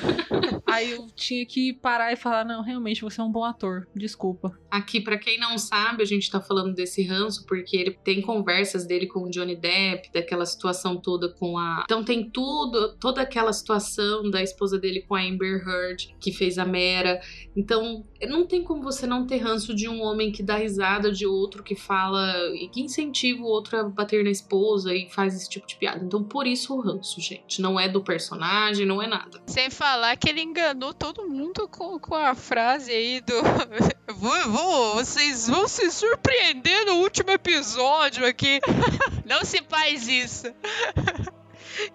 Aí 0.65 0.91
eu 0.91 1.07
tinha 1.15 1.45
que 1.45 1.73
parar 1.73 2.11
e 2.11 2.15
falar, 2.15 2.43
não, 2.43 2.63
realmente, 2.63 3.01
você 3.01 3.21
é 3.21 3.23
um 3.23 3.31
bom 3.31 3.43
ator. 3.43 3.87
Desculpa. 3.95 4.57
Aqui, 4.71 4.99
pra 4.99 5.17
quem 5.19 5.37
não 5.39 5.57
sabe, 5.59 6.01
a 6.01 6.05
gente 6.05 6.31
tá 6.31 6.41
falando 6.41 6.73
desse 6.73 7.03
ranço 7.03 7.45
porque 7.45 7.77
ele 7.77 7.91
tem 8.03 8.21
conversas 8.21 8.87
dele 8.87 9.05
com 9.05 9.25
o 9.25 9.29
Johnny 9.29 9.55
Depp, 9.55 10.09
daquela 10.11 10.45
situação 10.45 10.97
toda 10.99 11.29
com 11.29 11.57
a. 11.59 11.81
Então 11.83 12.03
tem 12.03 12.27
tudo, 12.29 12.62
toda 12.99 13.21
aquela 13.21 13.51
situação 13.53 14.29
da 14.29 14.41
esposa 14.41 14.77
dele 14.79 15.01
com 15.07 15.15
a 15.15 15.21
Amber 15.21 15.63
Heard, 15.67 16.15
que 16.19 16.31
fez 16.31 16.57
a 16.57 16.65
Mera. 16.65 17.19
Então, 17.55 18.05
não 18.27 18.45
tem 18.45 18.63
como 18.63 18.81
você 18.81 19.05
não 19.07 19.25
ter 19.27 19.37
ranço 19.37 19.73
de 19.75 19.87
um 19.89 20.01
homem 20.01 20.31
que 20.31 20.41
dá 20.43 20.55
risada 20.55 21.11
de 21.11 21.25
outro, 21.25 21.63
que 21.63 21.75
fala 21.75 22.33
e 22.55 22.67
que 22.69 22.81
incentiva 22.81 23.41
o 23.41 23.47
outro 23.47 23.77
a 23.77 23.83
bater 23.83 24.23
na 24.23 24.29
esposa 24.31 24.93
e 24.93 25.09
faz 25.09 25.35
esse 25.35 25.49
tipo 25.49 25.67
de 25.67 25.75
piada. 25.75 26.03
Então, 26.03 26.23
por 26.23 26.47
isso 26.47 26.73
o 26.75 26.81
ranço, 26.81 27.19
gente. 27.21 27.61
Não 27.61 27.79
é 27.79 27.87
do 27.87 28.03
personagem, 28.03 28.85
não 28.85 29.01
é 29.01 29.07
nada. 29.07 29.41
Sem 29.47 29.69
falar 29.69 30.15
que 30.17 30.29
ele 30.29 30.41
enganou 30.41 30.93
todo 30.93 31.27
mundo 31.29 31.67
com, 31.67 31.99
com 31.99 32.15
a 32.15 32.33
frase 32.35 32.91
aí 32.91 33.21
do. 33.21 33.33
Vou, 34.15 34.49
vou- 34.49 34.95
vocês 34.95 35.47
vão 35.47 35.65
se 35.67 35.89
surpreender 35.89 36.85
no 36.85 36.95
último 36.97 37.31
episódio 37.31 38.25
aqui. 38.25 38.59
Não 39.25 39.45
se 39.45 39.61
faz 39.69 40.07
isso. 40.09 40.47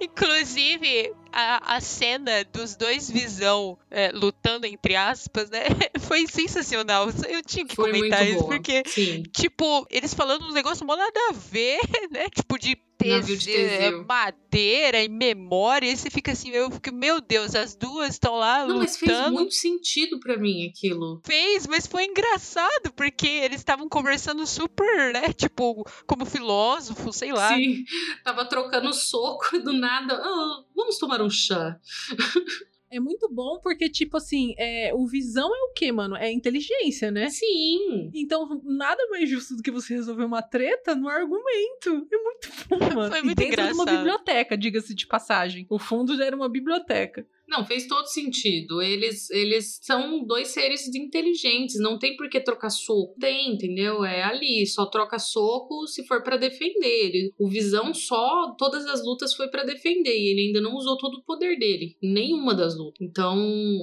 Inclusive, 0.01 1.15
a, 1.33 1.77
a 1.77 1.81
cena 1.81 2.45
dos 2.53 2.77
dois 2.77 3.11
visão 3.11 3.79
é, 3.91 4.11
lutando, 4.13 4.67
entre 4.67 4.97
aspas, 4.97 5.51
né? 5.51 5.61
Foi 6.01 6.27
sensacional. 6.27 7.09
Eu 7.29 7.43
tinha 7.43 7.67
que 7.67 7.77
Foi 7.77 7.91
comentar 7.93 8.27
isso, 8.27 8.39
boa. 8.41 8.49
porque, 8.49 8.83
Sim. 8.87 9.23
tipo, 9.35 9.87
eles 9.91 10.15
falando 10.15 10.45
uns 10.47 10.55
negócios 10.55 10.83
mó 10.87 10.97
nada 10.97 11.21
a 11.31 11.33
ver, 11.33 11.79
né? 12.11 12.29
Tipo, 12.35 12.59
de 12.59 12.77
de 13.01 13.37
Teseu, 13.47 14.05
madeira 14.09 15.01
e 15.01 15.09
memória. 15.09 15.87
E 15.89 15.97
você 15.97 16.11
fica 16.11 16.33
assim, 16.33 16.51
eu 16.51 16.69
fico, 16.69 16.93
meu 16.93 17.21
Deus, 17.21 17.55
as 17.55 17.77
duas 17.77 18.11
estão 18.15 18.35
lá 18.35 18.67
Não, 18.67 18.79
mas 18.79 18.97
fez 18.97 19.13
lutando. 19.17 19.35
muito 19.35 19.55
sentido 19.55 20.19
pra 20.19 20.37
mim 20.37 20.67
aquilo. 20.69 21.21
Fez, 21.25 21.65
mas 21.69 21.87
foi 21.87 22.07
engraçado, 22.07 22.93
porque 22.97 23.29
eles 23.29 23.59
estavam 23.61 23.89
conversando 23.89 24.45
super, 24.49 25.13
né? 25.13 25.33
Tipo, 25.33 25.87
como 26.09 26.25
filósofo, 26.27 27.13
sei 27.13 27.33
lá. 27.33 27.55
Sim, 27.55 27.85
tava 28.25 28.45
trocando 28.45 28.93
soco 28.93 29.59
do 29.63 29.73
nada. 29.73 30.21
"Ah, 30.21 30.65
vamos 30.79 30.97
tomar 30.99 31.21
um 31.21 31.29
chá. 31.29 31.79
É 32.91 32.99
muito 32.99 33.29
bom 33.29 33.61
porque, 33.63 33.87
tipo 33.91 34.17
assim, 34.17 34.55
é, 34.57 34.95
o 34.95 35.07
visão 35.07 35.55
é 35.55 35.59
o 35.65 35.75
quê, 35.75 35.93
mano? 35.93 36.17
É 36.17 36.33
inteligência, 36.33 37.11
né? 37.11 37.29
Sim. 37.29 38.11
Então, 38.15 38.63
nada 38.65 39.07
mais 39.11 39.29
justo 39.29 39.55
do 39.57 39.63
que 39.63 39.71
você 39.71 39.93
resolver 39.93 40.25
uma 40.25 40.41
treta 40.41 40.95
no 40.95 41.07
argumento. 41.07 42.09
É 42.11 42.17
muito 42.17 42.49
bom, 42.67 42.79
mano. 42.95 43.11
Foi 43.11 43.19
E 43.21 43.23
muito 43.23 43.37
dentro 43.37 43.57
de 43.57 43.61
uma 43.61 43.83
engraçado. 43.83 43.95
biblioteca, 43.99 44.57
diga-se 44.57 44.95
de 44.95 45.07
passagem. 45.07 45.67
O 45.69 45.79
fundo 45.79 46.17
já 46.17 46.25
era 46.25 46.35
uma 46.35 46.49
biblioteca. 46.49 47.27
Não, 47.49 47.65
fez 47.65 47.87
todo 47.87 48.07
sentido. 48.07 48.83
Eles, 48.83 49.31
eles 49.31 49.79
são 49.83 50.25
dois 50.25 50.49
seres 50.49 50.87
inteligentes, 50.95 51.81
não 51.81 51.99
tem 51.99 52.17
por 52.17 52.29
que 52.29 52.41
trocar 52.41 52.71
soco. 52.71 53.15
Tem, 53.19 53.53
entendeu? 53.53 54.05
É 54.05 54.23
ali, 54.23 54.67
só 54.67 54.87
troca 54.87 55.19
soco 55.19 55.87
se 55.87 56.07
for 56.07 56.23
pra 56.23 56.37
defender. 56.37 57.31
O 57.39 57.49
Visão 57.49 57.95
só, 57.95 58.55
todas 58.59 58.87
as 58.87 59.05
lutas 59.05 59.35
foi 59.35 59.49
pra 59.49 59.65
defender 59.65 60.15
e 60.15 60.31
ele 60.31 60.47
ainda 60.49 60.61
não 60.61 60.75
usou 60.75 60.97
todo 60.99 61.15
o 61.15 61.25
poder 61.25 61.59
dele 61.59 61.97
nenhuma 62.03 62.55
das 62.55 62.77
lutas. 62.77 62.99
Então, 63.01 63.39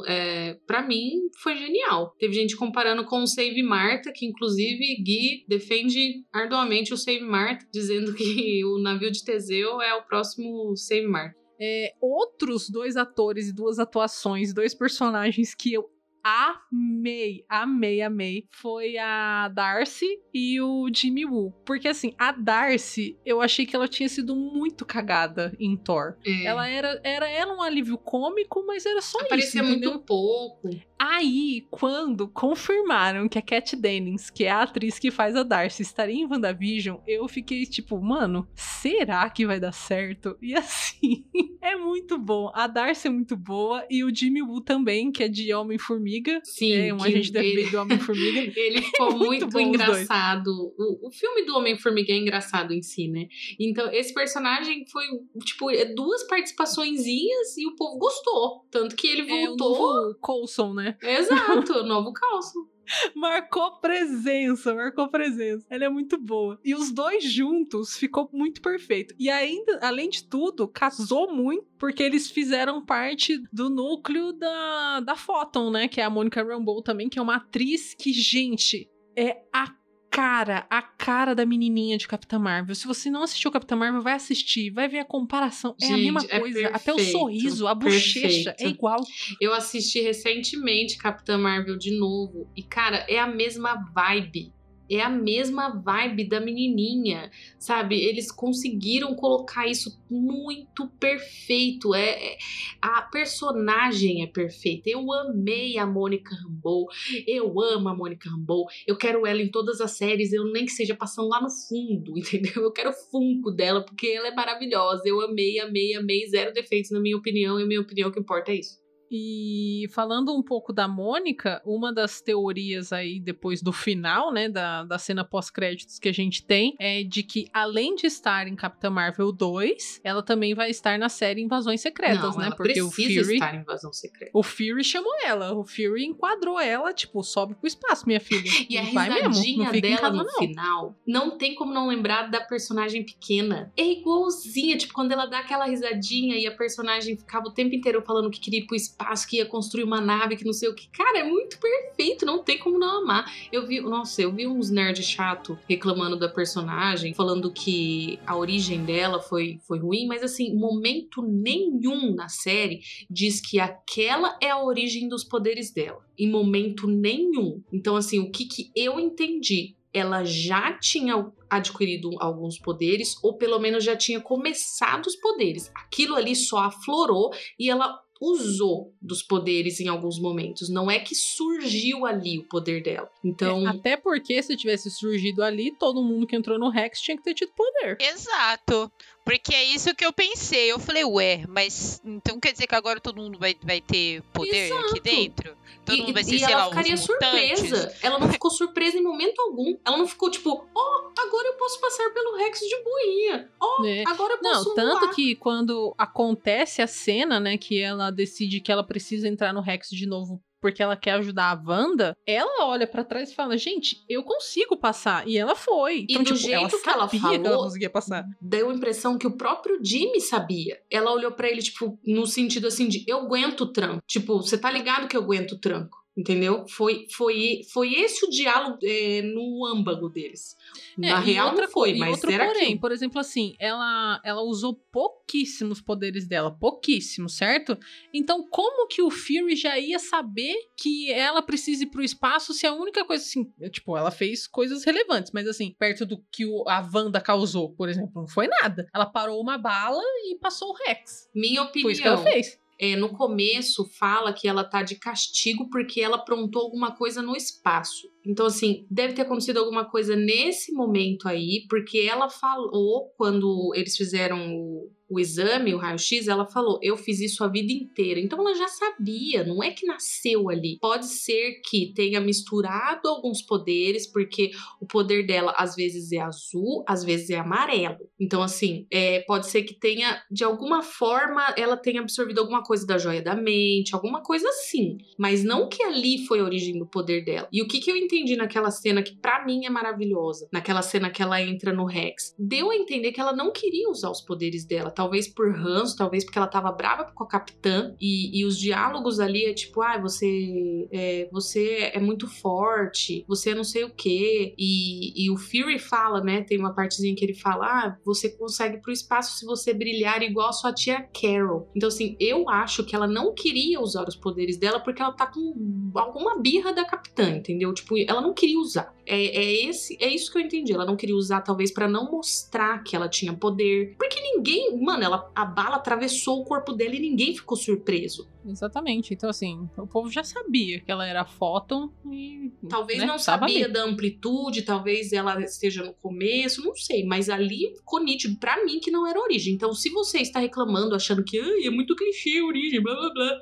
é, 0.07 0.57
para 0.67 0.85
mim, 0.85 1.21
foi 1.41 1.55
genial. 1.57 2.13
Teve 2.19 2.33
gente 2.33 2.55
comparando 2.55 3.05
com 3.05 3.23
o 3.23 3.27
Save 3.27 3.63
Marta, 3.63 4.11
que 4.13 4.25
inclusive 4.25 5.01
Gui 5.03 5.45
defende 5.47 6.23
arduamente 6.31 6.93
o 6.93 6.97
Save 6.97 7.21
Marta, 7.21 7.65
dizendo 7.73 8.13
que 8.13 8.63
o 8.65 8.79
navio 8.79 9.11
de 9.11 9.23
Teseu 9.23 9.81
é 9.81 9.93
o 9.95 10.03
próximo 10.03 10.75
Save 10.75 11.07
Marta. 11.07 11.44
É, 11.59 11.93
outros 12.01 12.69
dois 12.69 12.97
atores 12.97 13.47
e 13.47 13.53
duas 13.53 13.79
atuações, 13.79 14.53
dois 14.53 14.73
personagens 14.73 15.55
que 15.55 15.73
eu 15.73 15.89
amei, 16.25 17.45
amei, 17.47 18.01
amei, 18.01 18.47
foi 18.49 18.97
a 18.97 19.47
Darcy 19.49 20.07
e 20.33 20.59
o 20.59 20.89
Jimmy 20.91 21.23
Woo. 21.23 21.51
Porque 21.63 21.87
assim, 21.87 22.15
a 22.17 22.31
Darcy, 22.31 23.15
eu 23.23 23.41
achei 23.41 23.63
que 23.63 23.75
ela 23.75 23.87
tinha 23.87 24.09
sido 24.09 24.35
muito 24.35 24.83
cagada 24.85 25.55
em 25.59 25.77
Thor. 25.77 26.17
É. 26.25 26.45
Ela 26.45 26.67
era, 26.67 26.99
era 27.03 27.29
ela 27.29 27.55
um 27.55 27.61
alívio 27.61 27.95
cômico, 27.95 28.65
mas 28.65 28.87
era 28.87 29.01
só 29.01 29.19
Aparecia 29.19 29.61
isso, 29.61 29.71
entendeu? 29.71 29.91
muito 29.91 30.05
pouco. 30.05 30.69
Aí, 30.97 31.67
quando 31.69 32.27
confirmaram 32.27 33.29
que 33.29 33.37
a 33.37 33.41
Kat 33.41 33.75
Dennings, 33.75 34.31
que 34.31 34.45
é 34.45 34.49
a 34.49 34.63
atriz 34.63 34.97
que 34.97 35.11
faz 35.11 35.35
a 35.35 35.43
Darcy, 35.43 35.83
estaria 35.83 36.15
em 36.15 36.25
WandaVision, 36.25 36.97
eu 37.05 37.27
fiquei 37.27 37.65
tipo, 37.65 38.01
mano, 38.01 38.47
será 38.55 39.29
que 39.29 39.45
vai 39.45 39.59
dar 39.59 39.73
certo? 39.73 40.35
E 40.41 40.55
assim, 40.55 41.23
é 41.61 41.75
muito 41.75 42.17
bom. 42.17 42.49
A 42.55 42.65
Darcy 42.65 43.07
é 43.07 43.11
muito 43.11 43.37
boa 43.37 43.85
e 43.91 44.03
o 44.03 44.13
Jimmy 44.13 44.41
Woo 44.41 44.61
também, 44.61 45.11
que 45.11 45.23
é 45.23 45.27
de 45.27 45.53
Homem-Formiga. 45.53 46.14
Sim, 46.43 46.73
É 46.73 46.93
um 46.93 46.97
que 46.97 47.07
agente 47.07 47.31
da 47.31 47.39
FBI 47.41 47.51
ele, 47.51 47.69
do 47.69 47.77
Homem-Formiga. 47.79 48.39
ele 48.59 48.81
ficou 48.83 49.11
muito 49.11 49.21
muito, 49.45 49.47
dois. 49.49 49.67
engraçado. 49.67 50.49
O, 50.77 51.07
o 51.07 51.11
filme 51.11 51.43
do 51.45 51.55
Homem-Formiga 51.57 52.13
é 52.13 52.17
engraçado 52.17 52.73
em 52.73 52.81
si, 52.81 53.07
né? 53.07 53.27
Então, 53.59 53.91
esse 53.91 54.13
personagem 54.13 54.85
foi, 54.91 55.05
tipo, 55.43 55.69
é 55.71 55.85
duas 55.85 56.23
participaçõezinhas 56.27 57.57
e 57.57 57.67
o 57.67 57.75
povo 57.75 57.97
gostou. 57.97 58.65
Tanto 58.71 58.95
que 58.95 59.07
ele 59.07 59.21
É 59.29 59.43
o 59.43 59.47
voltou. 59.57 59.77
novo 60.03 60.15
Coulson, 60.19 60.73
né? 60.73 60.97
Exato, 61.01 61.73
o 61.79 61.83
novo 61.85 62.11
calço. 62.13 62.67
Marcou 63.15 63.79
presença, 63.79 64.73
marcou 64.73 65.09
presença. 65.09 65.65
Ela 65.69 65.85
é 65.85 65.89
muito 65.89 66.17
boa. 66.17 66.59
E 66.63 66.73
os 66.75 66.91
dois 66.91 67.23
juntos 67.23 67.97
ficou 67.97 68.29
muito 68.31 68.61
perfeito. 68.61 69.13
E 69.19 69.29
ainda, 69.29 69.79
além 69.81 70.09
de 70.09 70.23
tudo, 70.27 70.67
casou 70.67 71.33
muito, 71.33 71.65
porque 71.77 72.03
eles 72.03 72.29
fizeram 72.29 72.85
parte 72.85 73.41
do 73.51 73.69
núcleo 73.69 74.33
da, 74.33 74.99
da 75.01 75.15
Photon, 75.15 75.69
né? 75.71 75.87
Que 75.87 76.01
é 76.01 76.03
a 76.03 76.09
Monica 76.09 76.43
Rambeau 76.43 76.81
também, 76.81 77.09
que 77.09 77.19
é 77.19 77.21
uma 77.21 77.37
atriz 77.37 77.93
que, 77.93 78.13
gente, 78.13 78.89
é 79.15 79.43
a 79.53 79.73
cara, 80.15 80.65
a 80.69 80.81
cara 80.81 81.35
da 81.35 81.45
menininha 81.45 81.97
de 81.97 82.07
Capitã 82.07 82.39
Marvel. 82.39 82.73
Se 82.73 82.87
você 82.87 83.09
não 83.09 83.23
assistiu 83.23 83.51
Capitã 83.51 83.75
Marvel, 83.75 84.01
vai 84.01 84.13
assistir, 84.13 84.69
vai 84.69 84.87
ver 84.87 84.99
a 84.99 85.05
comparação. 85.05 85.75
é 85.81 85.85
a 85.85 85.89
Gente, 85.89 86.03
mesma 86.03 86.25
é 86.29 86.39
coisa. 86.39 86.67
Até 86.69 86.93
o 86.93 86.95
perfeito, 86.95 87.17
sorriso, 87.17 87.67
a 87.67 87.75
bochecha 87.75 88.49
é 88.49 88.53
perfeito. 88.53 88.75
igual. 88.75 89.03
Eu 89.41 89.53
assisti 89.53 89.99
recentemente 89.99 90.97
Capitã 90.97 91.37
Marvel 91.37 91.77
de 91.77 91.97
novo. 91.99 92.49
E, 92.55 92.63
cara, 92.63 93.05
é 93.09 93.19
a 93.19 93.27
mesma 93.27 93.75
vibe. 93.93 94.54
É 94.89 95.01
a 95.01 95.09
mesma 95.09 95.69
vibe 95.69 96.27
da 96.29 96.39
menininha, 96.39 97.31
sabe? 97.57 97.99
Eles 97.99 98.31
conseguiram 98.31 99.15
colocar 99.15 99.67
isso 99.67 99.99
muito 100.09 100.87
perfeito. 100.99 101.93
É, 101.93 102.33
é- 102.33 102.37
a 102.81 103.01
personagem 103.01 104.23
é 104.23 104.27
perfeita. 104.27 104.89
Eu 104.89 105.11
amei 105.11 105.77
a 105.77 105.85
Mônica 105.85 106.35
Rambeau. 106.35 106.85
Eu 107.27 107.59
amo 107.59 107.89
a 107.89 107.95
Mônica 107.95 108.29
Rambeau. 108.29 108.65
Eu 108.85 108.97
quero 108.97 109.25
ela 109.25 109.41
em 109.41 109.49
todas 109.49 109.81
as 109.81 109.91
séries, 109.91 110.31
eu 110.33 110.45
nem 110.51 110.65
que 110.65 110.71
seja 110.71 110.95
passando 110.95 111.27
lá 111.29 111.41
no 111.41 111.49
fundo, 111.49 112.13
entendeu? 112.17 112.63
Eu 112.63 112.71
quero 112.71 112.91
o 112.91 112.93
funko 112.93 113.51
dela 113.51 113.83
porque 113.83 114.07
ela 114.07 114.27
é 114.27 114.35
maravilhosa. 114.35 115.03
Eu 115.05 115.21
amei, 115.21 115.59
amei, 115.59 115.95
amei, 115.95 116.27
zero 116.27 116.53
defeitos 116.53 116.91
na 116.91 116.99
minha 116.99 117.17
opinião. 117.17 117.59
E 117.59 117.63
a 117.63 117.65
minha 117.65 117.81
opinião 117.81 118.11
que 118.11 118.19
importa 118.19 118.51
é 118.51 118.55
isso. 118.59 118.84
E 119.11 119.87
falando 119.91 120.35
um 120.35 120.41
pouco 120.41 120.73
da 120.73 120.87
Mônica, 120.87 121.61
uma 121.65 121.93
das 121.93 122.21
teorias 122.21 122.91
aí 122.91 123.19
depois 123.19 123.61
do 123.61 123.71
final, 123.71 124.33
né, 124.33 124.49
da, 124.49 124.83
da 124.83 124.97
cena 124.97 125.23
pós-créditos 125.23 125.99
que 125.99 126.09
a 126.09 126.13
gente 126.13 126.43
tem, 126.43 126.75
é 126.79 127.03
de 127.03 127.23
que 127.23 127.47
além 127.53 127.95
de 127.95 128.07
estar 128.07 128.47
em 128.47 128.55
Capitã 128.55 128.89
Marvel 128.89 129.31
2, 129.31 130.01
ela 130.03 130.23
também 130.23 130.53
vai 130.53 130.69
estar 130.69 130.97
na 130.97 131.09
série 131.09 131.41
Invasões 131.41 131.81
Secretas, 131.81 132.35
Não, 132.35 132.43
né? 132.43 132.51
Porque 132.55 132.81
o 132.81 132.89
Fury, 132.91 133.17
estar 133.17 133.55
em 133.55 133.59
invasão 133.59 133.93
secreta. 133.93 134.31
o 134.33 134.43
Fury 134.43 134.83
chamou 134.83 135.13
ela, 135.23 135.53
o 135.53 135.63
Fury 135.63 136.05
enquadrou 136.05 136.59
ela, 136.59 136.93
tipo, 136.93 137.21
sobe 137.23 137.55
pro 137.55 137.67
espaço, 137.67 138.05
minha 138.07 138.19
filha. 138.19 138.49
E 138.69 138.77
a 138.77 138.83
vai 138.91 139.09
mesmo, 139.09 139.29
risadinha 139.29 139.65
não 139.65 139.73
fica 139.73 139.87
dela 139.87 140.01
casa 140.01 140.17
no 140.17 140.23
não. 140.23 140.39
final, 140.39 140.95
não 141.05 141.37
tem 141.37 141.55
como 141.55 141.73
não 141.73 141.87
lembrar 141.87 142.29
da 142.29 142.41
personagem 142.41 143.03
pequena. 143.03 143.71
É 143.77 143.83
igualzinha, 143.83 144.77
tipo, 144.77 144.93
quando 144.93 145.11
ela 145.11 145.25
dá 145.25 145.39
aquela 145.39 145.65
risadinha 145.65 146.37
e 146.37 146.47
a 146.47 146.51
personagem 146.55 147.17
ficava 147.17 147.47
o 147.47 147.51
tempo 147.51 147.75
inteiro 147.75 148.01
falando 148.01 148.29
que 148.29 148.39
queria 148.39 148.59
ir 148.59 148.65
pro 148.65 148.75
espaço, 148.75 148.94
que 149.27 149.37
ia 149.37 149.45
construir 149.45 149.83
uma 149.83 150.01
nave, 150.01 150.35
que 150.35 150.45
não 150.45 150.53
sei 150.53 150.69
o 150.69 150.75
que. 150.75 150.87
Cara, 150.89 151.19
é 151.19 151.23
muito 151.23 151.59
perfeito, 151.59 152.25
não 152.25 152.43
tem 152.43 152.57
como 152.57 152.79
não 152.79 153.03
amar. 153.03 153.31
Eu 153.51 153.65
vi, 153.65 153.81
nossa, 153.81 154.21
eu 154.21 154.31
vi 154.31 154.47
uns 154.47 154.69
nerds 154.69 155.05
chato 155.05 155.57
reclamando 155.67 156.17
da 156.17 156.29
personagem, 156.29 157.13
falando 157.13 157.51
que 157.51 158.19
a 158.25 158.35
origem 158.35 158.83
dela 158.85 159.19
foi, 159.19 159.59
foi 159.67 159.79
ruim, 159.79 160.07
mas 160.07 160.23
assim, 160.23 160.55
momento 160.55 161.21
nenhum 161.21 162.13
na 162.13 162.29
série 162.29 162.81
diz 163.09 163.39
que 163.41 163.59
aquela 163.59 164.37
é 164.41 164.49
a 164.49 164.63
origem 164.63 165.07
dos 165.07 165.23
poderes 165.23 165.71
dela. 165.71 166.03
Em 166.17 166.29
momento 166.29 166.87
nenhum. 166.87 167.61
Então, 167.71 167.95
assim, 167.95 168.19
o 168.19 168.31
que, 168.31 168.45
que 168.45 168.71
eu 168.75 168.99
entendi? 168.99 169.75
Ela 169.93 170.25
já 170.25 170.73
tinha 170.73 171.31
adquirido 171.49 172.09
alguns 172.19 172.59
poderes, 172.59 173.15
ou 173.23 173.37
pelo 173.37 173.59
menos 173.59 173.83
já 173.83 173.95
tinha 173.95 174.19
começado 174.19 175.05
os 175.07 175.15
poderes. 175.15 175.71
Aquilo 175.73 176.15
ali 176.15 176.35
só 176.35 176.59
aflorou 176.59 177.31
e 177.57 177.69
ela 177.69 178.01
usou 178.21 178.93
dos 179.01 179.21
poderes 179.21 179.79
em 179.79 179.87
alguns 179.87 180.19
momentos. 180.19 180.69
Não 180.69 180.89
é 180.89 180.99
que 180.99 181.13
surgiu 181.13 182.05
ali 182.05 182.39
o 182.39 182.43
poder 182.43 182.81
dela. 182.81 183.09
Então, 183.23 183.67
É, 183.67 183.71
até 183.71 183.97
porque 183.97 184.41
se 184.41 184.55
tivesse 184.55 184.89
surgido 184.89 185.43
ali, 185.43 185.71
todo 185.77 186.03
mundo 186.03 186.25
que 186.25 186.35
entrou 186.35 186.57
no 186.57 186.69
Rex 186.69 187.01
tinha 187.01 187.17
que 187.17 187.23
ter 187.23 187.33
tido 187.33 187.51
poder. 187.55 187.97
Exato. 187.99 188.91
Porque 189.25 189.55
é 189.55 189.63
isso 189.63 189.95
que 189.95 190.05
eu 190.05 190.13
pensei. 190.13 190.71
Eu 190.71 190.77
falei, 190.77 191.03
ué, 191.03 191.43
mas 191.47 191.99
então 192.05 192.39
quer 192.39 192.51
dizer 192.51 192.67
que 192.67 192.75
agora 192.75 193.01
todo 193.01 193.19
mundo 193.19 193.39
vai, 193.39 193.55
vai 193.63 193.81
ter 193.81 194.21
poder 194.31 194.67
Exato. 194.67 194.85
aqui 194.91 194.99
dentro? 194.99 195.57
Todo 195.83 195.97
e, 195.97 196.01
mundo 196.01 196.13
vai 196.13 196.23
ser, 196.23 196.35
e 196.35 196.39
sei 196.39 196.53
ela 196.53 196.63
lá, 196.65 196.69
ficaria 196.69 196.97
surpresa. 196.97 197.95
Ela 198.01 198.19
não 198.19 198.29
ficou 198.31 198.51
surpresa 198.51 198.97
em 198.97 199.03
momento 199.03 199.39
algum. 199.39 199.77
Ela 199.85 199.97
não 199.97 200.07
ficou 200.07 200.29
tipo, 200.29 200.67
ó, 200.75 201.11
agora 201.17 201.47
eu 201.47 201.53
posso 201.55 201.79
passar 201.81 202.09
pelo 202.11 202.37
Rex 202.37 202.59
de 202.59 202.83
boinha. 202.83 203.49
Ó, 203.59 203.83
É. 203.85 204.03
agora 204.07 204.33
eu 204.35 204.39
posso 204.39 204.69
Não, 204.69 204.75
tanto 204.75 204.99
voar. 205.05 205.15
que 205.15 205.35
quando 205.35 205.93
acontece 205.97 206.81
a 206.81 206.87
cena, 206.87 207.39
né, 207.39 207.57
que 207.57 207.79
ela 207.81 208.11
decide 208.11 208.61
que 208.61 208.71
ela 208.71 208.83
precisa 208.83 209.27
entrar 209.27 209.51
no 209.53 209.61
Rex 209.61 209.89
de 209.89 210.05
novo 210.05 210.41
porque 210.65 210.81
ela 210.81 210.97
quer 210.97 211.11
ajudar 211.11 211.51
a 211.51 211.63
Wanda, 211.63 212.17
ela 212.25 212.65
olha 212.65 212.87
pra 212.87 213.03
trás 213.03 213.29
e 213.29 213.35
fala: 213.35 213.55
"Gente, 213.55 214.03
eu 214.09 214.23
consigo 214.23 214.75
passar". 214.75 215.27
E 215.27 215.37
ela 215.37 215.55
foi. 215.55 215.99
E 215.99 216.05
Então, 216.09 216.23
do 216.23 216.25
tipo, 216.33 216.39
jeito 216.39 216.55
ela 216.55 216.69
que 216.69 216.89
ela 216.89 217.07
sabia 217.07 217.19
que 217.19 217.35
ela 217.35 217.43
falou, 217.43 217.63
conseguia 217.65 217.89
passar. 217.91 218.25
deu 218.41 218.71
a 218.71 218.73
impressão 218.73 219.15
que 219.15 219.27
o 219.27 219.37
próprio 219.37 219.77
Jimmy 219.83 220.19
sabia. 220.19 220.81
Ela 220.89 221.11
olhou 221.11 221.31
pra 221.33 221.47
ele, 221.47 221.61
tipo, 221.61 221.99
no 222.03 222.25
sentido 222.25 222.65
assim 222.65 222.87
de 222.87 223.03
eu 223.07 223.19
aguento 223.19 223.61
o 223.61 223.71
tranco. 223.71 224.01
Tipo, 224.07 224.41
você 224.41 224.57
tá 224.57 224.71
ligado 224.71 225.07
que 225.07 225.15
eu 225.15 225.21
aguento 225.21 225.51
o 225.51 225.59
tranco. 225.59 226.03
Entendeu? 226.17 226.65
Foi, 226.69 227.05
foi, 227.13 227.61
foi 227.73 227.93
esse 227.95 228.25
o 228.25 228.29
diálogo 228.29 228.77
é, 228.83 229.21
no 229.21 229.65
âmbago 229.65 230.07
deles. 230.07 230.55
É, 230.97 231.09
Na 231.09 231.19
real 231.19 231.49
outra 231.49 231.65
não 231.65 231.71
foi, 231.71 231.93
mas 231.95 232.11
outro 232.11 232.31
era 232.31 232.45
porém, 232.45 232.63
aquilo. 232.63 232.79
por 232.79 232.91
exemplo, 232.93 233.19
assim, 233.19 233.53
ela, 233.59 234.21
ela 234.23 234.41
usou 234.41 234.73
pouquíssimos 234.91 235.81
poderes 235.81 236.25
dela, 236.25 236.51
pouquíssimos, 236.57 237.35
certo? 237.35 237.77
Então, 238.13 238.47
como 238.49 238.87
que 238.87 239.01
o 239.01 239.11
Fury 239.11 239.57
já 239.57 239.77
ia 239.77 239.99
saber 239.99 240.55
que 240.77 241.11
ela 241.11 241.41
precisa 241.41 241.83
ir 241.83 241.87
pro 241.87 242.01
espaço 242.01 242.53
se 242.53 242.65
a 242.65 242.73
única 242.73 243.03
coisa, 243.03 243.21
assim, 243.23 243.51
tipo, 243.69 243.97
ela 243.97 244.09
fez 244.09 244.47
coisas 244.47 244.85
relevantes, 244.85 245.31
mas 245.33 245.45
assim, 245.47 245.75
perto 245.77 246.05
do 246.05 246.23
que 246.31 246.45
o- 246.45 246.63
a 246.67 246.79
Wanda 246.93 247.19
causou, 247.19 247.71
por 247.73 247.89
exemplo, 247.89 248.11
não 248.15 248.27
foi 248.27 248.47
nada. 248.47 248.87
Ela 248.95 249.05
parou 249.05 249.41
uma 249.41 249.57
bala 249.57 250.01
e 250.23 250.37
passou 250.39 250.69
o 250.69 250.73
Rex. 250.87 251.29
Minha 251.35 251.65
Foi 251.67 251.91
isso 251.91 252.01
que 252.01 252.07
ela 252.07 252.17
opinião. 252.17 252.33
fez. 252.41 252.57
É, 252.79 252.95
no 252.95 253.09
começo 253.09 253.89
fala 253.97 254.33
que 254.33 254.47
ela 254.47 254.63
tá 254.63 254.83
de 254.83 254.95
castigo 254.95 255.69
porque 255.69 256.01
ela 256.01 256.17
aprontou 256.17 256.61
alguma 256.61 256.95
coisa 256.95 257.21
no 257.21 257.35
espaço. 257.35 258.09
Então, 258.25 258.45
assim, 258.45 258.85
deve 258.89 259.13
ter 259.13 259.21
acontecido 259.21 259.57
alguma 259.57 259.85
coisa 259.85 260.15
nesse 260.15 260.71
momento 260.73 261.27
aí, 261.27 261.65
porque 261.69 261.99
ela 261.99 262.29
falou, 262.29 263.13
quando 263.17 263.71
eles 263.75 263.95
fizeram 263.95 264.55
o, 264.55 264.91
o 265.07 265.19
exame, 265.19 265.73
o 265.73 265.77
raio-x, 265.77 266.27
ela 266.27 266.45
falou: 266.45 266.79
Eu 266.81 266.97
fiz 266.97 267.19
isso 267.19 267.43
a 267.43 267.47
vida 267.47 267.71
inteira. 267.71 268.19
Então, 268.19 268.39
ela 268.39 268.55
já 268.55 268.67
sabia, 268.67 269.43
não 269.43 269.63
é 269.63 269.71
que 269.71 269.85
nasceu 269.85 270.49
ali. 270.49 270.77
Pode 270.81 271.05
ser 271.05 271.61
que 271.63 271.93
tenha 271.93 272.19
misturado 272.19 273.07
alguns 273.07 273.41
poderes, 273.41 274.07
porque 274.07 274.51
o 274.81 274.85
poder 274.85 275.25
dela 275.25 275.53
às 275.57 275.75
vezes 275.75 276.11
é 276.11 276.19
azul, 276.19 276.83
às 276.87 277.03
vezes 277.03 277.29
é 277.29 277.37
amarelo. 277.37 278.09
Então, 278.19 278.41
assim, 278.41 278.87
é, 278.91 279.19
pode 279.21 279.47
ser 279.47 279.63
que 279.63 279.73
tenha, 279.73 280.21
de 280.31 280.43
alguma 280.43 280.81
forma, 280.81 281.53
ela 281.55 281.77
tenha 281.77 282.01
absorvido 282.01 282.39
alguma 282.39 282.63
coisa 282.63 282.85
da 282.85 282.97
joia 282.97 283.21
da 283.21 283.35
mente, 283.35 283.93
alguma 283.93 284.23
coisa 284.23 284.47
assim. 284.49 284.97
Mas 285.17 285.43
não 285.43 285.69
que 285.69 285.83
ali 285.83 286.25
foi 286.25 286.39
a 286.39 286.43
origem 286.43 286.79
do 286.79 286.87
poder 286.87 287.23
dela. 287.23 287.47
E 287.51 287.61
o 287.61 287.67
que, 287.67 287.79
que 287.79 287.91
eu 287.91 287.95
entendi 287.95 288.14
naquela 288.37 288.71
cena 288.71 289.03
que 289.03 289.15
pra 289.15 289.45
mim 289.45 289.65
é 289.65 289.69
maravilhosa, 289.69 290.47
naquela 290.51 290.81
cena 290.81 291.09
que 291.09 291.21
ela 291.21 291.41
entra 291.41 291.73
no 291.73 291.85
Rex, 291.85 292.35
deu 292.37 292.71
a 292.71 292.75
entender 292.75 293.11
que 293.11 293.19
ela 293.19 293.33
não 293.33 293.51
queria 293.51 293.89
usar 293.89 294.09
os 294.09 294.21
poderes 294.21 294.65
dela. 294.65 294.91
Talvez 294.91 295.27
por 295.27 295.53
ranço, 295.53 295.97
talvez 295.97 296.23
porque 296.23 296.37
ela 296.37 296.47
tava 296.47 296.71
brava 296.71 297.11
com 297.13 297.23
a 297.23 297.27
capitã. 297.27 297.95
E, 297.99 298.39
e 298.39 298.45
os 298.45 298.57
diálogos 298.57 299.19
ali 299.19 299.45
é 299.45 299.53
tipo, 299.53 299.81
ah, 299.81 299.97
você 299.97 300.87
é, 300.91 301.27
você 301.31 301.91
é 301.93 301.99
muito 301.99 302.27
forte, 302.27 303.25
você 303.27 303.51
é 303.51 303.55
não 303.55 303.63
sei 303.63 303.83
o 303.83 303.89
quê. 303.89 304.53
E, 304.57 305.25
e 305.25 305.31
o 305.31 305.37
Fury 305.37 305.79
fala, 305.79 306.21
né? 306.21 306.43
Tem 306.43 306.57
uma 306.57 306.73
partezinha 306.73 307.15
que 307.15 307.23
ele 307.25 307.33
fala: 307.33 307.65
ah, 307.65 307.97
você 308.05 308.29
consegue 308.29 308.77
pro 308.77 308.91
espaço 308.91 309.37
se 309.37 309.45
você 309.45 309.73
brilhar 309.73 310.21
igual 310.21 310.49
a 310.49 310.53
sua 310.53 310.73
tia 310.73 311.07
Carol. 311.19 311.69
Então, 311.75 311.87
assim, 311.87 312.15
eu 312.19 312.49
acho 312.49 312.83
que 312.83 312.95
ela 312.95 313.07
não 313.07 313.33
queria 313.33 313.79
usar 313.79 314.07
os 314.07 314.15
poderes 314.15 314.57
dela 314.57 314.79
porque 314.79 315.01
ela 315.01 315.13
tá 315.13 315.27
com 315.27 315.91
alguma 315.95 316.39
birra 316.39 316.73
da 316.73 316.85
capitã, 316.85 317.29
entendeu? 317.29 317.73
Tipo, 317.73 317.95
ela 318.07 318.21
não 318.21 318.33
queria 318.33 318.59
usar. 318.59 318.93
É, 319.05 319.15
é 319.15 319.65
esse, 319.67 319.97
é 320.01 320.07
isso 320.07 320.31
que 320.31 320.37
eu 320.37 320.41
entendi. 320.41 320.73
Ela 320.73 320.85
não 320.85 320.95
queria 320.95 321.15
usar, 321.15 321.41
talvez, 321.41 321.71
pra 321.71 321.87
não 321.87 322.11
mostrar 322.11 322.83
que 322.83 322.95
ela 322.95 323.07
tinha 323.07 323.33
poder. 323.33 323.95
Porque 323.97 324.19
ninguém, 324.19 324.79
mano, 324.81 325.03
ela, 325.03 325.31
a 325.35 325.45
bala 325.45 325.75
atravessou 325.75 326.41
o 326.41 326.45
corpo 326.45 326.73
dela 326.73 326.95
e 326.95 326.99
ninguém 326.99 327.35
ficou 327.35 327.57
surpreso. 327.57 328.27
Exatamente. 328.47 329.13
Então, 329.13 329.29
assim, 329.29 329.67
o 329.77 329.87
povo 329.87 330.09
já 330.09 330.23
sabia 330.23 330.79
que 330.79 330.91
ela 330.91 331.07
era 331.07 331.25
fóton 331.25 331.91
e. 332.11 332.51
Talvez 332.69 332.99
né, 332.99 333.05
não 333.05 333.17
sabia 333.17 333.67
da 333.69 333.83
amplitude, 333.83 334.63
talvez 334.63 335.11
ela 335.13 335.41
esteja 335.41 335.83
no 335.83 335.93
começo, 335.93 336.63
não 336.63 336.75
sei. 336.75 337.05
Mas 337.05 337.29
ali 337.29 337.73
ficou 337.75 338.03
nítido 338.03 338.37
pra 338.37 338.63
mim 338.65 338.79
que 338.79 338.91
não 338.91 339.07
era 339.07 339.19
a 339.19 339.23
origem. 339.23 339.53
Então, 339.53 339.73
se 339.73 339.89
você 339.89 340.19
está 340.19 340.39
reclamando, 340.39 340.95
achando 340.95 341.23
que 341.23 341.39
"Ai, 341.39 341.65
é 341.65 341.69
muito 341.69 341.95
clichê 341.95 342.39
a 342.39 342.45
origem, 342.45 342.81
blá 342.81 342.95
blá 342.95 343.13
blá, 343.13 343.41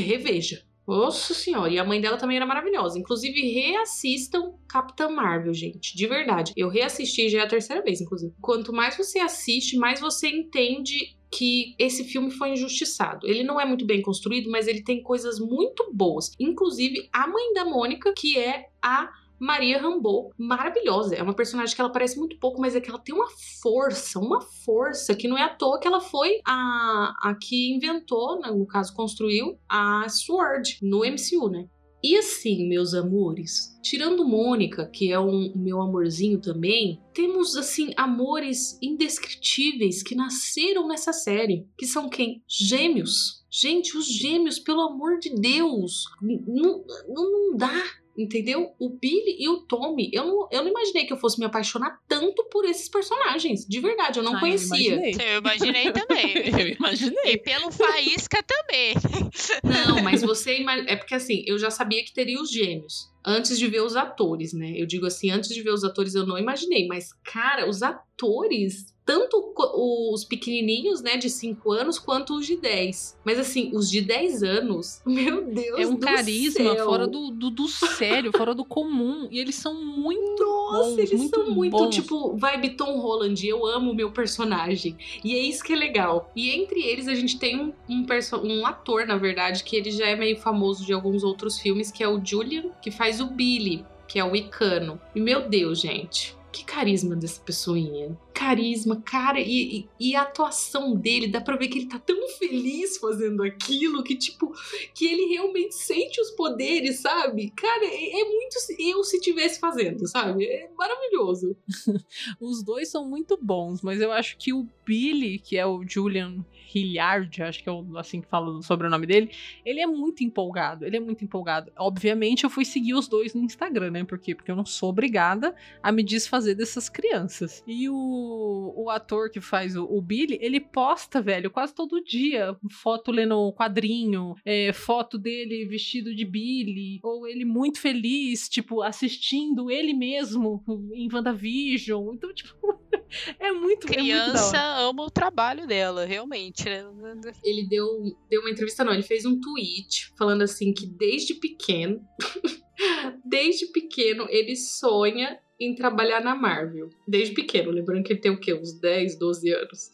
reveja. 0.00 0.65
Nossa 0.86 1.34
senhora, 1.34 1.72
e 1.72 1.78
a 1.78 1.84
mãe 1.84 2.00
dela 2.00 2.16
também 2.16 2.36
era 2.36 2.46
maravilhosa. 2.46 2.98
Inclusive, 2.98 3.40
reassistam 3.52 4.54
Capitã 4.68 5.08
Marvel, 5.08 5.52
gente. 5.52 5.96
De 5.96 6.06
verdade. 6.06 6.52
Eu 6.56 6.68
reassisti 6.68 7.28
já 7.28 7.40
é 7.40 7.42
a 7.42 7.48
terceira 7.48 7.82
vez, 7.82 8.00
inclusive. 8.00 8.32
Quanto 8.40 8.72
mais 8.72 8.96
você 8.96 9.18
assiste, 9.18 9.76
mais 9.76 10.00
você 10.00 10.28
entende 10.28 11.16
que 11.30 11.74
esse 11.78 12.04
filme 12.04 12.30
foi 12.30 12.50
injustiçado. 12.50 13.26
Ele 13.26 13.42
não 13.42 13.60
é 13.60 13.64
muito 13.64 13.84
bem 13.84 14.00
construído, 14.00 14.48
mas 14.48 14.68
ele 14.68 14.82
tem 14.82 15.02
coisas 15.02 15.40
muito 15.40 15.90
boas. 15.92 16.30
Inclusive, 16.38 17.08
a 17.12 17.26
mãe 17.26 17.52
da 17.52 17.64
Mônica, 17.64 18.14
que 18.16 18.38
é 18.38 18.66
a 18.80 19.10
Maria 19.38 19.80
Rambeau, 19.80 20.30
maravilhosa. 20.38 21.14
É 21.14 21.22
uma 21.22 21.34
personagem 21.34 21.74
que 21.74 21.80
ela 21.80 21.92
parece 21.92 22.18
muito 22.18 22.38
pouco, 22.38 22.60
mas 22.60 22.74
é 22.74 22.80
que 22.80 22.90
ela 22.90 22.98
tem 22.98 23.14
uma 23.14 23.28
força, 23.62 24.18
uma 24.18 24.40
força 24.40 25.14
que 25.14 25.28
não 25.28 25.36
é 25.36 25.42
à 25.42 25.48
toa 25.48 25.78
que 25.78 25.86
ela 25.86 26.00
foi 26.00 26.40
a, 26.46 27.14
a 27.22 27.34
que 27.34 27.74
inventou, 27.74 28.40
né, 28.40 28.50
no 28.50 28.66
caso 28.66 28.94
construiu, 28.94 29.58
a 29.68 30.06
Sword 30.08 30.78
no 30.82 31.00
MCU, 31.00 31.48
né? 31.50 31.68
E 32.08 32.16
assim, 32.16 32.68
meus 32.68 32.94
amores, 32.94 33.76
tirando 33.82 34.24
Mônica, 34.24 34.86
que 34.86 35.10
é 35.10 35.18
um 35.18 35.52
meu 35.56 35.80
amorzinho 35.80 36.40
também, 36.40 37.00
temos 37.12 37.56
assim 37.56 37.92
amores 37.96 38.78
indescritíveis 38.80 40.02
que 40.02 40.14
nasceram 40.14 40.86
nessa 40.86 41.12
série, 41.12 41.66
que 41.76 41.86
são 41.86 42.08
quem? 42.08 42.44
Gêmeos. 42.46 43.44
Gente, 43.50 43.96
os 43.96 44.06
gêmeos, 44.06 44.58
pelo 44.58 44.82
amor 44.82 45.18
de 45.18 45.34
Deus, 45.34 46.04
não, 46.22 46.84
não, 47.08 47.32
não 47.32 47.56
dá. 47.56 47.82
Entendeu? 48.18 48.74
O 48.78 48.88
Billy 48.90 49.36
e 49.38 49.48
o 49.48 49.58
Tommy, 49.62 50.10
eu 50.12 50.24
não, 50.24 50.48
eu 50.50 50.62
não 50.62 50.70
imaginei 50.70 51.04
que 51.04 51.12
eu 51.12 51.16
fosse 51.18 51.38
me 51.38 51.44
apaixonar 51.44 51.98
tanto 52.08 52.44
por 52.50 52.64
esses 52.64 52.88
personagens. 52.88 53.66
De 53.66 53.80
verdade, 53.80 54.18
eu 54.18 54.22
não 54.22 54.32
Ah, 54.32 54.36
eu 54.36 54.40
conhecia. 54.40 54.94
imaginei. 54.94 55.16
Eu 55.34 55.38
imaginei 55.38 55.92
também. 55.92 56.34
Eu 56.60 56.68
imaginei. 56.68 57.32
E 57.32 57.38
pelo 57.38 57.70
Faísca 57.70 58.42
também. 58.42 58.94
Não, 59.62 60.02
mas 60.02 60.22
você 60.22 60.58
imagina. 60.58 60.90
É 60.90 60.96
porque 60.96 61.14
assim, 61.14 61.44
eu 61.46 61.58
já 61.58 61.70
sabia 61.70 62.02
que 62.04 62.12
teria 62.14 62.40
os 62.40 62.50
gêmeos. 62.50 63.10
Antes 63.24 63.58
de 63.58 63.66
ver 63.66 63.82
os 63.82 63.96
atores, 63.96 64.52
né? 64.52 64.72
Eu 64.76 64.86
digo 64.86 65.04
assim, 65.06 65.30
antes 65.30 65.50
de 65.50 65.62
ver 65.62 65.70
os 65.70 65.84
atores 65.84 66.14
eu 66.14 66.24
não 66.26 66.38
imaginei. 66.38 66.86
Mas, 66.86 67.12
cara, 67.24 67.68
os 67.68 67.82
atores, 67.82 68.94
tanto 69.06 69.52
os 69.56 70.24
pequenininhos, 70.24 71.00
né, 71.00 71.16
de 71.16 71.30
5 71.30 71.70
anos, 71.72 71.96
quanto 71.96 72.34
os 72.36 72.44
de 72.44 72.56
10. 72.56 73.16
Mas 73.24 73.38
assim, 73.38 73.70
os 73.72 73.88
de 73.88 74.00
10 74.00 74.42
anos, 74.42 75.00
meu 75.06 75.44
Deus 75.44 75.78
É 75.78 75.86
um 75.86 75.94
do 75.94 76.00
carisma 76.00 76.74
céu. 76.74 76.84
fora 76.84 77.06
do, 77.06 77.30
do, 77.30 77.50
do 77.50 77.68
sério, 77.68 78.32
fora 78.36 78.52
do 78.52 78.64
comum. 78.64 79.28
E 79.30 79.38
eles 79.38 79.54
são 79.54 79.74
muito 79.74 80.42
Nossa, 80.42 80.88
bons, 80.90 80.98
eles 80.98 81.12
muito 81.20 81.40
são 81.40 81.50
muito, 81.52 81.76
bons. 81.76 81.94
tipo, 81.94 82.36
vibe 82.36 82.70
Tom 82.70 82.98
Holland. 82.98 83.46
Eu 83.46 83.64
amo 83.64 83.92
o 83.92 83.94
meu 83.94 84.10
personagem. 84.10 84.96
E 85.22 85.34
é 85.34 85.38
isso 85.38 85.62
que 85.62 85.72
é 85.72 85.76
legal. 85.76 86.32
E 86.34 86.50
entre 86.50 86.82
eles, 86.82 87.06
a 87.06 87.14
gente 87.14 87.38
tem 87.38 87.60
um, 87.60 87.72
um, 87.88 88.04
um 88.42 88.66
ator, 88.66 89.06
na 89.06 89.16
verdade, 89.16 89.62
que 89.62 89.76
ele 89.76 89.92
já 89.92 90.06
é 90.06 90.16
meio 90.16 90.36
famoso 90.36 90.84
de 90.84 90.92
alguns 90.92 91.22
outros 91.22 91.60
filmes, 91.60 91.92
que 91.92 92.02
é 92.02 92.08
o 92.08 92.20
Julian, 92.24 92.70
que 92.82 92.90
faz 92.90 93.20
o 93.20 93.26
Billy, 93.26 93.84
que 94.08 94.18
é 94.18 94.24
o 94.24 94.34
Icano. 94.34 95.00
E 95.14 95.20
meu 95.20 95.48
Deus, 95.48 95.80
gente. 95.80 96.34
Que 96.56 96.64
carisma 96.64 97.14
dessa 97.14 97.38
pessoinha. 97.38 98.18
Carisma, 98.32 99.02
cara, 99.02 99.38
e, 99.38 99.80
e, 99.80 99.88
e 100.00 100.16
a 100.16 100.22
atuação 100.22 100.96
dele, 100.96 101.28
dá 101.28 101.38
pra 101.38 101.54
ver 101.54 101.68
que 101.68 101.80
ele 101.80 101.86
tá 101.86 101.98
tão 101.98 102.16
feliz 102.38 102.96
fazendo 102.96 103.42
aquilo 103.42 104.02
que, 104.02 104.16
tipo, 104.16 104.54
que 104.94 105.04
ele 105.06 105.34
realmente 105.34 105.74
sente 105.74 106.18
os 106.18 106.30
poderes, 106.30 107.00
sabe? 107.00 107.52
Cara, 107.54 107.84
é, 107.84 108.20
é 108.20 108.24
muito 108.24 108.56
eu 108.78 109.04
se 109.04 109.20
tivesse 109.20 109.60
fazendo, 109.60 110.08
sabe? 110.08 110.46
É 110.46 110.70
maravilhoso. 110.78 111.54
Os 112.40 112.62
dois 112.62 112.88
são 112.88 113.06
muito 113.06 113.36
bons, 113.36 113.82
mas 113.82 114.00
eu 114.00 114.10
acho 114.10 114.38
que 114.38 114.54
o 114.54 114.66
Billy, 114.82 115.38
que 115.38 115.58
é 115.58 115.66
o 115.66 115.84
Julian 115.86 116.42
Hilliard, 116.74 117.42
acho 117.42 117.62
que 117.62 117.68
é 117.68 117.72
assim 117.96 118.20
que 118.20 118.28
fala 118.28 118.50
o 118.50 118.62
sobrenome 118.62 119.06
dele, 119.06 119.30
ele 119.64 119.80
é 119.80 119.86
muito 119.86 120.24
empolgado. 120.24 120.84
Ele 120.84 120.96
é 120.96 121.00
muito 121.00 121.24
empolgado. 121.24 121.70
Obviamente, 121.76 122.44
eu 122.44 122.50
fui 122.50 122.64
seguir 122.64 122.94
os 122.94 123.08
dois 123.08 123.34
no 123.34 123.42
Instagram, 123.42 123.90
né? 123.90 124.04
Por 124.04 124.18
quê? 124.18 124.34
Porque 124.34 124.50
eu 124.50 124.56
não 124.56 124.66
sou 124.66 124.90
obrigada 124.90 125.54
a 125.82 125.92
me 125.92 126.02
desfazer 126.02 126.54
dessas 126.54 126.88
crianças. 126.88 127.62
E 127.66 127.88
o, 127.88 128.72
o 128.76 128.90
ator 128.90 129.30
que 129.30 129.40
faz 129.40 129.76
o, 129.76 129.84
o 129.84 130.00
Billy, 130.00 130.38
ele 130.40 130.60
posta, 130.60 131.20
velho, 131.20 131.50
quase 131.50 131.74
todo 131.74 132.02
dia 132.02 132.56
foto 132.70 133.10
lendo 133.10 133.52
quadrinho, 133.52 134.34
é, 134.44 134.72
foto 134.72 135.18
dele 135.18 135.64
vestido 135.66 136.14
de 136.14 136.24
Billy, 136.24 137.00
ou 137.02 137.26
ele 137.26 137.44
muito 137.44 137.80
feliz, 137.80 138.48
tipo, 138.48 138.82
assistindo 138.82 139.70
ele 139.70 139.94
mesmo 139.94 140.62
em 140.92 141.08
WandaVision. 141.12 142.14
Então, 142.14 142.32
tipo, 142.34 142.56
é 143.38 143.52
muito, 143.52 143.52
é 143.52 143.52
muito 143.52 143.86
Criança 143.86 144.58
ama 144.78 145.04
o 145.04 145.10
trabalho 145.10 145.66
dela, 145.66 146.04
realmente, 146.04 146.55
né? 146.64 147.32
Ele 147.42 147.66
deu, 147.66 148.16
deu 148.28 148.40
uma 148.40 148.50
entrevista, 148.50 148.84
não, 148.84 148.92
ele 148.92 149.02
fez 149.02 149.24
um 149.24 149.40
tweet 149.40 150.12
falando 150.16 150.42
assim 150.42 150.72
que 150.72 150.86
desde 150.86 151.34
pequeno, 151.34 152.00
desde 153.24 153.66
pequeno, 153.66 154.26
ele 154.30 154.56
sonha 154.56 155.38
em 155.58 155.74
trabalhar 155.74 156.20
na 156.20 156.34
Marvel, 156.34 156.90
desde 157.08 157.34
pequeno, 157.34 157.70
lembrando 157.70 158.04
que 158.04 158.12
ele 158.12 158.20
tem 158.20 158.30
o 158.30 158.38
quê? 158.38 158.52
Uns 158.52 158.74
10, 158.74 159.18
12 159.18 159.50
anos. 159.52 159.92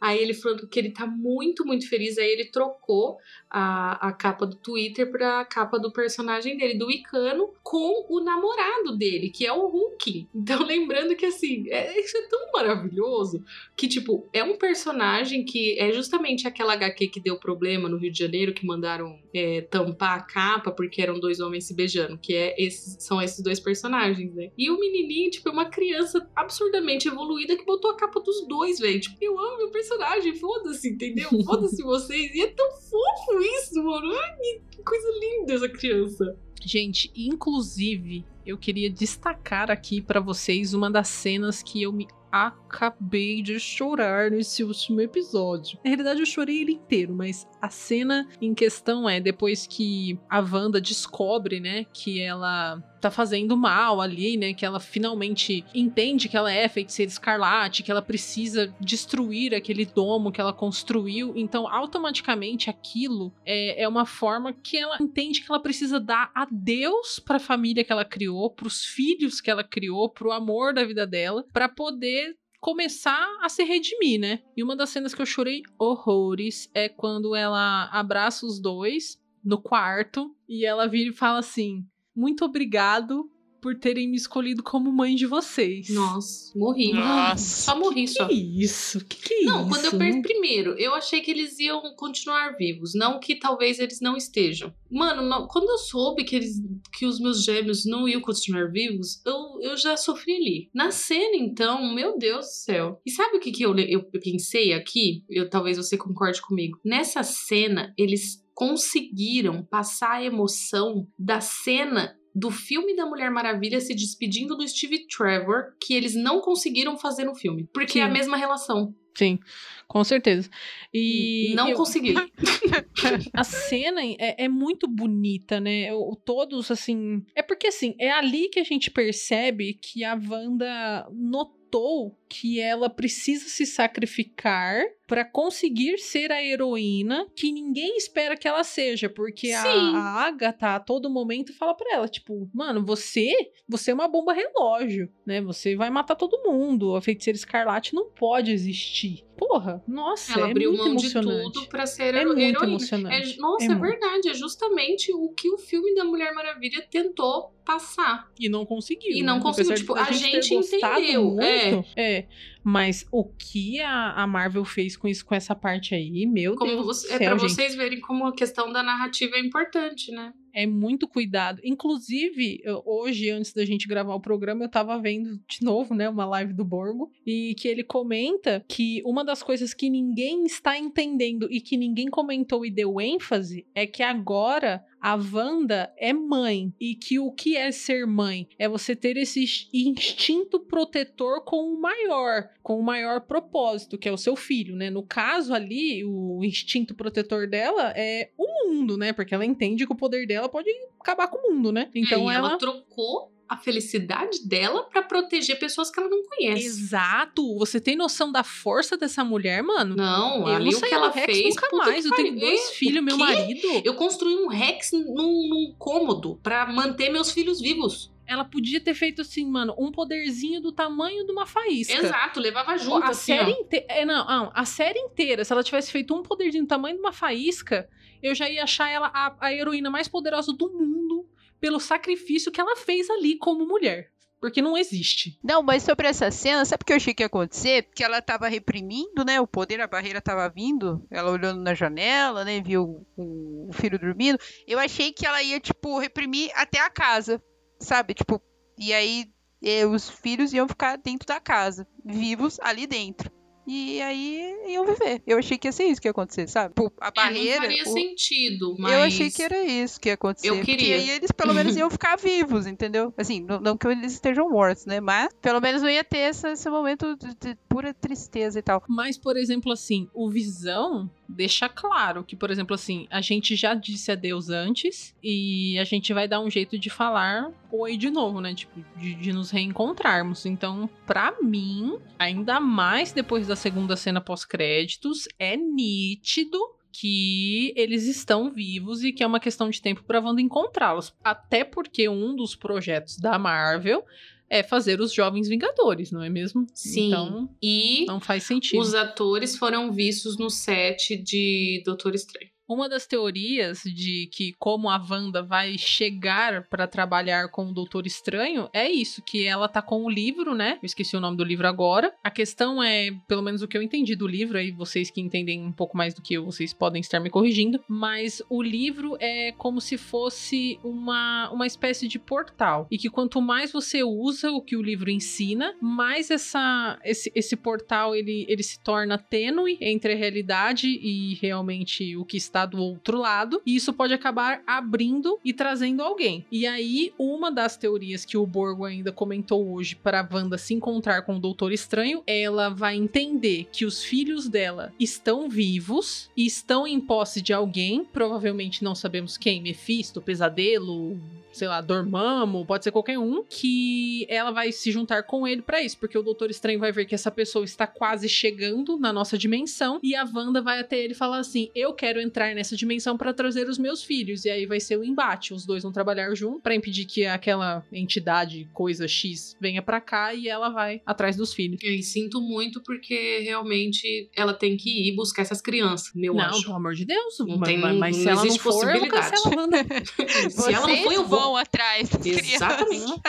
Aí 0.00 0.18
ele 0.18 0.34
falando 0.34 0.68
que 0.68 0.78
ele 0.78 0.90
tá 0.90 1.06
muito, 1.06 1.64
muito 1.64 1.88
feliz, 1.88 2.18
aí 2.18 2.28
ele 2.30 2.46
trocou 2.46 3.16
a, 3.50 4.08
a 4.08 4.12
capa 4.12 4.46
do 4.46 4.56
Twitter 4.56 5.10
pra 5.10 5.44
capa 5.46 5.78
do 5.78 5.90
personagem 5.90 6.58
dele, 6.58 6.78
do 6.78 6.90
Icano, 6.90 7.54
com 7.62 8.06
o 8.10 8.22
namorado 8.22 8.96
dele, 8.98 9.30
que 9.30 9.46
é 9.46 9.52
o 9.52 9.66
Hulk. 9.66 10.28
Então, 10.34 10.62
lembrando 10.66 11.16
que 11.16 11.24
assim, 11.24 11.64
é, 11.70 11.98
isso 11.98 12.16
é 12.16 12.28
tão 12.28 12.52
maravilhoso 12.52 13.42
que, 13.74 13.88
tipo, 13.88 14.28
é 14.32 14.44
um 14.44 14.58
personagem 14.58 15.44
que 15.44 15.78
é 15.78 15.90
justamente 15.92 16.46
aquela 16.46 16.74
HQ 16.74 17.08
que 17.08 17.20
deu 17.20 17.38
problema 17.38 17.88
no 17.88 17.96
Rio 17.96 18.12
de 18.12 18.18
Janeiro, 18.18 18.52
que 18.52 18.66
mandaram 18.66 19.18
é, 19.34 19.62
tampar 19.62 20.18
a 20.18 20.22
capa 20.22 20.70
porque 20.70 21.00
eram 21.00 21.18
dois 21.18 21.40
homens 21.40 21.64
se 21.64 21.74
beijando, 21.74 22.18
que 22.18 22.34
é 22.34 22.54
esses, 22.58 23.02
são 23.02 23.22
esses 23.22 23.42
dois 23.42 23.58
personagens, 23.58 24.34
né? 24.34 24.50
E 24.58 24.70
o 24.70 24.78
menininho, 25.02 25.30
tipo, 25.30 25.48
é 25.48 25.52
uma 25.52 25.66
criança 25.66 26.28
absurdamente 26.34 27.08
evoluída 27.08 27.56
que 27.56 27.64
botou 27.64 27.90
a 27.90 27.96
capa 27.96 28.20
dos 28.20 28.46
dois, 28.46 28.78
velho. 28.78 29.00
Tipo, 29.00 29.16
eu 29.20 29.38
amo 29.38 29.58
meu 29.58 29.70
personagem, 29.70 30.34
foda-se, 30.34 30.88
entendeu? 30.88 31.28
Foda-se 31.44 31.82
vocês. 31.82 32.34
E 32.34 32.42
é 32.42 32.46
tão 32.48 32.70
fofo 32.72 33.40
isso, 33.40 33.82
mano. 33.82 34.12
Ai, 34.12 34.60
que 34.70 34.82
coisa 34.82 35.08
linda 35.20 35.54
essa 35.54 35.68
criança. 35.68 36.36
Gente, 36.64 37.10
inclusive, 37.14 38.24
eu 38.44 38.58
queria 38.58 38.90
destacar 38.90 39.70
aqui 39.70 40.00
pra 40.00 40.20
vocês 40.20 40.74
uma 40.74 40.90
das 40.90 41.08
cenas 41.08 41.62
que 41.62 41.82
eu 41.82 41.92
me 41.92 42.08
acabei 42.30 43.42
de 43.42 43.58
chorar 43.58 44.30
nesse 44.30 44.62
último 44.62 45.00
episódio. 45.00 45.78
Na 45.82 45.88
realidade, 45.90 46.20
eu 46.20 46.26
chorei 46.26 46.60
ele 46.60 46.72
inteiro, 46.72 47.14
mas 47.14 47.46
a 47.60 47.70
cena 47.70 48.28
em 48.40 48.54
questão 48.54 49.08
é 49.08 49.20
depois 49.20 49.66
que 49.66 50.18
a 50.28 50.40
Wanda 50.40 50.80
descobre, 50.80 51.60
né, 51.60 51.86
que 51.92 52.20
ela 52.20 52.82
tá 53.00 53.10
fazendo 53.10 53.56
mal 53.56 54.00
ali, 54.00 54.36
né, 54.36 54.54
que 54.54 54.64
ela 54.64 54.80
finalmente 54.80 55.64
entende 55.74 56.28
que 56.28 56.36
ela 56.36 56.52
é 56.52 56.68
feiticeira 56.68 57.10
escarlate, 57.10 57.82
que 57.82 57.90
ela 57.90 58.02
precisa 58.02 58.74
destruir 58.80 59.54
aquele 59.54 59.84
domo 59.84 60.32
que 60.32 60.40
ela 60.40 60.52
construiu. 60.52 61.32
Então, 61.36 61.68
automaticamente 61.68 62.70
aquilo 62.70 63.32
é, 63.44 63.82
é 63.82 63.88
uma 63.88 64.04
forma 64.04 64.52
que 64.52 64.76
ela 64.76 64.98
entende 65.00 65.40
que 65.40 65.50
ela 65.50 65.62
precisa 65.62 66.00
dar 66.00 66.30
adeus 66.34 67.18
para 67.18 67.36
a 67.36 67.40
família 67.40 67.84
que 67.84 67.92
ela 67.92 68.04
criou, 68.04 68.50
para 68.50 68.66
os 68.66 68.84
filhos 68.84 69.40
que 69.40 69.50
ela 69.50 69.64
criou, 69.64 70.08
pro 70.08 70.32
amor 70.32 70.74
da 70.74 70.84
vida 70.84 71.06
dela, 71.06 71.44
para 71.52 71.68
poder 71.68 72.36
começar 72.60 73.38
a 73.40 73.48
se 73.48 73.62
redimir, 73.62 74.20
né? 74.20 74.40
E 74.56 74.62
uma 74.62 74.76
das 74.76 74.90
cenas 74.90 75.14
que 75.14 75.22
eu 75.22 75.26
chorei 75.26 75.62
horrores 75.78 76.68
é 76.74 76.88
quando 76.88 77.34
ela 77.34 77.88
abraça 77.92 78.44
os 78.44 78.60
dois 78.60 79.20
no 79.44 79.60
quarto 79.60 80.34
e 80.48 80.64
ela 80.64 80.88
vira 80.88 81.10
e 81.10 81.14
fala 81.14 81.38
assim: 81.38 81.86
"Muito 82.18 82.44
obrigado 82.44 83.30
por 83.60 83.74
terem 83.76 84.08
me 84.08 84.16
escolhido 84.16 84.62
como 84.62 84.92
mãe 84.92 85.16
de 85.16 85.26
vocês". 85.26 85.88
Nossa, 85.90 86.52
morri. 86.56 86.92
Nossa. 86.92 87.62
Só 87.72 87.78
morri, 87.78 88.06
só. 88.06 88.26
Que 88.28 88.34
isso? 88.34 89.04
Que 89.04 89.16
que 89.16 89.34
é 89.34 89.42
Não, 89.42 89.62
isso? 89.62 89.68
quando 89.70 89.84
eu 89.86 89.98
perdi. 89.98 90.22
Primeiro, 90.22 90.74
eu 90.78 90.94
achei 90.94 91.20
que 91.20 91.30
eles 91.32 91.58
iam 91.58 91.80
continuar 91.96 92.56
vivos. 92.56 92.92
Não 92.94 93.18
que 93.18 93.36
talvez 93.36 93.80
eles 93.80 94.00
não 94.00 94.16
estejam. 94.16 94.72
Mano, 94.90 95.22
não- 95.22 95.46
quando 95.48 95.68
eu 95.70 95.78
soube 95.78 96.22
que, 96.24 96.36
eles, 96.36 96.54
que 96.96 97.04
os 97.04 97.18
meus 97.20 97.44
gêmeos 97.44 97.84
não 97.84 98.08
iam 98.08 98.20
continuar 98.20 98.70
vivos, 98.70 99.20
eu, 99.26 99.58
eu 99.60 99.76
já 99.76 99.96
sofri 99.96 100.34
ali. 100.36 100.70
Na 100.72 100.90
cena, 100.92 101.36
então, 101.36 101.92
meu 101.94 102.16
Deus 102.16 102.46
do 102.46 102.50
céu. 102.52 103.00
E 103.04 103.10
sabe 103.10 103.36
o 103.36 103.40
que, 103.40 103.50
que 103.50 103.64
eu, 103.64 103.76
eu 103.76 104.04
pensei 104.22 104.72
aqui? 104.72 105.24
Eu, 105.28 105.50
talvez 105.50 105.76
você 105.76 105.96
concorde 105.98 106.40
comigo. 106.40 106.78
Nessa 106.84 107.22
cena, 107.24 107.92
eles 107.98 108.42
conseguiram 108.58 109.62
passar 109.62 110.14
a 110.14 110.24
emoção 110.24 111.06
da 111.16 111.40
cena 111.40 112.18
do 112.34 112.50
filme 112.50 112.96
da 112.96 113.06
Mulher 113.06 113.30
Maravilha 113.30 113.80
se 113.80 113.94
despedindo 113.94 114.56
do 114.56 114.66
Steve 114.66 115.06
Trevor, 115.06 115.76
que 115.80 115.94
eles 115.94 116.16
não 116.16 116.40
conseguiram 116.40 116.98
fazer 116.98 117.22
no 117.22 117.36
filme. 117.36 117.68
Porque 117.72 118.00
é 118.00 118.02
a 118.02 118.08
Sim. 118.08 118.12
mesma 118.12 118.36
relação. 118.36 118.92
Sim, 119.16 119.38
com 119.86 120.02
certeza. 120.02 120.50
E 120.92 121.52
não 121.54 121.68
eu- 121.68 121.76
conseguiram. 121.76 122.28
a 123.32 123.44
cena 123.44 124.00
é, 124.04 124.44
é 124.44 124.48
muito 124.48 124.88
bonita, 124.88 125.60
né? 125.60 125.94
O- 125.94 126.16
Todos, 126.16 126.68
assim. 126.72 127.24
É 127.36 127.42
porque, 127.42 127.68
assim, 127.68 127.94
é 127.96 128.10
ali 128.10 128.48
que 128.48 128.58
a 128.58 128.64
gente 128.64 128.90
percebe 128.90 129.74
que 129.74 130.02
a 130.02 130.14
Wanda 130.14 131.08
notou 131.12 132.17
que 132.28 132.60
ela 132.60 132.90
precisa 132.90 133.48
se 133.48 133.64
sacrificar 133.66 134.82
pra 135.06 135.24
conseguir 135.24 135.96
ser 135.98 136.30
a 136.30 136.42
heroína 136.44 137.26
que 137.34 137.50
ninguém 137.50 137.96
espera 137.96 138.36
que 138.36 138.46
ela 138.46 138.62
seja, 138.62 139.08
porque 139.08 139.50
a, 139.52 139.62
a 139.64 140.26
Agatha 140.26 140.74
a 140.74 140.80
todo 140.80 141.08
momento 141.08 141.54
fala 141.56 141.74
pra 141.74 141.94
ela, 141.94 142.06
tipo, 142.06 142.48
mano, 142.52 142.84
você, 142.84 143.32
você 143.66 143.90
é 143.90 143.94
uma 143.94 144.06
bomba 144.06 144.34
relógio, 144.34 145.08
né? 145.24 145.40
Você 145.40 145.74
vai 145.76 145.88
matar 145.88 146.14
todo 146.14 146.42
mundo. 146.44 146.94
A 146.94 147.00
feiticeira 147.00 147.38
escarlate 147.38 147.94
não 147.94 148.10
pode 148.10 148.52
existir. 148.52 149.24
Porra, 149.38 149.82
nossa, 149.86 150.32
Ela 150.34 150.48
é 150.48 150.50
abriu 150.50 150.70
muito 150.72 150.84
mão 150.84 150.96
de 150.96 151.06
emocionante. 151.06 151.52
tudo 151.52 151.68
pra 151.68 151.86
ser 151.86 152.14
É 152.14 152.18
hero- 152.18 152.28
muito 152.34 152.40
heroína. 152.42 152.66
emocionante. 152.66 153.34
É- 153.34 153.36
nossa, 153.36 153.64
É 153.64 153.70
é, 153.72 153.74
verdade. 153.76 154.28
É 154.28 154.34
justamente 154.34 155.12
o 155.14 155.28
que 155.30 155.48
o 155.48 155.56
filme 155.56 155.94
da 155.94 156.04
Mulher 156.04 156.34
Maravilha 156.34 156.84
tentou 156.90 157.54
passar. 157.64 158.28
E 158.38 158.48
não 158.48 158.66
conseguiu. 158.66 159.12
E 159.16 159.22
não 159.22 159.36
né? 159.36 159.42
conseguiu, 159.42 159.74
de 159.74 159.80
tipo, 159.80 159.94
a 159.94 160.10
gente, 160.10 160.42
gente 160.42 160.76
entendeu, 160.76 161.24
muito. 161.24 161.86
É. 161.96 162.17
Mas 162.64 163.06
o 163.12 163.24
que 163.24 163.80
a, 163.80 164.12
a 164.12 164.26
Marvel 164.26 164.64
fez 164.64 164.96
com 164.96 165.06
isso, 165.08 165.24
com 165.24 165.34
essa 165.34 165.54
parte 165.54 165.94
aí, 165.94 166.26
meu 166.26 166.54
Como 166.56 166.70
Deus 166.70 166.86
você- 166.86 167.06
é 167.14 167.18
céu, 167.18 167.30
pra 167.30 167.38
gente. 167.38 167.50
vocês 167.54 167.74
verem 167.74 168.00
como 168.00 168.26
a 168.26 168.34
questão 168.34 168.72
da 168.72 168.82
narrativa 168.82 169.36
é 169.36 169.40
importante, 169.40 170.10
né? 170.10 170.32
É 170.58 170.66
muito 170.66 171.06
cuidado. 171.06 171.60
Inclusive, 171.62 172.60
hoje, 172.84 173.30
antes 173.30 173.52
da 173.52 173.64
gente 173.64 173.86
gravar 173.86 174.14
o 174.16 174.20
programa, 174.20 174.64
eu 174.64 174.68
tava 174.68 174.98
vendo 174.98 175.40
de 175.48 175.62
novo, 175.62 175.94
né, 175.94 176.08
uma 176.08 176.24
live 176.24 176.52
do 176.52 176.64
Borgo, 176.64 177.12
e 177.24 177.54
que 177.54 177.68
ele 177.68 177.84
comenta 177.84 178.64
que 178.66 179.00
uma 179.04 179.24
das 179.24 179.40
coisas 179.40 179.72
que 179.72 179.88
ninguém 179.88 180.44
está 180.44 180.76
entendendo 180.76 181.46
e 181.48 181.60
que 181.60 181.76
ninguém 181.76 182.08
comentou 182.08 182.66
e 182.66 182.70
deu 182.70 183.00
ênfase 183.00 183.64
é 183.72 183.86
que 183.86 184.02
agora 184.02 184.84
a 185.00 185.14
Wanda 185.14 185.94
é 185.96 186.12
mãe. 186.12 186.72
E 186.80 186.96
que 186.96 187.20
o 187.20 187.30
que 187.30 187.56
é 187.56 187.70
ser 187.70 188.04
mãe? 188.04 188.48
É 188.58 188.68
você 188.68 188.96
ter 188.96 189.16
esse 189.16 189.44
ins- 189.44 189.68
instinto 189.72 190.58
protetor 190.58 191.44
com 191.44 191.72
o 191.72 191.80
maior, 191.80 192.48
com 192.64 192.80
o 192.80 192.82
maior 192.82 193.20
propósito, 193.20 193.96
que 193.96 194.08
é 194.08 194.12
o 194.12 194.18
seu 194.18 194.34
filho, 194.34 194.74
né? 194.74 194.90
No 194.90 195.04
caso 195.04 195.54
ali, 195.54 196.04
o 196.04 196.44
instinto 196.44 196.96
protetor 196.96 197.46
dela 197.46 197.92
é 197.96 198.32
o 198.36 198.47
mundo, 198.68 198.96
né? 198.96 199.12
Porque 199.12 199.34
ela 199.34 199.44
entende 199.44 199.86
que 199.86 199.92
o 199.92 199.96
poder 199.96 200.26
dela 200.26 200.48
pode 200.48 200.68
acabar 201.00 201.28
com 201.28 201.36
o 201.38 201.54
mundo, 201.54 201.72
né? 201.72 201.90
Então 201.94 202.30
É, 202.30 202.34
ela. 202.36 202.48
ela 202.50 202.58
trocou 202.58 203.32
a 203.48 203.56
felicidade 203.56 204.46
dela 204.46 204.82
pra 204.84 205.00
proteger 205.02 205.58
pessoas 205.58 205.90
que 205.90 205.98
ela 205.98 206.08
não 206.10 206.22
conhece. 206.24 206.66
Exato! 206.66 207.56
Você 207.58 207.80
tem 207.80 207.96
noção 207.96 208.30
da 208.30 208.44
força 208.44 208.94
dessa 208.96 209.24
mulher, 209.24 209.62
mano? 209.62 209.96
Não, 209.96 210.46
eu 210.46 210.54
ali 210.54 210.70
não 210.70 210.78
o 210.78 210.82
que 210.82 210.94
ela 210.94 211.10
Rex 211.10 211.24
fez. 211.26 211.54
nunca 211.54 211.76
mais. 211.76 212.04
Eu 212.04 212.12
tenho 212.14 212.38
dois 212.38 212.60
É, 212.60 212.72
filhos, 212.74 213.02
meu 213.02 213.16
marido. 213.16 213.66
Eu 213.84 213.94
construí 213.94 214.34
um 214.36 214.48
Rex 214.48 214.92
num, 214.92 215.48
num 215.48 215.74
cômodo 215.78 216.38
pra 216.42 216.66
manter 216.70 217.08
meus 217.08 217.30
filhos 217.32 217.58
vivos. 217.58 218.12
Ela 218.28 218.44
podia 218.44 218.78
ter 218.78 218.92
feito 218.92 219.22
assim, 219.22 219.50
mano, 219.50 219.74
um 219.78 219.90
poderzinho 219.90 220.60
do 220.60 220.70
tamanho 220.70 221.24
de 221.24 221.32
uma 221.32 221.46
faísca. 221.46 221.94
Exato, 221.94 222.38
levava 222.38 222.72
Pô, 222.72 222.78
junto 222.78 223.06
a 223.06 223.08
assim, 223.08 223.34
série 223.34 223.52
inteira. 223.52 223.86
É, 223.88 224.04
não, 224.04 224.26
não, 224.26 224.52
a 224.54 224.66
série 224.66 224.98
inteira, 224.98 225.44
se 225.44 225.52
ela 225.52 225.64
tivesse 225.64 225.90
feito 225.90 226.14
um 226.14 226.22
poderzinho 226.22 226.64
do 226.64 226.68
tamanho 226.68 226.96
de 226.96 227.00
uma 227.00 227.12
faísca, 227.12 227.88
eu 228.22 228.34
já 228.34 228.48
ia 228.48 228.64
achar 228.64 228.90
ela 228.90 229.10
a, 229.14 229.34
a 229.40 229.52
heroína 229.52 229.88
mais 229.88 230.08
poderosa 230.08 230.52
do 230.52 230.70
mundo 230.70 231.26
pelo 231.58 231.80
sacrifício 231.80 232.52
que 232.52 232.60
ela 232.60 232.76
fez 232.76 233.08
ali 233.08 233.38
como 233.38 233.66
mulher. 233.66 234.12
Porque 234.40 234.62
não 234.62 234.78
existe. 234.78 235.36
Não, 235.42 235.62
mas 235.62 235.82
sobre 235.82 236.06
essa 236.06 236.30
cena, 236.30 236.64
sabe 236.64 236.82
o 236.82 236.86
que 236.86 236.92
eu 236.92 236.96
achei 236.96 237.12
que 237.12 237.24
ia 237.24 237.26
acontecer? 237.26 237.88
Que 237.92 238.04
ela 238.04 238.22
tava 238.22 238.46
reprimindo, 238.46 239.24
né? 239.24 239.40
O 239.40 239.48
poder, 239.48 239.80
a 239.80 239.86
barreira 239.88 240.20
tava 240.20 240.48
vindo. 240.48 241.04
Ela 241.10 241.32
olhando 241.32 241.60
na 241.60 241.74
janela, 241.74 242.44
né? 242.44 242.60
Viu 242.60 243.04
o, 243.16 243.68
o 243.68 243.72
filho 243.72 243.98
dormindo. 243.98 244.38
Eu 244.64 244.78
achei 244.78 245.12
que 245.12 245.26
ela 245.26 245.42
ia, 245.42 245.58
tipo, 245.58 245.98
reprimir 245.98 246.52
até 246.54 246.78
a 246.78 246.88
casa, 246.88 247.42
sabe? 247.80 248.14
Tipo, 248.14 248.40
e 248.76 248.92
aí 248.92 249.30
eh, 249.62 249.86
os 249.86 250.08
filhos 250.08 250.52
iam 250.52 250.68
ficar 250.68 250.96
dentro 250.96 251.26
da 251.26 251.40
casa, 251.40 251.86
vivos 252.04 252.58
ali 252.60 252.86
dentro. 252.86 253.30
E 253.68 254.00
aí 254.00 254.54
iam 254.68 254.86
viver. 254.86 255.20
Eu 255.26 255.38
achei 255.38 255.58
que 255.58 255.68
ia 255.68 255.72
ser 255.72 255.84
isso 255.84 256.00
que 256.00 256.08
ia 256.08 256.10
acontecer, 256.12 256.48
sabe? 256.48 256.74
A 257.00 257.08
É, 257.08 257.10
barreira. 257.10 257.56
não 257.56 257.62
faria 257.66 257.82
o- 257.84 257.92
sentido, 257.92 258.76
mas... 258.78 258.92
Eu 258.92 259.00
achei 259.02 259.30
que 259.30 259.42
era 259.42 259.62
isso 259.62 260.00
que 260.00 260.08
ia 260.08 260.14
acontecer. 260.14 260.48
Eu 260.48 260.56
Porque 260.56 260.74
queria. 260.76 260.96
aí 260.96 261.10
eles 261.10 261.30
pelo 261.30 261.52
menos 261.52 261.76
iam 261.76 261.90
ficar 261.90 262.16
vivos, 262.18 262.66
entendeu? 262.66 263.12
Assim, 263.16 263.40
não, 263.40 263.60
não 263.60 263.76
que 263.76 263.86
eles 263.86 264.14
estejam 264.14 264.48
mortos, 264.50 264.86
né? 264.86 265.00
Mas 265.00 265.32
pelo 265.42 265.60
menos 265.60 265.82
não 265.82 265.90
ia 265.90 266.02
ter 266.02 266.18
essa- 266.18 266.50
esse 266.52 266.68
momento 266.70 267.14
de, 267.16 267.28
de 267.34 267.58
pura 267.68 267.92
tristeza 267.92 268.58
e 268.58 268.62
tal. 268.62 268.82
Mas, 268.88 269.18
por 269.18 269.36
exemplo, 269.36 269.70
assim, 269.72 270.08
o 270.14 270.30
Visão 270.30 271.10
deixa 271.28 271.68
claro 271.68 272.24
que, 272.24 272.34
por 272.34 272.50
exemplo, 272.50 272.74
assim, 272.74 273.06
a 273.10 273.20
gente 273.20 273.54
já 273.54 273.74
disse 273.74 274.10
adeus 274.10 274.48
antes 274.48 275.14
e 275.22 275.78
a 275.78 275.84
gente 275.84 276.14
vai 276.14 276.26
dar 276.26 276.40
um 276.40 276.50
jeito 276.50 276.78
de 276.78 276.88
falar 276.88 277.50
oi 277.70 277.98
de 277.98 278.08
novo, 278.08 278.40
né? 278.40 278.54
Tipo, 278.54 278.82
de, 278.96 279.14
de 279.14 279.30
nos 279.32 279.50
reencontrarmos. 279.50 280.46
Então, 280.46 280.88
pra 281.06 281.34
mim, 281.42 281.98
ainda 282.18 282.58
mais 282.58 283.12
depois 283.12 283.46
da 283.46 283.54
segunda 283.58 283.96
cena 283.96 284.20
pós-créditos, 284.20 285.28
é 285.38 285.56
nítido 285.56 286.58
que 286.90 287.72
eles 287.76 288.06
estão 288.06 288.50
vivos 288.52 289.04
e 289.04 289.12
que 289.12 289.22
é 289.22 289.26
uma 289.26 289.38
questão 289.38 289.68
de 289.68 289.80
tempo 289.80 290.02
pra 290.04 290.20
Wanda 290.20 290.40
encontrá-los. 290.40 291.12
Até 291.22 291.62
porque 291.64 292.08
um 292.08 292.34
dos 292.34 292.56
projetos 292.56 293.18
da 293.18 293.38
Marvel 293.38 294.04
é 294.50 294.62
fazer 294.62 294.98
os 295.00 295.12
jovens 295.12 295.46
Vingadores, 295.48 296.10
não 296.10 296.22
é 296.22 296.30
mesmo? 296.30 296.66
Sim. 296.72 297.08
Então, 297.08 297.50
E 297.62 298.04
não 298.06 298.18
faz 298.18 298.44
sentido. 298.44 298.80
os 298.80 298.94
atores 298.94 299.56
foram 299.56 299.92
vistos 299.92 300.38
no 300.38 300.48
set 300.48 301.16
de 301.18 301.82
Doutor 301.84 302.14
Estranho. 302.14 302.50
Uma 302.68 302.86
das 302.86 303.06
teorias 303.06 303.80
de 303.82 304.28
que 304.30 304.54
como 304.58 304.90
a 304.90 304.98
Wanda 304.98 305.42
vai 305.42 305.78
chegar 305.78 306.68
pra 306.68 306.86
trabalhar 306.86 307.48
com 307.48 307.70
o 307.70 307.72
Doutor 307.72 308.06
Estranho 308.06 308.68
é 308.74 308.90
isso, 308.90 309.22
que 309.22 309.46
ela 309.46 309.68
tá 309.68 309.80
com 309.80 310.04
o 310.04 310.10
livro, 310.10 310.54
né? 310.54 310.78
Eu 310.82 310.86
esqueci 310.86 311.16
o 311.16 311.20
nome 311.20 311.38
do 311.38 311.44
livro 311.44 311.66
agora. 311.66 312.12
A 312.22 312.30
questão 312.30 312.82
é, 312.82 313.10
pelo 313.26 313.40
menos 313.40 313.62
o 313.62 313.68
que 313.68 313.76
eu 313.76 313.82
entendi 313.82 314.14
do 314.14 314.26
livro, 314.26 314.58
aí 314.58 314.70
vocês 314.70 315.10
que 315.10 315.20
entendem 315.20 315.62
um 315.62 315.72
pouco 315.72 315.96
mais 315.96 316.12
do 316.12 316.20
que 316.20 316.34
eu, 316.34 316.44
vocês 316.44 316.74
podem 316.74 317.00
estar 317.00 317.18
me 317.20 317.30
corrigindo, 317.30 317.80
mas 317.88 318.42
o 318.50 318.62
livro 318.62 319.16
é 319.18 319.52
como 319.52 319.80
se 319.80 319.96
fosse 319.96 320.78
uma, 320.84 321.50
uma 321.50 321.66
espécie 321.66 322.06
de 322.06 322.18
portal. 322.18 322.86
E 322.90 322.98
que 322.98 323.08
quanto 323.08 323.40
mais 323.40 323.72
você 323.72 324.02
usa 324.02 324.50
o 324.50 324.60
que 324.60 324.76
o 324.76 324.82
livro 324.82 325.10
ensina, 325.10 325.74
mais 325.80 326.30
essa, 326.30 326.98
esse, 327.02 327.32
esse 327.34 327.56
portal 327.56 328.14
ele, 328.14 328.44
ele 328.46 328.62
se 328.62 328.78
torna 328.82 329.16
tênue 329.16 329.78
entre 329.80 330.12
a 330.12 330.16
realidade 330.16 330.86
e 330.86 331.34
realmente 331.40 332.14
o 332.14 332.26
que 332.26 332.36
está 332.36 332.57
do 332.66 332.82
outro 332.82 333.18
lado, 333.18 333.60
e 333.64 333.76
isso 333.76 333.92
pode 333.92 334.14
acabar 334.14 334.62
abrindo 334.66 335.38
e 335.44 335.52
trazendo 335.52 336.02
alguém. 336.02 336.44
E 336.50 336.66
aí, 336.66 337.12
uma 337.18 337.50
das 337.50 337.76
teorias 337.76 338.24
que 338.24 338.36
o 338.36 338.46
Borgo 338.46 338.84
ainda 338.84 339.12
comentou 339.12 339.72
hoje 339.72 339.96
para 339.96 340.26
Wanda 340.30 340.58
se 340.58 340.74
encontrar 340.74 341.22
com 341.22 341.36
o 341.36 341.40
Doutor 341.40 341.72
Estranho, 341.72 342.22
ela 342.26 342.68
vai 342.68 342.96
entender 342.96 343.68
que 343.72 343.84
os 343.84 344.02
filhos 344.02 344.48
dela 344.48 344.92
estão 344.98 345.48
vivos 345.48 346.30
e 346.36 346.46
estão 346.46 346.86
em 346.86 347.00
posse 347.00 347.40
de 347.40 347.52
alguém, 347.52 348.04
provavelmente 348.04 348.84
não 348.84 348.94
sabemos 348.94 349.36
quem, 349.36 349.62
Mephisto, 349.62 350.20
Pesadelo, 350.20 351.18
sei 351.52 351.66
lá, 351.68 351.80
Dormammu, 351.80 352.64
pode 352.66 352.84
ser 352.84 352.90
qualquer 352.92 353.18
um, 353.18 353.42
que 353.48 354.26
ela 354.28 354.50
vai 354.50 354.70
se 354.72 354.90
juntar 354.92 355.22
com 355.24 355.46
ele 355.46 355.62
pra 355.62 355.82
isso, 355.82 355.98
porque 355.98 356.16
o 356.16 356.22
Doutor 356.22 356.50
Estranho 356.50 356.78
vai 356.78 356.92
ver 356.92 357.04
que 357.04 357.14
essa 357.14 357.30
pessoa 357.30 357.64
está 357.64 357.86
quase 357.86 358.28
chegando 358.28 358.98
na 358.98 359.12
nossa 359.12 359.36
dimensão 359.36 359.98
e 360.02 360.14
a 360.14 360.24
Wanda 360.32 360.60
vai 360.62 360.78
até 360.80 360.98
ele 360.98 361.14
falar 361.14 361.38
assim: 361.38 361.70
"Eu 361.74 361.92
quero 361.92 362.20
entrar 362.20 362.54
nessa 362.54 362.76
dimensão 362.76 363.16
pra 363.16 363.32
trazer 363.32 363.68
os 363.68 363.78
meus 363.78 364.02
filhos". 364.02 364.44
E 364.44 364.50
aí 364.50 364.66
vai 364.66 364.78
ser 364.80 364.96
o 364.98 365.04
embate, 365.04 365.52
os 365.54 365.64
dois 365.66 365.82
vão 365.82 365.92
trabalhar 365.92 366.32
junto 366.34 366.60
pra 366.60 366.74
impedir 366.74 367.04
que 367.06 367.24
aquela 367.26 367.84
entidade, 367.92 368.68
coisa 368.72 369.08
X, 369.08 369.56
venha 369.60 369.82
pra 369.82 370.00
cá 370.00 370.34
e 370.34 370.48
ela 370.48 370.68
vai 370.68 371.00
atrás 371.04 371.36
dos 371.36 371.52
filhos. 371.54 371.80
E 371.82 372.02
sinto 372.02 372.40
muito 372.40 372.82
porque 372.82 373.40
realmente 373.40 374.28
ela 374.36 374.54
tem 374.54 374.76
que 374.76 375.08
ir 375.08 375.16
buscar 375.16 375.42
essas 375.42 375.60
crianças, 375.60 376.10
meu 376.14 376.34
não, 376.34 376.44
anjo. 376.44 376.62
pelo 376.64 376.76
amor 376.76 376.94
de 376.94 377.04
Deus, 377.04 377.34
Não 377.40 377.56
mas, 377.58 377.68
tem- 377.68 377.78
mas- 377.78 377.96
mas 377.98 378.16
não 378.16 378.22
se 378.22 378.28
ela 378.28 378.44
não 378.44 378.58
for, 378.58 378.68
eu 378.70 379.00
possibilidade. 379.00 379.30
cancelo 379.30 379.54
a 379.54 379.60
Wanda. 379.62 380.50
Se 380.50 380.72
ela 380.72 380.86
não 380.86 380.96
foi, 380.98 381.16
eu 381.16 381.24
vou. 381.26 381.37
Vão 381.40 381.56
atrás 381.56 382.08
das 382.08 382.20
crianças. 382.20 382.52
Exatamente. 382.52 383.20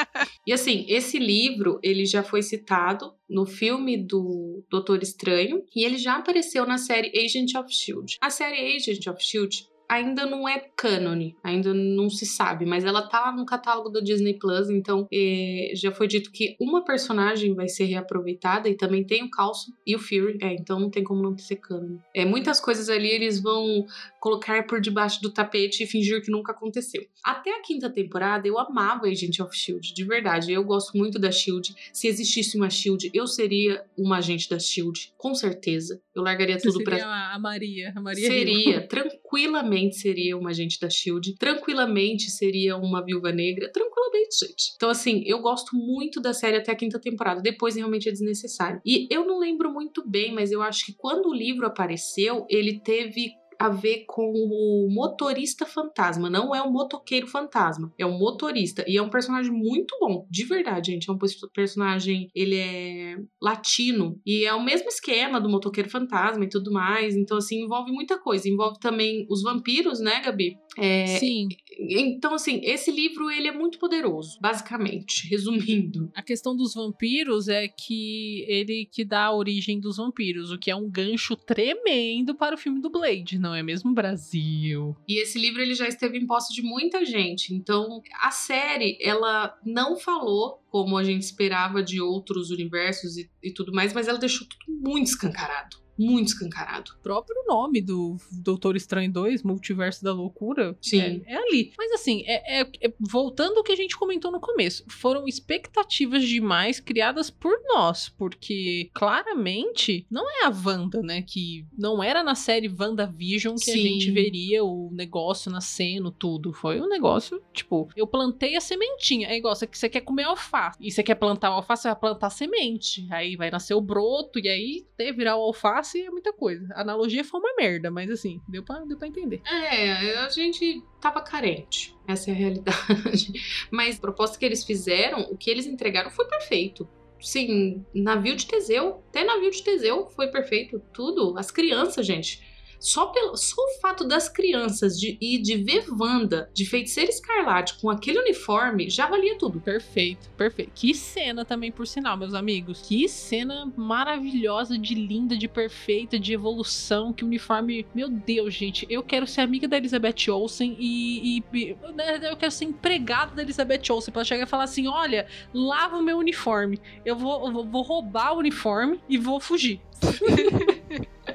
E 0.46 0.54
assim, 0.54 0.86
esse 0.88 1.20
livro, 1.20 1.80
ele 1.84 2.06
já 2.06 2.24
foi 2.24 2.42
citado 2.42 3.14
no 3.30 3.46
filme 3.46 3.98
do 3.98 4.64
Doutor 4.70 5.02
Estranho 5.04 5.64
e 5.76 5.86
ele 5.86 5.98
já 5.98 6.16
apareceu 6.16 6.66
na 6.66 6.78
série 6.78 7.12
Agent 7.18 7.56
of 7.56 7.74
Shield. 7.74 8.18
A 8.22 8.30
série 8.30 8.76
Agent 8.76 9.08
of 9.08 9.24
Shield 9.24 9.69
ainda 9.90 10.26
não 10.28 10.48
é 10.48 10.60
cânone, 10.76 11.36
ainda 11.44 11.74
não 11.74 12.10
se 12.10 12.26
sabe, 12.26 12.64
mas 12.64 12.86
ela 12.86 13.02
tá 13.02 13.32
no 13.32 13.44
catálogo 13.44 13.90
do 13.90 14.04
Disney 14.04 14.36
Plus, 14.36 14.70
então 14.70 15.08
eh, 15.12 15.72
já 15.74 15.92
foi 15.92 16.08
dito 16.08 16.32
que 16.32 16.56
uma 16.60 16.84
personagem 16.86 17.56
vai 17.56 17.68
ser 17.68 17.86
reaproveitada 17.86 18.70
e 18.70 18.76
também 18.76 19.04
tem 19.04 19.24
o 19.24 19.32
Coulson 19.32 19.72
e 19.86 19.96
o 19.96 20.00
Fury, 20.00 20.38
é, 20.42 20.54
então 20.54 20.80
não 20.80 20.92
tem 20.92 21.04
como 21.04 21.24
não 21.24 21.36
ser 21.38 21.56
cânone. 21.56 22.00
É, 22.14 22.24
muitas 22.24 22.62
coisas 22.62 22.88
ali 22.88 23.10
eles 23.10 23.42
vão 23.42 23.86
colocar 24.20 24.68
por 24.68 24.80
debaixo 24.80 25.22
do 25.22 25.32
tapete 25.32 25.84
e 25.84 25.88
fingir 25.88 26.22
que 26.22 26.30
nunca 26.30 26.52
aconteceu. 26.52 27.04
Até 27.24 27.52
a 27.58 27.62
quinta 27.62 27.90
temporada 27.90 28.48
eu 28.48 28.60
amava 28.60 29.08
Agent 29.08 29.40
of 29.40 29.56
Shield, 29.58 29.94
de 29.94 30.04
verdade. 30.04 30.52
Eu 30.52 30.64
gosto 30.64 30.96
muito 30.98 31.18
da 31.18 31.32
Shield. 31.32 31.74
Se 31.92 32.08
existisse 32.08 32.56
uma 32.58 32.70
Shield, 32.70 33.10
eu 33.14 33.26
seria 33.26 33.84
uma 33.98 34.18
agente 34.18 34.48
da 34.50 34.60
Shield, 34.60 35.14
com 35.18 35.34
certeza. 35.34 36.02
Eu 36.14 36.22
largaria 36.22 36.58
tudo 36.60 36.84
pra 36.84 36.98
a 37.34 37.40
Maria, 37.40 37.94
a 37.96 38.02
Maria. 38.02 38.28
Seria, 38.28 38.82
tranquilamente 38.88 39.79
seria 39.92 40.38
uma 40.38 40.50
agente 40.50 40.80
da 40.80 40.90
Shield, 40.90 41.36
tranquilamente 41.36 42.30
seria 42.30 42.76
uma 42.76 43.04
viúva 43.04 43.32
negra, 43.32 43.72
tranquilamente, 43.72 44.36
gente. 44.40 44.74
Então, 44.76 44.90
assim, 44.90 45.24
eu 45.26 45.40
gosto 45.40 45.76
muito 45.76 46.22
da 46.22 46.34
série 46.34 46.58
até 46.58 46.72
a 46.72 46.76
quinta 46.76 47.00
temporada, 47.00 47.42
depois 47.42 47.76
realmente 47.76 48.10
é 48.10 48.12
desnecessário. 48.12 48.82
E 48.86 49.08
eu 49.10 49.26
não 49.26 49.40
lembro 49.40 49.72
muito 49.72 50.08
bem, 50.08 50.34
mas 50.34 50.52
eu 50.52 50.62
acho 50.62 50.86
que 50.86 50.94
quando 50.94 51.30
o 51.30 51.34
livro 51.34 51.66
apareceu, 51.66 52.46
ele 52.50 52.80
teve 52.80 53.34
a 53.60 53.68
ver 53.70 54.06
com 54.08 54.32
o 54.32 54.88
motorista 54.90 55.66
fantasma, 55.66 56.30
não 56.30 56.56
é 56.56 56.62
o 56.62 56.72
motoqueiro 56.72 57.28
fantasma, 57.28 57.92
é 57.98 58.06
o 58.06 58.18
motorista. 58.18 58.86
E 58.88 58.98
é 58.98 59.02
um 59.02 59.10
personagem 59.10 59.52
muito 59.52 59.98
bom, 60.00 60.26
de 60.30 60.46
verdade, 60.46 60.92
gente, 60.94 61.10
é 61.10 61.14
um 61.14 61.18
pers- 61.18 61.38
personagem, 61.54 62.30
ele 62.34 62.56
é 62.56 63.18
latino 63.42 64.20
e 64.26 64.46
é 64.46 64.54
o 64.54 64.64
mesmo 64.64 64.88
esquema 64.88 65.42
do 65.42 65.50
motoqueiro 65.50 65.90
fantasma 65.90 66.44
e 66.46 66.50
tudo 66.50 66.72
mais, 66.72 67.16
então 67.18 67.38
assim 67.38 67.62
envolve 67.64 67.92
muita 67.92 68.18
coisa, 68.18 68.48
envolve 68.48 68.80
também 68.80 69.26
os 69.30 69.42
vampiros, 69.44 70.00
né, 70.00 70.22
Gabi? 70.22 70.58
É, 70.78 71.06
Sim, 71.18 71.50
então 71.78 72.34
assim, 72.34 72.62
esse 72.64 72.90
livro 72.92 73.30
ele 73.30 73.48
é 73.48 73.52
muito 73.52 73.78
poderoso, 73.80 74.38
basicamente, 74.40 75.28
resumindo. 75.30 76.10
a 76.16 76.22
questão 76.22 76.56
dos 76.56 76.74
vampiros 76.74 77.48
é 77.50 77.68
que 77.68 78.46
ele 78.48 78.88
que 78.90 79.04
dá 79.04 79.26
a 79.26 79.36
origem 79.36 79.80
dos 79.80 79.98
vampiros, 79.98 80.52
o 80.52 80.58
que 80.58 80.72
é 80.72 80.76
um 80.76 80.90
gancho 80.90 81.36
tremendo 81.36 82.36
para 82.36 82.56
o 82.56 82.58
filme 82.58 82.80
do 82.82 82.90
Blade, 82.90 83.38
não 83.38 83.49
é 83.54 83.64
mesmo, 83.64 83.94
Brasil? 83.94 84.96
E 85.08 85.22
esse 85.22 85.40
livro 85.40 85.62
ele 85.62 85.74
já 85.74 85.88
esteve 85.88 86.18
em 86.18 86.26
posse 86.26 86.54
de 86.54 86.62
muita 86.62 87.06
gente. 87.06 87.54
Então, 87.54 88.02
a 88.22 88.32
série, 88.32 88.98
ela 89.02 89.58
não 89.66 89.98
falou 89.98 90.64
como 90.70 90.98
a 90.98 91.04
gente 91.04 91.24
esperava 91.24 91.82
de 91.84 92.02
outros 92.02 92.52
universos 92.52 93.18
e, 93.18 93.30
e 93.42 93.52
tudo 93.52 93.74
mais, 93.74 93.94
mas 93.94 94.08
ela 94.08 94.20
deixou 94.20 94.48
tudo 94.48 94.80
muito 94.80 95.08
escancarado. 95.08 95.78
Muito 96.00 96.28
escancarado. 96.28 96.92
O 97.00 97.04
próprio 97.04 97.44
nome 97.48 97.82
do 97.82 98.18
Doutor 98.32 98.76
Estranho 98.76 99.12
2, 99.12 99.44
Multiverso 99.44 100.04
da 100.04 100.14
Loucura, 100.14 100.78
Sim. 100.82 101.24
É, 101.26 101.34
é 101.34 101.38
ali. 101.38 101.74
Mas 101.78 101.92
assim, 101.92 102.24
é, 102.26 102.62
é- 102.62 102.70
é- 102.82 102.94
voltando 103.00 103.58
ao 103.58 103.64
que 103.64 103.72
a 103.72 103.76
gente 103.76 103.98
comentou 103.98 104.32
no 104.32 104.40
começo, 104.40 104.84
foram 104.88 105.28
expectativas 105.28 106.24
demais 106.24 106.80
criadas 106.80 107.30
por 107.30 107.54
nós, 107.68 108.10
porque 108.10 108.90
claramente 108.94 110.06
não 110.10 110.30
é 110.30 110.46
a 110.46 110.50
Wanda, 110.50 111.02
né, 111.02 111.22
que 111.22 111.66
não 111.78 112.04
era 112.04 112.24
na 112.24 112.36
série 112.36 112.70
WandaVision 112.70 113.56
que 113.56 113.72
a 113.72 113.74
Sim. 113.74 113.82
gente 113.82 114.12
veria 114.12 114.64
o 114.64 114.90
negócio 114.94 115.52
nascendo, 115.52 116.12
tudo. 116.12 116.54
Foi 116.54 116.80
um 116.80 116.88
negócio, 116.88 117.42
tipo, 117.54 117.90
eu 117.96 118.08
plantei 118.08 118.56
a 118.56 118.62
sementinha. 118.62 119.28
É 119.28 119.38
igual, 119.38 119.56
você, 119.56 119.90
quer 119.90 120.02
comer 120.02 120.24
alface, 120.24 120.78
e 120.80 120.92
você 120.92 121.04
quer 121.04 121.16
plantar 121.16 121.52
o 121.52 121.54
alface, 121.56 121.84
você 121.84 121.88
vai 121.90 122.00
plantar 122.00 122.30
semente. 122.30 123.08
Aí 123.10 123.36
vai 123.36 123.50
nascer 123.50 123.74
o 123.74 123.82
broto, 123.82 124.40
e 124.40 124.48
aí 124.48 124.86
virar 125.16 125.38
o 125.38 125.42
alface 125.42 125.89
é 125.98 126.10
muita 126.10 126.32
coisa. 126.34 126.68
A 126.74 126.82
analogia 126.82 127.24
foi 127.24 127.40
uma 127.40 127.56
merda, 127.56 127.90
mas 127.90 128.10
assim, 128.10 128.42
deu 128.48 128.64
pra, 128.64 128.80
deu 128.86 128.98
pra 128.98 129.08
entender. 129.08 129.42
É, 129.46 130.18
a 130.18 130.30
gente 130.30 130.84
tava 131.02 131.22
carente. 131.22 131.96
Essa 132.08 132.32
é 132.32 132.34
a 132.34 132.38
realidade. 132.38 133.32
Mas 133.72 133.98
a 133.98 134.02
proposta 134.02 134.38
que 134.38 134.46
eles 134.46 134.64
fizeram, 134.64 135.22
o 135.32 135.38
que 135.38 135.50
eles 135.50 135.68
entregaram 135.68 136.10
foi 136.10 136.28
perfeito. 136.28 136.88
Sim, 137.20 137.86
navio 137.94 138.36
de 138.36 138.48
Teseu, 138.48 139.04
até 139.10 139.24
navio 139.24 139.52
de 139.52 139.62
Teseu 139.62 140.08
foi 140.10 140.30
perfeito, 140.30 140.82
tudo. 140.94 141.38
As 141.38 141.52
crianças, 141.52 142.06
gente. 142.06 142.42
Só, 142.80 143.08
pelo, 143.08 143.36
só 143.36 143.62
o 143.62 143.82
fato 143.82 144.06
das 144.08 144.30
crianças 144.30 144.98
de, 144.98 145.18
e 145.20 145.38
de 145.38 145.58
ver 145.58 145.86
Wanda 145.92 146.50
de 146.54 146.66
feiticeira 146.66 147.10
escarlate 147.10 147.78
com 147.82 147.90
aquele 147.90 148.20
uniforme 148.20 148.90
já 148.90 149.06
valia 149.06 149.38
tudo. 149.38 149.60
Perfeito, 149.60 150.30
perfeito. 150.38 150.72
Que 150.74 150.94
cena 150.96 151.44
também, 151.44 151.72
por 151.72 151.86
sinal, 151.86 152.16
meus 152.16 152.34
amigos. 152.34 152.82
Que 152.88 153.10
cena 153.10 153.72
maravilhosa, 153.76 154.78
de 154.78 154.96
linda, 154.96 155.36
de 155.38 155.48
perfeita, 155.48 156.18
de 156.18 156.34
evolução. 156.34 157.12
Que 157.12 157.26
uniforme. 157.26 157.86
Meu 157.94 158.08
Deus, 158.10 158.54
gente. 158.54 158.88
Eu 158.90 159.04
quero 159.04 159.28
ser 159.28 159.42
amiga 159.42 159.68
da 159.68 159.76
Elizabeth 159.76 160.30
Olsen 160.30 160.76
e. 160.80 161.38
e- 161.38 161.44
e- 161.54 161.76
né, 161.94 162.20
eu 162.32 162.38
quero 162.38 162.52
ser 162.52 162.66
empregada 162.66 163.36
da 163.36 163.42
Elizabeth 163.42 163.82
Olsen. 163.92 164.12
Pra 164.14 164.22
ela 164.22 164.26
chegar 164.26 164.44
e 164.44 164.50
falar 164.50 164.64
assim: 164.64 164.88
olha, 164.88 165.28
lava 165.54 165.98
o 165.98 166.02
meu 166.04 166.18
uniforme. 166.18 166.80
Eu 167.04 167.16
vou, 167.18 167.46
eu 167.46 167.52
vou, 167.52 167.66
vou 167.66 167.82
roubar 167.82 168.34
o 168.34 168.38
uniforme 168.40 169.02
e 169.10 169.18
vou 169.18 169.40
fugir. 169.42 169.82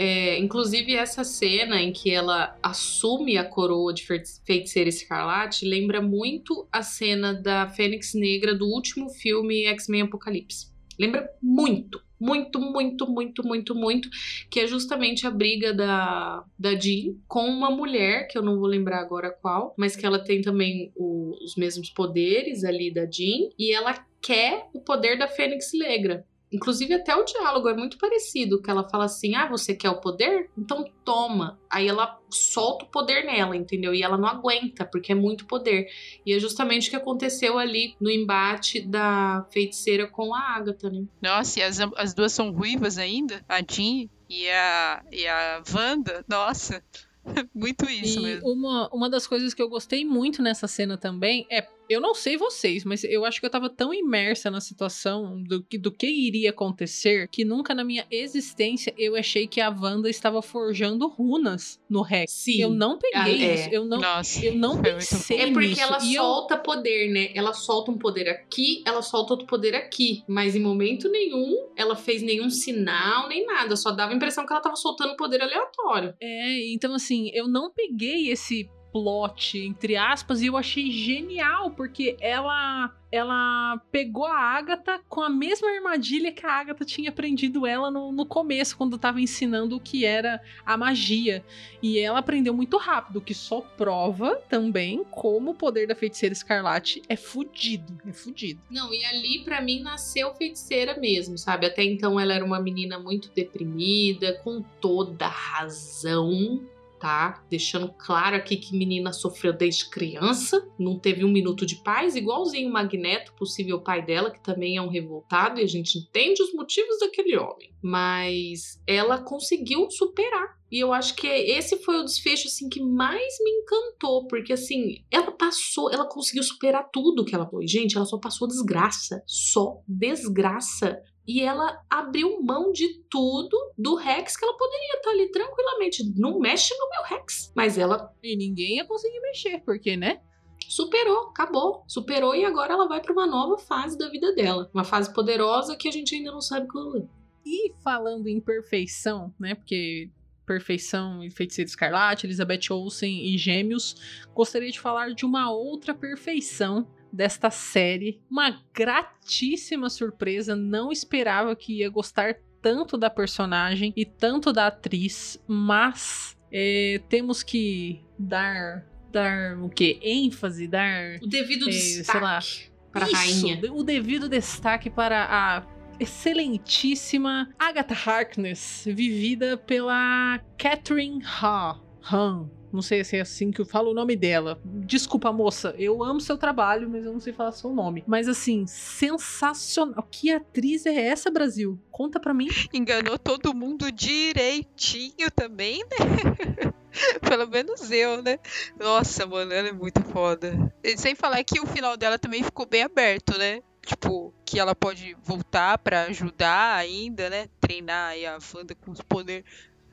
É, 0.00 0.38
inclusive, 0.38 0.94
essa 0.94 1.24
cena 1.24 1.82
em 1.82 1.92
que 1.92 2.08
ela 2.08 2.56
assume 2.62 3.36
a 3.36 3.44
coroa 3.44 3.92
de 3.92 4.06
fe- 4.06 4.22
feiticeira 4.46 4.88
escarlate 4.88 5.66
lembra 5.66 6.00
muito 6.00 6.68
a 6.70 6.84
cena 6.84 7.34
da 7.34 7.68
Fênix 7.68 8.14
Negra 8.14 8.54
do 8.54 8.64
último 8.66 9.10
filme 9.10 9.64
X-Men 9.64 10.02
Apocalipse. 10.02 10.68
Lembra 10.96 11.28
muito, 11.42 12.00
muito, 12.20 12.60
muito, 12.60 13.08
muito, 13.10 13.42
muito, 13.44 13.74
muito, 13.74 14.08
que 14.48 14.60
é 14.60 14.68
justamente 14.68 15.26
a 15.26 15.32
briga 15.32 15.74
da, 15.74 16.44
da 16.56 16.76
Jean 16.78 17.14
com 17.26 17.44
uma 17.48 17.68
mulher, 17.70 18.28
que 18.28 18.38
eu 18.38 18.42
não 18.42 18.56
vou 18.56 18.68
lembrar 18.68 19.00
agora 19.00 19.32
qual, 19.32 19.74
mas 19.76 19.96
que 19.96 20.06
ela 20.06 20.20
tem 20.22 20.40
também 20.42 20.92
o- 20.94 21.36
os 21.42 21.56
mesmos 21.56 21.90
poderes 21.90 22.62
ali 22.62 22.92
da 22.94 23.04
Jean, 23.04 23.48
e 23.58 23.72
ela 23.72 23.98
quer 24.22 24.68
o 24.72 24.80
poder 24.80 25.18
da 25.18 25.26
Fênix 25.26 25.70
Negra. 25.74 26.24
Inclusive, 26.50 26.94
até 26.94 27.14
o 27.14 27.24
diálogo 27.24 27.68
é 27.68 27.74
muito 27.74 27.98
parecido, 27.98 28.60
que 28.60 28.70
ela 28.70 28.88
fala 28.88 29.04
assim: 29.04 29.34
ah, 29.34 29.46
você 29.46 29.74
quer 29.74 29.90
o 29.90 30.00
poder? 30.00 30.50
Então 30.56 30.84
toma. 31.04 31.58
Aí 31.70 31.86
ela 31.86 32.18
solta 32.30 32.84
o 32.84 32.88
poder 32.88 33.24
nela, 33.24 33.56
entendeu? 33.56 33.94
E 33.94 34.02
ela 34.02 34.16
não 34.16 34.28
aguenta, 34.28 34.84
porque 34.84 35.12
é 35.12 35.14
muito 35.14 35.46
poder. 35.46 35.88
E 36.24 36.32
é 36.32 36.38
justamente 36.38 36.88
o 36.88 36.90
que 36.90 36.96
aconteceu 36.96 37.58
ali 37.58 37.94
no 38.00 38.10
embate 38.10 38.80
da 38.80 39.46
feiticeira 39.50 40.06
com 40.06 40.34
a 40.34 40.56
Agatha, 40.56 40.88
né? 40.90 41.04
Nossa, 41.20 41.60
e 41.60 41.62
as, 41.62 41.78
as 41.96 42.14
duas 42.14 42.32
são 42.32 42.50
ruivas 42.50 42.98
ainda? 42.98 43.44
A 43.48 43.58
Jean 43.58 44.08
e 44.28 44.48
a, 44.48 45.02
e 45.12 45.26
a 45.26 45.62
Wanda? 45.74 46.24
Nossa, 46.28 46.82
muito 47.54 47.88
isso 47.88 48.20
e 48.20 48.22
mesmo. 48.22 48.48
uma, 48.50 48.88
uma 48.92 49.10
das 49.10 49.26
coisas 49.26 49.54
que 49.54 49.62
eu 49.62 49.68
gostei 49.68 50.04
muito 50.04 50.42
nessa 50.42 50.66
cena 50.66 50.96
também 50.96 51.46
é. 51.50 51.66
Eu 51.88 52.00
não 52.00 52.14
sei 52.14 52.36
vocês, 52.36 52.84
mas 52.84 53.02
eu 53.04 53.24
acho 53.24 53.40
que 53.40 53.46
eu 53.46 53.50
tava 53.50 53.70
tão 53.70 53.92
imersa 53.94 54.50
na 54.50 54.60
situação 54.60 55.42
do 55.42 55.62
que, 55.62 55.78
do 55.78 55.90
que 55.90 56.06
iria 56.06 56.50
acontecer 56.50 57.28
que 57.28 57.44
nunca 57.44 57.74
na 57.74 57.82
minha 57.84 58.06
existência 58.10 58.92
eu 58.98 59.16
achei 59.16 59.46
que 59.46 59.60
a 59.60 59.70
Wanda 59.70 60.08
estava 60.10 60.42
forjando 60.42 61.06
runas 61.08 61.80
no 61.88 62.02
Rex. 62.02 62.30
Sim. 62.32 62.60
Eu 62.60 62.70
não 62.70 62.98
peguei 62.98 63.20
Ah, 63.20 63.28
é. 63.46 63.54
isso. 63.54 63.68
Eu 63.72 63.84
não, 63.84 64.00
Nossa, 64.00 64.44
eu 64.44 64.54
não 64.54 64.80
pensei 64.82 65.38
É 65.40 65.52
porque 65.52 65.68
nisso. 65.68 65.80
ela 65.82 65.98
e 66.04 66.14
eu- 66.14 66.22
solta 66.22 66.56
poder, 66.58 67.08
né? 67.10 67.30
Ela 67.34 67.52
solta 67.54 67.90
um 67.90 67.98
poder 67.98 68.28
aqui, 68.28 68.82
ela 68.86 69.00
solta 69.02 69.32
outro 69.34 69.46
poder 69.46 69.74
aqui. 69.74 70.22
Mas 70.28 70.54
em 70.54 70.60
momento 70.60 71.08
nenhum 71.10 71.68
ela 71.76 71.96
fez 71.96 72.22
nenhum 72.22 72.50
sinal, 72.50 73.28
nem 73.28 73.46
nada. 73.46 73.76
Só 73.76 73.90
dava 73.92 74.12
a 74.12 74.16
impressão 74.16 74.44
que 74.46 74.52
ela 74.52 74.60
tava 74.62 74.76
soltando 74.76 75.16
poder 75.16 75.40
aleatório. 75.40 76.14
É, 76.20 76.70
então 76.72 76.92
assim, 76.94 77.30
eu 77.32 77.48
não 77.48 77.70
peguei 77.72 78.30
esse 78.30 78.68
plot, 78.98 79.58
entre 79.58 79.96
aspas, 79.96 80.42
e 80.42 80.46
eu 80.46 80.56
achei 80.56 80.90
genial, 80.90 81.70
porque 81.70 82.16
ela 82.20 82.92
ela 83.10 83.80
pegou 83.90 84.26
a 84.26 84.38
Agatha 84.38 85.00
com 85.08 85.22
a 85.22 85.30
mesma 85.30 85.70
armadilha 85.70 86.30
que 86.30 86.44
a 86.44 86.52
Agatha 86.52 86.84
tinha 86.84 87.08
aprendido 87.08 87.66
ela 87.66 87.90
no, 87.90 88.12
no 88.12 88.26
começo, 88.26 88.76
quando 88.76 88.98
tava 88.98 89.18
ensinando 89.18 89.76
o 89.76 89.80
que 89.80 90.04
era 90.04 90.42
a 90.66 90.76
magia. 90.76 91.42
E 91.82 91.98
ela 91.98 92.18
aprendeu 92.18 92.52
muito 92.52 92.76
rápido, 92.76 93.22
que 93.22 93.32
só 93.32 93.62
prova 93.62 94.36
também 94.50 95.04
como 95.10 95.52
o 95.52 95.54
poder 95.54 95.86
da 95.86 95.94
feiticeira 95.94 96.34
escarlate 96.34 97.00
é 97.08 97.16
fudido, 97.16 97.98
é 98.06 98.12
fudido. 98.12 98.60
Não, 98.70 98.92
e 98.92 99.02
ali 99.06 99.42
pra 99.42 99.62
mim 99.62 99.80
nasceu 99.80 100.34
feiticeira 100.34 100.98
mesmo, 101.00 101.38
sabe? 101.38 101.64
Até 101.64 101.82
então 101.84 102.20
ela 102.20 102.34
era 102.34 102.44
uma 102.44 102.60
menina 102.60 102.98
muito 102.98 103.30
deprimida, 103.34 104.34
com 104.44 104.62
toda 104.82 105.26
razão, 105.26 106.60
tá? 106.98 107.44
Deixando 107.48 107.92
claro 107.92 108.36
aqui 108.36 108.56
que 108.56 108.76
menina 108.76 109.12
sofreu 109.12 109.52
desde 109.52 109.88
criança, 109.88 110.66
não 110.78 110.98
teve 110.98 111.24
um 111.24 111.32
minuto 111.32 111.64
de 111.64 111.76
paz, 111.76 112.16
igualzinho 112.16 112.68
o 112.68 112.72
Magneto, 112.72 113.34
possível 113.34 113.80
pai 113.80 114.04
dela, 114.04 114.30
que 114.30 114.42
também 114.42 114.76
é 114.76 114.82
um 114.82 114.88
revoltado, 114.88 115.60
e 115.60 115.64
a 115.64 115.66
gente 115.66 115.98
entende 115.98 116.42
os 116.42 116.52
motivos 116.52 116.98
daquele 117.00 117.36
homem. 117.36 117.72
Mas 117.82 118.80
ela 118.86 119.18
conseguiu 119.18 119.90
superar. 119.90 120.58
E 120.70 120.78
eu 120.78 120.92
acho 120.92 121.14
que 121.14 121.26
esse 121.26 121.78
foi 121.78 121.98
o 121.98 122.04
desfecho 122.04 122.46
assim 122.46 122.68
que 122.68 122.82
mais 122.82 123.34
me 123.42 123.50
encantou, 123.50 124.26
porque 124.26 124.52
assim, 124.52 125.02
ela 125.10 125.32
passou, 125.32 125.90
ela 125.90 126.06
conseguiu 126.06 126.42
superar 126.42 126.88
tudo 126.92 127.24
que 127.24 127.34
ela 127.34 127.48
foi. 127.48 127.66
Gente, 127.66 127.96
ela 127.96 128.04
só 128.04 128.18
passou 128.18 128.46
desgraça, 128.46 129.22
só 129.26 129.80
desgraça. 129.88 131.00
E 131.28 131.42
ela 131.42 131.84
abriu 131.90 132.42
mão 132.42 132.72
de 132.72 133.02
tudo 133.10 133.54
do 133.76 133.94
Rex 133.96 134.34
que 134.34 134.44
ela 134.44 134.56
poderia 134.56 134.96
estar 134.96 135.10
ali 135.10 135.30
tranquilamente. 135.30 136.12
Não 136.16 136.38
mexe 136.40 136.74
no 136.78 136.88
meu 136.88 137.02
Rex. 137.02 137.52
Mas 137.54 137.76
ela 137.76 138.10
E 138.22 138.34
ninguém 138.34 138.76
ia 138.76 138.86
conseguir 138.86 139.20
mexer, 139.20 139.60
porque, 139.60 139.94
né? 139.94 140.22
superou, 140.68 141.28
acabou. 141.28 141.82
Superou 141.86 142.34
e 142.34 142.44
agora 142.44 142.74
ela 142.74 142.86
vai 142.86 143.00
para 143.00 143.12
uma 143.12 143.26
nova 143.26 143.58
fase 143.58 143.96
da 143.96 144.08
vida 144.08 144.34
dela. 144.34 144.70
Uma 144.72 144.84
fase 144.84 145.12
poderosa 145.12 145.76
que 145.76 145.88
a 145.88 145.90
gente 145.90 146.14
ainda 146.14 146.30
não 146.30 146.40
sabe 146.40 146.68
qual 146.68 146.96
é. 146.96 147.02
E 147.44 147.72
falando 147.82 148.26
em 148.26 148.40
perfeição, 148.40 149.34
né? 149.40 149.54
Porque 149.54 150.10
perfeição 150.46 151.22
e 151.22 151.30
feiticeiro 151.30 151.68
escarlate, 151.68 152.26
Elizabeth 152.26 152.70
Olsen 152.70 153.34
e 153.34 153.36
Gêmeos, 153.36 153.96
gostaria 154.34 154.70
de 154.70 154.80
falar 154.80 155.14
de 155.14 155.26
uma 155.26 155.50
outra 155.50 155.94
perfeição 155.94 156.86
desta 157.12 157.50
série. 157.50 158.20
Uma 158.30 158.60
gratíssima 158.74 159.88
surpresa, 159.90 160.54
não 160.56 160.90
esperava 160.92 161.54
que 161.56 161.78
ia 161.80 161.88
gostar 161.90 162.36
tanto 162.60 162.96
da 162.98 163.08
personagem 163.08 163.92
e 163.96 164.04
tanto 164.04 164.52
da 164.52 164.66
atriz, 164.66 165.42
mas 165.46 166.36
é, 166.52 167.00
temos 167.08 167.42
que 167.42 168.00
dar 168.18 168.84
dar 169.10 169.56
o 169.62 169.70
que 169.70 169.98
ênfase, 170.02 170.68
dar 170.68 171.18
O 171.22 171.26
devido 171.26 171.66
É, 171.68 171.72
lá. 172.20 172.38
destaque 172.38 172.70
para 172.92 173.04
a 173.06 173.08
isso, 173.08 173.46
rainha. 173.46 173.72
o 173.72 173.82
devido 173.82 174.28
destaque 174.28 174.90
para 174.90 175.24
a 175.30 175.66
excelentíssima 176.00 177.48
Agatha 177.58 177.94
Harkness, 177.94 178.84
vivida 178.86 179.56
pela 179.56 180.38
Catherine 180.58 181.22
Ha. 181.24 181.80
Han. 182.12 182.50
Não 182.72 182.82
sei 182.82 183.02
se 183.04 183.16
é 183.16 183.20
assim 183.20 183.50
que 183.50 183.60
eu 183.60 183.66
falo 183.66 183.90
o 183.90 183.94
nome 183.94 184.14
dela. 184.16 184.60
Desculpa, 184.64 185.32
moça. 185.32 185.74
Eu 185.78 186.02
amo 186.02 186.20
seu 186.20 186.36
trabalho, 186.36 186.88
mas 186.88 187.04
eu 187.04 187.12
não 187.12 187.20
sei 187.20 187.32
falar 187.32 187.52
seu 187.52 187.72
nome. 187.72 188.04
Mas 188.06 188.28
assim, 188.28 188.66
sensacional. 188.66 190.06
Que 190.10 190.30
atriz 190.30 190.86
é 190.86 191.08
essa, 191.08 191.30
Brasil? 191.30 191.78
Conta 191.90 192.20
pra 192.20 192.34
mim. 192.34 192.48
Enganou 192.72 193.18
todo 193.18 193.54
mundo 193.54 193.90
direitinho 193.90 195.30
também, 195.34 195.82
né? 195.84 196.72
Pelo 197.28 197.46
menos 197.48 197.90
eu, 197.90 198.22
né? 198.22 198.38
Nossa, 198.78 199.26
mano, 199.26 199.52
ela 199.52 199.68
é 199.68 199.72
muito 199.72 200.02
foda. 200.04 200.72
E 200.82 200.96
sem 200.96 201.14
falar 201.14 201.42
que 201.44 201.60
o 201.60 201.66
final 201.66 201.96
dela 201.96 202.18
também 202.18 202.42
ficou 202.42 202.66
bem 202.66 202.82
aberto, 202.82 203.38
né? 203.38 203.62
Tipo, 203.84 204.34
que 204.44 204.58
ela 204.58 204.74
pode 204.74 205.16
voltar 205.22 205.78
pra 205.78 206.04
ajudar 206.04 206.74
ainda, 206.74 207.30
né? 207.30 207.48
Treinar 207.60 208.10
aí 208.10 208.26
a 208.26 208.38
Wanda 208.54 208.74
com 208.74 208.90
os 208.90 209.00
poderes. 209.00 209.44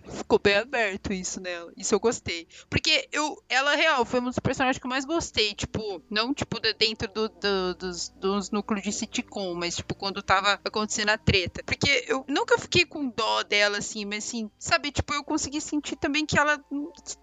Ficou 0.10 0.39
bem 0.39 0.56
aberto 0.56 1.12
isso 1.14 1.39
nela. 1.41 1.72
Isso 1.76 1.93
eu 1.95 1.99
gostei. 1.99 2.47
Porque 2.70 3.08
eu, 3.12 3.41
ela, 3.49 3.76
real, 3.76 4.06
foi 4.06 4.20
um 4.20 4.26
dos 4.26 4.39
personagens 4.39 4.80
que 4.80 4.86
eu 4.86 4.89
mais 4.89 5.06
gostei. 5.06 5.53
Tipo, 5.53 6.01
não, 6.10 6.34
tipo, 6.34 6.60
de- 6.60 6.74
dentro 6.74 7.08
do- 7.12 7.30
do- 7.30 7.74
dos, 7.76 8.10
dos 8.10 8.51
núcleos 8.51 8.84
de 8.84 8.91
sitcom, 8.91 9.53
mas, 9.56 9.76
tipo, 9.78 9.95
quando 9.95 10.22
tava 10.22 10.60
acontecendo 10.64 11.10
a 11.10 11.18
treta. 11.18 11.64
Porque 11.66 12.06
eu 12.08 12.26
nunca 12.28 12.58
fiquei 12.58 12.86
com 12.86 13.08
dó 13.10 13.43
dela, 13.43 13.78
assim, 13.80 14.06
mas, 14.06 14.26
assim, 14.26 14.49
sabe? 14.60 14.91
Tipo, 14.91 15.14
eu 15.14 15.24
consegui 15.24 15.60
sentir 15.62 15.95
também 15.95 16.26
que 16.26 16.38
ela 16.38 16.60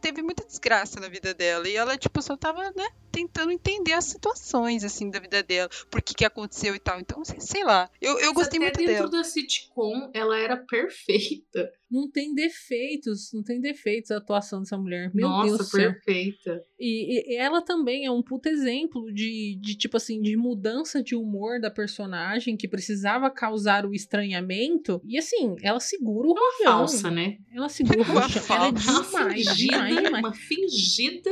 teve 0.00 0.22
muita 0.22 0.44
desgraça 0.44 0.98
na 1.00 1.08
vida 1.08 1.32
dela. 1.34 1.68
E 1.68 1.76
ela, 1.76 1.96
tipo, 1.96 2.20
só 2.22 2.36
tava, 2.36 2.62
né? 2.76 2.88
Tentando 3.10 3.52
entender 3.52 3.92
as 3.92 4.06
situações, 4.06 4.84
assim, 4.84 5.10
da 5.10 5.20
vida 5.20 5.42
dela. 5.42 5.68
Por 5.90 6.00
que 6.00 6.14
que 6.14 6.24
aconteceu 6.24 6.74
e 6.74 6.78
tal. 6.78 6.98
Então, 7.00 7.24
sei- 7.24 7.40
sei 7.40 7.64
lá. 7.64 7.90
Eu, 8.00 8.18
eu 8.18 8.26
Mas 8.28 8.34
gostei 8.34 8.58
até 8.58 8.66
muito 8.66 8.78
dentro 8.78 9.08
dela. 9.10 9.22
da 9.22 9.24
sitcom, 9.24 10.10
ela 10.14 10.38
era 10.38 10.56
perfeita. 10.56 11.70
Não 11.92 12.10
tem 12.10 12.34
defeitos, 12.34 13.30
não 13.34 13.42
tem 13.42 13.60
defeitos 13.60 14.10
a 14.10 14.16
atuação 14.16 14.60
dessa 14.60 14.78
mulher. 14.78 15.10
Meu 15.14 15.28
Nossa, 15.28 15.46
Deus 15.46 15.58
do 15.58 15.64
céu. 15.64 15.92
perfeita. 15.92 16.64
E, 16.80 17.34
e 17.34 17.36
ela 17.36 17.60
também 17.60 18.06
é 18.06 18.10
um 18.10 18.22
puto 18.22 18.48
exemplo 18.48 19.12
de, 19.12 19.58
de, 19.60 19.76
tipo 19.76 19.96
assim, 19.96 20.20
de 20.20 20.36
mudança 20.36 21.02
de 21.02 21.14
humor 21.14 21.60
da 21.60 21.70
personagem 21.70 22.56
que 22.56 22.66
precisava 22.66 23.30
causar 23.30 23.84
o 23.84 23.94
estranhamento. 23.94 25.00
E 25.04 25.18
assim, 25.18 25.54
ela 25.62 25.78
segura 25.78 26.28
o 26.28 26.32
rojão. 26.34 26.78
Falsa, 26.78 27.10
né? 27.10 27.36
Ela 27.54 27.68
segura 27.68 28.00
o 28.00 28.04
Uma. 28.04 28.22
Ela 28.22 28.26
é 28.26 28.30
falsa. 28.30 28.90
Uma 28.90 29.34
demais, 29.34 29.48
fingida, 29.48 29.72
demais, 29.72 30.02
demais. 30.02 30.24
uma 30.24 30.32
fingida. 30.32 31.30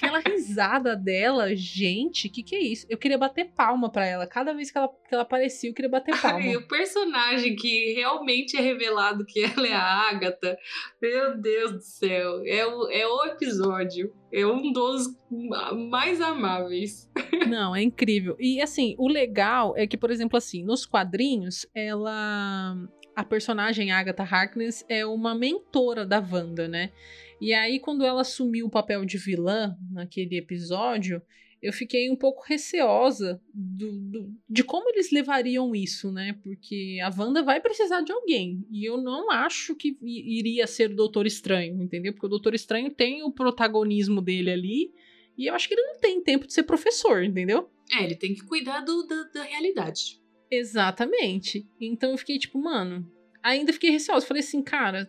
Aquela 0.00 0.20
risada 0.20 0.94
dela, 0.94 1.54
gente, 1.56 2.28
que 2.28 2.40
que 2.42 2.54
é 2.54 2.62
isso? 2.62 2.86
Eu 2.88 2.96
queria 2.96 3.18
bater 3.18 3.46
palma 3.52 3.90
pra 3.90 4.06
ela. 4.06 4.28
Cada 4.28 4.54
vez 4.54 4.70
que 4.70 4.78
ela, 4.78 4.88
que 4.88 5.12
ela 5.12 5.22
aparecia, 5.22 5.68
eu 5.68 5.74
queria 5.74 5.90
bater 5.90 6.16
palma. 6.20 6.38
Ai, 6.38 6.56
o 6.56 6.68
personagem 6.68 7.56
que 7.56 7.94
realmente 7.94 8.56
é 8.56 8.60
revelado 8.60 9.26
que 9.26 9.42
ela 9.42 9.66
é 9.66 9.72
a 9.72 10.08
Agatha, 10.08 10.56
meu 11.02 11.36
Deus 11.36 11.72
do 11.72 11.80
céu, 11.82 12.42
é 12.46 12.64
o, 12.64 12.88
é 12.90 13.06
o 13.08 13.24
episódio. 13.24 14.14
É 14.32 14.46
um 14.46 14.70
dos 14.72 15.08
ma- 15.30 15.72
mais 15.74 16.20
amáveis. 16.20 17.10
Não, 17.48 17.74
é 17.74 17.82
incrível. 17.82 18.36
E 18.38 18.60
assim, 18.62 18.94
o 18.98 19.08
legal 19.08 19.74
é 19.76 19.84
que, 19.86 19.96
por 19.96 20.10
exemplo, 20.12 20.36
assim, 20.36 20.62
nos 20.62 20.86
quadrinhos, 20.86 21.66
ela. 21.74 22.76
A 23.16 23.24
personagem 23.24 23.90
Agatha 23.90 24.22
Harkness 24.22 24.84
é 24.88 25.04
uma 25.04 25.34
mentora 25.34 26.06
da 26.06 26.20
Wanda, 26.20 26.68
né? 26.68 26.92
E 27.40 27.52
aí, 27.52 27.78
quando 27.78 28.04
ela 28.04 28.20
assumiu 28.22 28.66
o 28.66 28.70
papel 28.70 29.04
de 29.04 29.16
vilã 29.18 29.76
naquele 29.90 30.36
episódio, 30.36 31.22
eu 31.60 31.72
fiquei 31.72 32.08
um 32.10 32.14
pouco 32.16 32.44
receosa 32.46 33.40
do, 33.52 33.92
do- 33.92 34.32
de 34.48 34.62
como 34.62 34.88
eles 34.90 35.10
levariam 35.10 35.74
isso, 35.74 36.12
né? 36.12 36.36
Porque 36.42 36.98
a 37.02 37.10
Wanda 37.16 37.42
vai 37.42 37.60
precisar 37.60 38.00
de 38.02 38.12
alguém. 38.12 38.64
E 38.70 38.84
eu 38.88 38.96
não 39.00 39.30
acho 39.30 39.74
que 39.74 39.96
iria 40.02 40.66
ser 40.66 40.90
o 40.90 40.96
Doutor 40.96 41.26
Estranho, 41.26 41.82
entendeu? 41.82 42.12
Porque 42.12 42.26
o 42.26 42.30
Doutor 42.30 42.54
Estranho 42.54 42.90
tem 42.90 43.22
o 43.24 43.32
protagonismo 43.32 44.20
dele 44.20 44.50
ali. 44.50 44.92
E 45.36 45.46
eu 45.46 45.54
acho 45.54 45.68
que 45.68 45.74
ele 45.74 45.82
não 45.86 45.98
tem 46.00 46.20
tempo 46.22 46.46
de 46.46 46.52
ser 46.52 46.62
professor, 46.64 47.24
entendeu? 47.24 47.68
É, 47.92 48.04
ele 48.04 48.14
tem 48.16 48.34
que 48.34 48.42
cuidar 48.44 48.80
do- 48.80 49.06
da, 49.06 49.22
da 49.24 49.42
realidade. 49.42 50.20
Exatamente. 50.50 51.66
Então 51.80 52.10
eu 52.12 52.18
fiquei 52.18 52.38
tipo, 52.38 52.58
mano, 52.58 53.10
ainda 53.42 53.72
fiquei 53.72 53.90
receosa. 53.90 54.26
Falei 54.26 54.42
assim, 54.42 54.62
cara, 54.62 55.08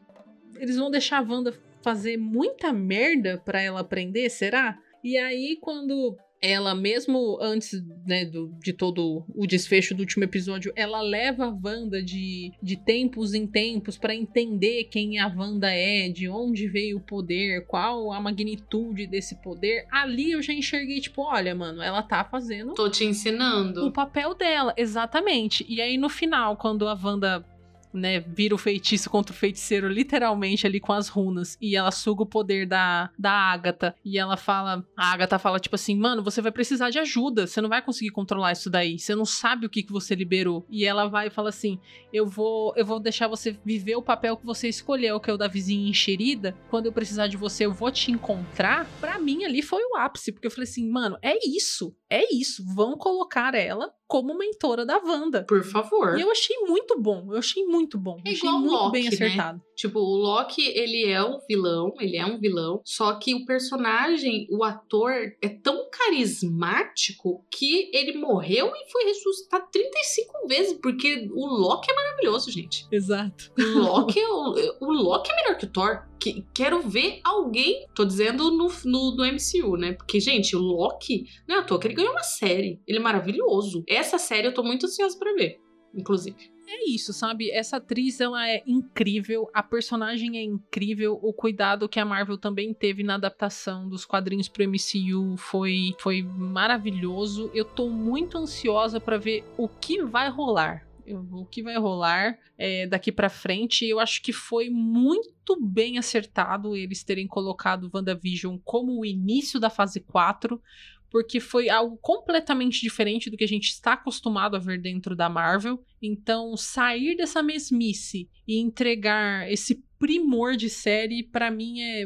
eles 0.56 0.78
vão 0.78 0.90
deixar 0.90 1.20
a 1.20 1.22
Wanda 1.22 1.52
fazer 1.82 2.18
muita 2.18 2.74
merda 2.74 3.38
pra 3.38 3.62
ela 3.62 3.80
aprender, 3.82 4.30
será? 4.30 4.78
E 5.04 5.18
aí, 5.18 5.58
quando 5.62 6.18
ela 6.42 6.74
mesmo 6.74 7.38
antes 7.42 7.84
né, 8.06 8.26
do, 8.26 8.54
de 8.64 8.72
todo 8.72 9.26
o 9.36 9.46
desfecho 9.46 9.94
do 9.94 10.02
último 10.02 10.24
episódio, 10.24 10.72
ela 10.76 11.02
leva 11.02 11.46
a 11.46 11.50
Wanda 11.50 12.02
de, 12.02 12.52
de 12.62 12.78
tempos 12.78 13.34
em 13.34 13.46
tempos 13.46 13.98
para 13.98 14.16
entender 14.16 14.86
quem 14.86 15.20
a 15.20 15.28
Wanda 15.28 15.70
é, 15.70 16.10
de 16.10 16.30
onde 16.30 16.68
veio 16.68 16.98
o 16.98 17.02
poder, 17.02 17.66
qual 17.66 18.12
a 18.12 18.22
magnitude 18.22 19.08
desse 19.08 19.42
poder. 19.42 19.86
Ali 19.92 20.32
eu 20.32 20.42
já 20.42 20.54
enxerguei, 20.54 21.02
tipo, 21.02 21.22
olha, 21.24 21.54
mano, 21.54 21.82
ela 21.82 22.02
tá 22.02 22.24
fazendo 22.24 22.74
Tô 22.74 22.90
te 22.90 23.04
ensinando. 23.04 23.86
o 23.86 23.92
papel 23.92 24.34
dela, 24.34 24.74
exatamente. 24.78 25.66
E 25.68 25.82
aí 25.82 25.98
no 25.98 26.10
final, 26.10 26.56
quando 26.56 26.88
a 26.88 26.98
Wanda 27.02 27.46
né, 27.94 28.20
vira 28.20 28.56
o 28.56 28.58
feitiço 28.58 29.10
contra 29.10 29.34
o 29.34 29.38
feiticeiro, 29.38 29.88
literalmente 29.88 30.66
ali 30.66 30.80
com 30.80 30.94
as 30.94 31.08
runas, 31.08 31.58
e 31.62 31.76
ela 31.76 31.92
suga 31.92 32.24
o 32.24 32.26
poder 32.26 32.66
da, 32.66 33.10
da 33.18 33.32
Agatha, 33.32 33.96
e 34.04 34.18
ela 34.18 34.38
fala, 34.38 34.86
a 34.98 35.12
Agatha 35.12 35.40
fala 35.40 35.60
tipo 35.60 35.76
assim, 35.76 35.96
mano, 35.96 36.24
você 36.24 36.42
vai 36.42 36.52
precisar 36.52 36.90
de 36.90 37.00
ajuda, 37.00 37.48
você 37.48 37.62
não 37.62 37.70
vai 37.70 37.82
conseguir 37.82 38.12
controlar 38.12 38.52
isso 38.52 38.70
daí, 38.70 38.98
você 38.98 39.16
não 39.16 39.26
sabe 39.26 39.66
o 39.66 39.70
que, 39.70 39.84
que 39.84 39.92
você 39.92 40.16
liberou. 40.16 40.66
E 40.70 40.86
ela 40.86 41.08
vai 41.08 41.28
e 41.28 41.32
fala 41.32 41.50
assim, 41.50 41.80
eu 42.14 42.26
vou, 42.26 42.74
eu 42.76 42.86
vou 42.86 43.00
deixar 43.00 43.28
você 43.28 43.58
viver 43.64 43.96
o 43.96 44.02
papel 44.02 44.38
que 44.38 44.46
você 44.46 44.68
escolheu, 44.68 45.20
que 45.20 45.30
é 45.30 45.34
o 45.34 45.38
da 45.38 45.48
vizinha 45.48 45.90
enxerida, 45.90 46.56
quando 46.70 46.86
eu 46.86 46.94
precisar 46.94 47.28
de 47.28 47.38
você, 47.38 47.66
eu 47.66 47.74
vou 47.74 47.92
te 47.92 48.12
encontrar. 48.12 48.88
Pra 49.00 49.20
mim 49.20 49.44
ali 49.46 49.62
foi 49.62 49.84
o 49.84 49.96
ápice, 49.96 50.32
porque 50.32 50.48
eu 50.48 50.52
falei 50.52 50.70
assim, 50.70 50.90
mano, 50.90 51.18
é 51.22 51.38
isso, 51.48 51.96
é 52.10 52.34
isso, 52.34 52.64
vão 52.74 52.98
colocar 52.98 53.54
ela 53.56 53.94
como 54.10 54.36
mentora 54.36 54.84
da 54.84 54.98
Wanda. 54.98 55.46
Por 55.48 55.64
favor. 55.64 56.18
E 56.18 56.22
eu 56.22 56.32
achei 56.32 56.58
muito 56.68 57.00
bom, 57.00 57.28
eu 57.32 57.38
achei 57.38 57.64
muito 57.64 57.96
bom. 57.96 58.18
É 58.26 58.32
achei 58.32 58.50
igual 58.50 58.60
muito 58.60 58.74
Loki, 58.74 58.92
bem 58.92 59.04
né? 59.04 59.10
acertado. 59.10 59.62
Tipo, 59.76 60.00
o 60.00 60.18
Loki, 60.18 60.68
ele 60.76 61.06
é 61.06 61.24
um 61.24 61.40
vilão, 61.48 61.94
ele 62.02 62.18
é 62.18 62.26
um 62.26 62.38
vilão, 62.38 62.82
só 62.84 63.14
que 63.14 63.34
o 63.34 63.46
personagem, 63.46 64.48
o 64.50 64.64
ator, 64.64 65.14
é 65.42 65.48
tão 65.48 65.88
carismático 65.90 67.46
que 67.50 67.90
ele 67.94 68.18
morreu 68.18 68.74
e 68.76 68.92
foi 68.92 69.06
ressuscitado 69.06 69.68
35 69.72 70.48
vezes, 70.48 70.74
porque 70.82 71.30
o 71.32 71.46
Loki 71.46 71.90
é 71.90 71.94
maravilhoso, 71.94 72.52
gente. 72.52 72.88
Exato. 72.92 73.54
O 73.58 73.80
Loki, 73.80 74.20
é 74.20 74.28
o, 74.28 74.54
o 74.82 74.92
Loki 74.92 75.32
é 75.32 75.36
melhor 75.36 75.58
que 75.58 75.66
o 75.66 75.70
Thor. 75.72 76.10
Que, 76.20 76.46
quero 76.54 76.82
ver 76.82 77.22
alguém, 77.24 77.88
tô 77.96 78.04
dizendo 78.04 78.52
no, 78.52 78.70
no, 78.84 79.16
no 79.16 79.26
MCU, 79.26 79.78
né? 79.78 79.94
Porque, 79.94 80.20
gente, 80.20 80.54
o 80.54 80.60
Loki, 80.60 81.24
não 81.48 81.56
é 81.56 81.60
à 81.60 81.64
toa 81.64 81.80
que 81.80 81.88
ele 81.88 81.94
ganhou 81.94 82.12
uma 82.12 82.24
série. 82.24 82.82
Ele 82.86 82.98
é 82.98 83.02
maravilhoso. 83.02 83.86
Essa 84.00 84.18
série 84.18 84.48
eu 84.48 84.54
tô 84.54 84.64
muito 84.64 84.86
ansiosa 84.86 85.20
pra 85.20 85.34
ver, 85.34 85.60
inclusive. 85.94 86.50
É 86.66 86.88
isso, 86.88 87.12
sabe? 87.12 87.52
Essa 87.52 87.78
atriz, 87.78 88.22
ela 88.22 88.48
é 88.48 88.64
incrível, 88.66 89.50
a 89.54 89.62
personagem 89.62 90.38
é 90.38 90.42
incrível, 90.42 91.20
o 91.22 91.34
cuidado 91.34 91.90
que 91.90 92.00
a 92.00 92.06
Marvel 92.06 92.38
também 92.38 92.74
teve 92.74 93.04
na 93.04 93.16
adaptação 93.16 93.90
dos 93.90 94.06
quadrinhos 94.06 94.48
pro 94.48 94.64
MCU 94.64 95.36
foi, 95.36 95.96
foi 96.00 96.22
maravilhoso. 96.22 97.52
Eu 97.54 97.66
tô 97.66 97.90
muito 97.90 98.38
ansiosa 98.38 99.02
pra 99.02 99.18
ver 99.18 99.44
o 99.58 99.68
que 99.68 100.02
vai 100.02 100.30
rolar. 100.30 100.88
O 101.32 101.44
que 101.44 101.64
vai 101.64 101.76
rolar 101.76 102.38
é, 102.56 102.86
daqui 102.86 103.12
pra 103.12 103.30
frente, 103.30 103.84
eu 103.84 104.00
acho 104.00 104.22
que 104.22 104.32
foi 104.32 104.70
muito 104.70 105.60
bem 105.60 105.98
acertado 105.98 106.76
eles 106.76 107.04
terem 107.04 107.28
colocado 107.28 107.90
WandaVision 107.92 108.58
como 108.64 109.00
o 109.00 109.06
início 109.06 109.60
da 109.60 109.72
fase 109.72 110.00
4, 110.02 110.62
porque 111.10 111.40
foi 111.40 111.70
algo 111.70 111.98
completamente 112.02 112.82
diferente 112.82 113.30
do 113.30 113.38
que 113.38 113.44
a 113.44 113.48
gente 113.48 113.70
está 113.70 113.94
acostumado 113.94 114.56
a 114.56 114.60
ver 114.60 114.82
dentro 114.82 115.16
da 115.16 115.30
Marvel. 115.30 115.84
Então, 116.02 116.56
sair 116.56 117.16
dessa 117.16 117.42
mesmice 117.42 118.30
e 118.48 118.58
entregar 118.58 119.52
esse 119.52 119.84
primor 120.00 120.56
de 120.56 120.70
série, 120.70 121.24
pra 121.24 121.52
mim 121.52 121.82
é. 121.82 122.06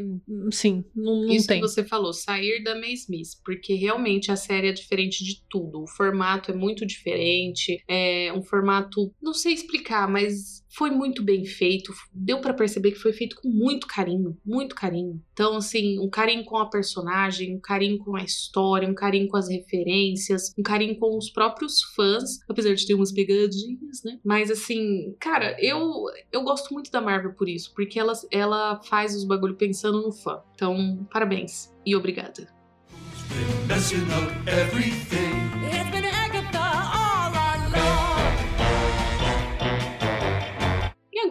Sim, 0.51 0.83
não, 0.95 1.21
não 1.21 1.33
Isso 1.33 1.47
tem. 1.47 1.61
que 1.61 1.67
você 1.67 1.83
falou, 1.83 2.11
sair 2.11 2.63
da 2.63 2.73
mesmice, 2.73 3.37
porque 3.45 3.75
realmente 3.75 4.31
a 4.31 4.35
série 4.35 4.67
é 4.67 4.71
diferente 4.71 5.23
de 5.23 5.43
tudo. 5.47 5.83
O 5.83 5.87
formato 5.87 6.51
é 6.51 6.55
muito 6.55 6.85
diferente, 6.85 7.83
é 7.87 8.33
um 8.35 8.41
formato, 8.41 9.13
não 9.21 9.33
sei 9.33 9.53
explicar, 9.53 10.09
mas 10.09 10.62
foi 10.75 10.89
muito 10.89 11.23
bem 11.23 11.45
feito. 11.45 11.93
Deu 12.13 12.41
pra 12.41 12.53
perceber 12.53 12.91
que 12.91 12.99
foi 12.99 13.13
feito 13.13 13.35
com 13.35 13.49
muito 13.49 13.87
carinho, 13.87 14.37
muito 14.45 14.75
carinho. 14.75 15.21
Então, 15.33 15.57
assim, 15.57 15.99
um 15.99 16.09
carinho 16.09 16.43
com 16.43 16.57
a 16.57 16.69
personagem, 16.69 17.55
um 17.55 17.59
carinho 17.59 17.97
com 17.99 18.15
a 18.15 18.23
história, 18.23 18.87
um 18.87 18.95
carinho 18.95 19.27
com 19.27 19.37
as 19.37 19.49
referências, 19.49 20.53
um 20.57 20.63
carinho 20.63 20.97
com 20.97 21.17
os 21.17 21.29
próprios 21.29 21.83
fãs, 21.95 22.39
apesar 22.49 22.73
de 22.73 22.85
ter 22.85 22.93
umas 22.95 23.11
pegadinhas, 23.11 24.03
né? 24.03 24.19
Mas 24.23 24.49
assim, 24.49 25.15
cara, 25.19 25.55
eu 25.59 26.05
eu 26.31 26.43
gosto 26.43 26.73
muito 26.73 26.91
da 26.91 27.01
Marvel 27.01 27.33
por 27.33 27.47
isso, 27.47 27.71
porque 27.75 27.99
ela, 27.99 28.13
ela 28.31 28.81
faz 28.83 29.15
os 29.15 29.23
bagulho 29.23 29.55
pensando 29.55 30.01
no 30.01 30.11
fã. 30.11 30.41
Então, 30.55 31.07
parabéns 31.11 31.71
e 31.85 31.95
obrigada. 31.95 32.47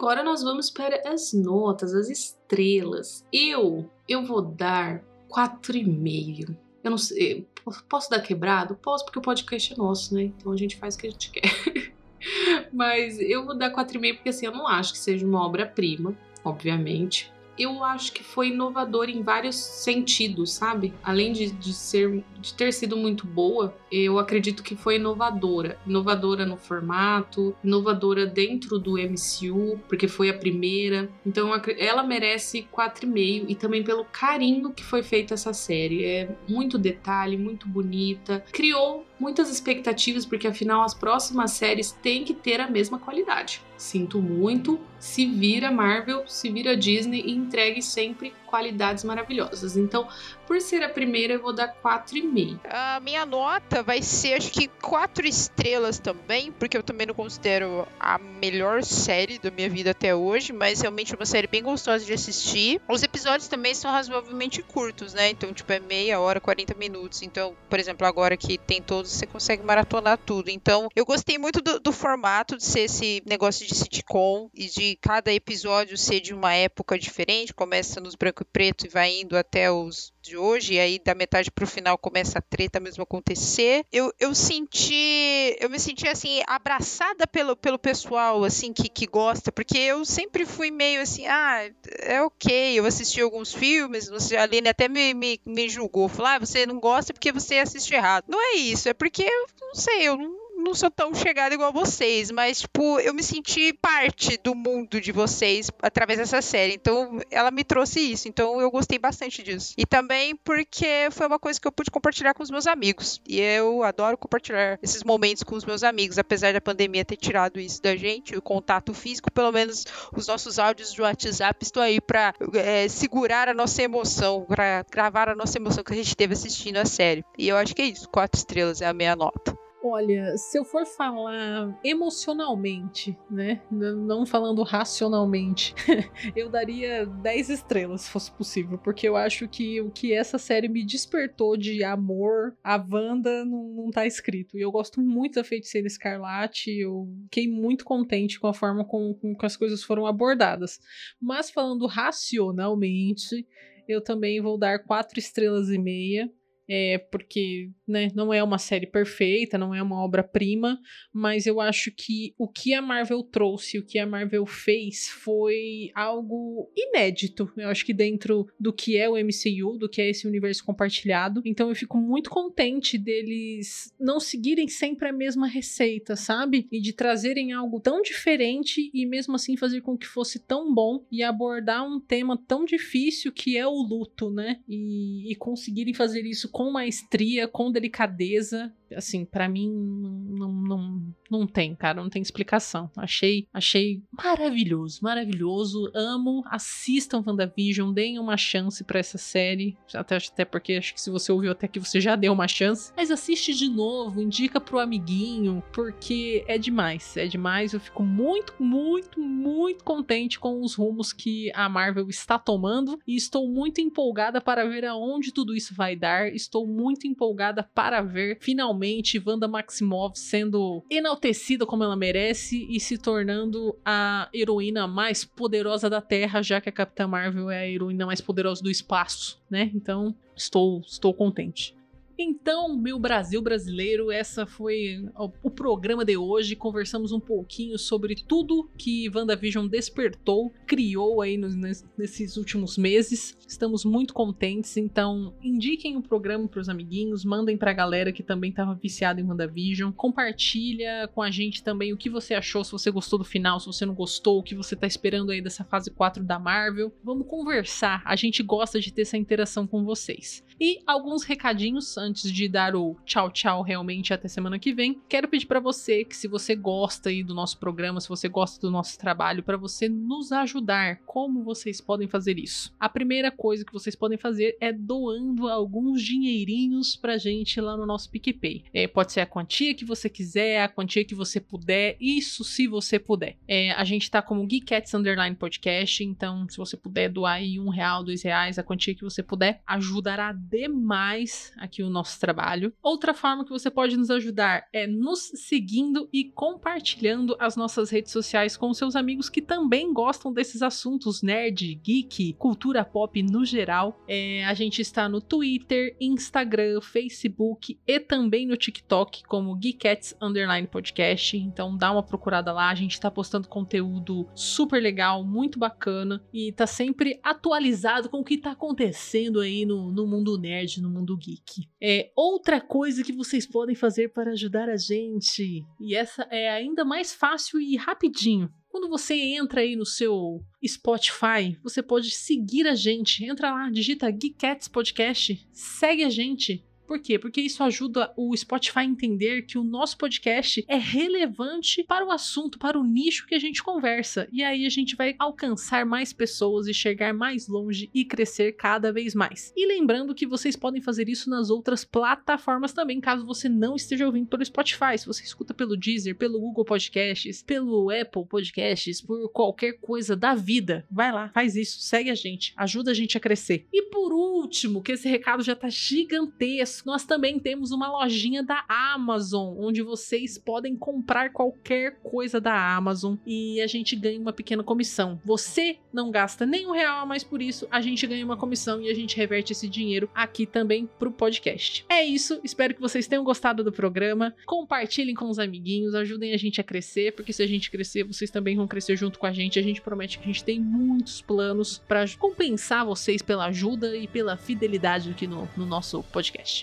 Agora 0.03 0.21
nós 0.21 0.43
vamos 0.43 0.69
para 0.69 1.01
as 1.09 1.31
notas, 1.31 1.95
as 1.95 2.09
estrelas. 2.09 3.25
Eu, 3.31 3.89
eu 4.07 4.21
vou 4.25 4.41
dar 4.41 5.01
4,5. 5.29 6.53
Eu 6.83 6.91
não 6.91 6.97
sei, 6.97 7.47
posso 7.87 8.09
dar 8.09 8.19
quebrado? 8.19 8.75
Posso, 8.75 9.05
porque 9.05 9.19
o 9.19 9.21
podcast 9.21 9.71
é 9.71 9.77
nosso, 9.77 10.13
né? 10.13 10.23
Então 10.23 10.51
a 10.51 10.57
gente 10.57 10.75
faz 10.75 10.95
o 10.95 10.97
que 10.97 11.07
a 11.07 11.09
gente 11.09 11.31
quer. 11.31 11.93
Mas 12.73 13.17
eu 13.17 13.45
vou 13.45 13.57
dar 13.57 13.73
4,5 13.73 14.15
porque 14.15 14.29
assim, 14.29 14.45
eu 14.45 14.51
não 14.51 14.67
acho 14.67 14.91
que 14.91 14.99
seja 14.99 15.25
uma 15.25 15.45
obra-prima, 15.45 16.13
obviamente. 16.43 17.31
Eu 17.57 17.83
acho 17.83 18.11
que 18.13 18.23
foi 18.23 18.49
inovador 18.49 19.09
em 19.09 19.21
vários 19.21 19.55
sentidos, 19.55 20.53
sabe? 20.53 20.93
Além 21.03 21.33
de, 21.33 21.51
de 21.51 21.73
ser 21.73 22.23
de 22.43 22.53
ter 22.53 22.73
sido 22.73 22.97
muito 22.97 23.25
boa, 23.25 23.73
eu 23.89 24.19
acredito 24.19 24.61
que 24.61 24.75
foi 24.75 24.97
inovadora. 24.97 25.79
Inovadora 25.87 26.45
no 26.45 26.57
formato, 26.57 27.55
inovadora 27.63 28.25
dentro 28.25 28.77
do 28.77 28.97
MCU, 28.97 29.79
porque 29.87 30.09
foi 30.09 30.29
a 30.29 30.33
primeira. 30.33 31.09
Então 31.25 31.51
ela 31.77 32.03
merece 32.03 32.67
4,5 32.75 33.45
e 33.47 33.55
também 33.55 33.81
pelo 33.81 34.03
carinho 34.03 34.73
que 34.73 34.83
foi 34.83 35.01
feita 35.01 35.33
essa 35.33 35.53
série. 35.53 36.03
É 36.03 36.35
muito 36.47 36.77
detalhe, 36.77 37.37
muito 37.37 37.67
bonita. 37.67 38.43
Criou 38.51 39.05
muitas 39.17 39.49
expectativas, 39.49 40.25
porque 40.25 40.47
afinal 40.47 40.83
as 40.83 40.93
próximas 40.93 41.51
séries 41.51 41.93
têm 41.93 42.25
que 42.25 42.33
ter 42.33 42.59
a 42.59 42.69
mesma 42.69 42.99
qualidade. 42.99 43.61
Sinto 43.83 44.21
muito, 44.21 44.79
se 44.97 45.25
vira 45.25 45.69
Marvel, 45.69 46.25
se 46.25 46.49
vira 46.49 46.75
Disney 46.75 47.21
e 47.25 47.31
entregue 47.31 47.81
sempre 47.81 48.33
qualidades 48.53 49.03
maravilhosas. 49.03 49.75
Então, 49.75 50.07
por 50.45 50.61
ser 50.61 50.83
a 50.83 50.89
primeira, 50.89 51.33
eu 51.33 51.41
vou 51.41 51.51
dar 51.51 51.73
4,5. 51.83 52.59
A 52.69 52.99
minha 52.99 53.25
nota 53.25 53.81
vai 53.81 54.03
ser, 54.03 54.35
acho 54.35 54.51
que 54.51 54.67
quatro 54.67 55.25
estrelas 55.25 55.97
também, 55.97 56.51
porque 56.51 56.77
eu 56.77 56.83
também 56.83 57.07
não 57.07 57.15
considero 57.15 57.87
a 57.99 58.19
melhor 58.19 58.83
série 58.83 59.39
da 59.39 59.49
minha 59.49 59.67
vida 59.67 59.89
até 59.89 60.13
hoje, 60.13 60.53
mas 60.53 60.81
realmente 60.81 61.11
é 61.11 61.15
uma 61.15 61.25
série 61.25 61.47
bem 61.47 61.63
gostosa 61.63 62.05
de 62.05 62.13
assistir. 62.13 62.79
Os 62.87 63.01
episódios 63.01 63.47
também 63.47 63.73
são 63.73 63.89
razoavelmente 63.89 64.61
curtos, 64.61 65.15
né? 65.15 65.31
Então, 65.31 65.51
tipo, 65.51 65.73
é 65.73 65.79
meia 65.79 66.19
hora, 66.19 66.39
40 66.39 66.75
minutos. 66.75 67.23
Então, 67.23 67.55
por 67.67 67.79
exemplo, 67.79 68.05
agora 68.05 68.37
que 68.37 68.59
tem 68.59 68.83
todos, 68.83 69.09
você 69.11 69.25
consegue 69.25 69.63
maratonar 69.65 70.19
tudo. 70.19 70.49
Então, 70.49 70.89
eu 70.95 71.05
gostei 71.05 71.39
muito 71.39 71.59
do, 71.59 71.79
do 71.79 71.91
formato 71.91 72.55
de 72.55 72.63
ser 72.63 72.81
esse 72.81 73.23
negócio 73.25 73.65
de 73.65 73.73
sitcom 73.73 74.47
e 74.53 74.67
de 74.67 74.95
cada 75.01 75.33
episódio 75.33 75.97
ser 75.97 76.19
de 76.19 76.35
uma 76.35 76.53
época 76.53 76.99
diferente. 76.99 77.51
Começa 77.51 77.99
nos 77.99 78.13
branco 78.13 78.42
e 78.43 78.45
preto 78.45 78.85
e 78.85 78.89
vai 78.89 79.21
indo 79.21 79.37
até 79.37 79.71
os 79.71 80.13
de 80.23 80.37
hoje, 80.37 80.75
e 80.75 80.79
aí 80.79 80.99
da 80.99 81.13
metade 81.13 81.51
pro 81.51 81.67
final 81.67 81.97
começa 81.97 82.39
a 82.39 82.41
treta 82.41 82.79
mesmo 82.79 83.03
acontecer. 83.03 83.85
Eu, 83.91 84.11
eu 84.17 84.33
senti, 84.33 85.57
eu 85.59 85.69
me 85.69 85.77
senti 85.77 86.07
assim 86.07 86.41
abraçada 86.47 87.27
pelo, 87.27 87.57
pelo 87.57 87.77
pessoal 87.77 88.43
assim 88.45 88.71
que, 88.71 88.87
que 88.87 89.05
gosta, 89.05 89.51
porque 89.51 89.77
eu 89.77 90.05
sempre 90.05 90.45
fui 90.45 90.71
meio 90.71 91.01
assim, 91.01 91.27
ah, 91.27 91.69
é 91.99 92.21
ok, 92.21 92.79
eu 92.79 92.85
assisti 92.85 93.19
alguns 93.19 93.53
filmes, 93.53 94.09
a 94.31 94.43
Aline 94.43 94.69
até 94.69 94.87
me, 94.87 95.13
me, 95.13 95.39
me 95.45 95.67
julgou, 95.67 96.07
falou, 96.07 96.31
ah, 96.31 96.39
você 96.39 96.65
não 96.65 96.79
gosta 96.79 97.13
porque 97.13 97.31
você 97.31 97.57
assiste 97.57 97.93
errado. 97.93 98.23
Não 98.29 98.39
é 98.39 98.55
isso, 98.55 98.87
é 98.87 98.93
porque, 98.93 99.23
eu 99.23 99.47
não 99.61 99.75
sei, 99.75 100.07
eu 100.07 100.15
não 100.15 100.42
não 100.63 100.73
sou 100.73 100.89
tão 100.89 101.13
chegada 101.13 101.53
igual 101.53 101.71
vocês, 101.71 102.31
mas, 102.31 102.61
tipo, 102.61 102.99
eu 102.99 103.13
me 103.13 103.21
senti 103.21 103.73
parte 103.73 104.37
do 104.37 104.55
mundo 104.55 104.99
de 104.99 105.11
vocês 105.11 105.69
através 105.81 106.19
dessa 106.19 106.41
série. 106.41 106.73
Então, 106.73 107.19
ela 107.29 107.51
me 107.51 107.63
trouxe 107.63 107.99
isso. 107.99 108.27
Então, 108.27 108.59
eu 108.61 108.71
gostei 108.71 108.97
bastante 108.97 109.43
disso. 109.43 109.73
E 109.77 109.85
também 109.85 110.35
porque 110.35 111.09
foi 111.11 111.27
uma 111.27 111.39
coisa 111.39 111.59
que 111.59 111.67
eu 111.67 111.71
pude 111.71 111.91
compartilhar 111.91 112.33
com 112.33 112.43
os 112.43 112.49
meus 112.49 112.65
amigos. 112.65 113.21
E 113.27 113.39
eu 113.39 113.83
adoro 113.83 114.17
compartilhar 114.17 114.79
esses 114.81 115.03
momentos 115.03 115.43
com 115.43 115.55
os 115.55 115.65
meus 115.65 115.83
amigos, 115.83 116.17
apesar 116.17 116.53
da 116.53 116.61
pandemia 116.61 117.05
ter 117.05 117.17
tirado 117.17 117.59
isso 117.59 117.81
da 117.81 117.95
gente, 117.95 118.35
o 118.35 118.41
contato 118.41 118.93
físico, 118.93 119.31
pelo 119.31 119.51
menos 119.51 119.85
os 120.15 120.27
nossos 120.27 120.57
áudios 120.57 120.93
de 120.93 121.01
WhatsApp 121.01 121.63
estão 121.63 121.83
aí 121.83 121.99
pra 121.99 122.33
é, 122.53 122.87
segurar 122.87 123.49
a 123.49 123.53
nossa 123.53 123.81
emoção, 123.81 124.45
pra 124.45 124.85
gravar 124.89 125.29
a 125.29 125.35
nossa 125.35 125.57
emoção 125.57 125.83
que 125.83 125.93
a 125.93 125.95
gente 125.95 126.15
teve 126.15 126.33
assistindo 126.33 126.77
a 126.77 126.85
série. 126.85 127.23
E 127.37 127.47
eu 127.47 127.57
acho 127.57 127.75
que 127.75 127.81
é 127.81 127.85
isso. 127.85 128.07
Quatro 128.09 128.37
estrelas 128.37 128.81
é 128.81 128.87
a 128.87 128.93
minha 128.93 129.15
nota. 129.15 129.62
Olha, 129.85 130.37
se 130.37 130.57
eu 130.57 130.63
for 130.63 130.85
falar 130.85 131.77
emocionalmente, 131.83 133.17
né? 133.29 133.61
Não 133.69 134.25
falando 134.25 134.63
racionalmente, 134.63 135.75
eu 136.37 136.47
daria 136.49 137.05
10 137.05 137.49
estrelas, 137.49 138.03
se 138.03 138.09
fosse 138.09 138.31
possível, 138.31 138.77
porque 138.77 139.05
eu 139.05 139.17
acho 139.17 139.45
que 139.45 139.81
o 139.81 139.91
que 139.91 140.13
essa 140.13 140.37
série 140.37 140.69
me 140.69 140.85
despertou 140.85 141.57
de 141.57 141.83
amor 141.83 142.57
à 142.63 142.77
Wanda 142.77 143.43
não, 143.43 143.73
não 143.73 143.91
tá 143.91 144.07
escrito. 144.07 144.57
E 144.57 144.61
eu 144.61 144.71
gosto 144.71 145.01
muito 145.01 145.35
da 145.35 145.43
Feiticeira 145.43 145.85
Escarlate, 145.85 146.71
eu 146.71 147.05
fiquei 147.25 147.49
muito 147.49 147.83
contente 147.83 148.39
com 148.39 148.47
a 148.47 148.53
forma 148.53 148.85
com, 148.85 149.13
com 149.13 149.35
que 149.35 149.45
as 149.45 149.57
coisas 149.57 149.83
foram 149.83 150.05
abordadas. 150.05 150.79
Mas 151.21 151.51
falando 151.51 151.85
racionalmente, 151.87 153.45
eu 153.85 154.01
também 154.01 154.39
vou 154.39 154.57
dar 154.57 154.79
quatro 154.79 155.19
estrelas 155.19 155.69
e 155.69 155.77
meia. 155.77 156.31
É, 156.69 156.97
porque 156.97 157.69
né, 157.87 158.09
não 158.15 158.33
é 158.33 158.43
uma 158.43 158.57
série 158.57 158.87
perfeita, 158.87 159.57
não 159.57 159.73
é 159.73 159.81
uma 159.81 160.01
obra-prima, 160.01 160.79
mas 161.11 161.45
eu 161.45 161.59
acho 161.59 161.91
que 161.91 162.33
o 162.37 162.47
que 162.47 162.73
a 162.73 162.81
Marvel 162.81 163.23
trouxe, 163.23 163.77
o 163.77 163.85
que 163.85 163.99
a 163.99 164.05
Marvel 164.05 164.45
fez 164.45 165.09
foi 165.09 165.91
algo 165.93 166.71
inédito. 166.75 167.51
Eu 167.57 167.69
acho 167.69 167.85
que 167.85 167.93
dentro 167.93 168.47
do 168.59 168.71
que 168.71 168.97
é 168.97 169.09
o 169.09 169.15
MCU, 169.15 169.77
do 169.77 169.89
que 169.89 170.01
é 170.01 170.09
esse 170.09 170.27
universo 170.27 170.63
compartilhado. 170.63 171.41
Então 171.45 171.69
eu 171.69 171.75
fico 171.75 171.97
muito 171.97 172.29
contente 172.29 172.97
deles 172.97 173.93
não 173.99 174.19
seguirem 174.19 174.67
sempre 174.67 175.09
a 175.09 175.13
mesma 175.13 175.47
receita, 175.47 176.15
sabe? 176.15 176.67
E 176.71 176.79
de 176.79 176.93
trazerem 176.93 177.51
algo 177.51 177.79
tão 177.79 178.01
diferente 178.01 178.89
e 178.93 179.05
mesmo 179.05 179.35
assim 179.35 179.57
fazer 179.57 179.81
com 179.81 179.97
que 179.97 180.07
fosse 180.07 180.39
tão 180.39 180.73
bom 180.73 181.05
e 181.11 181.23
abordar 181.23 181.85
um 181.85 181.99
tema 181.99 182.37
tão 182.47 182.65
difícil 182.65 183.31
que 183.31 183.57
é 183.57 183.67
o 183.67 183.81
luto, 183.81 184.29
né? 184.29 184.59
E, 184.67 185.31
e 185.31 185.35
conseguirem 185.35 185.93
fazer 185.93 186.25
isso 186.25 186.49
com 186.49 186.71
maestria, 186.71 187.47
com 187.47 187.71
delicadeza. 187.73 188.71
Assim, 188.95 189.25
pra 189.25 189.49
mim 189.49 189.71
não, 189.71 190.51
não, 190.51 191.13
não 191.29 191.47
tem, 191.47 191.75
cara, 191.75 192.01
não 192.01 192.09
tem 192.09 192.21
explicação. 192.21 192.89
Achei, 192.95 193.47
achei 193.53 194.01
maravilhoso, 194.11 194.99
maravilhoso. 195.01 195.91
Amo, 195.95 196.43
assistam 196.47 197.23
WandaVision, 197.25 197.91
deem 197.91 198.19
uma 198.19 198.37
chance 198.37 198.83
pra 198.83 198.99
essa 198.99 199.17
série. 199.17 199.77
Até, 199.93 200.17
até 200.17 200.45
porque 200.45 200.73
acho 200.73 200.93
que 200.93 201.01
se 201.01 201.09
você 201.09 201.31
ouviu 201.31 201.51
até 201.51 201.65
aqui, 201.65 201.79
você 201.79 201.99
já 201.99 202.15
deu 202.15 202.33
uma 202.33 202.47
chance. 202.47 202.91
Mas 202.95 203.11
assiste 203.11 203.53
de 203.53 203.69
novo, 203.69 204.21
indica 204.21 204.59
pro 204.61 204.79
amiguinho, 204.79 205.63
porque 205.73 206.43
é 206.47 206.57
demais, 206.57 207.17
é 207.17 207.25
demais. 207.25 207.73
Eu 207.73 207.79
fico 207.79 208.03
muito, 208.03 208.53
muito, 208.59 209.19
muito 209.19 209.83
contente 209.83 210.39
com 210.39 210.61
os 210.61 210.75
rumos 210.75 211.11
que 211.11 211.51
a 211.53 211.67
Marvel 211.67 212.09
está 212.09 212.37
tomando 212.37 212.99
e 213.07 213.15
estou 213.15 213.47
muito 213.47 213.81
empolgada 213.81 214.39
para 214.39 214.67
ver 214.67 214.85
aonde 214.85 215.31
tudo 215.31 215.55
isso 215.55 215.73
vai 215.73 215.95
dar. 215.95 216.33
Estou 216.33 216.67
muito 216.67 217.07
empolgada 217.07 217.63
para 217.63 218.01
ver 218.01 218.37
finalmente 218.39 218.82
Wanda 219.25 219.47
Maximoff 219.47 220.17
sendo 220.17 220.83
enaltecida 220.89 221.65
como 221.65 221.83
ela 221.83 221.95
merece 221.95 222.65
e 222.69 222.79
se 222.79 222.97
tornando 222.97 223.77
a 223.85 224.29
heroína 224.33 224.87
mais 224.87 225.23
poderosa 225.23 225.89
da 225.89 226.01
Terra, 226.01 226.41
já 226.41 226.59
que 226.59 226.69
a 226.69 226.71
Capitã 226.71 227.07
Marvel 227.07 227.49
é 227.49 227.59
a 227.59 227.67
heroína 227.67 228.05
mais 228.05 228.21
poderosa 228.21 228.61
do 228.61 228.69
espaço, 228.69 229.41
né? 229.49 229.71
Então, 229.73 230.15
estou 230.35 230.81
estou 230.81 231.13
contente. 231.13 231.75
Então, 232.25 232.77
meu 232.77 232.97
Brasil 232.97 233.41
brasileiro, 233.41 234.09
essa 234.09 234.45
foi 234.45 235.05
o, 235.43 235.49
programa 235.49 236.05
de 236.05 236.15
hoje. 236.15 236.55
Conversamos 236.55 237.11
um 237.11 237.19
pouquinho 237.19 237.77
sobre 237.77 238.15
tudo 238.15 238.69
que 238.77 239.09
WandaVision 239.13 239.67
despertou, 239.67 240.51
criou 240.65 241.21
aí 241.21 241.37
nos- 241.37 241.53
nes- 241.55 241.85
nesses 241.97 242.37
últimos 242.37 242.77
meses. 242.77 243.37
Estamos 243.45 243.83
muito 243.83 244.13
contentes, 244.13 244.77
então 244.77 245.33
indiquem 245.43 245.97
o 245.97 246.01
programa 246.01 246.47
para 246.47 246.61
os 246.61 246.69
amiguinhos, 246.69 247.25
mandem 247.25 247.57
pra 247.57 247.73
galera 247.73 248.11
que 248.13 248.23
também 248.23 248.49
estava 248.51 248.73
viciada 248.73 249.19
em 249.19 249.23
WandaVision. 249.25 249.91
Compartilha 249.91 251.09
com 251.13 251.21
a 251.21 251.29
gente 251.29 251.61
também 251.61 251.91
o 251.93 251.97
que 251.97 252.09
você 252.09 252.33
achou, 252.33 252.63
se 252.63 252.71
você 252.71 252.89
gostou 252.89 253.19
do 253.19 253.25
final, 253.25 253.59
se 253.59 253.67
você 253.67 253.85
não 253.85 253.93
gostou, 253.93 254.39
o 254.39 254.43
que 254.43 254.55
você 254.55 254.75
tá 254.75 254.87
esperando 254.87 255.31
aí 255.31 255.41
dessa 255.41 255.63
fase 255.65 255.91
4 255.91 256.23
da 256.23 256.39
Marvel. 256.39 256.91
Vamos 257.03 257.27
conversar, 257.27 258.01
a 258.05 258.15
gente 258.15 258.41
gosta 258.41 258.79
de 258.79 258.91
ter 258.93 259.01
essa 259.01 259.17
interação 259.17 259.67
com 259.67 259.83
vocês. 259.83 260.43
E 260.59 260.81
alguns 260.85 261.23
recadinhos 261.23 261.97
antes 261.97 262.31
de 262.31 262.47
dar 262.47 262.75
o 262.75 262.95
tchau 263.05 263.31
tchau 263.31 263.61
realmente 263.61 264.13
até 264.13 264.27
semana 264.27 264.59
que 264.59 264.73
vem. 264.73 265.01
Quero 265.09 265.27
pedir 265.27 265.45
pra 265.45 265.59
você 265.59 266.03
que 266.03 266.15
se 266.15 266.27
você 266.27 266.55
gosta 266.55 267.09
aí 267.09 267.23
do 267.23 267.33
nosso 267.33 267.57
programa, 267.57 267.99
se 267.99 268.09
você 268.09 268.27
gosta 268.27 268.59
do 268.59 268.71
nosso 268.71 268.97
trabalho, 268.97 269.43
pra 269.43 269.57
você 269.57 269.89
nos 269.89 270.31
ajudar. 270.31 270.99
Como 271.05 271.43
vocês 271.43 271.81
podem 271.81 272.07
fazer 272.07 272.37
isso? 272.37 272.73
A 272.79 272.89
primeira 272.89 273.31
coisa 273.31 273.65
que 273.65 273.73
vocês 273.73 273.95
podem 273.95 274.17
fazer 274.17 274.57
é 274.59 274.71
doando 274.71 275.47
alguns 275.47 276.01
dinheirinhos 276.01 276.95
pra 276.95 277.17
gente 277.17 277.59
lá 277.59 277.75
no 277.75 277.85
nosso 277.85 278.09
PicPay. 278.09 278.63
É, 278.73 278.87
pode 278.87 279.11
ser 279.11 279.21
a 279.21 279.25
quantia 279.25 279.73
que 279.73 279.85
você 279.85 280.09
quiser, 280.09 280.61
a 280.61 280.69
quantia 280.69 281.05
que 281.05 281.15
você 281.15 281.39
puder, 281.39 281.97
isso 281.99 282.43
se 282.43 282.67
você 282.67 282.99
puder. 282.99 283.37
É, 283.47 283.71
a 283.71 283.83
gente 283.83 284.09
tá 284.09 284.21
como 284.21 284.47
Geekettes 284.47 284.93
Underline 284.93 285.35
Podcast, 285.35 286.03
então 286.03 286.47
se 286.49 286.57
você 286.57 286.77
puder 286.77 287.09
doar 287.09 287.35
aí 287.35 287.59
um 287.59 287.69
real, 287.69 288.03
dois 288.03 288.23
reais, 288.23 288.59
a 288.59 288.63
quantia 288.63 288.95
que 288.95 289.03
você 289.03 289.23
puder, 289.23 289.61
ajudará 289.65 290.31
demais 290.49 291.53
aqui 291.57 291.83
o 291.83 291.89
nosso 291.89 292.19
trabalho. 292.19 292.73
Outra 292.81 293.13
forma 293.13 293.43
que 293.45 293.51
você 293.51 293.69
pode 293.69 293.97
nos 293.97 294.09
ajudar 294.09 294.67
é 294.73 294.87
nos 294.87 295.31
seguindo 295.35 296.09
e 296.11 296.25
compartilhando 296.25 297.35
as 297.39 297.55
nossas 297.55 297.89
redes 297.89 298.11
sociais 298.11 298.57
com 298.57 298.73
seus 298.73 298.95
amigos 298.95 299.29
que 299.29 299.41
também 299.41 299.93
gostam 299.93 300.33
desses 300.33 300.61
assuntos 300.61 301.21
nerd, 301.21 301.75
geek, 301.75 302.33
cultura 302.33 302.83
pop 302.83 303.21
no 303.23 303.45
geral. 303.45 304.01
É, 304.07 304.43
a 304.45 304.53
gente 304.53 304.81
está 304.81 305.07
no 305.07 305.21
Twitter, 305.21 305.95
Instagram, 305.99 306.81
Facebook 306.81 307.79
e 307.87 307.99
também 307.99 308.45
no 308.45 308.57
TikTok 308.57 309.23
como 309.23 309.57
Geekettes 309.59 310.15
Underline 310.21 310.67
Podcast. 310.67 311.37
Então 311.37 311.75
dá 311.77 311.91
uma 311.91 312.03
procurada 312.03 312.51
lá, 312.51 312.69
a 312.69 312.75
gente 312.75 312.99
tá 312.99 313.09
postando 313.09 313.47
conteúdo 313.47 314.27
super 314.35 314.81
legal, 314.81 315.23
muito 315.23 315.57
bacana 315.59 316.23
e 316.33 316.51
tá 316.51 316.67
sempre 316.67 317.19
atualizado 317.23 318.09
com 318.09 318.19
o 318.19 318.23
que 318.23 318.37
tá 318.37 318.51
acontecendo 318.51 319.39
aí 319.39 319.65
no, 319.65 319.91
no 319.91 320.05
mundo 320.05 320.32
nerd, 320.37 320.81
no 320.81 320.89
mundo 320.89 321.17
geek. 321.17 321.67
É 321.81 322.11
outra 322.15 322.59
coisa 322.59 323.03
que 323.03 323.13
vocês 323.13 323.45
podem 323.45 323.75
fazer 323.75 324.09
para 324.09 324.31
ajudar 324.31 324.69
a 324.69 324.77
gente, 324.77 325.65
e 325.79 325.95
essa 325.95 326.27
é 326.29 326.49
ainda 326.49 326.83
mais 326.83 327.13
fácil 327.13 327.59
e 327.59 327.75
rapidinho. 327.75 328.51
Quando 328.69 328.89
você 328.89 329.13
entra 329.13 329.61
aí 329.61 329.75
no 329.75 329.85
seu 329.85 330.43
Spotify, 330.65 331.55
você 331.61 331.83
pode 331.83 332.09
seguir 332.09 332.67
a 332.67 332.73
gente. 332.73 333.23
Entra 333.23 333.51
lá, 333.51 333.69
digita 333.69 334.09
Geekettes 334.09 334.67
Podcast, 334.67 335.47
segue 335.51 336.03
a 336.03 336.09
gente. 336.09 336.65
Por 336.93 336.99
quê? 336.99 337.17
Porque 337.17 337.41
isso 337.41 337.63
ajuda 337.63 338.13
o 338.15 338.37
Spotify 338.37 338.81
a 338.81 338.85
entender 338.85 339.47
que 339.47 339.57
o 339.57 339.63
nosso 339.63 339.97
podcast 339.97 340.63
é 340.67 340.77
relevante 340.77 341.83
para 341.83 342.05
o 342.05 342.11
assunto, 342.11 342.59
para 342.59 342.79
o 342.79 342.83
nicho 342.83 343.25
que 343.25 343.33
a 343.33 343.39
gente 343.39 343.63
conversa. 343.63 344.27
E 344.31 344.43
aí 344.43 344.63
a 344.63 344.69
gente 344.69 344.95
vai 344.95 345.15
alcançar 345.17 345.87
mais 345.87 346.13
pessoas 346.13 346.67
e 346.67 346.73
chegar 346.73 347.11
mais 347.11 347.47
longe 347.47 347.89
e 347.95 348.05
crescer 348.05 348.51
cada 348.51 348.93
vez 348.93 349.15
mais. 349.15 349.51
E 349.57 349.65
lembrando 349.65 350.13
que 350.13 350.27
vocês 350.27 350.55
podem 350.55 350.83
fazer 350.83 351.09
isso 351.09 351.31
nas 351.31 351.49
outras 351.49 351.83
plataformas 351.83 352.73
também, 352.73 353.01
caso 353.01 353.25
você 353.25 353.49
não 353.49 353.75
esteja 353.75 354.05
ouvindo 354.05 354.27
pelo 354.27 354.45
Spotify. 354.45 354.95
Se 354.95 355.07
você 355.07 355.23
escuta 355.23 355.51
pelo 355.51 355.75
Deezer, 355.75 356.15
pelo 356.15 356.39
Google 356.39 356.63
Podcasts, 356.63 357.41
pelo 357.41 357.89
Apple 357.89 358.27
Podcasts, 358.27 359.01
por 359.01 359.31
qualquer 359.31 359.79
coisa 359.79 360.15
da 360.15 360.35
vida, 360.35 360.85
vai 360.91 361.11
lá, 361.11 361.29
faz 361.29 361.55
isso, 361.55 361.79
segue 361.79 362.11
a 362.11 362.15
gente, 362.15 362.53
ajuda 362.55 362.91
a 362.91 362.93
gente 362.93 363.17
a 363.17 363.19
crescer. 363.19 363.65
E 363.73 363.81
por 363.89 364.13
último, 364.13 364.83
que 364.83 364.91
esse 364.91 365.09
recado 365.09 365.41
já 365.41 365.55
tá 365.55 365.69
gigantesco, 365.69 366.82
nós 366.85 367.05
também 367.05 367.39
temos 367.39 367.71
uma 367.71 367.89
lojinha 367.89 368.43
da 368.43 368.63
Amazon, 368.67 369.55
onde 369.57 369.81
vocês 369.81 370.37
podem 370.37 370.75
comprar 370.75 371.31
qualquer 371.31 371.99
coisa 372.01 372.39
da 372.39 372.75
Amazon 372.75 373.15
e 373.25 373.61
a 373.61 373.67
gente 373.67 373.95
ganha 373.95 374.19
uma 374.19 374.33
pequena 374.33 374.63
comissão. 374.63 375.19
Você 375.25 375.77
não 375.91 376.11
gasta 376.11 376.45
nem 376.45 376.67
um 376.67 376.71
real 376.71 377.01
a 377.01 377.05
mais 377.05 377.23
por 377.23 377.41
isso, 377.41 377.67
a 377.71 377.81
gente 377.81 378.05
ganha 378.05 378.25
uma 378.25 378.37
comissão 378.37 378.81
e 378.81 378.89
a 378.89 378.93
gente 378.93 379.15
reverte 379.15 379.53
esse 379.53 379.67
dinheiro 379.69 380.09
aqui 380.13 380.45
também 380.45 380.89
pro 380.99 381.11
podcast. 381.11 381.85
É 381.89 382.03
isso, 382.03 382.39
espero 382.43 382.73
que 382.73 382.81
vocês 382.81 383.07
tenham 383.07 383.23
gostado 383.23 383.63
do 383.63 383.71
programa. 383.71 384.35
Compartilhem 384.45 385.15
com 385.15 385.29
os 385.29 385.39
amiguinhos, 385.39 385.95
ajudem 385.95 386.33
a 386.33 386.37
gente 386.37 386.59
a 386.59 386.63
crescer, 386.63 387.13
porque 387.13 387.33
se 387.33 387.43
a 387.43 387.47
gente 387.47 387.71
crescer, 387.71 388.03
vocês 388.03 388.29
também 388.29 388.55
vão 388.55 388.67
crescer 388.67 388.95
junto 388.95 389.19
com 389.19 389.25
a 389.25 389.31
gente. 389.31 389.59
A 389.59 389.63
gente 389.63 389.81
promete 389.81 390.17
que 390.17 390.23
a 390.23 390.27
gente 390.27 390.43
tem 390.43 390.59
muitos 390.59 391.21
planos 391.21 391.81
para 391.87 392.05
compensar 392.17 392.85
vocês 392.85 393.21
pela 393.21 393.45
ajuda 393.45 393.95
e 393.95 394.07
pela 394.07 394.37
fidelidade 394.37 395.11
aqui 395.11 395.27
no, 395.27 395.47
no 395.55 395.65
nosso 395.65 396.03
podcast. 396.03 396.62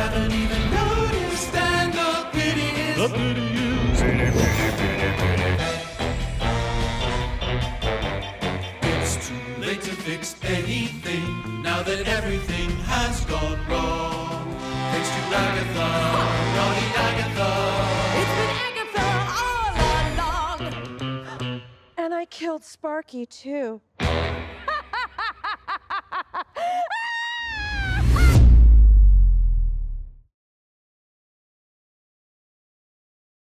haven't 0.00 0.32
even 0.32 0.62
noticed, 0.70 1.54
and 1.54 1.92
the 1.92 2.12
pity 2.32 2.68
is. 2.88 2.96
The 2.96 3.08
pity 3.18 3.48
is. 3.68 3.98
It's 8.82 9.28
too 9.28 9.44
late 9.60 9.82
to 9.82 9.94
fix 10.08 10.22
anything 10.42 11.62
now 11.62 11.82
that 11.82 12.08
everything 12.08 12.70
has 12.94 13.24
gone 13.26 13.60
wrong. 13.68 14.56
Thanks 14.92 15.10
to 15.16 15.20
Agatha, 15.44 15.88
naughty 16.56 16.88
Agatha. 17.08 17.50
It's 18.20 18.34
been 18.38 18.52
Agatha 18.68 19.08
all 19.44 19.72
along. 20.16 21.60
And 21.98 22.10
I 22.14 22.24
killed 22.24 22.64
Sparky 22.64 23.26
too. 23.26 23.82